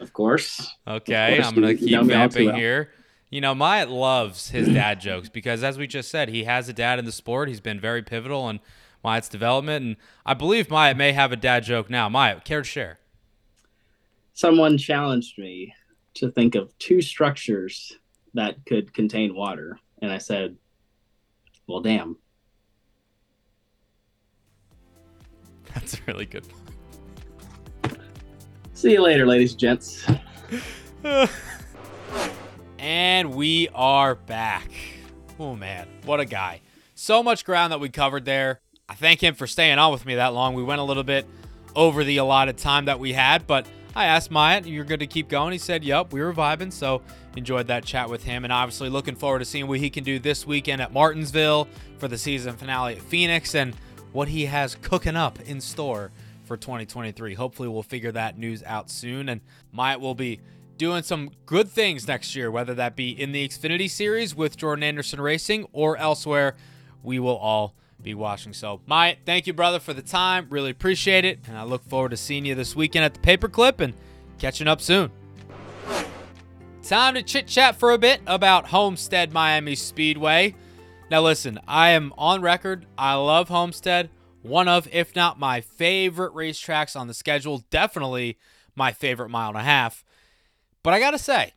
Of 0.00 0.12
course. 0.12 0.74
Okay, 0.86 1.38
of 1.38 1.44
course. 1.44 1.48
I'm 1.48 1.62
going 1.62 1.76
to 1.76 1.84
keep 1.84 2.02
vamping 2.02 2.54
here. 2.54 2.90
You 3.30 3.40
know, 3.40 3.54
Myatt 3.54 3.90
loves 3.90 4.50
his 4.50 4.68
dad 4.68 5.00
jokes 5.00 5.28
because, 5.28 5.64
as 5.64 5.78
we 5.78 5.86
just 5.86 6.10
said, 6.10 6.28
he 6.28 6.44
has 6.44 6.68
a 6.68 6.72
dad 6.72 6.98
in 6.98 7.04
the 7.04 7.12
sport. 7.12 7.48
He's 7.48 7.60
been 7.60 7.80
very 7.80 8.02
pivotal 8.02 8.48
in 8.48 8.60
Myatt's 9.02 9.28
development. 9.28 9.84
And 9.84 9.96
I 10.24 10.34
believe 10.34 10.70
Myatt 10.70 10.96
may 10.96 11.12
have 11.12 11.32
a 11.32 11.36
dad 11.36 11.64
joke 11.64 11.90
now. 11.90 12.08
Myatt, 12.08 12.44
care 12.44 12.60
to 12.60 12.68
share? 12.68 12.98
Someone 14.32 14.78
challenged 14.78 15.38
me 15.38 15.74
to 16.14 16.30
think 16.30 16.54
of 16.54 16.76
two 16.78 17.02
structures 17.02 17.92
that 18.34 18.64
could 18.66 18.92
contain 18.94 19.34
water. 19.34 19.78
And 20.02 20.12
I 20.12 20.18
said, 20.18 20.56
well, 21.66 21.80
damn. 21.80 22.16
That's 25.74 25.94
a 25.94 25.98
really 26.06 26.26
good 26.26 26.44
one. 26.46 27.98
See 28.74 28.92
you 28.92 29.02
later, 29.02 29.26
ladies 29.26 29.52
and 29.52 29.60
gents. 29.60 30.06
And 32.78 33.34
we 33.34 33.68
are 33.74 34.14
back. 34.14 34.70
Oh 35.40 35.56
man, 35.56 35.88
what 36.04 36.20
a 36.20 36.24
guy. 36.24 36.60
So 36.94 37.20
much 37.20 37.44
ground 37.44 37.72
that 37.72 37.80
we 37.80 37.88
covered 37.88 38.24
there. 38.24 38.60
I 38.88 38.94
thank 38.94 39.20
him 39.20 39.34
for 39.34 39.48
staying 39.48 39.78
on 39.78 39.90
with 39.90 40.06
me 40.06 40.14
that 40.14 40.34
long. 40.34 40.54
We 40.54 40.62
went 40.62 40.80
a 40.80 40.84
little 40.84 41.02
bit 41.02 41.26
over 41.74 42.04
the 42.04 42.18
allotted 42.18 42.58
time 42.58 42.84
that 42.84 43.00
we 43.00 43.12
had, 43.12 43.44
but 43.44 43.66
I 43.96 44.04
asked 44.04 44.30
Myatt, 44.30 44.66
you're 44.66 44.84
good 44.84 45.00
to 45.00 45.06
keep 45.06 45.30
going? 45.30 45.52
He 45.52 45.58
said, 45.58 45.82
yep, 45.82 46.12
we 46.12 46.20
were 46.20 46.34
vibing. 46.34 46.70
So 46.70 47.00
enjoyed 47.34 47.68
that 47.68 47.82
chat 47.82 48.10
with 48.10 48.22
him. 48.22 48.44
And 48.44 48.52
obviously 48.52 48.90
looking 48.90 49.16
forward 49.16 49.38
to 49.38 49.46
seeing 49.46 49.68
what 49.68 49.78
he 49.78 49.88
can 49.88 50.04
do 50.04 50.18
this 50.18 50.46
weekend 50.46 50.82
at 50.82 50.92
Martinsville 50.92 51.66
for 51.96 52.06
the 52.06 52.18
season 52.18 52.54
finale 52.58 52.96
at 52.96 53.00
Phoenix 53.00 53.54
and 53.54 53.74
what 54.12 54.28
he 54.28 54.44
has 54.44 54.74
cooking 54.82 55.16
up 55.16 55.40
in 55.40 55.62
store 55.62 56.12
for 56.44 56.58
2023. 56.58 57.32
Hopefully, 57.32 57.68
we'll 57.70 57.82
figure 57.82 58.12
that 58.12 58.36
news 58.36 58.62
out 58.64 58.90
soon. 58.90 59.30
And 59.30 59.40
Myatt 59.72 60.02
will 60.02 60.14
be 60.14 60.40
doing 60.76 61.02
some 61.02 61.30
good 61.46 61.66
things 61.66 62.06
next 62.06 62.36
year, 62.36 62.50
whether 62.50 62.74
that 62.74 62.96
be 62.96 63.10
in 63.10 63.32
the 63.32 63.48
Xfinity 63.48 63.88
Series 63.88 64.34
with 64.34 64.58
Jordan 64.58 64.82
Anderson 64.82 65.22
Racing 65.22 65.68
or 65.72 65.96
elsewhere. 65.96 66.54
We 67.02 67.18
will 67.18 67.38
all 67.38 67.74
be 68.02 68.14
watching. 68.14 68.52
So, 68.52 68.80
Myatt, 68.86 69.18
thank 69.24 69.46
you, 69.46 69.52
brother, 69.52 69.80
for 69.80 69.92
the 69.92 70.02
time. 70.02 70.46
Really 70.50 70.70
appreciate 70.70 71.24
it. 71.24 71.40
And 71.48 71.56
I 71.56 71.64
look 71.64 71.84
forward 71.84 72.10
to 72.10 72.16
seeing 72.16 72.44
you 72.44 72.54
this 72.54 72.76
weekend 72.76 73.04
at 73.04 73.14
the 73.14 73.20
Paperclip 73.20 73.80
and 73.80 73.94
catching 74.38 74.68
up 74.68 74.80
soon. 74.80 75.10
Time 76.82 77.14
to 77.14 77.22
chit 77.22 77.48
chat 77.48 77.74
for 77.74 77.90
a 77.92 77.98
bit 77.98 78.20
about 78.26 78.68
Homestead 78.68 79.32
Miami 79.32 79.74
Speedway. 79.74 80.54
Now, 81.10 81.22
listen, 81.22 81.58
I 81.66 81.90
am 81.90 82.12
on 82.16 82.42
record. 82.42 82.86
I 82.96 83.14
love 83.14 83.48
Homestead. 83.48 84.10
One 84.42 84.68
of, 84.68 84.88
if 84.92 85.16
not 85.16 85.38
my 85.38 85.60
favorite 85.60 86.32
racetracks 86.32 86.94
on 86.98 87.08
the 87.08 87.14
schedule. 87.14 87.64
Definitely 87.70 88.38
my 88.76 88.92
favorite 88.92 89.30
mile 89.30 89.48
and 89.48 89.58
a 89.58 89.62
half. 89.62 90.04
But 90.84 90.94
I 90.94 91.00
got 91.00 91.10
to 91.10 91.18
say, 91.18 91.54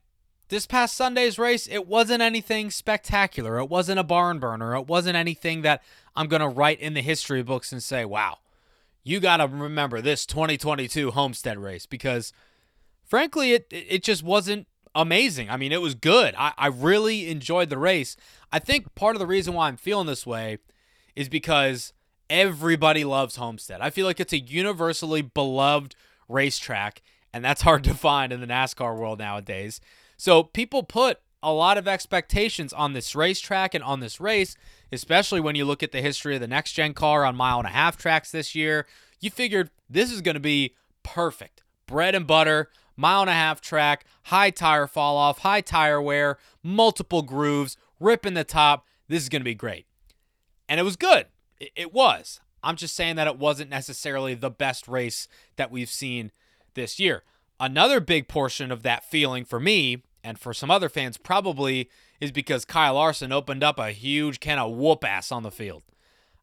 this 0.50 0.66
past 0.66 0.96
Sunday's 0.96 1.40
race, 1.40 1.68
it 1.68 1.88
wasn't 1.88 2.22
anything 2.22 2.72
spectacular. 2.72 3.60
It 3.60 3.70
wasn't 3.70 4.00
a 4.00 4.04
barn 4.04 4.40
burner. 4.40 4.76
It 4.76 4.88
wasn't 4.88 5.16
anything 5.16 5.62
that 5.62 5.84
I'm 6.16 6.28
going 6.28 6.42
to 6.42 6.48
write 6.48 6.80
in 6.80 6.96
the 6.96 7.02
history 7.02 7.44
books 7.44 7.72
and 7.72 7.82
say, 7.82 8.04
wow, 8.04 8.40
you 9.04 9.20
got 9.20 9.38
to 9.38 9.48
remember 9.48 10.02
this 10.02 10.26
2022 10.26 11.12
Homestead 11.12 11.58
race 11.60 11.86
because, 11.86 12.34
frankly, 13.06 13.54
it, 13.54 13.68
it 13.70 14.04
just 14.04 14.24
wasn't 14.24 14.68
amazing. 14.96 15.50
I 15.50 15.58
mean, 15.58 15.72
it 15.72 15.82
was 15.82 15.96
good. 15.96 16.34
I, 16.38 16.54
I 16.58 16.68
really 16.68 17.30
enjoyed 17.30 17.70
the 17.70 17.78
race. 17.78 18.18
I 18.52 18.60
think 18.60 18.96
part 18.96 19.16
of 19.16 19.20
the 19.20 19.28
reason 19.28 19.54
why 19.54 19.68
I'm 19.68 19.78
feeling 19.78 20.08
this 20.08 20.26
way 20.26 20.58
is 21.16 21.30
because 21.30 21.94
everybody 22.30 23.04
loves 23.04 23.36
Homestead. 23.36 23.82
I 23.82 23.90
feel 23.92 24.06
like 24.06 24.20
it's 24.20 24.34
a 24.34 24.40
universally 24.40 25.22
beloved 25.22 25.96
racetrack, 26.28 27.02
and 27.34 27.46
that's 27.46 27.62
hard 27.62 27.84
to 27.84 27.94
find 27.94 28.34
in 28.34 28.42
the 28.42 28.48
NASCAR 28.48 28.98
world 28.98 29.20
nowadays. 29.20 29.80
So 30.20 30.44
people 30.44 30.84
put 30.84 31.20
a 31.42 31.54
lot 31.54 31.78
of 31.78 31.88
expectations 31.88 32.74
on 32.74 32.92
this 32.92 33.16
racetrack 33.16 33.74
and 33.74 33.82
on 33.82 34.02
this 34.02 34.20
race, 34.20 34.58
especially 34.92 35.40
when 35.40 35.56
you 35.56 35.64
look 35.64 35.82
at 35.82 35.94
the 35.94 36.02
history 36.02 36.36
of 36.36 36.42
the 36.42 36.48
next 36.48 36.74
gen 36.74 36.94
car 36.94 37.24
on 37.24 37.38
mile 37.38 37.60
and 37.60 37.68
a 37.68 37.72
half 37.72 37.96
tracks 37.96 38.30
this 38.30 38.54
year. 38.54 38.86
You 39.22 39.30
figured 39.30 39.70
this 39.90 40.12
is 40.12 40.20
going 40.20 40.36
to 40.36 40.42
be 40.42 40.76
perfect. 41.04 41.64
Bread 41.88 42.16
and 42.16 42.28
butter, 42.28 42.70
mile 42.98 43.22
and 43.22 43.30
a 43.30 43.34
half 43.34 43.62
track, 43.62 44.04
high 44.24 44.50
tire 44.50 44.88
fall 44.88 45.16
off, 45.16 45.40
high 45.40 45.62
tire 45.62 46.02
wear, 46.02 46.38
multiple 46.62 47.22
grooves, 47.22 47.78
ripping 47.98 48.34
the 48.34 48.44
top. 48.44 48.86
This 49.08 49.24
is 49.24 49.30
going 49.30 49.40
to 49.40 49.46
be 49.46 49.56
great. 49.56 49.86
And 50.68 50.82
it 50.82 50.84
was 50.84 50.98
good. 50.98 51.28
It 51.78 51.94
was. 51.94 52.42
I'm 52.62 52.76
just 52.76 52.94
saying 52.94 53.16
that 53.16 53.28
it 53.28 53.40
wasn't 53.40 53.70
necessarily 53.70 54.34
the 54.34 54.52
best 54.52 54.86
race 54.90 55.30
that 55.56 55.72
we've 55.72 55.90
seen 55.90 56.34
this 56.74 57.00
year. 57.00 57.24
Another 57.58 58.02
big 58.02 58.28
portion 58.28 58.70
of 58.70 58.84
that 58.84 59.06
feeling 59.06 59.46
for 59.46 59.62
me 59.62 60.04
and 60.24 60.40
for 60.40 60.54
some 60.54 60.72
other 60.72 60.90
fans 60.90 61.18
probably 61.18 61.90
is 62.20 62.32
because 62.32 62.66
Kyle 62.66 62.96
Larson 62.96 63.32
opened 63.32 63.64
up 63.64 63.80
a 63.80 63.92
huge 63.92 64.40
can 64.40 64.60
of 64.60 64.72
whoop 64.72 65.04
ass 65.04 65.32
on 65.32 65.44
the 65.44 65.52
field. 65.52 65.84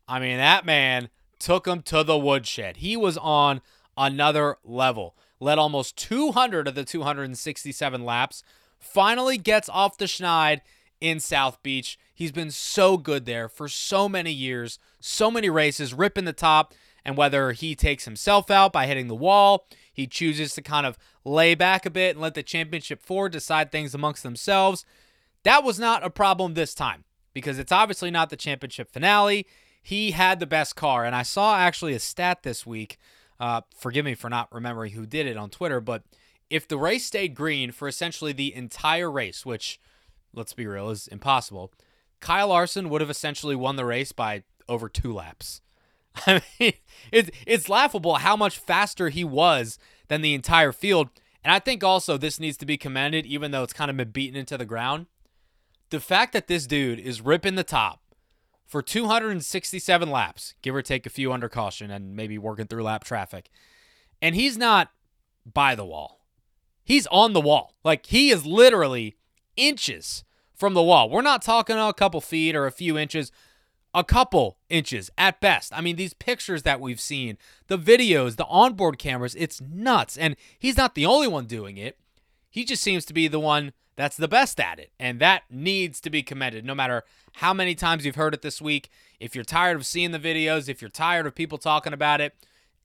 I 0.08 0.18
mean, 0.20 0.38
that 0.38 0.64
man 0.64 1.08
took 1.38 1.66
him 1.66 1.82
to 1.82 2.02
the 2.02 2.18
woodshed. 2.18 2.78
He 2.78 2.96
was 2.96 3.18
on 3.18 3.60
another 3.96 4.56
level. 4.64 5.16
Led 5.40 5.58
almost 5.58 5.96
200 5.96 6.68
of 6.68 6.74
the 6.74 6.84
267 6.84 8.04
laps. 8.04 8.42
Finally 8.78 9.38
gets 9.38 9.68
off 9.68 9.98
the 9.98 10.06
schneid 10.06 10.60
in 11.00 11.20
South 11.20 11.62
Beach. 11.62 11.98
He's 12.14 12.32
been 12.32 12.50
so 12.50 12.96
good 12.96 13.26
there 13.26 13.48
for 13.48 13.68
so 13.68 14.08
many 14.08 14.32
years, 14.32 14.78
so 15.00 15.30
many 15.30 15.50
races, 15.50 15.92
ripping 15.92 16.24
the 16.24 16.32
top. 16.32 16.72
And 17.04 17.16
whether 17.16 17.52
he 17.52 17.74
takes 17.74 18.04
himself 18.04 18.50
out 18.50 18.72
by 18.72 18.86
hitting 18.86 19.08
the 19.08 19.14
wall, 19.14 19.66
he 19.96 20.06
chooses 20.06 20.52
to 20.52 20.60
kind 20.60 20.84
of 20.84 20.98
lay 21.24 21.54
back 21.54 21.86
a 21.86 21.90
bit 21.90 22.16
and 22.16 22.20
let 22.20 22.34
the 22.34 22.42
championship 22.42 23.02
four 23.02 23.30
decide 23.30 23.72
things 23.72 23.94
amongst 23.94 24.22
themselves. 24.22 24.84
That 25.42 25.64
was 25.64 25.78
not 25.78 26.04
a 26.04 26.10
problem 26.10 26.52
this 26.52 26.74
time 26.74 27.04
because 27.32 27.58
it's 27.58 27.72
obviously 27.72 28.10
not 28.10 28.28
the 28.28 28.36
championship 28.36 28.92
finale. 28.92 29.46
He 29.82 30.10
had 30.10 30.38
the 30.38 30.46
best 30.46 30.76
car. 30.76 31.06
And 31.06 31.16
I 31.16 31.22
saw 31.22 31.56
actually 31.56 31.94
a 31.94 31.98
stat 31.98 32.42
this 32.42 32.66
week. 32.66 32.98
Uh, 33.40 33.62
forgive 33.74 34.04
me 34.04 34.14
for 34.14 34.28
not 34.28 34.52
remembering 34.52 34.92
who 34.92 35.06
did 35.06 35.26
it 35.26 35.38
on 35.38 35.48
Twitter, 35.48 35.80
but 35.80 36.02
if 36.50 36.68
the 36.68 36.76
race 36.76 37.06
stayed 37.06 37.34
green 37.34 37.72
for 37.72 37.88
essentially 37.88 38.34
the 38.34 38.54
entire 38.54 39.10
race, 39.10 39.46
which 39.46 39.80
let's 40.34 40.52
be 40.52 40.66
real, 40.66 40.90
is 40.90 41.08
impossible. 41.08 41.72
Kyle 42.20 42.48
Larson 42.48 42.90
would 42.90 43.00
have 43.00 43.08
essentially 43.08 43.56
won 43.56 43.76
the 43.76 43.86
race 43.86 44.12
by 44.12 44.42
over 44.68 44.90
two 44.90 45.14
laps. 45.14 45.62
I 46.26 46.42
mean, 46.58 46.72
it's 47.12 47.30
it's 47.46 47.68
laughable 47.68 48.16
how 48.16 48.36
much 48.36 48.58
faster 48.58 49.08
he 49.08 49.24
was 49.24 49.78
than 50.08 50.22
the 50.22 50.34
entire 50.34 50.72
field. 50.72 51.08
And 51.44 51.52
I 51.52 51.58
think 51.58 51.84
also 51.84 52.16
this 52.16 52.40
needs 52.40 52.56
to 52.58 52.66
be 52.66 52.76
commended, 52.76 53.26
even 53.26 53.50
though 53.50 53.62
it's 53.62 53.72
kind 53.72 53.90
of 53.90 53.96
been 53.96 54.10
beaten 54.10 54.36
into 54.36 54.58
the 54.58 54.64
ground. 54.64 55.06
The 55.90 56.00
fact 56.00 56.32
that 56.32 56.48
this 56.48 56.66
dude 56.66 56.98
is 56.98 57.20
ripping 57.20 57.54
the 57.54 57.62
top 57.62 58.00
for 58.66 58.82
267 58.82 60.10
laps, 60.10 60.54
give 60.60 60.74
or 60.74 60.82
take 60.82 61.06
a 61.06 61.10
few 61.10 61.32
under 61.32 61.48
caution 61.48 61.90
and 61.90 62.16
maybe 62.16 62.36
working 62.36 62.66
through 62.66 62.82
lap 62.82 63.04
traffic, 63.04 63.48
and 64.20 64.34
he's 64.34 64.58
not 64.58 64.90
by 65.44 65.76
the 65.76 65.84
wall. 65.84 66.26
He's 66.82 67.06
on 67.08 67.32
the 67.32 67.40
wall. 67.40 67.74
Like 67.84 68.06
he 68.06 68.30
is 68.30 68.44
literally 68.44 69.16
inches 69.56 70.24
from 70.54 70.74
the 70.74 70.82
wall. 70.82 71.08
We're 71.08 71.22
not 71.22 71.42
talking 71.42 71.76
a 71.76 71.92
couple 71.92 72.20
feet 72.20 72.56
or 72.56 72.66
a 72.66 72.72
few 72.72 72.98
inches, 72.98 73.30
a 73.96 74.04
couple 74.04 74.58
inches 74.68 75.10
at 75.16 75.40
best. 75.40 75.72
I 75.74 75.80
mean, 75.80 75.96
these 75.96 76.12
pictures 76.12 76.64
that 76.64 76.82
we've 76.82 77.00
seen, 77.00 77.38
the 77.68 77.78
videos, 77.78 78.36
the 78.36 78.44
onboard 78.44 78.98
cameras, 78.98 79.34
it's 79.36 79.62
nuts. 79.62 80.18
And 80.18 80.36
he's 80.58 80.76
not 80.76 80.94
the 80.94 81.06
only 81.06 81.26
one 81.26 81.46
doing 81.46 81.78
it. 81.78 81.98
He 82.50 82.64
just 82.64 82.82
seems 82.82 83.06
to 83.06 83.14
be 83.14 83.26
the 83.26 83.40
one 83.40 83.72
that's 83.96 84.18
the 84.18 84.28
best 84.28 84.60
at 84.60 84.78
it. 84.78 84.92
And 85.00 85.18
that 85.20 85.44
needs 85.48 85.98
to 86.02 86.10
be 86.10 86.22
commended 86.22 86.62
no 86.62 86.74
matter 86.74 87.04
how 87.36 87.54
many 87.54 87.74
times 87.74 88.04
you've 88.04 88.16
heard 88.16 88.34
it 88.34 88.42
this 88.42 88.60
week. 88.60 88.90
If 89.18 89.34
you're 89.34 89.44
tired 89.44 89.76
of 89.76 89.86
seeing 89.86 90.10
the 90.10 90.18
videos, 90.18 90.68
if 90.68 90.82
you're 90.82 90.90
tired 90.90 91.26
of 91.26 91.34
people 91.34 91.56
talking 91.56 91.94
about 91.94 92.20
it, 92.20 92.34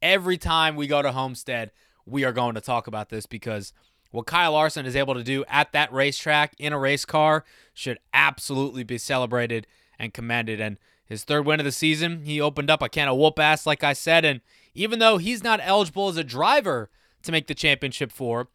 every 0.01 0.37
time 0.37 0.77
we 0.77 0.87
go 0.87 1.01
to 1.01 1.11
Homestead, 1.11 1.71
we 2.05 2.23
are 2.23 2.31
going 2.31 2.55
to 2.55 2.61
talk 2.61 2.87
about 2.87 3.09
this 3.09 3.25
because 3.25 3.73
what 4.11 4.27
Kyle 4.27 4.53
Larson 4.53 4.85
is 4.85 4.95
able 4.95 5.15
to 5.15 5.23
do 5.23 5.43
at 5.49 5.73
that 5.73 5.91
racetrack 5.91 6.53
in 6.57 6.71
a 6.71 6.79
race 6.79 7.03
car 7.03 7.43
should 7.73 7.99
absolutely 8.13 8.85
be 8.85 8.97
celebrated 8.97 9.67
and 9.99 10.13
commended. 10.13 10.61
And 10.61 10.77
his 11.11 11.25
third 11.25 11.45
win 11.45 11.59
of 11.59 11.65
the 11.65 11.73
season, 11.73 12.23
he 12.23 12.39
opened 12.39 12.69
up 12.69 12.81
a 12.81 12.87
can 12.87 13.09
of 13.09 13.17
whoop 13.17 13.37
ass, 13.37 13.65
like 13.67 13.83
I 13.83 13.91
said. 13.91 14.23
And 14.23 14.39
even 14.73 14.99
though 14.99 15.17
he's 15.17 15.43
not 15.43 15.59
eligible 15.61 16.07
as 16.07 16.15
a 16.15 16.23
driver 16.23 16.89
to 17.23 17.33
make 17.33 17.47
the 17.47 17.53
championship 17.53 18.13
for, 18.13 18.47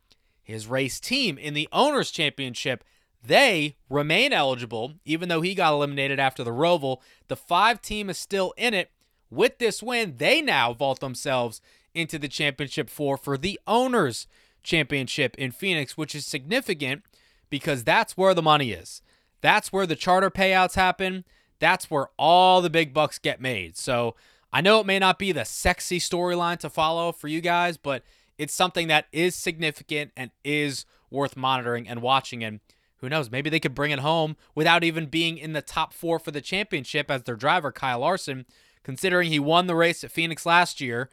his 0.43 0.67
race 0.67 0.99
team 0.99 1.37
in 1.37 1.53
the 1.53 1.69
Owners' 1.71 2.11
Championship, 2.11 2.83
they 3.23 3.77
remain 3.91 4.33
eligible, 4.33 4.95
even 5.05 5.29
though 5.29 5.43
he 5.43 5.55
got 5.55 5.75
eliminated 5.75 6.19
after 6.19 6.43
the 6.43 6.51
Roval. 6.51 7.03
The 7.29 7.37
five 7.37 7.83
team 7.83 8.09
is 8.09 8.17
still 8.17 8.55
in 8.57 8.73
it. 8.73 8.91
With 9.29 9.59
this 9.59 9.83
win, 9.83 10.15
they 10.17 10.41
now 10.41 10.73
vault 10.73 11.01
themselves 11.01 11.61
into 11.93 12.19
the 12.19 12.27
championship 12.27 12.89
four 12.89 13.19
for 13.19 13.37
the 13.37 13.61
Owners' 13.67 14.27
championship 14.63 15.37
in 15.37 15.51
Phoenix, 15.51 15.99
which 15.99 16.15
is 16.15 16.25
significant 16.25 17.03
because 17.51 17.85
that's 17.85 18.17
where 18.17 18.33
the 18.33 18.41
money 18.41 18.71
is. 18.73 19.03
That's 19.43 19.75
where 19.75 19.87
the 19.87 19.95
charter 19.95 20.31
payouts 20.31 20.75
happen. 20.75 21.25
That's 21.59 21.91
where 21.91 22.09
all 22.19 22.61
the 22.61 22.71
big 22.71 22.93
bucks 22.93 23.19
get 23.19 23.41
made. 23.41 23.77
So 23.77 24.15
I 24.53 24.61
know 24.61 24.81
it 24.81 24.87
may 24.87 24.99
not 24.99 25.19
be 25.19 25.33
the 25.33 25.45
sexy 25.45 25.99
storyline 25.99 26.59
to 26.59 26.71
follow 26.71 27.13
for 27.13 27.29
you 27.29 27.41
guys, 27.41 27.77
but 27.77 28.03
it's 28.39 28.55
something 28.55 28.89
that 28.89 29.07
is 29.13 29.35
significant 29.35 30.13
and 30.17 30.31
is 30.45 30.85
worth 31.11 31.37
monitoring 31.37 31.89
and 31.89 32.03
watching. 32.03 32.45
And 32.45 32.61
who 32.99 33.09
knows, 33.09 33.31
maybe 33.31 33.51
they 33.51 33.61
could 33.61 33.75
bring 33.75 33.91
it 33.91 34.01
home 34.01 34.37
without 34.55 34.85
even 34.85 35.07
being 35.07 35.39
in 35.39 35.53
the 35.53 35.63
top 35.63 35.93
four 35.93 36.19
for 36.19 36.31
the 36.31 36.41
championship 36.41 37.11
as 37.11 37.23
their 37.23 37.37
driver, 37.37 37.73
Kyle 37.73 38.01
Larson. 38.01 38.47
Considering 38.83 39.31
he 39.31 39.39
won 39.39 39.67
the 39.67 39.75
race 39.75 40.05
at 40.05 40.13
Phoenix 40.13 40.47
last 40.47 40.81
year, 40.81 41.11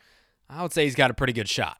I 0.49 0.61
would 0.61 0.71
say 0.71 0.83
he's 0.83 0.95
got 0.95 1.09
a 1.09 1.15
pretty 1.15 1.33
good 1.33 1.49
shot. 1.49 1.79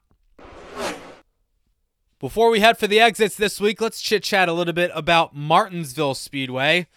Before 2.18 2.50
we 2.50 2.60
head 2.60 2.78
for 2.78 2.86
the 2.86 3.00
exits 3.00 3.36
this 3.36 3.60
week, 3.60 3.80
let's 3.80 4.00
chit 4.00 4.22
chat 4.22 4.48
a 4.48 4.52
little 4.52 4.72
bit 4.72 4.90
about 4.94 5.36
Martinsville 5.36 6.14
Speedway. 6.14 6.88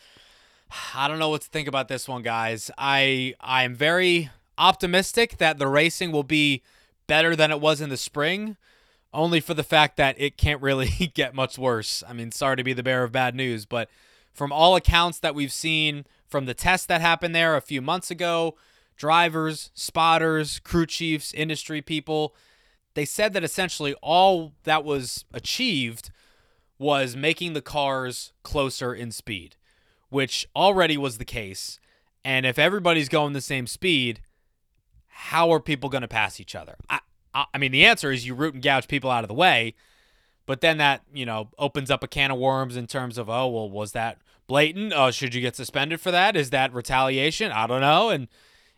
I 0.96 1.08
don't 1.08 1.20
know 1.20 1.30
what 1.30 1.42
to 1.42 1.50
think 1.50 1.68
about 1.68 1.88
this 1.88 2.08
one, 2.08 2.22
guys. 2.22 2.72
I 2.78 3.36
I 3.40 3.64
am 3.64 3.76
very 3.76 4.30
optimistic 4.58 5.38
that 5.38 5.60
the 5.60 5.68
racing 5.68 6.12
will 6.12 6.24
be 6.24 6.64
better 7.08 7.36
than 7.36 7.52
it 7.52 7.62
was 7.62 7.82
in 7.82 7.90
the 7.90 7.98
spring. 7.98 8.58
only 9.14 9.40
for 9.40 9.54
the 9.54 9.64
fact 9.64 9.98
that 9.98 10.20
it 10.20 10.38
can't 10.38 10.62
really 10.62 10.88
get 11.14 11.34
much 11.34 11.58
worse. 11.58 12.04
I 12.08 12.14
mean, 12.14 12.32
sorry 12.32 12.58
to 12.58 12.64
be 12.64 12.74
the 12.74 12.84
bearer 12.84 13.04
of 13.06 13.12
bad 13.12 13.36
news, 13.36 13.66
but 13.66 13.90
from 14.34 14.52
all 14.52 14.76
accounts 14.76 15.20
that 15.20 15.34
we've 15.34 15.52
seen 15.52 16.06
from 16.28 16.46
the 16.46 16.54
test 16.54 16.88
that 16.90 17.02
happened 17.02 17.34
there 17.34 17.56
a 17.56 17.62
few 17.62 17.82
months 17.82 18.12
ago, 18.12 18.56
drivers, 18.98 19.72
spotters, 19.74 20.60
crew 20.60 20.86
chiefs, 20.86 21.34
industry 21.34 21.82
people, 21.82 22.36
they 22.94 23.06
said 23.06 23.34
that 23.34 23.44
essentially 23.44 23.96
all 24.02 24.54
that 24.64 24.84
was 24.84 25.26
achieved 25.34 26.12
was 26.78 27.16
making 27.16 27.54
the 27.54 27.62
cars 27.62 28.34
closer 28.44 28.94
in 28.94 29.12
speed, 29.12 29.56
which 30.10 30.48
already 30.56 30.98
was 30.98 31.18
the 31.18 31.26
case. 31.26 31.80
And 32.24 32.46
if 32.46 32.60
everybody's 32.60 33.10
going 33.10 33.34
the 33.34 33.42
same 33.42 33.68
speed, 33.68 34.22
how 35.08 35.52
are 35.52 35.60
people 35.60 35.90
going 35.90 36.02
to 36.02 36.08
pass 36.08 36.40
each 36.40 36.56
other? 36.56 36.76
I, 36.90 37.00
I, 37.34 37.46
I 37.54 37.58
mean, 37.58 37.72
the 37.72 37.86
answer 37.86 38.12
is 38.12 38.26
you 38.26 38.36
root 38.36 38.54
and 38.54 38.64
gouge 38.64 38.88
people 38.88 39.10
out 39.10 39.24
of 39.24 39.28
the 39.28 39.34
way. 39.34 39.76
But 40.46 40.62
then 40.62 40.78
that, 40.78 41.04
you 41.14 41.26
know, 41.26 41.50
opens 41.60 41.92
up 41.92 42.04
a 42.04 42.08
can 42.08 42.32
of 42.32 42.38
worms 42.38 42.78
in 42.78 42.88
terms 42.88 43.18
of, 43.18 43.30
oh, 43.30 43.48
well, 43.50 43.70
was 43.70 43.92
that 43.92 44.20
blatant? 44.48 44.94
Oh, 44.96 45.12
should 45.12 45.36
you 45.36 45.42
get 45.42 45.56
suspended 45.56 46.00
for 46.00 46.10
that? 46.12 46.38
Is 46.38 46.52
that 46.52 46.74
retaliation? 46.74 47.52
I 47.52 47.68
don't 47.68 47.82
know. 47.82 48.10
And 48.10 48.30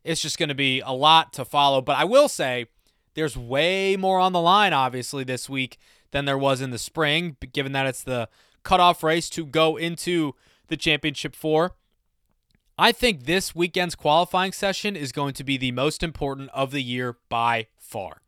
it's 0.03 0.21
just 0.21 0.39
going 0.39 0.49
to 0.49 0.55
be 0.55 0.79
a 0.81 0.91
lot 0.91 1.31
to 1.33 1.45
follow. 1.45 1.81
But 1.81 1.97
I 1.97 2.05
will 2.05 2.27
say 2.27 2.65
there's 3.13 3.37
way 3.37 3.95
more 3.95 4.19
on 4.19 4.33
the 4.33 4.41
line, 4.41 4.73
obviously, 4.73 5.23
this 5.23 5.47
week 5.47 5.77
than 6.11 6.25
there 6.25 6.37
was 6.37 6.59
in 6.59 6.71
the 6.71 6.79
spring, 6.79 7.37
given 7.53 7.71
that 7.73 7.85
it's 7.85 8.03
the 8.03 8.29
cutoff 8.63 9.03
race 9.03 9.29
to 9.29 9.45
go 9.45 9.77
into 9.77 10.33
the 10.69 10.77
championship 10.77 11.35
four. 11.35 11.75
I 12.77 12.93
think 12.93 13.25
this 13.25 13.53
weekend's 13.53 13.95
qualifying 13.95 14.53
session 14.53 14.95
is 14.95 15.11
going 15.11 15.33
to 15.33 15.43
be 15.43 15.57
the 15.57 15.73
most 15.73 16.01
important 16.01 16.49
of 16.53 16.71
the 16.71 16.81
year 16.81 17.17
by 17.27 17.67
far 17.77 18.21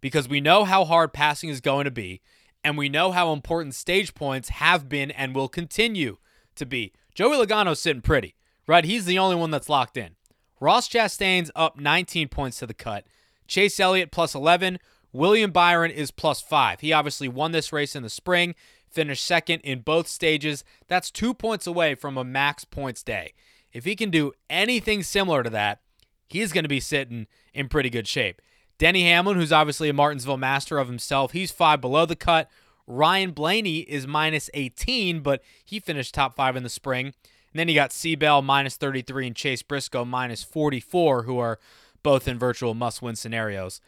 because 0.00 0.28
we 0.28 0.40
know 0.40 0.64
how 0.64 0.84
hard 0.84 1.12
passing 1.12 1.48
is 1.48 1.60
going 1.60 1.84
to 1.84 1.90
be, 1.90 2.20
and 2.64 2.76
we 2.76 2.88
know 2.88 3.12
how 3.12 3.32
important 3.32 3.74
stage 3.74 4.14
points 4.14 4.48
have 4.48 4.88
been 4.88 5.10
and 5.10 5.34
will 5.34 5.48
continue 5.48 6.16
to 6.56 6.66
be. 6.66 6.92
Joey 7.14 7.36
Logano's 7.36 7.80
sitting 7.80 8.02
pretty, 8.02 8.34
right? 8.66 8.84
He's 8.84 9.04
the 9.04 9.18
only 9.18 9.36
one 9.36 9.50
that's 9.50 9.68
locked 9.68 9.96
in. 9.96 10.16
Ross 10.60 10.88
Chastain's 10.88 11.50
up 11.54 11.78
19 11.78 12.28
points 12.28 12.58
to 12.58 12.66
the 12.66 12.74
cut. 12.74 13.06
Chase 13.46 13.78
Elliott 13.78 14.10
plus 14.10 14.34
11. 14.34 14.78
William 15.12 15.50
Byron 15.50 15.90
is 15.90 16.10
plus 16.10 16.40
5. 16.40 16.80
He 16.80 16.92
obviously 16.92 17.28
won 17.28 17.52
this 17.52 17.72
race 17.72 17.96
in 17.96 18.02
the 18.02 18.10
spring, 18.10 18.54
finished 18.90 19.24
second 19.24 19.60
in 19.60 19.80
both 19.80 20.08
stages. 20.08 20.64
That's 20.86 21.10
two 21.10 21.34
points 21.34 21.66
away 21.66 21.94
from 21.94 22.16
a 22.16 22.24
max 22.24 22.64
points 22.64 23.02
day. 23.02 23.32
If 23.72 23.84
he 23.84 23.96
can 23.96 24.10
do 24.10 24.32
anything 24.48 25.02
similar 25.02 25.42
to 25.42 25.50
that, 25.50 25.80
he's 26.28 26.52
going 26.52 26.64
to 26.64 26.68
be 26.68 26.80
sitting 26.80 27.26
in 27.54 27.68
pretty 27.68 27.90
good 27.90 28.06
shape. 28.06 28.40
Denny 28.78 29.04
Hamlin, 29.04 29.36
who's 29.36 29.52
obviously 29.52 29.88
a 29.88 29.94
Martinsville 29.94 30.36
master 30.36 30.78
of 30.78 30.88
himself, 30.88 31.32
he's 31.32 31.50
five 31.50 31.80
below 31.80 32.06
the 32.06 32.16
cut. 32.16 32.48
Ryan 32.86 33.32
Blaney 33.32 33.80
is 33.80 34.06
minus 34.06 34.48
18, 34.54 35.20
but 35.20 35.42
he 35.64 35.80
finished 35.80 36.14
top 36.14 36.36
five 36.36 36.56
in 36.56 36.62
the 36.62 36.68
spring. 36.68 37.06
And 37.06 37.60
then 37.60 37.68
you 37.68 37.74
got 37.74 37.92
C-Bell 37.92 38.40
minus 38.42 38.76
33 38.76 39.26
and 39.28 39.36
Chase 39.36 39.62
Briscoe 39.62 40.04
minus 40.04 40.44
44, 40.44 41.24
who 41.24 41.38
are 41.38 41.58
both 42.02 42.28
in 42.28 42.38
virtual 42.38 42.74
must 42.74 43.02
win 43.02 43.16
scenarios. 43.16 43.80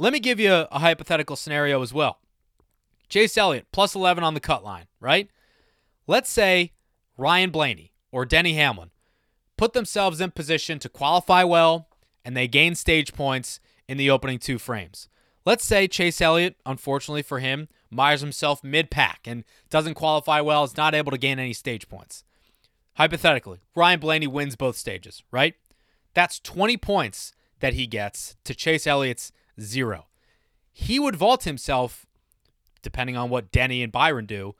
Let 0.00 0.14
me 0.14 0.18
give 0.18 0.40
you 0.40 0.50
a, 0.70 0.78
hypothetical 0.78 1.36
scenario 1.36 1.82
as 1.82 1.92
well. 1.92 2.20
Chase 3.10 3.36
Elliott 3.36 3.66
plus 3.70 3.94
11 3.94 4.24
on 4.24 4.32
the 4.32 4.40
cut 4.40 4.64
line, 4.64 4.86
right? 4.98 5.28
Let's 6.06 6.30
say 6.30 6.72
Ryan 7.18 7.50
Blaney 7.50 7.92
or 8.10 8.24
Denny 8.24 8.54
Hamlin 8.54 8.92
put 9.58 9.74
themselves 9.74 10.18
in 10.18 10.30
position 10.30 10.78
to 10.78 10.88
qualify 10.88 11.44
well 11.44 11.90
and 12.24 12.34
they 12.34 12.48
gain 12.48 12.74
stage 12.76 13.12
points 13.12 13.60
in 13.88 13.98
the 13.98 14.08
opening 14.08 14.38
two 14.38 14.58
frames. 14.58 15.10
Let's 15.44 15.66
say 15.66 15.86
Chase 15.86 16.22
Elliott, 16.22 16.56
unfortunately 16.64 17.22
for 17.22 17.40
him, 17.40 17.68
mires 17.90 18.22
himself 18.22 18.64
mid 18.64 18.90
pack 18.90 19.26
and 19.26 19.44
doesn't 19.68 19.94
qualify 19.94 20.40
well, 20.40 20.64
is 20.64 20.78
not 20.78 20.94
able 20.94 21.10
to 21.10 21.18
gain 21.18 21.38
any 21.38 21.52
stage 21.52 21.90
points. 21.90 22.24
Hypothetically, 22.94 23.58
Ryan 23.76 24.00
Blaney 24.00 24.26
wins 24.26 24.56
both 24.56 24.76
stages, 24.76 25.22
right? 25.30 25.56
That's 26.14 26.40
20 26.40 26.78
points 26.78 27.34
that 27.58 27.74
he 27.74 27.86
gets 27.86 28.36
to 28.44 28.54
Chase 28.54 28.86
Elliott's 28.86 29.30
zero. 29.62 30.06
He 30.72 30.98
would 30.98 31.16
vault 31.16 31.44
himself, 31.44 32.06
depending 32.82 33.16
on 33.16 33.30
what 33.30 33.52
Denny 33.52 33.82
and 33.82 33.92
Byron 33.92 34.26
do, 34.26 34.54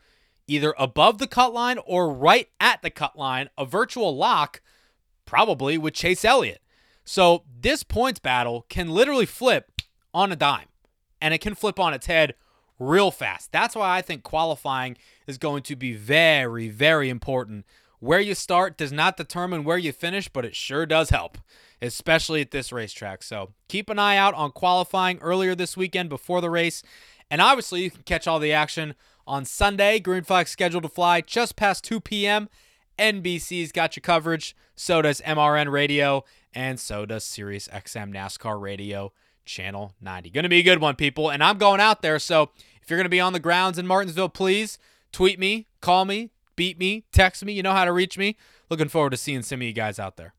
either 0.47 0.75
above 0.79 1.19
the 1.19 1.27
cut 1.27 1.53
line 1.53 1.79
or 1.87 2.13
right 2.13 2.49
at 2.59 2.83
the 2.83 2.91
cut 2.91 3.17
line, 3.17 3.49
a 3.57 3.65
virtual 3.65 4.17
lock, 4.17 4.61
probably 5.25 5.79
with 5.79 5.95
Chase 5.95 6.25
Elliott. 6.25 6.61
So 7.05 7.45
this 7.61 7.83
points 7.83 8.21
battle 8.21 8.67
can 8.69 8.91
literally 8.91 9.27
flip 9.27 9.83
on 10.13 10.33
a 10.33 10.37
dime 10.37 10.69
and 11.21 11.33
it 11.33 11.41
can 11.41 11.55
flip 11.55 11.79
on 11.79 11.95
its 11.95 12.07
head 12.07 12.35
real 12.79 13.11
fast. 13.11 13.53
That's 13.53 13.77
why 13.77 13.97
I 13.97 14.03
think 14.03 14.23
qualifying 14.23 14.97
is 15.27 15.39
going 15.39 15.63
to 15.65 15.77
be 15.77 15.93
very, 15.93 16.69
very 16.69 17.09
important. 17.09 17.65
Where 18.01 18.21
you 18.21 18.35
start 18.35 18.77
does 18.77 18.93
not 18.93 19.17
determine 19.17 19.63
where 19.63 19.79
you 19.79 19.93
finish, 19.93 20.29
but 20.29 20.45
it 20.45 20.57
sure 20.57 20.87
does 20.87 21.11
help, 21.11 21.39
especially 21.83 22.41
at 22.41 22.51
this 22.51 22.73
racetrack. 22.73 23.23
So 23.23 23.51
keep 23.69 23.91
an 23.91 23.99
eye 23.99 24.17
out 24.17 24.35
on 24.35 24.53
qualifying 24.53 25.19
earlier 25.19 25.55
this 25.55 25.77
weekend 25.77 26.09
before 26.09 26.41
the 26.41 26.51
race. 26.51 26.83
And 27.31 27.43
obviously, 27.43 27.83
you 27.83 27.91
can 27.91 28.03
catch 28.03 28.27
all 28.27 28.39
the 28.39 28.53
action 28.53 28.95
on 29.27 29.45
Sunday. 29.45 30.01
Green 30.01 30.25
flag 30.25 30.49
scheduled 30.49 30.83
to 30.83 30.89
fly 30.89 31.21
just 31.21 31.57
past 31.57 31.85
2 31.85 32.01
p.m. 32.01 32.49
NBC's 32.99 33.71
got 33.71 33.97
your 33.97 34.03
coverage. 34.03 34.57
So 34.75 35.03
does 35.03 35.21
MRN 35.21 35.71
Radio 35.71 36.25
and 36.55 36.81
so 36.81 37.07
does 37.07 37.25
Sirius 37.25 37.69
XM 37.69 38.15
NASCAR 38.15 38.61
Radio 38.61 39.13
Channel 39.45 39.95
90. 40.01 40.31
Going 40.31 40.45
to 40.45 40.49
be 40.49 40.61
a 40.61 40.65
good 40.65 40.81
one, 40.81 40.97
people. 40.97 41.31
And 41.31 41.43
I'm 41.43 41.59
going 41.59 41.81
out 41.81 42.03
there. 42.03 42.19
So 42.19 42.51
if 42.83 42.89
you're 42.89 42.99
going 42.99 43.05
to 43.05 43.11
be 43.11 43.21
on 43.21 43.33
the 43.33 43.41
grounds 43.41 43.79
in 43.79 43.87
Martinsville, 43.87 44.29
please 44.29 44.79
tweet 45.13 45.39
me, 45.39 45.67
call 45.81 46.05
me, 46.05 46.31
beat 46.61 46.79
me, 46.79 47.05
text 47.11 47.43
me. 47.43 47.55
You 47.55 47.63
know 47.63 47.73
how 47.73 47.87
to 47.87 47.93
reach 47.93 48.19
me. 48.19 48.37
Looking 48.69 48.91
forward 48.91 49.13
to 49.13 49.17
seeing 49.17 49.41
some 49.41 49.63
of 49.63 49.67
you 49.67 49.73
guys 49.73 49.99
out 49.99 50.19
there. 50.19 50.35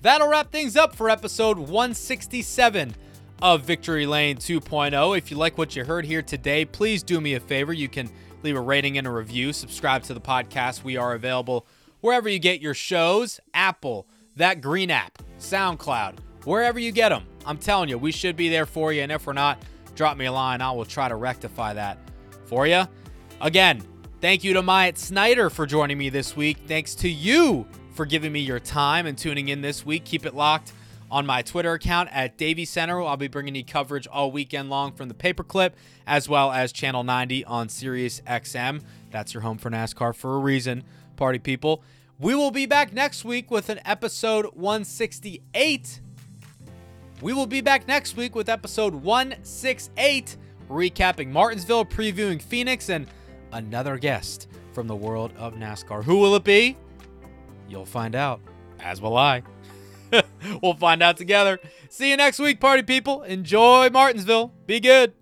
That'll 0.00 0.26
wrap 0.26 0.50
things 0.50 0.74
up 0.74 0.96
for 0.96 1.10
episode 1.10 1.58
167 1.58 2.94
of 3.42 3.60
Victory 3.60 4.06
Lane 4.06 4.38
2.0. 4.38 5.18
If 5.18 5.30
you 5.30 5.36
like 5.36 5.58
what 5.58 5.76
you 5.76 5.84
heard 5.84 6.06
here 6.06 6.22
today, 6.22 6.64
please 6.64 7.02
do 7.02 7.20
me 7.20 7.34
a 7.34 7.40
favor. 7.40 7.74
You 7.74 7.90
can 7.90 8.08
leave 8.42 8.56
a 8.56 8.60
rating 8.62 8.96
and 8.96 9.06
a 9.06 9.10
review, 9.10 9.52
subscribe 9.52 10.02
to 10.04 10.14
the 10.14 10.20
podcast. 10.20 10.82
We 10.82 10.96
are 10.96 11.12
available 11.12 11.66
wherever 12.00 12.26
you 12.26 12.38
get 12.38 12.62
your 12.62 12.72
shows 12.72 13.38
Apple, 13.52 14.08
that 14.36 14.62
green 14.62 14.90
app, 14.90 15.18
SoundCloud, 15.38 16.20
wherever 16.44 16.78
you 16.78 16.90
get 16.90 17.10
them. 17.10 17.26
I'm 17.44 17.58
telling 17.58 17.90
you, 17.90 17.98
we 17.98 18.12
should 18.12 18.34
be 18.34 18.48
there 18.48 18.64
for 18.64 18.94
you. 18.94 19.02
And 19.02 19.12
if 19.12 19.26
we're 19.26 19.34
not, 19.34 19.62
drop 19.94 20.16
me 20.16 20.24
a 20.24 20.32
line. 20.32 20.62
I 20.62 20.72
will 20.72 20.86
try 20.86 21.10
to 21.10 21.16
rectify 21.16 21.74
that 21.74 21.98
for 22.46 22.66
you. 22.66 22.84
Again, 23.40 23.82
thank 24.20 24.44
you 24.44 24.54
to 24.54 24.62
Myatt 24.62 24.96
Snider 24.98 25.50
for 25.50 25.66
joining 25.66 25.98
me 25.98 26.08
this 26.08 26.36
week. 26.36 26.58
Thanks 26.66 26.94
to 26.96 27.08
you 27.08 27.66
for 27.92 28.06
giving 28.06 28.32
me 28.32 28.40
your 28.40 28.60
time 28.60 29.06
and 29.06 29.16
tuning 29.16 29.48
in 29.48 29.60
this 29.60 29.84
week. 29.84 30.04
Keep 30.04 30.24
it 30.26 30.34
locked 30.34 30.72
on 31.10 31.26
my 31.26 31.42
Twitter 31.42 31.72
account 31.74 32.08
at 32.12 32.36
Davey 32.38 32.64
Center. 32.64 33.02
I'll 33.02 33.16
be 33.16 33.28
bringing 33.28 33.54
you 33.54 33.64
coverage 33.64 34.06
all 34.06 34.32
weekend 34.32 34.70
long 34.70 34.92
from 34.92 35.08
the 35.08 35.14
paperclip, 35.14 35.72
as 36.06 36.28
well 36.28 36.50
as 36.52 36.72
Channel 36.72 37.04
90 37.04 37.44
on 37.44 37.68
Sirius 37.68 38.20
XM. 38.26 38.82
That's 39.10 39.34
your 39.34 39.42
home 39.42 39.58
for 39.58 39.70
NASCAR 39.70 40.14
for 40.14 40.34
a 40.34 40.38
reason 40.38 40.82
party 41.16 41.38
people. 41.38 41.82
We 42.18 42.34
will 42.34 42.50
be 42.50 42.66
back 42.66 42.92
next 42.92 43.24
week 43.24 43.50
with 43.50 43.68
an 43.68 43.80
episode 43.84 44.46
168. 44.54 46.00
We 47.20 47.32
will 47.32 47.46
be 47.46 47.60
back 47.60 47.86
next 47.86 48.16
week 48.16 48.34
with 48.34 48.48
episode 48.48 48.94
168, 48.94 50.36
recapping 50.68 51.28
Martinsville, 51.28 51.84
previewing 51.84 52.40
Phoenix, 52.40 52.88
and 52.88 53.06
another 53.54 53.96
guest 53.96 54.48
from 54.72 54.86
the 54.86 54.96
world 54.96 55.32
of 55.38 55.54
NASCAR. 55.54 56.04
Who 56.04 56.18
will 56.18 56.34
it 56.36 56.44
be? 56.44 56.76
You'll 57.68 57.86
find 57.86 58.14
out, 58.14 58.40
as 58.80 59.00
will 59.00 59.16
I. 59.16 59.42
we'll 60.62 60.74
find 60.74 61.02
out 61.02 61.16
together. 61.16 61.58
See 61.88 62.10
you 62.10 62.16
next 62.16 62.38
week, 62.38 62.60
party 62.60 62.82
people. 62.82 63.22
Enjoy 63.22 63.88
Martinsville. 63.88 64.52
Be 64.66 64.80
good. 64.80 65.14